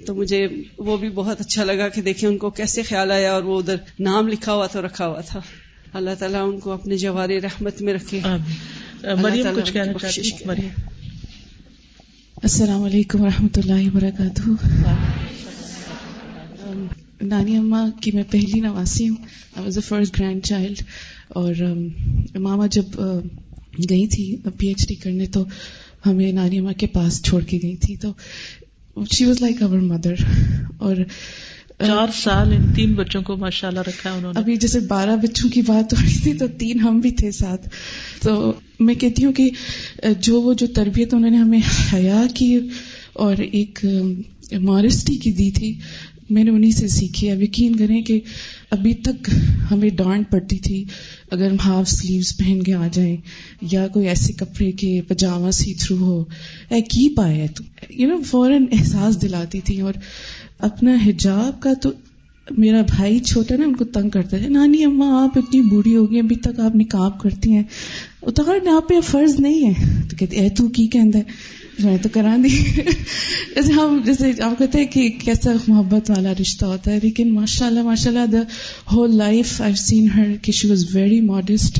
تو 0.05 0.15
مجھے 0.15 0.47
وہ 0.77 0.97
بھی 0.97 1.09
بہت 1.09 1.41
اچھا 1.41 1.63
لگا 1.63 1.87
کہ 1.87 2.01
دیکھیں 2.01 2.29
ان 2.29 2.37
کو 2.37 2.49
کیسے 2.49 2.81
خیال 2.81 3.11
آیا 3.11 3.33
اور 3.33 3.43
وہ 3.43 3.59
ادھر 3.59 3.75
نام 3.99 4.27
لکھا 4.27 4.53
ہوا 4.53 4.67
تو 4.67 4.85
رکھا 4.85 5.07
ہوا 5.07 5.21
تھا۔ 5.21 5.41
اللہ 5.93 6.15
تعالیٰ 6.19 6.47
ان 6.49 6.59
کو 6.59 6.71
اپنے 6.71 6.97
جوار 6.97 7.29
رحمت 7.43 7.81
میں 7.81 7.93
رکھے۔ 7.93 8.19
مریم 9.21 9.47
کچھ 9.55 9.73
کہنا 9.73 9.93
چاہتی 9.93 10.31
مریم۔ 10.45 11.02
السلام 12.43 12.83
علیکم 12.83 13.21
ورحمۃ 13.21 13.57
اللہ 13.57 13.87
وبرکاتہ۔ 13.87 14.49
نانی 17.21 17.57
اماں 17.57 17.89
کی 18.01 18.11
میں 18.11 18.23
پہلی 18.31 18.59
نواسی 18.59 19.09
ہوں۔ 19.09 19.15
I 19.55 19.65
was 19.65 19.77
a 19.77 19.81
first 19.81 20.19
grandchild 20.19 20.43
child 20.43 20.81
اور 21.29 21.53
ماما 22.39 22.67
جب 22.67 22.99
گئی 23.89 24.07
تھی 24.07 24.35
پی 24.57 24.67
ایچ 24.67 24.87
ڈی 24.87 24.95
کرنے 24.95 25.25
تو 25.25 25.45
ہمیں 26.05 26.31
نانی 26.31 26.59
اماں 26.59 26.73
کے 26.73 26.87
پاس 26.87 27.21
چھوڑ 27.23 27.43
کے 27.43 27.59
گئی 27.63 27.75
تھی۔ 27.75 27.95
تو 27.95 28.13
she 29.11 29.25
was 29.25 29.41
like 29.41 29.63
our 29.63 29.79
mother 29.79 30.13
اور 30.77 30.95
چار 31.79 32.07
سال 32.13 32.53
ان 32.53 32.73
تین 32.73 32.93
بچوں 32.93 33.21
کو 33.21 33.37
ماشاء 33.37 33.67
اللہ 33.67 33.79
رکھا 33.79 34.11
ہے 34.11 34.17
انہوں 34.17 34.33
نے۔ 34.33 34.39
ابھی 34.39 34.55
جیسے 34.55 34.79
بارہ 34.79 35.15
بچوں 35.15 35.49
کی 35.49 35.61
بات 35.61 35.93
ہو 35.93 35.97
رہی 36.05 36.19
تھی 36.23 36.33
تو 36.33 36.45
تین 36.47 36.79
ہم 36.79 36.99
بھی 36.99 37.11
تھے 37.11 37.31
ساتھ۔ 37.31 37.69
تو 38.21 38.53
میں 38.79 38.95
کہتی 38.95 39.25
ہوں 39.25 39.33
کہ 39.33 39.49
جو 40.19 40.41
وہ 40.41 40.53
جو 40.53 40.67
تربیت 40.67 41.13
انہوں 41.13 41.31
نے 41.31 41.37
ہمیں 41.37 41.59
حیا 41.93 42.23
کی 42.33 42.59
اور 43.13 43.35
ایک 43.51 43.85
مارسٹی 44.59 45.15
کی 45.15 45.31
دی 45.31 45.51
تھی، 45.51 45.79
میں 46.29 46.43
نے 46.43 46.51
انہیں 46.51 46.71
سے 46.71 46.87
سیکھی۔ 46.87 47.31
اب 47.31 47.43
یقین 47.43 47.75
کریں 47.75 48.01
کہ 48.01 48.19
ابھی 48.71 48.93
تک 48.93 49.29
ہمیں 49.71 49.89
ڈانٹ 49.89 50.31
پڑتی 50.31 50.57
تھی۔ 50.57 50.83
اگر 51.31 51.51
ہم 51.51 51.57
ہاف 51.65 51.89
سلیوز 51.89 52.37
پہن 52.37 52.63
کے 52.63 52.73
آ 52.73 52.87
جائیں 52.91 53.17
یا 53.71 53.87
کوئی 53.87 54.07
ایسے 54.07 54.33
کپڑے 54.33 54.71
کے 54.71 55.01
پجامہ 55.07 55.51
سی 55.51 55.73
تھرو 55.73 55.97
ہو، 55.97 56.23
اے، 56.69 56.81
کی 56.81 57.09
پایا 57.15 57.45
تو؟ 57.55 57.63
یو 57.89 58.07
نو، 58.07 58.21
فوراً 58.21 58.65
احساس 58.71 59.21
دلاتی 59.21 59.59
تھی 59.59 59.81
اور 59.81 59.93
اپنا 60.63 60.95
حجاب 61.05 61.61
کا 61.61 61.73
تو 61.73 61.91
میرا 62.57 62.81
بھائی 62.81 63.19
چھوٹا 63.19 63.55
نا 63.55 63.65
ان 63.65 63.75
کو 63.75 63.85
تنگ 63.85 64.09
کرتا 64.09 64.37
ہے۔ 64.37 64.49
نانی 64.49 64.83
اما 64.83 65.23
آپ 65.23 65.37
اتنی 65.37 65.61
بوڑھی 65.61 65.95
ہوگی 65.95 66.19
ابھی 66.19 66.35
تک 66.35 66.59
آپ 66.59 66.75
نکاب 66.75 67.19
کرتی 67.19 67.51
ہیں۔ 67.51 67.63
اتار 68.21 68.67
آپ 68.67 68.89
پہ 68.89 68.99
فرض 69.01 69.39
نہیں 69.39 69.65
ہے۔ 69.65 70.01
تو 70.09 70.17
کہتے 70.17 70.35
اے 70.35 70.49
تو 70.49 70.67
کی 70.67 70.87
کہ 70.87 70.99
میں 71.79 71.97
تو 71.97 72.09
کرا 72.13 72.35
دی۔ 72.43 72.49
جیسے 73.55 73.73
ہم 73.73 74.01
جیسے 74.05 74.31
آپ 74.41 74.59
کہتے 74.59 74.79
ہیں 74.79 74.85
کہ 74.85 75.09
کیسا 75.09 75.51
محبت 75.67 76.09
والا 76.09 76.33
رشتہ 76.41 76.65
ہوتا 76.65 76.91
ہے۔ 76.91 76.99
لیکن 77.03 77.33
ماشاء 77.33 77.67
اللہ 77.67 77.83
ماشاء 77.83 78.11
اللہ 78.11 78.25
the 78.25 78.41
whole 78.91 79.15
life 79.15 79.61
I 79.61 79.73
seen 79.75 80.09
ہر 80.09 80.27
کہ 80.41 80.51
شی 80.51 80.67
واز 80.67 80.95
ویری 80.95 81.21
ماڈسٹ 81.21 81.79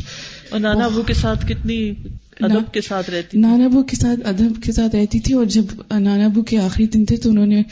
اور 0.50 0.60
نانا 0.60 0.86
ابو 0.86 1.02
کے 1.02 1.14
ساتھ 1.14 1.46
کتنی 1.46 1.94
ادب 2.42 2.74
کے 2.74 2.82
ساتھ 2.82 3.10
رہتی 3.10 3.40
نانا 3.40 3.66
ابو 3.66 3.84
کے 3.84 3.96
ساتھ 3.96 4.28
ادب 4.28 4.64
کے 4.64 4.72
ساتھ 4.72 4.96
رہتی 4.96 5.20
تھی 5.20 5.34
اور 5.34 5.46
جب 5.46 5.64
نانا 6.00 6.26
ابو 6.26 6.42
کے 6.42 6.58
آخری 6.58 6.88
دن 6.88 7.06
تھے 7.06 7.18
تو 7.18 7.30
انہوں 7.30 7.46
نے 7.46 7.64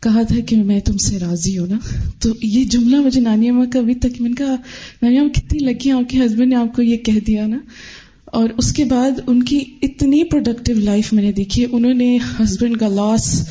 کہا 0.00 0.22
تھا 0.22 0.40
کہ 0.40 0.56
میں 0.56 0.80
تم 0.80 0.96
سے 0.96 1.18
راضی 1.18 1.58
ہوں 1.58 1.66
نا۔ 1.66 1.78
تو 2.18 2.28
یہ 2.42 2.64
جملہ 2.64 2.96
مجھے 2.96 3.20
نانی 3.20 3.48
اما 3.48 3.64
کا 3.72 3.78
ابھی 3.78 3.94
تک 3.94 4.20
میں 4.20 4.30
نے 4.30 4.34
کہا، 4.34 4.56
نانی 5.02 5.18
اما 5.18 5.28
کتنی 5.28 5.58
لکی 5.58 5.90
آپ 5.90 6.10
کے 6.10 6.18
ہسبینڈ 6.18 6.50
نے 6.50 6.56
آپ 6.56 6.76
کو 6.76 6.82
یہ 6.82 6.96
کہہ 6.96 7.20
دیا 7.26 7.46
نا۔ 7.46 7.58
اور 8.24 8.48
اس 8.56 8.72
کے 8.72 8.84
بعد 8.84 9.10
ان 9.26 9.42
کی 9.42 9.60
اتنی 9.82 10.24
پروڈکٹیو 10.24 10.78
لائف 10.78 11.12
میں 11.12 11.22
نے 11.22 11.32
دیکھی۔ 11.32 11.66
انہوں 11.72 11.94
نے 11.94 12.18
ہسبینڈ 12.40 12.76
کا 12.76 12.88
لاس 12.88 13.48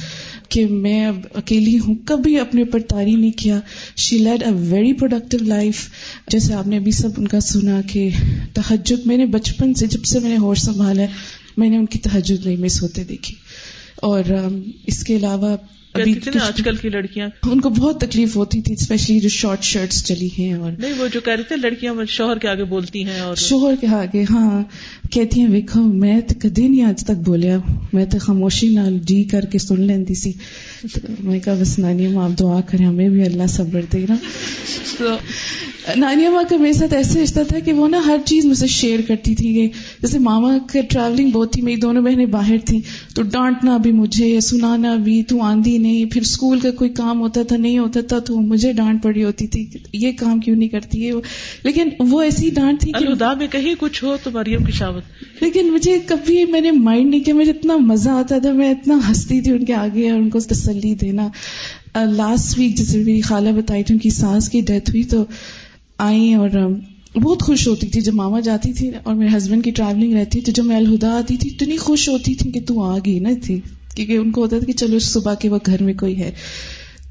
کہ 0.50 0.66
میں 0.66 1.06
اب 1.06 1.20
اکیلی 1.34 1.80
ہوں، 1.80 1.96
کبھی 2.06 2.40
اپنے 2.40 2.62
اوپر 2.62 2.80
تاری 2.80 3.16
نہیں 3.16 3.32
کیا۔ 3.32 3.60
She 3.98 4.18
led 4.18 4.44
a 4.44 4.52
very 4.52 4.94
productive 4.94 5.40
life 5.44 5.90
جیسے 6.28 6.54
آپ 6.54 6.68
نے 6.68 6.78
ابھی 6.78 6.92
سب 6.92 7.10
ان 7.18 7.28
کا 7.28 7.40
سنا 7.40 7.82
کہ 7.82 8.10
تحجد 8.54 9.06
میں 9.06 9.18
نے 9.18 9.26
بچپن 9.26 9.74
سے 9.74 9.88
جب 9.88 10.04
سے 10.04 10.20
میں 10.20 10.30
نے 10.30 10.38
ہوش 10.38 10.60
سنبھالا 10.60 11.02
ہے، 11.02 11.08
میں 11.58 11.70
نے 11.70 11.78
ان 11.78 11.86
کی 11.86 12.00
تحجد 12.00 12.46
نہیں 12.46 12.58
مس 12.58 12.84
ہوتے 12.84 13.04
دیکھی۔ 13.04 13.36
اور 13.96 14.24
اس 14.88 15.04
کے 15.04 15.16
علاوہ 15.16 15.58
ابھی 16.02 16.40
آج 16.40 16.62
کل 16.66 16.76
کی 16.76 16.90
لڑکیاں۔ 16.90 17.30
ان 17.52 17.62
کو 17.62 17.70
بہت 17.70 18.00
تکلیف 18.02 18.36
ہوتی 18.36 18.62
تھی 18.62 18.74
اسپیشلی 18.74 19.20
جو 19.20 19.30
شارٹ 19.30 19.64
شرٹس 19.64 20.04
چلی 20.06 20.30
ہیں 20.40 20.54
اور 20.54 20.72
نہیں 20.72 20.94
وہ 20.98 21.08
جو 21.14 21.20
کہہ 21.20 21.34
رہے 21.34 21.44
تھے 21.44 21.56
لڑکیاں 21.56 21.94
شوہر 22.08 22.38
کے 22.38 22.48
آگے 22.48 22.64
بولتی 22.64 23.04
ہیں 23.06 23.20
اور 23.20 23.36
شوہر 23.36 23.74
کے 23.82 23.88
آگے 23.88 24.24
ہاں 24.30 24.64
کہتی 25.12 25.42
ہیں 25.42 25.48
ویکو 25.48 25.82
میں 25.82 26.22
تو 26.22 26.36
کدی 26.40 26.68
نہیں 26.68 26.84
آج 26.84 27.04
تک 27.04 27.26
بولیا۔ 27.26 27.58
میں 27.94 28.06
تو 28.06 28.18
خاموشی 28.20 28.68
نال 28.68 28.98
جی 29.02 29.24
کر 29.24 29.46
کے 29.46 29.58
سن 29.58 29.82
لیندی 29.82 30.14
سی۔ 30.14 30.32
میں 31.24 31.40
کہا 31.40 31.54
بس 31.62 31.80
نانی 31.80 32.08
ماں 32.08 32.24
آپ 32.24 32.40
دعا 32.40 32.62
کریں 32.62 32.86
ہمیں 32.86 33.10
بھی 33.10 33.24
اللہ 33.24 33.48
صبر 33.48 33.82
دے 33.94 34.06
نا. 34.10 34.16
نانی 35.96 36.28
ماں 36.28 36.44
کا 36.50 36.58
میرے 36.58 36.74
ساتھ 36.74 36.94
ایسے 36.94 37.24
رشتہ 37.24 37.40
تھا 37.48 37.60
کہ 37.60 37.74
وہ 37.74 37.88
نا 37.88 38.02
ہر 38.06 38.18
چیز 38.26 38.46
مجھ 38.46 38.58
سے 38.58 38.68
شیئر 38.68 39.00
کرتی 39.08 39.36
تھی 39.36 39.54
کہ 39.54 39.68
جیسے 40.02 40.20
ماما 40.20 40.58
کا 40.74 40.80
ٹریولنگ 40.90 41.32
بہت 41.32 41.54
تھی 41.54 41.62
میری 41.62 41.76
دونوں 41.76 42.02
بہنیں 42.02 42.26
باہر 42.26 42.58
تھیں۔ 42.66 42.80
تو 43.16 43.22
ڈانٹنا 43.22 43.78
بھی 43.78 43.92
مجھے 43.92 44.40
سنانا 44.42 44.96
بھی 44.96 45.24
تو 45.24 45.42
آندھی 45.42 45.78
نہیں 45.88 46.06
پھر 46.06 46.22
اسکول 46.22 46.60
کا 46.60 46.72
کوئی 46.72 46.90
کام 46.90 47.20
ہوتا 47.20 47.44
تھا 47.44 47.58
نہیں 47.58 47.78
ہوتا 47.78 48.02
تھا 48.02 48.20
تو 48.20 48.40
مجھے 48.42 48.72
ڈانٹ 48.74 49.04
پڑی 49.04 49.24
ہوتی 49.24 49.48
تھی 49.48 49.66
یہ 49.94 50.12
کام 50.18 50.40
کیوں 50.40 50.56
نہیں 50.56 50.70
کرتی 50.70 51.08
ہے؟ 51.08 51.12
لیکن 51.64 51.90
وہ 52.00 52.22
ایسی 52.22 52.50
ڈانٹ 52.50 52.82
تھی 52.82 52.92
الدا 52.94 53.34
میں 53.34 53.48
کہیں 53.48 53.74
کچھ 53.80 54.04
ہو 54.04 54.16
تو 54.24 54.32
مریم 54.32 54.64
کی 54.64 54.72
شاوت۔ 54.72 55.04
لیکن 55.44 55.72
مجھے 55.72 55.98
کبھی 56.06 56.46
میں 56.46 56.62
نے 56.62 56.72
مائنڈ 56.72 57.10
نہیں 57.10 57.24
کیا 57.24 57.34
مجھے 57.34 57.52
اتنا 57.52 57.78
مزہ 57.78 58.10
آتا 58.10 58.40
تھا 58.40 58.52
میں 58.52 58.70
اتنا 58.72 59.00
ہنستی 59.10 59.42
تھی 59.42 59.52
ان 59.52 59.66
کے 59.66 59.74
آگے 59.74 60.10
اور 60.10 60.20
ان 60.20 60.30
کو 60.30 60.40
تسلی 60.40 60.96
دینا۔ 60.96 61.28
لاسٹ 62.12 62.60
ویک 62.60 62.76
جیسے 62.76 62.98
میری 62.98 63.22
خالہ 63.22 63.50
بتائی 63.50 63.84
تھی 63.84 63.94
ان 63.96 64.00
کی 64.00 64.10
سانس 64.10 64.50
کی 64.50 64.62
ڈیتھ 64.62 64.90
ہوئی 64.90 65.04
تو 65.04 65.24
آئی 65.98 66.34
اور 66.34 66.50
بہت 67.16 67.42
خوش 67.42 67.68
ہوتی 67.68 67.88
تھی۔ 67.88 68.02
جب 68.02 68.14
ماما 68.14 68.40
جاتی 68.40 68.74
تھی 68.74 68.90
اور 69.04 69.16
میرے 69.16 69.38
ہسبینڈ 69.38 69.64
کی 69.64 69.72
ٹریولنگ 69.72 70.14
رہتی 70.14 70.42
تھی 70.42 70.54
جب 70.54 70.66
میں 70.66 70.76
الہدا 70.76 71.18
آتی 71.18 71.38
تھی 71.38 71.50
اتنی 71.54 71.78
خوش 71.78 72.10
ہوتی 72.10 72.34
تھی 72.36 72.52
کہ 72.52 72.60
تو 72.68 72.82
آ 72.84 72.98
گئی 73.06 73.20
نا 73.20 73.30
تھی۔ 73.44 73.60
کیونکہ 74.06 74.18
ان 74.18 74.32
کو 74.32 74.42
ہوتا 74.42 74.60
تھا 74.60 74.66
کہ 74.66 74.74
چلو 74.74 75.00
صبح 75.00 75.34
کے 75.34 75.50
وقت 75.50 75.66
گھر 75.66 75.84
میں 75.84 75.94
کوئی 75.94 76.20
ہے۔ 76.20 76.32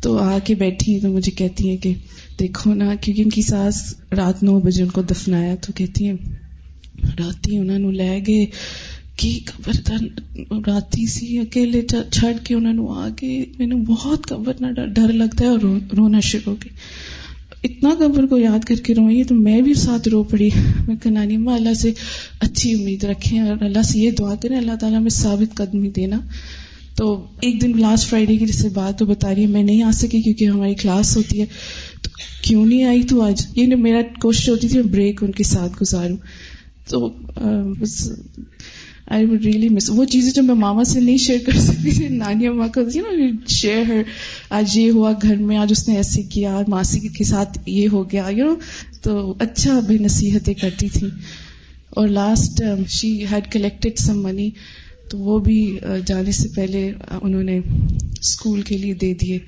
تو 0.00 0.18
آ 0.18 0.38
کے 0.44 0.54
بیٹھی 0.54 1.00
تو 1.00 1.08
مجھے 1.08 1.32
کہتی 1.32 1.68
ہیں 1.68 1.76
کہ 1.76 1.94
دیکھو 2.40 2.74
نا، 2.74 2.94
کیونکہ 3.00 3.22
ان 3.22 3.30
کی 3.30 3.42
ساس 3.42 3.94
رات 4.16 4.42
نو 4.42 4.60
بجے 4.60 4.82
ان 4.82 4.88
کو 4.88 5.02
دفنایا 5.02 5.54
تو 5.54 5.72
کہتی 5.72 6.06
ہیں 6.06 6.14
رات 7.18 7.48
ہی 7.48 7.58
انہوں 7.58 7.78
نے 7.78 7.90
لے 7.90 8.20
گئے۔ 8.26 8.46
کی 9.16 9.40
قبر 9.44 9.92
راتی 10.66 11.06
سی 11.06 11.38
اکیلے 11.38 11.82
چھڑ 12.10 12.32
کے 12.44 12.54
انہوں 12.54 12.72
نے 12.72 12.82
آ 12.88 13.08
گئے۔ 13.22 13.44
مینو 13.58 13.76
بہت 13.76 14.26
قبر 14.26 14.52
نہ، 14.60 14.66
ڈر 14.94 15.12
لگتا 15.12 15.44
ہے 15.44 15.50
اور 15.50 15.58
رونا 15.96 16.20
شروع 16.20 16.54
ہو 16.54 16.56
گئی 16.64 16.74
اتنا 17.62 17.90
قبر 17.98 18.26
کو 18.26 18.38
یاد 18.38 18.64
کر 18.64 18.74
کے 18.74 18.94
روئی 18.94 19.24
تو 19.24 19.34
میں 19.34 19.60
بھی 19.60 19.74
ساتھ 19.74 20.08
رو 20.08 20.22
پڑی۔ 20.22 20.50
میں 20.88 20.96
کنانی 21.02 21.36
ماں 21.36 21.54
اللہ 21.54 21.74
سے 21.74 21.92
اچھی 22.40 22.74
امید 22.74 23.04
رکھیں 23.04 23.40
اور 23.40 23.64
اللہ 23.64 23.82
سے 23.82 23.98
یہ 23.98 24.10
دعا 24.10 24.34
کریں۔ 24.34 24.56
اللہ 24.56 24.76
تعالیٰ 24.80 25.00
میں 25.00 25.10
ثابت 25.10 25.56
قدمی 25.56 25.90
دینا۔ 25.90 26.20
تو 26.96 27.26
ایک 27.40 27.62
دن 27.62 27.80
لاسٹ 27.80 28.08
فرائیڈے 28.08 28.36
کی 28.36 28.46
جیسے 28.46 28.68
بات 28.68 28.98
تو 28.98 29.06
بتا 29.06 29.34
رہی 29.34 29.42
ہے، 29.42 29.46
میں 29.46 29.62
نہیں 29.62 29.82
آ 29.82 29.90
سکی 29.90 30.22
کیونکہ 30.22 30.44
ہماری 30.44 30.74
کلاس 30.74 31.16
ہوتی 31.16 31.40
ہے۔ 31.40 31.46
تو 32.02 32.10
کیوں 32.42 32.66
نہیں 32.66 32.84
آئی 32.84 33.02
تو 33.02 33.22
آج؟ 33.22 33.46
یہ 33.56 33.66
میرا 33.66 34.00
کوشش 34.20 34.48
ہوتی 34.48 34.68
تھی 34.68 34.82
میں 34.82 34.92
بریک 34.92 35.24
ان 35.24 35.32
کے 35.32 35.42
ساتھ 35.42 35.72
گزاروں۔ 35.82 36.16
تو 36.88 37.08
بس 37.80 38.12
آئی 39.06 39.26
وڈ 39.26 39.44
ریئلی 39.44 39.68
مس 39.68 39.90
وہ 39.90 40.04
چیزیں 40.04 40.32
جو 40.32 40.42
میں 40.42 40.54
ماما 40.54 40.84
سے 40.84 41.00
نہیں 41.00 41.16
شیئر 41.16 41.38
کر 41.46 41.52
سکتی 41.52 41.90
تھی، 41.90 42.08
نانی 42.08 42.46
اما 42.46 42.66
کو 42.66 42.80
شیئر 43.48 43.82
ہر 43.82 44.02
آج 44.50 44.78
یہ 44.78 44.90
ہوا 44.90 45.12
گھر 45.22 45.36
میں، 45.36 45.56
آج 45.56 45.68
اس 45.70 45.88
نے 45.88 45.96
ایسے 45.96 46.22
کیا 46.22 46.60
ماسی 46.68 47.00
کے 47.00 47.24
ساتھ 47.24 47.58
یہ 47.66 47.88
ہو 47.92 48.12
گیا 48.12 48.28
یو 48.30 48.44
نو 48.44 48.54
تو 49.02 49.34
اچھا 49.38 49.80
بے 49.80 49.98
نصیحتیں 49.98 50.54
کرتی 50.54 50.88
تھی۔ 50.88 51.06
اور 51.90 52.08
last 52.08 52.62
she 52.88 53.24
had 53.26 53.52
collected 53.52 53.98
some 53.98 54.22
money 54.22 54.50
تو 55.10 55.18
وہ 55.18 55.38
بھی 55.38 55.78
جانے 56.06 56.32
سے 56.32 56.48
پہلے 56.56 56.90
انہوں 57.22 57.42
نے 57.42 57.58
اسکول 58.20 58.62
کے 58.62 58.76
لیے 58.78 58.94
دے 58.94 59.14
دیے۔ 59.14 59.38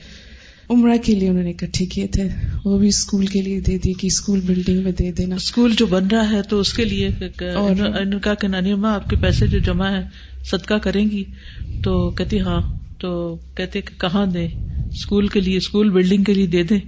عمرہ 0.71 0.97
کے 1.05 1.15
لیے 1.15 1.29
انہوں 1.29 1.43
نے 1.43 1.51
اکٹھے 1.51 1.87
کیے 1.87 2.07
تھے۔ 2.07 2.29
وہ 2.65 2.79
بھی 2.79 2.89
اسکول 2.89 3.27
کے 3.27 3.43
لیے 3.43 3.61
دے 3.61 3.79
دی 3.79 3.93
کہ 3.93 4.07
اسکول 4.07 4.41
بلڈنگ 4.41 4.83
میں 4.83 4.93
دے 4.93 5.13
دینا۔ 5.13 5.35
اسکول 5.35 5.75
جو 5.79 5.87
بن 5.87 6.07
رہا 6.07 6.31
ہے 6.31 6.43
تو 6.43 6.61
اس 6.61 6.73
کے 6.73 6.85
لیے 6.85 7.09
اور 7.55 7.75
کہا 8.23 8.35
کہ 8.35 8.49
نانی 8.49 8.75
ماں 8.75 8.95
آپ 8.95 9.11
کے 9.11 9.17
پیسے 9.17 9.47
جو 9.47 9.59
جمع 9.59 9.91
ہے 9.91 10.03
صدقہ 10.45 10.75
کریں 10.75 11.11
گی۔ 11.11 11.25
تو 11.85 12.11
کہتی 12.11 12.41
ہاں۔ 12.41 12.61
تو 12.99 13.11
کہتے 13.55 13.81
کہ 13.81 14.01
کہاں 14.01 14.27
دے 14.27 14.47
اسکول 14.95 15.29
کے 15.29 15.41
لیے 15.41 15.57
اسکول 15.57 15.91
بلڈنگ 15.91 16.25
کے 16.25 16.35
لیے 16.35 16.47
دے 16.47 16.63
دیں۔ 16.63 16.81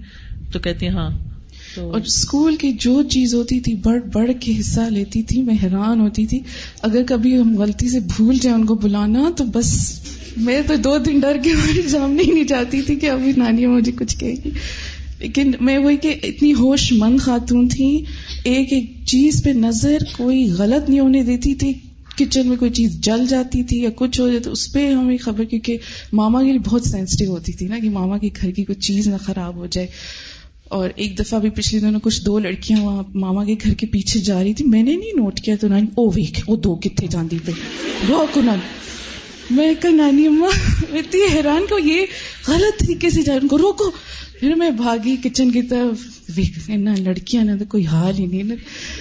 تو 0.52 0.58
کہتی 0.58 0.88
ہاں۔ 0.88 1.10
اور 1.76 2.00
اسکول 2.00 2.56
کی 2.56 2.72
جو 2.72 3.02
چیز 3.02 3.34
ہوتی 3.34 3.60
تھی، 3.60 3.74
بڑھ 3.74 4.02
بڑھ 4.12 4.30
کے 4.40 4.54
حصہ 4.60 4.80
لیتی 4.80 5.22
تھی، 5.22 5.42
میں 5.42 5.54
حیران 5.62 6.00
ہوتی 6.00 6.26
تھی۔ 6.26 6.40
اگر 6.82 7.02
کبھی 7.06 7.38
ہم 7.38 7.56
غلطی 7.56 7.88
سے 7.88 8.00
بھول 8.00 8.38
جائیں 8.42 8.58
ان 8.58 8.66
کو 8.66 8.74
بلانا، 8.74 9.30
تو 9.36 9.44
بس 9.44 10.00
میں 10.36 10.62
تو 10.66 10.76
دو 10.76 10.98
دن 10.98 11.18
ڈر 11.18 11.36
کے 11.44 11.50
ہماری 11.50 11.82
جامنے 11.90 12.22
ہی 12.22 12.32
نہیں 12.32 12.44
جاتی 12.44 12.82
تھی 12.82 12.96
کہ 12.96 13.10
ابھی 13.10 13.32
نانی 13.36 13.66
مجھے 13.66 13.92
کچھ 13.92 14.18
کہے 14.18 14.34
گی۔ 14.44 14.50
لیکن 15.18 15.50
میں 15.60 15.78
وہی 15.78 15.96
کہ 15.96 16.14
اتنی 16.22 16.52
ہوش 16.52 16.92
مند 16.92 17.20
خاتون 17.20 17.68
تھی۔ 17.68 18.04
ایک 18.44 18.72
ایک 18.72 18.92
چیز 19.06 19.42
پہ 19.44 19.50
نظر 19.50 19.96
کوئی 20.16 20.50
غلط 20.58 20.90
نہیں 20.90 21.00
ہونے 21.00 21.22
دیتی 21.22 21.54
تھی۔ 21.54 21.72
کچن 22.18 22.48
میں 22.48 22.56
کوئی 22.56 22.70
چیز 22.70 23.00
جل 23.00 23.26
جاتی 23.28 23.62
تھی 23.62 23.82
یا 23.82 23.90
کچھ 23.94 24.20
ہو 24.20 24.28
جائے 24.28 24.40
تو 24.40 24.52
اس 24.52 24.72
پہ 24.72 24.92
ہمیں 24.92 25.16
خبر 25.16 25.44
کیونکہ 25.44 25.78
ماما 26.12 26.42
کے 26.42 26.50
لیے 26.50 26.58
بہت 26.58 26.84
سینسٹیو 26.84 27.30
ہوتی 27.30 27.52
تھی 27.52 27.66
نا 27.66 27.78
کہ 27.78 27.90
ماما 27.90 28.18
کے 28.18 28.28
گھر 28.40 28.50
کی 28.50 28.64
کوئی 28.64 28.80
چیز 28.80 29.08
نہ 29.08 29.16
خراب 29.16 29.56
ہو 29.56 29.66
جائے۔ 29.66 29.86
اور 30.70 30.90
ایک 30.96 31.18
دفعہ 31.18 31.38
بھی 31.38 31.50
پچھلے 31.50 31.80
دنوں 31.80 32.00
کچھ 32.00 32.22
دو 32.24 32.38
لڑکیاں 32.38 32.80
وہاں 32.80 33.02
ماما 33.14 33.44
کے 33.44 33.54
گھر 33.64 33.74
کے 33.74 33.86
پیچھے 33.86 34.20
جا 34.20 34.42
رہی 34.42 34.54
تھی، 34.54 34.64
میں 34.64 34.82
نے 34.82 34.96
نہیں 34.96 35.16
نوٹ 35.16 35.40
کیا 35.40 35.56
تو 35.56 35.68
نانی 35.68 35.86
او 35.94 36.10
ویک 36.10 36.38
وہ 36.46 36.56
دو 36.56 36.74
کتنے 36.74 37.06
جاندی 37.06 37.38
پہ 37.44 37.52
روکو 38.08 38.40
نانی۔ 38.40 39.54
میں 39.54 39.74
کہ 39.80 39.88
نانی 39.88 40.26
اماں، 40.26 40.48
اتنی 40.92 41.20
حیران 41.34 41.64
کو 41.68 41.78
یہ 41.78 42.06
غلط 42.48 42.80
طریقے 42.80 43.10
سے 43.10 43.22
جا 43.22 43.34
ان 43.42 43.48
کو 43.48 43.58
روکو۔ 43.58 43.90
پھر 44.40 44.54
میں 44.54 44.70
بھاگی 44.70 45.16
کچن 45.24 45.50
کی 45.50 45.62
طرف 45.62 46.19
نہ 46.68 46.90
لڑکیاں 46.98 47.44
نہ 47.44 47.50
تو 47.58 47.64
کوئی 47.68 47.86
حال 47.86 48.18
ہی 48.18 48.26
نہیں 48.26 48.42
نا 48.42 48.54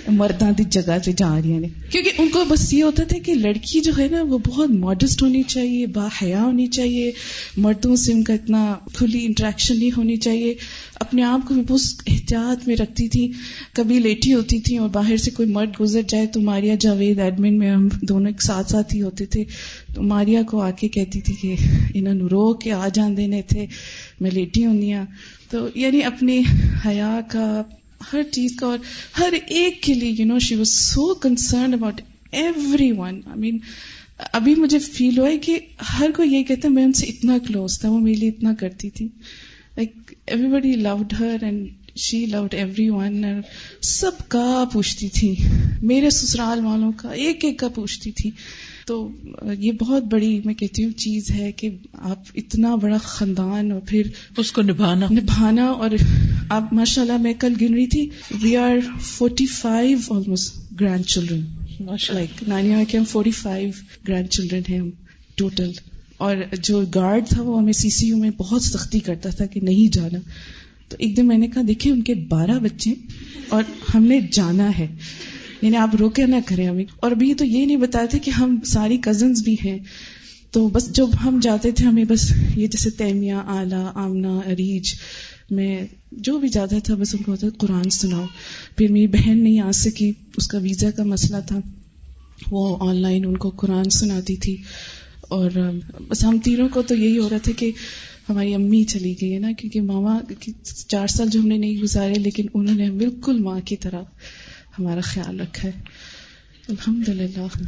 مرداں 0.08 0.52
کی 0.58 0.64
جگہ 0.70 0.98
سے 1.06 1.12
جا 1.18 1.40
رہی 1.44 1.52
ہیں۔ 1.52 1.92
کیونکہ 1.92 2.12
ان 2.18 2.30
کو 2.30 2.46
بس 2.46 2.74
یہ 2.74 2.84
ہوتا 2.84 3.04
تھا 3.04 3.18
کہ 3.18 3.34
لڑکی 3.34 3.80
جو 3.80 3.92
ہے 3.98 4.08
نا، 4.12 4.22
وہ 4.22 4.38
بہت 4.48 4.70
ماڈسٹ 4.70 5.22
ہونی 5.22 5.44
چاہیے، 5.44 5.86
با 5.86 6.08
حیا 6.22 6.44
ہونی 6.44 6.68
چاہیے۔ 6.68 7.12
مردوں 7.58 7.96
سے 7.96 8.14
ان 8.14 8.24
کا 8.24 8.34
اتنا 8.34 8.76
کھلی 8.94 9.26
انٹریکشن 9.26 9.80
نہیں 9.80 9.90
ہونی 9.98 10.18
چاہیے۔ 10.18 10.54
اپنے 10.96 11.24
آپ 11.24 11.48
کو 11.48 11.54
بھی 11.54 11.62
بہت 11.68 11.82
احتیاط 12.08 12.68
میں 12.68 12.76
رکھتی 12.76 13.08
تھی 13.08 13.32
کبھی 13.74 14.00
لیٹی 14.00 14.34
ہوتی 14.34 14.60
تھی 14.60 14.78
اور 14.78 14.90
باہر 14.90 15.18
سے 15.18 15.32
کوئی 15.32 15.50
مرد 15.50 15.70
گزر 15.82 16.02
جائے 16.08 16.26
تو 16.26 16.42
ماریا 16.42 16.76
جاوید 16.80 17.20
ایڈمن 17.20 17.60
میں 17.60 17.72
ہم 17.72 17.88
دونوں 18.02 18.28
ایک 18.28 18.42
ساتھ 18.42 18.72
ساتھ 18.72 18.96
ہی 18.96 19.02
ہوتے 19.02 19.26
تھے۔ 19.26 19.44
تو 19.96 20.02
ماریا 20.02 20.42
کو 20.42 20.62
آ 20.62 20.72
کے 20.72 20.88
کہتی 20.88 21.22
تھی 21.22 21.34
کہ 21.42 21.56
انہوں 21.94 22.14
نے 22.14 22.24
رو 22.24 22.54
کے 22.54 22.72
آ 22.72 22.88
جان 22.94 23.18
دینے 23.18 23.42
تھے، 23.42 23.66
میں 24.20 24.32
لیٹی 24.32 24.66
ہوں 24.66 24.82
تو 25.50 25.68
یعنی 25.76 26.04
اپنی 26.04 26.42
حیا 26.86 27.20
کا 27.28 27.62
ہر 28.14 28.24
چیز 28.24 28.56
کا 28.56 28.66
اور 28.66 28.78
ہر 29.20 29.34
ایک 29.48 29.84
کے 29.84 29.94
لیے 29.94 30.10
you 30.10 30.26
know 30.26 30.40
she 30.40 30.56
was 30.56 30.70
so 30.70 31.14
concern 31.14 31.74
about 31.74 32.02
everyone 32.92 33.22
I 33.28 33.40
mean 33.40 33.58
ابھی 34.34 34.56
مجھے 34.56 34.80
فیل 34.80 35.20
ہوا 35.20 35.30
ہے 35.30 35.38
کہ 35.38 35.60
ہر 36.00 36.12
کوئی 36.16 36.34
یہ 36.34 36.44
کہتا 36.44 36.68
ہے، 36.68 36.74
میں 36.74 36.84
ان 36.84 36.94
سے 36.94 37.06
اتنا 37.06 37.38
کلوز 37.48 37.80
تھا، 37.80 37.90
وہ 37.90 38.00
میرے 38.00 38.16
لیے 38.16 38.30
اتنا 38.30 38.54
کرتی 38.54 38.90
تھی. 38.90 39.06
Like 39.78 40.14
everybody 40.48 40.72
loved 40.72 41.14
her 41.20 41.38
and 41.42 41.68
she 41.96 42.26
loved 42.26 42.54
everyone 42.90 43.24
سب 43.82 44.12
کا 44.28 44.66
پوچھتی 44.74 45.10
تھی، 45.10 45.36
میرے 45.82 46.10
سسرال 46.10 46.66
والوں 46.66 46.92
کا، 46.92 47.10
ایک 47.10 47.46
ایک 47.46 47.60
کا 47.60 47.68
پوچھتی 47.68 48.12
تھی. 48.12 48.32
تو 48.90 49.10
یہ 49.60 49.72
بہت 49.72 50.04
بڑی 50.04 50.42
میں 50.46 50.54
کہتی 50.54 50.84
ہوں 50.84 50.92
چیز 50.92 51.32
ہے 51.32 51.52
کہ 51.52 51.70
آپ 51.94 52.20
اتنا 52.36 52.76
بڑا 52.76 52.98
خاندان 52.98 53.72
اور 53.72 53.82
پھر 53.88 54.02
اس 54.38 54.52
کو 54.52 54.62
نبھانا۔ 54.62 55.08
نبھانا 55.12 55.66
اور 55.66 55.90
آپ 56.50 56.74
ماشاء 56.74 57.02
اللہ 57.02 57.18
میں 57.18 57.34
کل 57.40 57.54
گن 57.62 57.74
رہی 57.74 57.88
تھی۔ 57.88 58.10
We 58.42 58.58
are 58.58 58.76
forty 59.02 59.46
five 59.46 59.98
almost 60.10 60.56
grandchildren 61.06 61.46
like 62.14 62.44
نانی 62.48 62.74
کے 62.88 62.98
ہم 62.98 63.04
فورٹی 63.04 63.32
فائیو 63.32 63.70
گرینڈ 64.08 64.30
چلڈرن 64.30 64.62
ہیں 64.70 64.80
ہم 64.80 64.90
ٹوٹل 65.36 65.72
اور 66.18 66.36
جو 66.64 66.84
گارڈ 66.96 67.28
تھا 67.28 67.42
وہ 67.42 67.60
ہمیں 67.60 67.74
سی 67.74 67.90
سی 67.90 68.08
یو 68.08 68.18
میں 68.18 68.32
بہت 68.38 68.62
سختی 68.62 69.00
کرتا 69.00 69.30
تھا 69.30 69.46
کہ 69.46 69.62
نہیں 69.62 69.94
جانا۔ 69.94 70.20
تو 70.90 70.96
ایک 71.00 71.18
دن 71.18 71.28
میں 71.28 71.38
نے 71.38 71.48
کہا 71.48 71.62
دیکھیے 71.68 71.94
ان 71.94 72.02
کے 72.02 72.14
بارہ 72.14 72.60
بچے 72.60 72.94
اور 73.50 73.64
ہم 73.96 74.04
نے 74.04 74.20
جانا 74.32 74.72
ہے۔ 74.80 74.88
یعنی 75.62 75.78
آپ 75.78 75.96
روکے 75.96 76.26
نہ 76.26 76.36
کریں 76.46 76.68
ہمیں 76.68 76.86
اور 76.96 77.12
ابھی 77.12 77.34
تو 77.34 77.46
یہ 77.46 77.66
نہیں 77.66 77.78
بتایا 77.78 78.06
تھا 78.06 78.18
کہ 78.18 78.32
ہم 78.32 78.60
ساری 78.66 78.98
کزنس 78.98 79.42
بھی 79.44 79.56
ہیں۔ 79.66 79.80
تو 80.52 80.70
بس 80.70 80.92
جب 80.92 81.08
ہم 81.24 81.40
جاتے 81.42 81.72
تھے 81.72 81.86
ہمیں 81.86 82.04
بس 82.04 82.34
یہ 82.56 82.68
جیسے 82.68 82.90
تیمیا 82.90 83.42
آلہ 83.46 83.92
آمنا 83.96 84.38
اریج 84.38 84.94
میں 85.52 85.86
جو 86.12 86.40
بھی 86.40 86.50
جاتا 86.50 86.80
تھا 86.80 86.96
بس 86.96 87.16
ان 87.16 87.24
کو 87.24 87.32
ہوتا 87.32 87.48
قرآن 87.58 87.90
سناؤ۔ 87.90 88.26
پھر 88.78 88.92
میری 88.92 89.08
بہن 89.08 89.44
نہیں 89.44 89.60
آ 89.60 89.72
سکی 89.72 90.12
اس 90.38 90.48
کا 90.48 90.58
ویزا 90.58 90.92
کا 90.92 91.04
مسئلہ 91.04 91.38
تھا۔ 91.48 91.60
وہ 92.52 92.78
آن 92.80 92.96
لائن 92.96 93.26
ان 93.26 93.38
کو 93.38 93.50
قرآن 93.50 93.90
سناتی 93.90 94.36
تھی۔ 94.36 94.58
اور 95.22 95.72
بس 96.08 96.26
ہم 96.26 96.38
تینوں 96.38 96.70
کو 96.70 96.82
تو 96.82 96.96
یہی 96.96 97.18
ہو 97.18 97.30
رہا 97.30 97.38
تھا 97.38 97.52
کہ 97.58 97.72
ہماری 98.30 98.54
امی 98.54 98.84
چلی 98.84 99.16
گئی 99.22 99.34
ہے 99.34 99.40
نا، 99.40 99.52
کیونکہ 99.52 99.82
ماما 99.82 100.20
چار 100.88 101.08
سال 101.08 101.28
جو 101.30 101.40
ہم 101.40 101.48
نے 101.48 101.58
نہیں 101.58 101.82
گزارے، 101.82 102.14
لیکن 102.14 102.46
انہوں 102.54 102.76
نے 102.76 102.92
بالکل 102.92 103.40
ماں 103.40 103.60
کی 103.66 103.76
طرح 103.76 104.02
ہمارا 104.80 105.00
خیال 105.04 105.40
رکھا 105.40 105.68
ہے 105.68 105.72
الحمد 106.68 107.10
للہ 107.10 107.64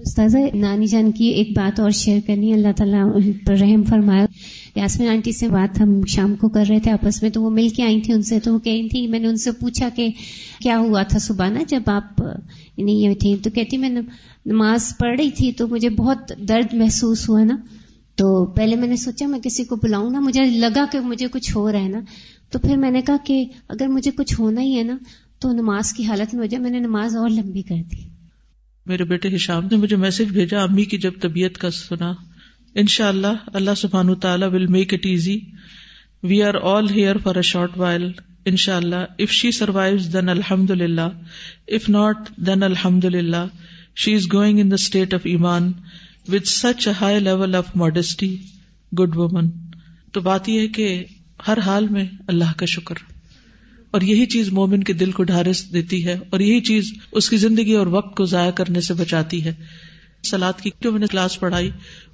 استاذہ، 0.00 0.38
نانی 0.54 0.86
جان 0.86 1.12
کی 1.12 1.24
ایک 1.24 1.50
بات 1.56 1.80
اور 1.80 1.90
شیئر 1.90 2.20
کرنی 2.26 2.52
اللہ 2.52 2.72
تعالیٰ 2.76 3.20
پر 3.46 3.56
رحم 3.56 3.82
فرمایا 3.82 4.26
یاسمین 4.74 5.08
آنٹی 5.08 5.32
سے 5.32 5.48
بات 5.48 5.80
ہم 5.80 6.00
شام 6.06 6.34
کو 6.34 6.48
کر 6.48 6.64
رہے 6.68 6.80
تھے، 6.80 6.90
آپس 6.90 7.22
میں 7.22 7.30
تو 7.30 7.42
وہ 7.42 7.50
مل 7.50 7.68
کے 7.68 7.82
آئی 7.82 8.00
تھی 8.00 8.12
ان 8.12 8.22
سے۔ 8.22 8.40
تو 8.40 8.54
وہ 8.54 8.58
کہی 8.58 8.88
تھی 8.88 9.06
میں 9.06 9.18
نے 9.18 9.28
ان 9.28 9.36
سے 9.36 9.52
پوچھا 9.52 9.88
کہ 9.94 10.08
کیا 10.60 10.78
ہوا 10.78 11.02
تھا 11.02 11.18
صبح 11.18 11.48
نا 11.48 11.60
جب 11.68 11.82
آپ 11.86 12.22
نہیں 12.78 12.96
یہ 12.96 13.14
تھی 13.14 13.36
تو 13.36 13.50
کہتی، 13.50 13.76
میں 13.76 13.90
نماز 14.46 14.94
پڑھ 14.98 15.20
رہی 15.20 15.30
تھی 15.30 15.52
تو 15.52 15.68
مجھے 15.68 15.88
بہت 15.88 16.32
درد 16.48 16.74
محسوس 16.74 17.28
ہوا 17.28 17.44
نا۔ 17.44 17.56
تو 18.14 18.46
پہلے 18.46 18.76
میں 18.76 18.88
نے 18.88 18.96
سوچا، 18.96 19.26
میں 19.26 19.40
کسی 19.40 19.64
کو 19.64 19.76
بلاؤں 19.76 20.10
نا، 20.10 20.20
مجھے 20.20 20.44
لگا 20.44 20.84
کہ 20.92 21.00
مجھے 21.00 21.26
کچھ 21.32 21.56
ہو 21.56 21.72
رہا 21.72 21.80
ہے 21.80 21.88
نا۔ 21.88 22.00
تو 22.50 22.58
پھر 22.58 22.76
میں 22.76 22.90
نے 22.90 23.00
کہا 23.02 23.16
کہ 23.24 23.44
اگر 23.68 23.86
مجھے 23.88 24.10
کچھ 24.10 24.40
ہونا 24.40 24.60
ہی 24.60 24.78
ہے 24.78 24.82
نا 24.82 24.96
تو 25.38 25.52
نماز 25.52 25.92
کی 25.92 26.04
حالت 26.04 26.34
میں 26.34 26.42
ہو 26.42 26.46
جائے 26.46 26.62
میں 26.62 26.70
نے 26.70 26.78
نماز 26.78 27.16
اور 27.16 27.28
لمبی 27.28 27.62
کر 27.62 27.74
دی۔ 27.92 28.08
میرے 28.86 29.04
بیٹے 29.04 29.36
ہشام 29.36 29.66
نے 29.70 29.76
مجھے 29.76 29.96
میسج 29.96 30.32
بھیجا، 30.32 30.62
امی 30.62 30.84
کی 30.84 30.98
جب 30.98 31.12
طبیعت 31.20 31.58
کا 31.58 31.70
سنا۔ 31.70 32.12
ان 32.74 32.86
شاء 32.86 33.08
اللہ 33.08 33.26
اللہ 33.46 33.74
سبحان 33.76 34.14
تعالیٰ 34.14 34.52
will 34.52 34.66
make 34.66 34.94
it 34.94 35.06
easy 35.06 35.40
we 36.22 36.42
are 36.42 36.54
all 36.62 36.90
here 36.90 37.18
for 37.18 37.36
a 37.36 37.42
short 37.42 37.78
while 37.78 38.12
ان 38.44 38.56
شاء 38.56 38.76
اللہ 38.76 39.04
اف 39.18 39.30
شی 39.30 39.50
سروائو 39.50 39.96
دین 40.12 40.28
الحمد 40.28 40.70
للہ 40.70 41.08
اف 41.68 41.88
ناٹ 41.88 42.16
دین 42.36 42.62
الحمد 42.62 43.04
للہ 43.04 43.46
she 43.96 44.14
is 44.14 44.26
going 44.32 44.58
in 44.58 44.70
the 44.70 44.74
state 44.74 45.14
of 45.14 45.20
ایمان 45.24 45.72
with 46.28 46.48
such 46.48 46.88
a 46.88 46.94
high 47.00 47.20
level 47.20 47.54
of 47.54 47.76
modesty 47.76 48.36
good 48.92 49.16
woman 49.16 49.50
تو 50.12 50.20
بات 50.20 50.48
یہ 50.48 50.60
ہے 50.60 50.66
کہ 50.66 51.04
ہر 51.48 51.58
حال 51.58 51.88
میں 51.88 52.04
اللہ 52.26 52.52
کا 52.56 52.66
شکر۔ 52.66 53.15
اور 53.96 54.02
یہی 54.02 54.26
چیز 54.26 54.52
مومن 54.52 54.82
کے 54.82 54.92
دل 54.92 55.12
کو 55.12 55.22
ڈھارس 55.22 55.72
دیتی 55.72 56.06
ہے 56.06 56.18
اور 56.30 56.40
یہی 56.40 56.60
چیز 56.60 56.92
اس 57.12 57.30
کی 57.30 57.36
زندگی 57.36 57.72
اور 57.72 57.86
وقت 57.86 58.16
کو 58.16 58.24
ضائع 58.24 58.50
کرنے 58.50 58.80
سے 58.80 58.94
بچاتی 58.94 59.44
ہے۔ 59.44 59.54
سلاد 60.24 60.52
کی 60.62 60.70
جو 60.80 60.92
میں 60.92 61.00
نے 61.00 61.06
کلاس 61.06 61.40
پڑھائی، 61.40 61.70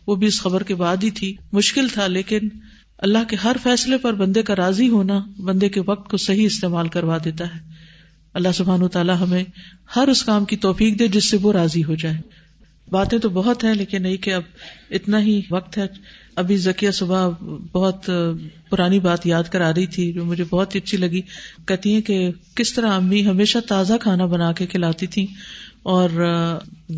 وہ 0.06 0.14
بھی 0.14 0.26
اس 0.26 0.40
خبر 0.40 0.62
کے 0.62 0.74
بعد 0.74 0.96
ہی 1.02 1.10
تھی۔ 1.10 1.36
مشکل 1.52 1.88
تھا، 1.88 2.06
لیکن 2.06 2.38
اللہ 2.98 3.18
کے 3.28 3.36
ہر 3.36 3.56
فیصلے 3.62 3.98
پر 3.98 4.12
بندے 4.12 4.42
کا 4.42 4.56
راضی 4.56 4.88
ہونا 4.88 5.20
بندے 5.38 5.68
کے 5.68 5.80
وقت 5.86 6.10
کو 6.10 6.16
صحیح 6.16 6.46
استعمال 6.46 6.88
کروا 6.88 7.18
دیتا 7.24 7.44
ہے۔ 7.44 7.60
اللہ 8.34 8.52
سبحان 8.54 8.82
و 8.82 8.88
تعالیٰ 8.88 9.16
ہمیں 9.20 9.44
ہر 9.96 10.08
اس 10.08 10.22
کام 10.22 10.44
کی 10.44 10.56
توفیق 10.56 10.98
دے 10.98 11.08
جس 11.08 11.30
سے 11.30 11.36
وہ 11.36 11.52
راضی 11.52 11.84
ہو 11.84 11.94
جائے۔ 11.94 12.16
باتیں 12.90 13.18
تو 13.18 13.28
بہت 13.28 13.64
ہیں، 13.64 13.74
لیکن 13.74 14.02
نہیں 14.02 14.16
کہ 14.16 14.34
اب 14.34 14.42
اتنا 14.90 15.22
ہی 15.22 15.40
وقت 15.50 15.78
ہے۔ 15.78 15.86
ابھی 16.36 16.56
ذکیہ 16.56 16.90
صبح 16.90 17.28
بہت 17.72 18.10
پرانی 18.70 18.98
بات 19.00 19.26
یاد 19.26 19.42
کرا 19.42 19.72
رہی 19.74 19.86
تھی 19.86 20.12
جو 20.12 20.24
مجھے 20.24 20.44
بہت 20.50 20.76
اچھی 20.76 20.96
لگی۔ 20.96 21.20
کہتی 21.66 21.94
ہیں 21.94 22.00
کہ 22.00 22.30
کس 22.54 22.72
طرح 22.72 22.92
امی 22.92 23.26
ہمیشہ 23.26 23.58
تازہ 23.68 23.94
کھانا 24.00 24.26
بنا 24.26 24.52
کے 24.52 24.66
کھلاتی 24.66 25.06
تھی 25.06 25.26
اور 25.82 26.10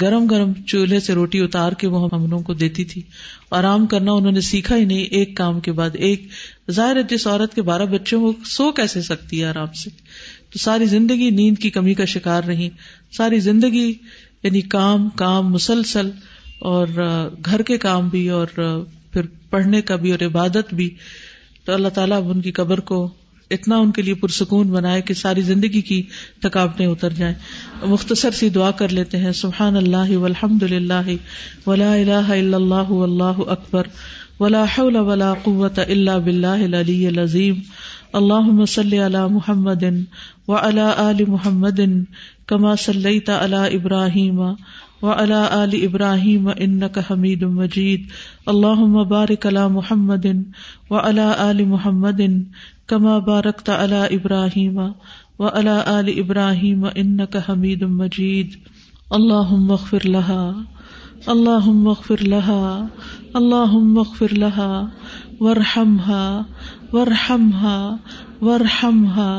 گرم 0.00 0.26
گرم 0.26 0.52
چولہے 0.66 1.00
سے 1.00 1.14
روٹی 1.14 1.40
اتار 1.40 1.72
کے 1.72 1.86
وہ 1.86 2.08
ہم 2.12 2.26
لوگوں 2.26 2.44
کو 2.44 2.54
دیتی 2.54 2.84
تھی۔ 2.84 3.02
آرام 3.50 3.86
کرنا 3.86 4.12
انہوں 4.12 4.32
نے 4.32 4.40
سیکھا 4.40 4.76
ہی 4.76 4.84
نہیں 4.84 5.02
ایک 5.02 5.36
کام 5.36 5.60
کے 5.60 5.72
بعد۔ 5.72 5.90
ایک 5.94 6.28
ظاہر 6.70 6.96
جس 7.10 7.26
عورت 7.26 7.54
کے 7.54 7.62
بارہ 7.62 7.86
بچوں 7.86 8.20
کو 8.20 8.44
سو 8.44 8.72
کیسے 8.72 9.02
سکتی 9.02 9.40
ہے 9.40 9.46
آرام 9.46 9.72
سے؟ 9.72 9.90
تو 10.50 10.58
ساری 10.58 10.86
زندگی 10.86 11.30
نیند 11.30 11.58
کی 11.58 11.70
کمی 11.70 11.94
کا 11.94 12.04
شکار 12.04 12.44
رہی۔ 12.44 12.68
ساری 13.16 13.40
زندگی 13.40 13.94
یعنی 14.42 14.60
کام 14.60 15.08
کام، 15.08 15.48
مسلسل 15.52 16.10
اور 16.58 16.86
گھر 17.44 17.62
کے 17.62 17.78
کام 17.78 18.08
بھی 18.08 18.28
اور 18.28 18.46
پھر 19.14 19.26
پڑھنے 19.50 19.82
کا 19.82 19.96
بھی 19.96 20.10
اور 20.10 20.24
عبادت 20.26 20.74
بھی، 20.74 20.88
تو 21.64 21.72
اللہ 21.72 21.88
تعالیٰ 21.88 22.16
اب 22.16 22.30
ان 22.30 22.40
کی 22.40 22.50
قبر 22.52 22.80
کو 22.80 23.06
اتنا 23.50 23.76
ان 23.76 23.90
کے 23.90 24.02
لیے 24.02 24.14
پرسکون 24.14 24.70
بنائے 24.70 25.00
کہ 25.02 25.14
ساری 25.14 25.40
زندگی 25.42 25.80
کی 25.80 26.00
تھکاوٹیں 26.42 26.86
اتر 26.86 27.12
جائیں۔ 27.12 27.34
مختصر 27.84 28.30
سی 28.30 28.48
دعا 28.48 28.70
کر 28.70 28.88
لیتے 28.88 29.18
ہیں 29.18 29.32
سبحان 29.32 29.76
اللہ 29.76 30.16
والحمد 30.16 30.62
للہ 30.62 31.16
ولا 31.66 31.92
الہ 31.94 32.24
الا 32.30 32.56
اللہ 32.56 32.90
واللہ 32.90 33.48
اکبر 33.48 33.86
ولا 34.40 34.64
حول 34.78 34.96
ولا 34.96 35.32
قوت 35.42 35.78
الا 35.78 36.16
باللہ 36.18 36.64
العلی 36.64 37.06
العظیم۔ 37.06 37.60
اللہم 38.12 38.64
صلی 38.64 39.04
علی 39.06 39.26
محمد 39.30 39.84
وعلی 40.48 40.88
آل 40.96 41.24
محمد 41.28 41.80
کما 42.46 42.74
صلیت 42.78 43.30
علی 43.30 43.62
ابراہیم 43.76 44.40
و 45.02 45.10
الا 45.10 45.42
علی 45.54 45.84
ابراہیم 45.86 46.48
ان 46.56 46.88
کا 46.88 47.00
حمید 47.10 47.42
مجید 47.52 48.06
اللہ 48.46 48.84
مبارک 48.90 49.46
اللہ 49.46 49.66
محمد 49.68 50.26
و 50.90 50.94
الا 50.94 51.32
علی 51.38 51.64
محمد 51.64 52.20
کما 52.86 53.18
بارک 53.18 53.70
اللہ 53.70 54.06
ابراہیم 54.10 54.78
و 54.78 55.46
الا 55.46 55.80
علی 55.98 56.20
ابراہیم 56.20 56.86
ان 56.94 57.24
کا 57.26 57.40
حمید 57.48 57.82
مجید 57.92 58.56
اللہ 59.10 59.54
مغفر 59.62 60.06
لہا 60.06 60.42
اللہ 61.26 61.68
مغفر 61.72 62.22
لہا 62.22 62.86
اللہ 63.34 63.76
مغفر 63.88 64.34
لہا 64.34 64.86
ورحمہا 65.40 66.24
ورحمہا 66.92 67.76
ورحمہا 68.42 69.30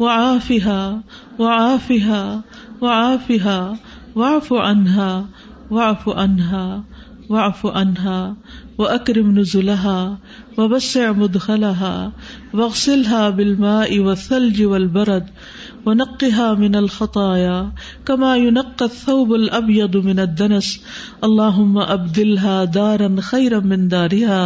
وعافہا 0.00 0.80
وعافہا 1.38 2.22
وعافہا 2.82 3.58
واف 4.16 4.52
انہا 4.52 5.10
واف 5.70 6.08
انہا 6.16 6.64
واف 7.28 7.64
انہا 7.74 8.18
و 8.78 8.86
اکرم 8.88 9.30
نزلہا 9.38 9.98
و 10.56 10.66
وسع 10.68 11.10
مدخلها 11.12 11.94
واغسلها 12.54 13.28
بالماء 13.30 14.00
والثلج 14.00 14.62
والبرد 14.64 15.30
ونقها 15.86 16.48
من 16.54 16.76
الخطايا 16.76 17.56
كما 18.06 18.32
ينقى 18.36 18.84
الثوب 18.84 19.34
الأبيض 19.34 19.96
من 20.08 20.20
الدنس 20.20 20.68
اللهم 21.24 21.78
أبدلها 21.78 22.64
دارا 22.76 23.10
خيرا 23.22 23.60
من 23.72 23.88
دارها 23.88 24.44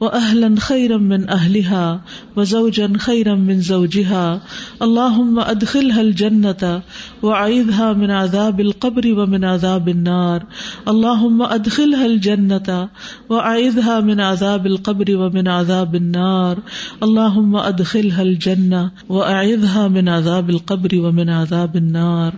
و 0.00 0.06
وأهلا 0.16 0.60
خيرا 0.60 0.98
من 0.98 1.30
أهلها 1.30 2.00
وزوجا 2.36 2.92
خيرا 2.98 3.34
من 3.34 3.60
زوجها 3.60 4.40
اللهم 4.82 5.38
أدخلها 5.38 6.00
الجنة 6.00 6.82
وأعيذها 7.22 7.92
من 7.92 8.10
عذاب 8.10 8.60
القبر 8.60 9.04
ومن 9.18 9.44
عذاب 9.44 9.88
النار 9.88 10.42
اللهم 10.88 11.42
أدخلها 11.42 12.06
الجنة 12.06 12.88
وأعيذها 13.30 14.00
من 14.00 14.20
عذاب 14.20 14.66
القبر 14.66 15.16
ومن 15.16 15.48
عذاب 15.48 15.94
النار 15.94 16.58
اللهم 17.02 17.56
أدخلها 17.56 18.22
الجنة 18.22 18.90
وأعيذها 19.08 19.88
من 19.88 20.08
عذاب 20.08 20.50
القبر 20.50 20.92
ومن 20.94 21.30
عذاب 21.30 21.76
النار 21.76 22.32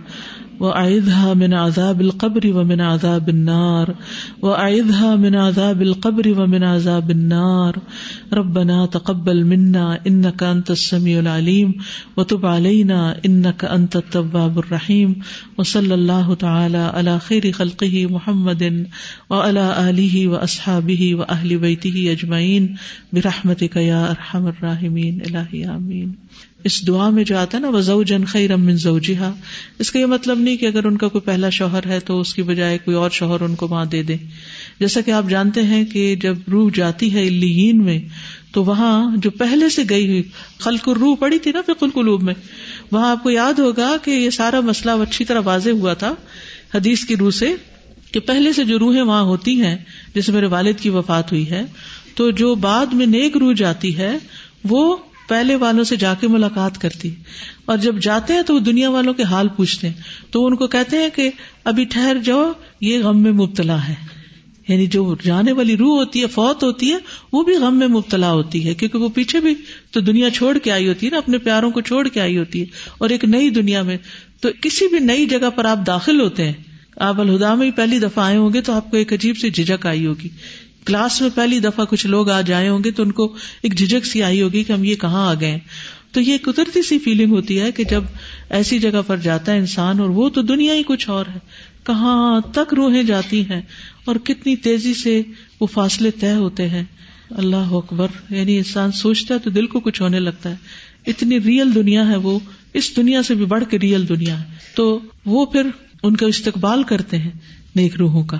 وأعذها 0.59 1.33
من 1.33 1.53
عذاب 1.53 2.01
القبر 2.01 2.57
ومن 2.57 2.81
عذاب 2.81 3.29
النار 3.29 3.95
وأعذها 4.41 5.15
من 5.15 5.35
عذاب 5.35 5.81
القبر 5.81 6.41
ومن 6.41 6.63
عذاب 6.63 7.11
النار. 7.11 7.79
ربنا 8.33 8.85
تقبل 8.85 9.43
منا 9.43 9.99
إنك 10.07 10.43
أنت 10.43 10.71
السميع 10.71 11.19
العليم 11.19 11.73
وتب 12.17 12.45
علينا 12.45 13.19
إنك 13.25 13.65
أنت 13.65 13.95
التواب 13.95 14.59
الرحيم 14.59 15.13
وصلى 15.57 15.93
الله 15.93 16.33
تعالى 16.35 16.77
على 16.77 17.19
خير 17.19 17.51
خلقه 17.51 18.07
محمد 18.07 18.87
وعلى 19.29 19.89
آله 19.89 20.27
وأصحابه 20.27 21.15
وأهل 21.15 21.57
بيته 21.57 22.11
أجمعين 22.11 22.77
برحمتك 23.13 23.75
يا 23.75 24.11
أرحم 24.11 24.47
الراحمين 24.47 25.21
إلهي 25.21 25.65
آمين 25.65 26.15
اس 26.63 26.87
دعا 26.87 27.09
میں 27.09 27.23
جو 27.23 27.37
آتا 27.37 27.57
ہے 27.57 27.61
نا 27.61 27.67
وہ 27.67 28.03
جن 28.03 28.25
خیر 28.25 28.51
امن 28.51 28.75
زوجیحا 28.75 29.31
اس 29.79 29.91
کا 29.91 29.99
یہ 29.99 30.05
مطلب 30.05 30.39
نہیں 30.39 30.57
کہ 30.57 30.65
اگر 30.65 30.85
ان 30.85 30.97
کا 30.97 31.07
کوئی 31.07 31.21
پہلا 31.21 31.49
شوہر 31.49 31.87
ہے 31.87 31.99
تو 31.99 32.19
اس 32.21 32.33
کی 32.33 32.43
بجائے 32.43 32.77
کوئی 32.77 32.97
اور 32.97 33.09
شوہر 33.09 33.41
ان 33.41 33.55
کو 33.55 33.67
وہاں 33.67 33.85
دے 33.85 34.03
دے۔ 34.03 34.15
جیسا 34.79 35.01
کہ 35.01 35.11
آپ 35.11 35.29
جانتے 35.29 35.63
ہیں 35.63 35.85
کہ 35.85 36.15
جب 36.15 36.35
روح 36.51 36.69
جاتی 36.73 37.13
ہے 37.13 37.27
الین 37.27 37.83
میں 37.83 37.99
تو 38.51 38.63
وہاں 38.63 39.17
جو 39.17 39.29
پہلے 39.29 39.69
سے 39.69 39.83
گئی 39.89 40.07
ہوئی 40.07 40.23
خلق 40.59 40.89
روح 40.89 41.15
پڑی 41.15 41.39
تھی 41.39 41.51
نا 41.51 41.61
فکل 41.67 41.89
قلوب 41.89 42.23
میں، 42.23 42.33
وہاں 42.91 43.11
آپ 43.11 43.23
کو 43.23 43.29
یاد 43.29 43.59
ہوگا 43.59 43.95
کہ 44.03 44.11
یہ 44.11 44.29
سارا 44.29 44.59
مسئلہ 44.59 44.91
اچھی 44.91 45.25
طرح 45.25 45.39
واضح 45.43 45.69
ہوا 45.69 45.93
تھا 45.93 46.13
حدیث 46.75 47.05
کی 47.05 47.15
روح 47.15 47.31
سے 47.31 47.55
کہ 48.11 48.19
پہلے 48.19 48.53
سے 48.53 48.63
جو 48.63 48.79
روحیں 48.79 49.01
وہاں 49.01 49.21
ہوتی 49.21 49.61
ہیں، 49.61 49.77
جیسے 50.15 50.31
میرے 50.31 50.45
والد 50.45 50.73
کی 50.81 50.89
وفات 50.89 51.31
ہوئی 51.31 51.49
ہے، 51.49 51.65
تو 52.15 52.31
جو 52.31 52.55
بعد 52.55 52.85
میں 52.85 53.05
نیک 53.05 53.37
روح 53.37 53.53
جاتی 53.53 53.97
ہے، 53.97 54.17
وہ 54.63 54.97
پہلے 55.29 55.55
والوں 55.55 55.83
سے 55.83 55.95
جا 55.95 56.13
کے 56.13 56.27
ملاقات 56.27 56.81
کرتی۔ 56.81 57.15
اور 57.65 57.77
جب 57.77 57.95
جاتے 58.01 58.33
ہیں 58.33 58.41
تو 58.41 58.53
وہ 58.53 58.59
دنیا 58.59 58.89
والوں 58.89 59.13
کے 59.13 59.23
حال 59.23 59.47
پوچھتے 59.47 59.87
ہیں۔ 59.87 60.01
تو 60.31 60.45
ان 60.45 60.55
کو 60.55 60.67
کہتے 60.67 60.97
ہیں 60.97 61.09
کہ 61.15 61.29
ابھی 61.63 61.83
ٹھہر 61.83 62.17
جاؤ، 62.23 62.51
یہ 62.81 62.99
غم 62.99 63.23
میں 63.23 63.31
مبتلا 63.31 63.87
ہے۔ 63.87 64.18
یعنی 64.69 64.87
جو 64.87 65.15
جانے 65.23 65.51
والی 65.51 65.77
روح 65.77 65.97
ہوتی 65.97 66.21
ہے، 66.21 66.27
فوت 66.27 66.63
ہوتی 66.63 66.91
ہے، 66.91 66.97
وہ 67.33 67.43
بھی 67.43 67.53
غم 67.53 67.79
میں 67.79 67.87
مبتلا 67.87 68.31
ہوتی 68.31 68.67
ہے، 68.67 68.73
کیونکہ 68.73 68.97
وہ 68.97 69.09
پیچھے 69.09 69.39
بھی 69.39 69.55
تو 69.91 69.99
دنیا 69.99 70.29
چھوڑ 70.29 70.57
کے 70.57 70.71
آئی 70.71 70.87
ہوتی 70.87 71.05
ہے 71.05 71.11
نا، 71.11 71.17
اپنے 71.17 71.37
پیاروں 71.37 71.71
کو 71.71 71.81
چھوڑ 71.81 72.07
کے 72.07 72.21
آئی 72.21 72.37
ہوتی 72.37 72.61
ہے۔ 72.61 72.65
اور 72.97 73.09
ایک 73.09 73.25
نئی 73.25 73.49
دنیا 73.49 73.81
میں 73.81 73.97
تو 74.41 74.49
کسی 74.61 74.87
بھی 74.87 74.99
نئی 74.99 75.25
جگہ 75.25 75.49
پر 75.55 75.65
آپ 75.65 75.79
داخل 75.87 76.21
ہوتے 76.21 76.45
ہیں، 76.45 76.53
آپ 76.95 77.19
الہدا 77.19 77.55
میں 77.55 77.71
پہلی 77.71 77.99
دفعہ 77.99 78.25
آئے 78.25 78.37
ہوں 78.37 78.53
گے 78.53 78.61
تو 78.61 78.73
آپ 78.73 78.91
کو 78.91 78.97
ایک 78.97 79.13
عجیب 79.13 79.37
سی 79.37 79.49
جھجک 79.49 79.85
آئی 79.85 80.05
ہوگی۔ 80.05 80.29
کلاس 80.85 81.21
میں 81.21 81.29
پہلی 81.35 81.59
دفعہ 81.59 81.85
کچھ 81.85 82.07
لوگ 82.07 82.29
آ 82.29 82.41
جائے 82.41 82.69
ہوں 82.69 82.79
گے 82.83 82.91
تو 82.91 83.03
ان 83.03 83.11
کو 83.11 83.35
ایک 83.63 83.73
جھجک 83.77 84.05
سی 84.05 84.23
آئی 84.23 84.41
ہوگی 84.41 84.63
کہ 84.63 84.73
ہم 84.73 84.83
یہ 84.83 84.95
کہاں 84.95 85.29
آ 85.29 85.33
گئے 85.33 85.59
تو 86.11 86.21
یہ 86.21 86.37
قدرتی 86.41 86.81
سی 86.81 86.99
فیلنگ 86.99 87.31
ہوتی 87.31 87.59
ہے 87.61 87.71
کہ 87.71 87.83
جب 87.83 88.03
ایسی 88.49 88.79
جگہ 88.79 89.01
پر 89.07 89.17
جاتا 89.17 89.51
ہے 89.51 89.57
انسان 89.57 89.99
اور 89.99 90.09
وہ 90.09 90.29
تو 90.29 90.41
دنیا 90.41 90.73
ہی 90.73 90.83
کچھ 90.85 91.09
اور 91.09 91.25
ہے۔ 91.35 91.39
کہاں 91.89 92.41
تک 92.53 92.73
روحیں 92.73 93.03
جاتی 93.03 93.41
ہیں 93.41 93.61
اور 94.05 94.15
کتنی 94.15 94.55
تیزی 94.55 94.93
سے 94.93 95.21
وہ 95.59 95.67
فاصلے 95.67 96.11
طے 96.11 96.33
ہوتے 96.33 96.69
ہیں۔ 96.69 96.83
اللہ 97.29 97.71
اکبر 97.71 98.07
یعنی 98.29 98.57
انسان 98.57 98.91
سوچتا 98.91 99.33
ہے 99.33 99.39
تو 99.39 99.49
دل 99.49 99.67
کو 99.67 99.79
کچھ 99.79 100.01
ہونے 100.01 100.19
لگتا 100.19 100.49
ہے۔ 100.49 100.55
اتنی 101.07 101.39
ریئل 101.43 101.75
دنیا 101.75 102.07
ہے 102.07 102.15
وہ، 102.15 102.39
اس 102.73 102.97
دنیا 102.97 103.23
سے 103.23 103.33
بھی 103.33 103.45
بڑھ 103.45 103.63
کے 103.69 103.79
ریئل 103.79 104.09
دنیا 104.09 104.39
ہے۔ 104.39 104.45
تو 104.75 104.99
وہ 105.25 105.45
پھر 105.45 105.67
ان 106.03 106.15
کا 106.15 106.25
استقبال 106.25 106.83
کرتے 106.83 107.17
ہیں 107.17 107.31
نیک 107.75 107.95
روحوں 107.95 108.23
کا۔ 108.23 108.37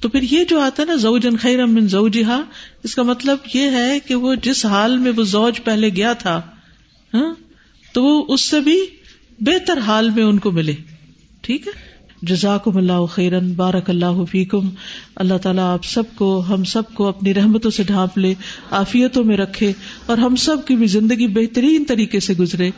تو 0.00 0.08
پھر 0.08 0.22
یہ 0.30 0.44
جو 0.44 0.60
آتا 0.60 0.82
ہے 0.82 0.86
نا 0.86 0.94
زوجن 0.94 1.36
خیر 1.36 1.62
امن 1.62 1.88
زو 1.88 2.08
جہا 2.08 2.42
اس 2.82 2.94
کا 2.94 3.02
مطلب 3.02 3.38
یہ 3.54 3.70
ہے 3.70 3.98
کہ 4.00 4.14
وہ 4.14 4.34
جس 4.34 4.66
حال 4.66 4.96
میں 4.96 5.12
وہ 5.16 5.22
زوج 5.22 5.64
پہلے 5.64 5.88
گیا 5.88 6.12
تھا 6.12 6.40
ہاں 7.14 7.34
تو 7.92 8.04
وہ 8.04 8.24
اس 8.28 8.40
سے 8.40 8.60
بھی 8.60 8.80
بہتر 9.40 9.78
حال 9.78 10.10
میں 10.10 10.24
ان 10.24 10.38
کو 10.38 10.50
ملے۔ 10.50 10.74
ٹھیک 11.40 11.66
ہے؟ 11.66 11.83
جزاکم 12.26 12.76
اللہ 12.76 13.06
خیرن، 13.06 13.52
بارک 13.52 13.90
اللہ 13.90 14.24
فیکم۔ 14.30 14.70
اللہ 15.16 15.38
تعالیٰ 15.42 15.72
آپ 15.72 15.84
سب 15.84 16.02
کو، 16.14 16.44
ہم 16.48 16.64
سب 16.64 16.82
کو 16.94 17.06
اپنی 17.06 17.34
رحمتوں 17.34 17.70
سے 17.70 17.82
ڈھانپ 17.82 18.18
لے 18.18 18.34
آفیتوں 18.70 19.24
میں 19.24 19.36
رکھے 19.36 19.72
اور 20.06 20.18
ہم 20.18 20.36
سب 20.36 20.56
کی 20.66 20.76
بھی 20.76 20.86
زندگی 20.86 21.26
بہترین 21.26 21.84
طریقے 21.88 22.20
سے 22.20 22.34
گزرے۔ 22.34 22.70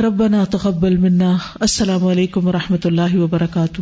ربنا 0.00 0.44
تقبل 0.44 0.96
منا۔ 0.96 1.36
السلام 1.60 2.06
علیکم 2.06 2.46
و 2.46 2.52
رحمۃ 2.52 2.76
اللہ 2.84 3.16
وبرکاتہ۔ 3.16 3.80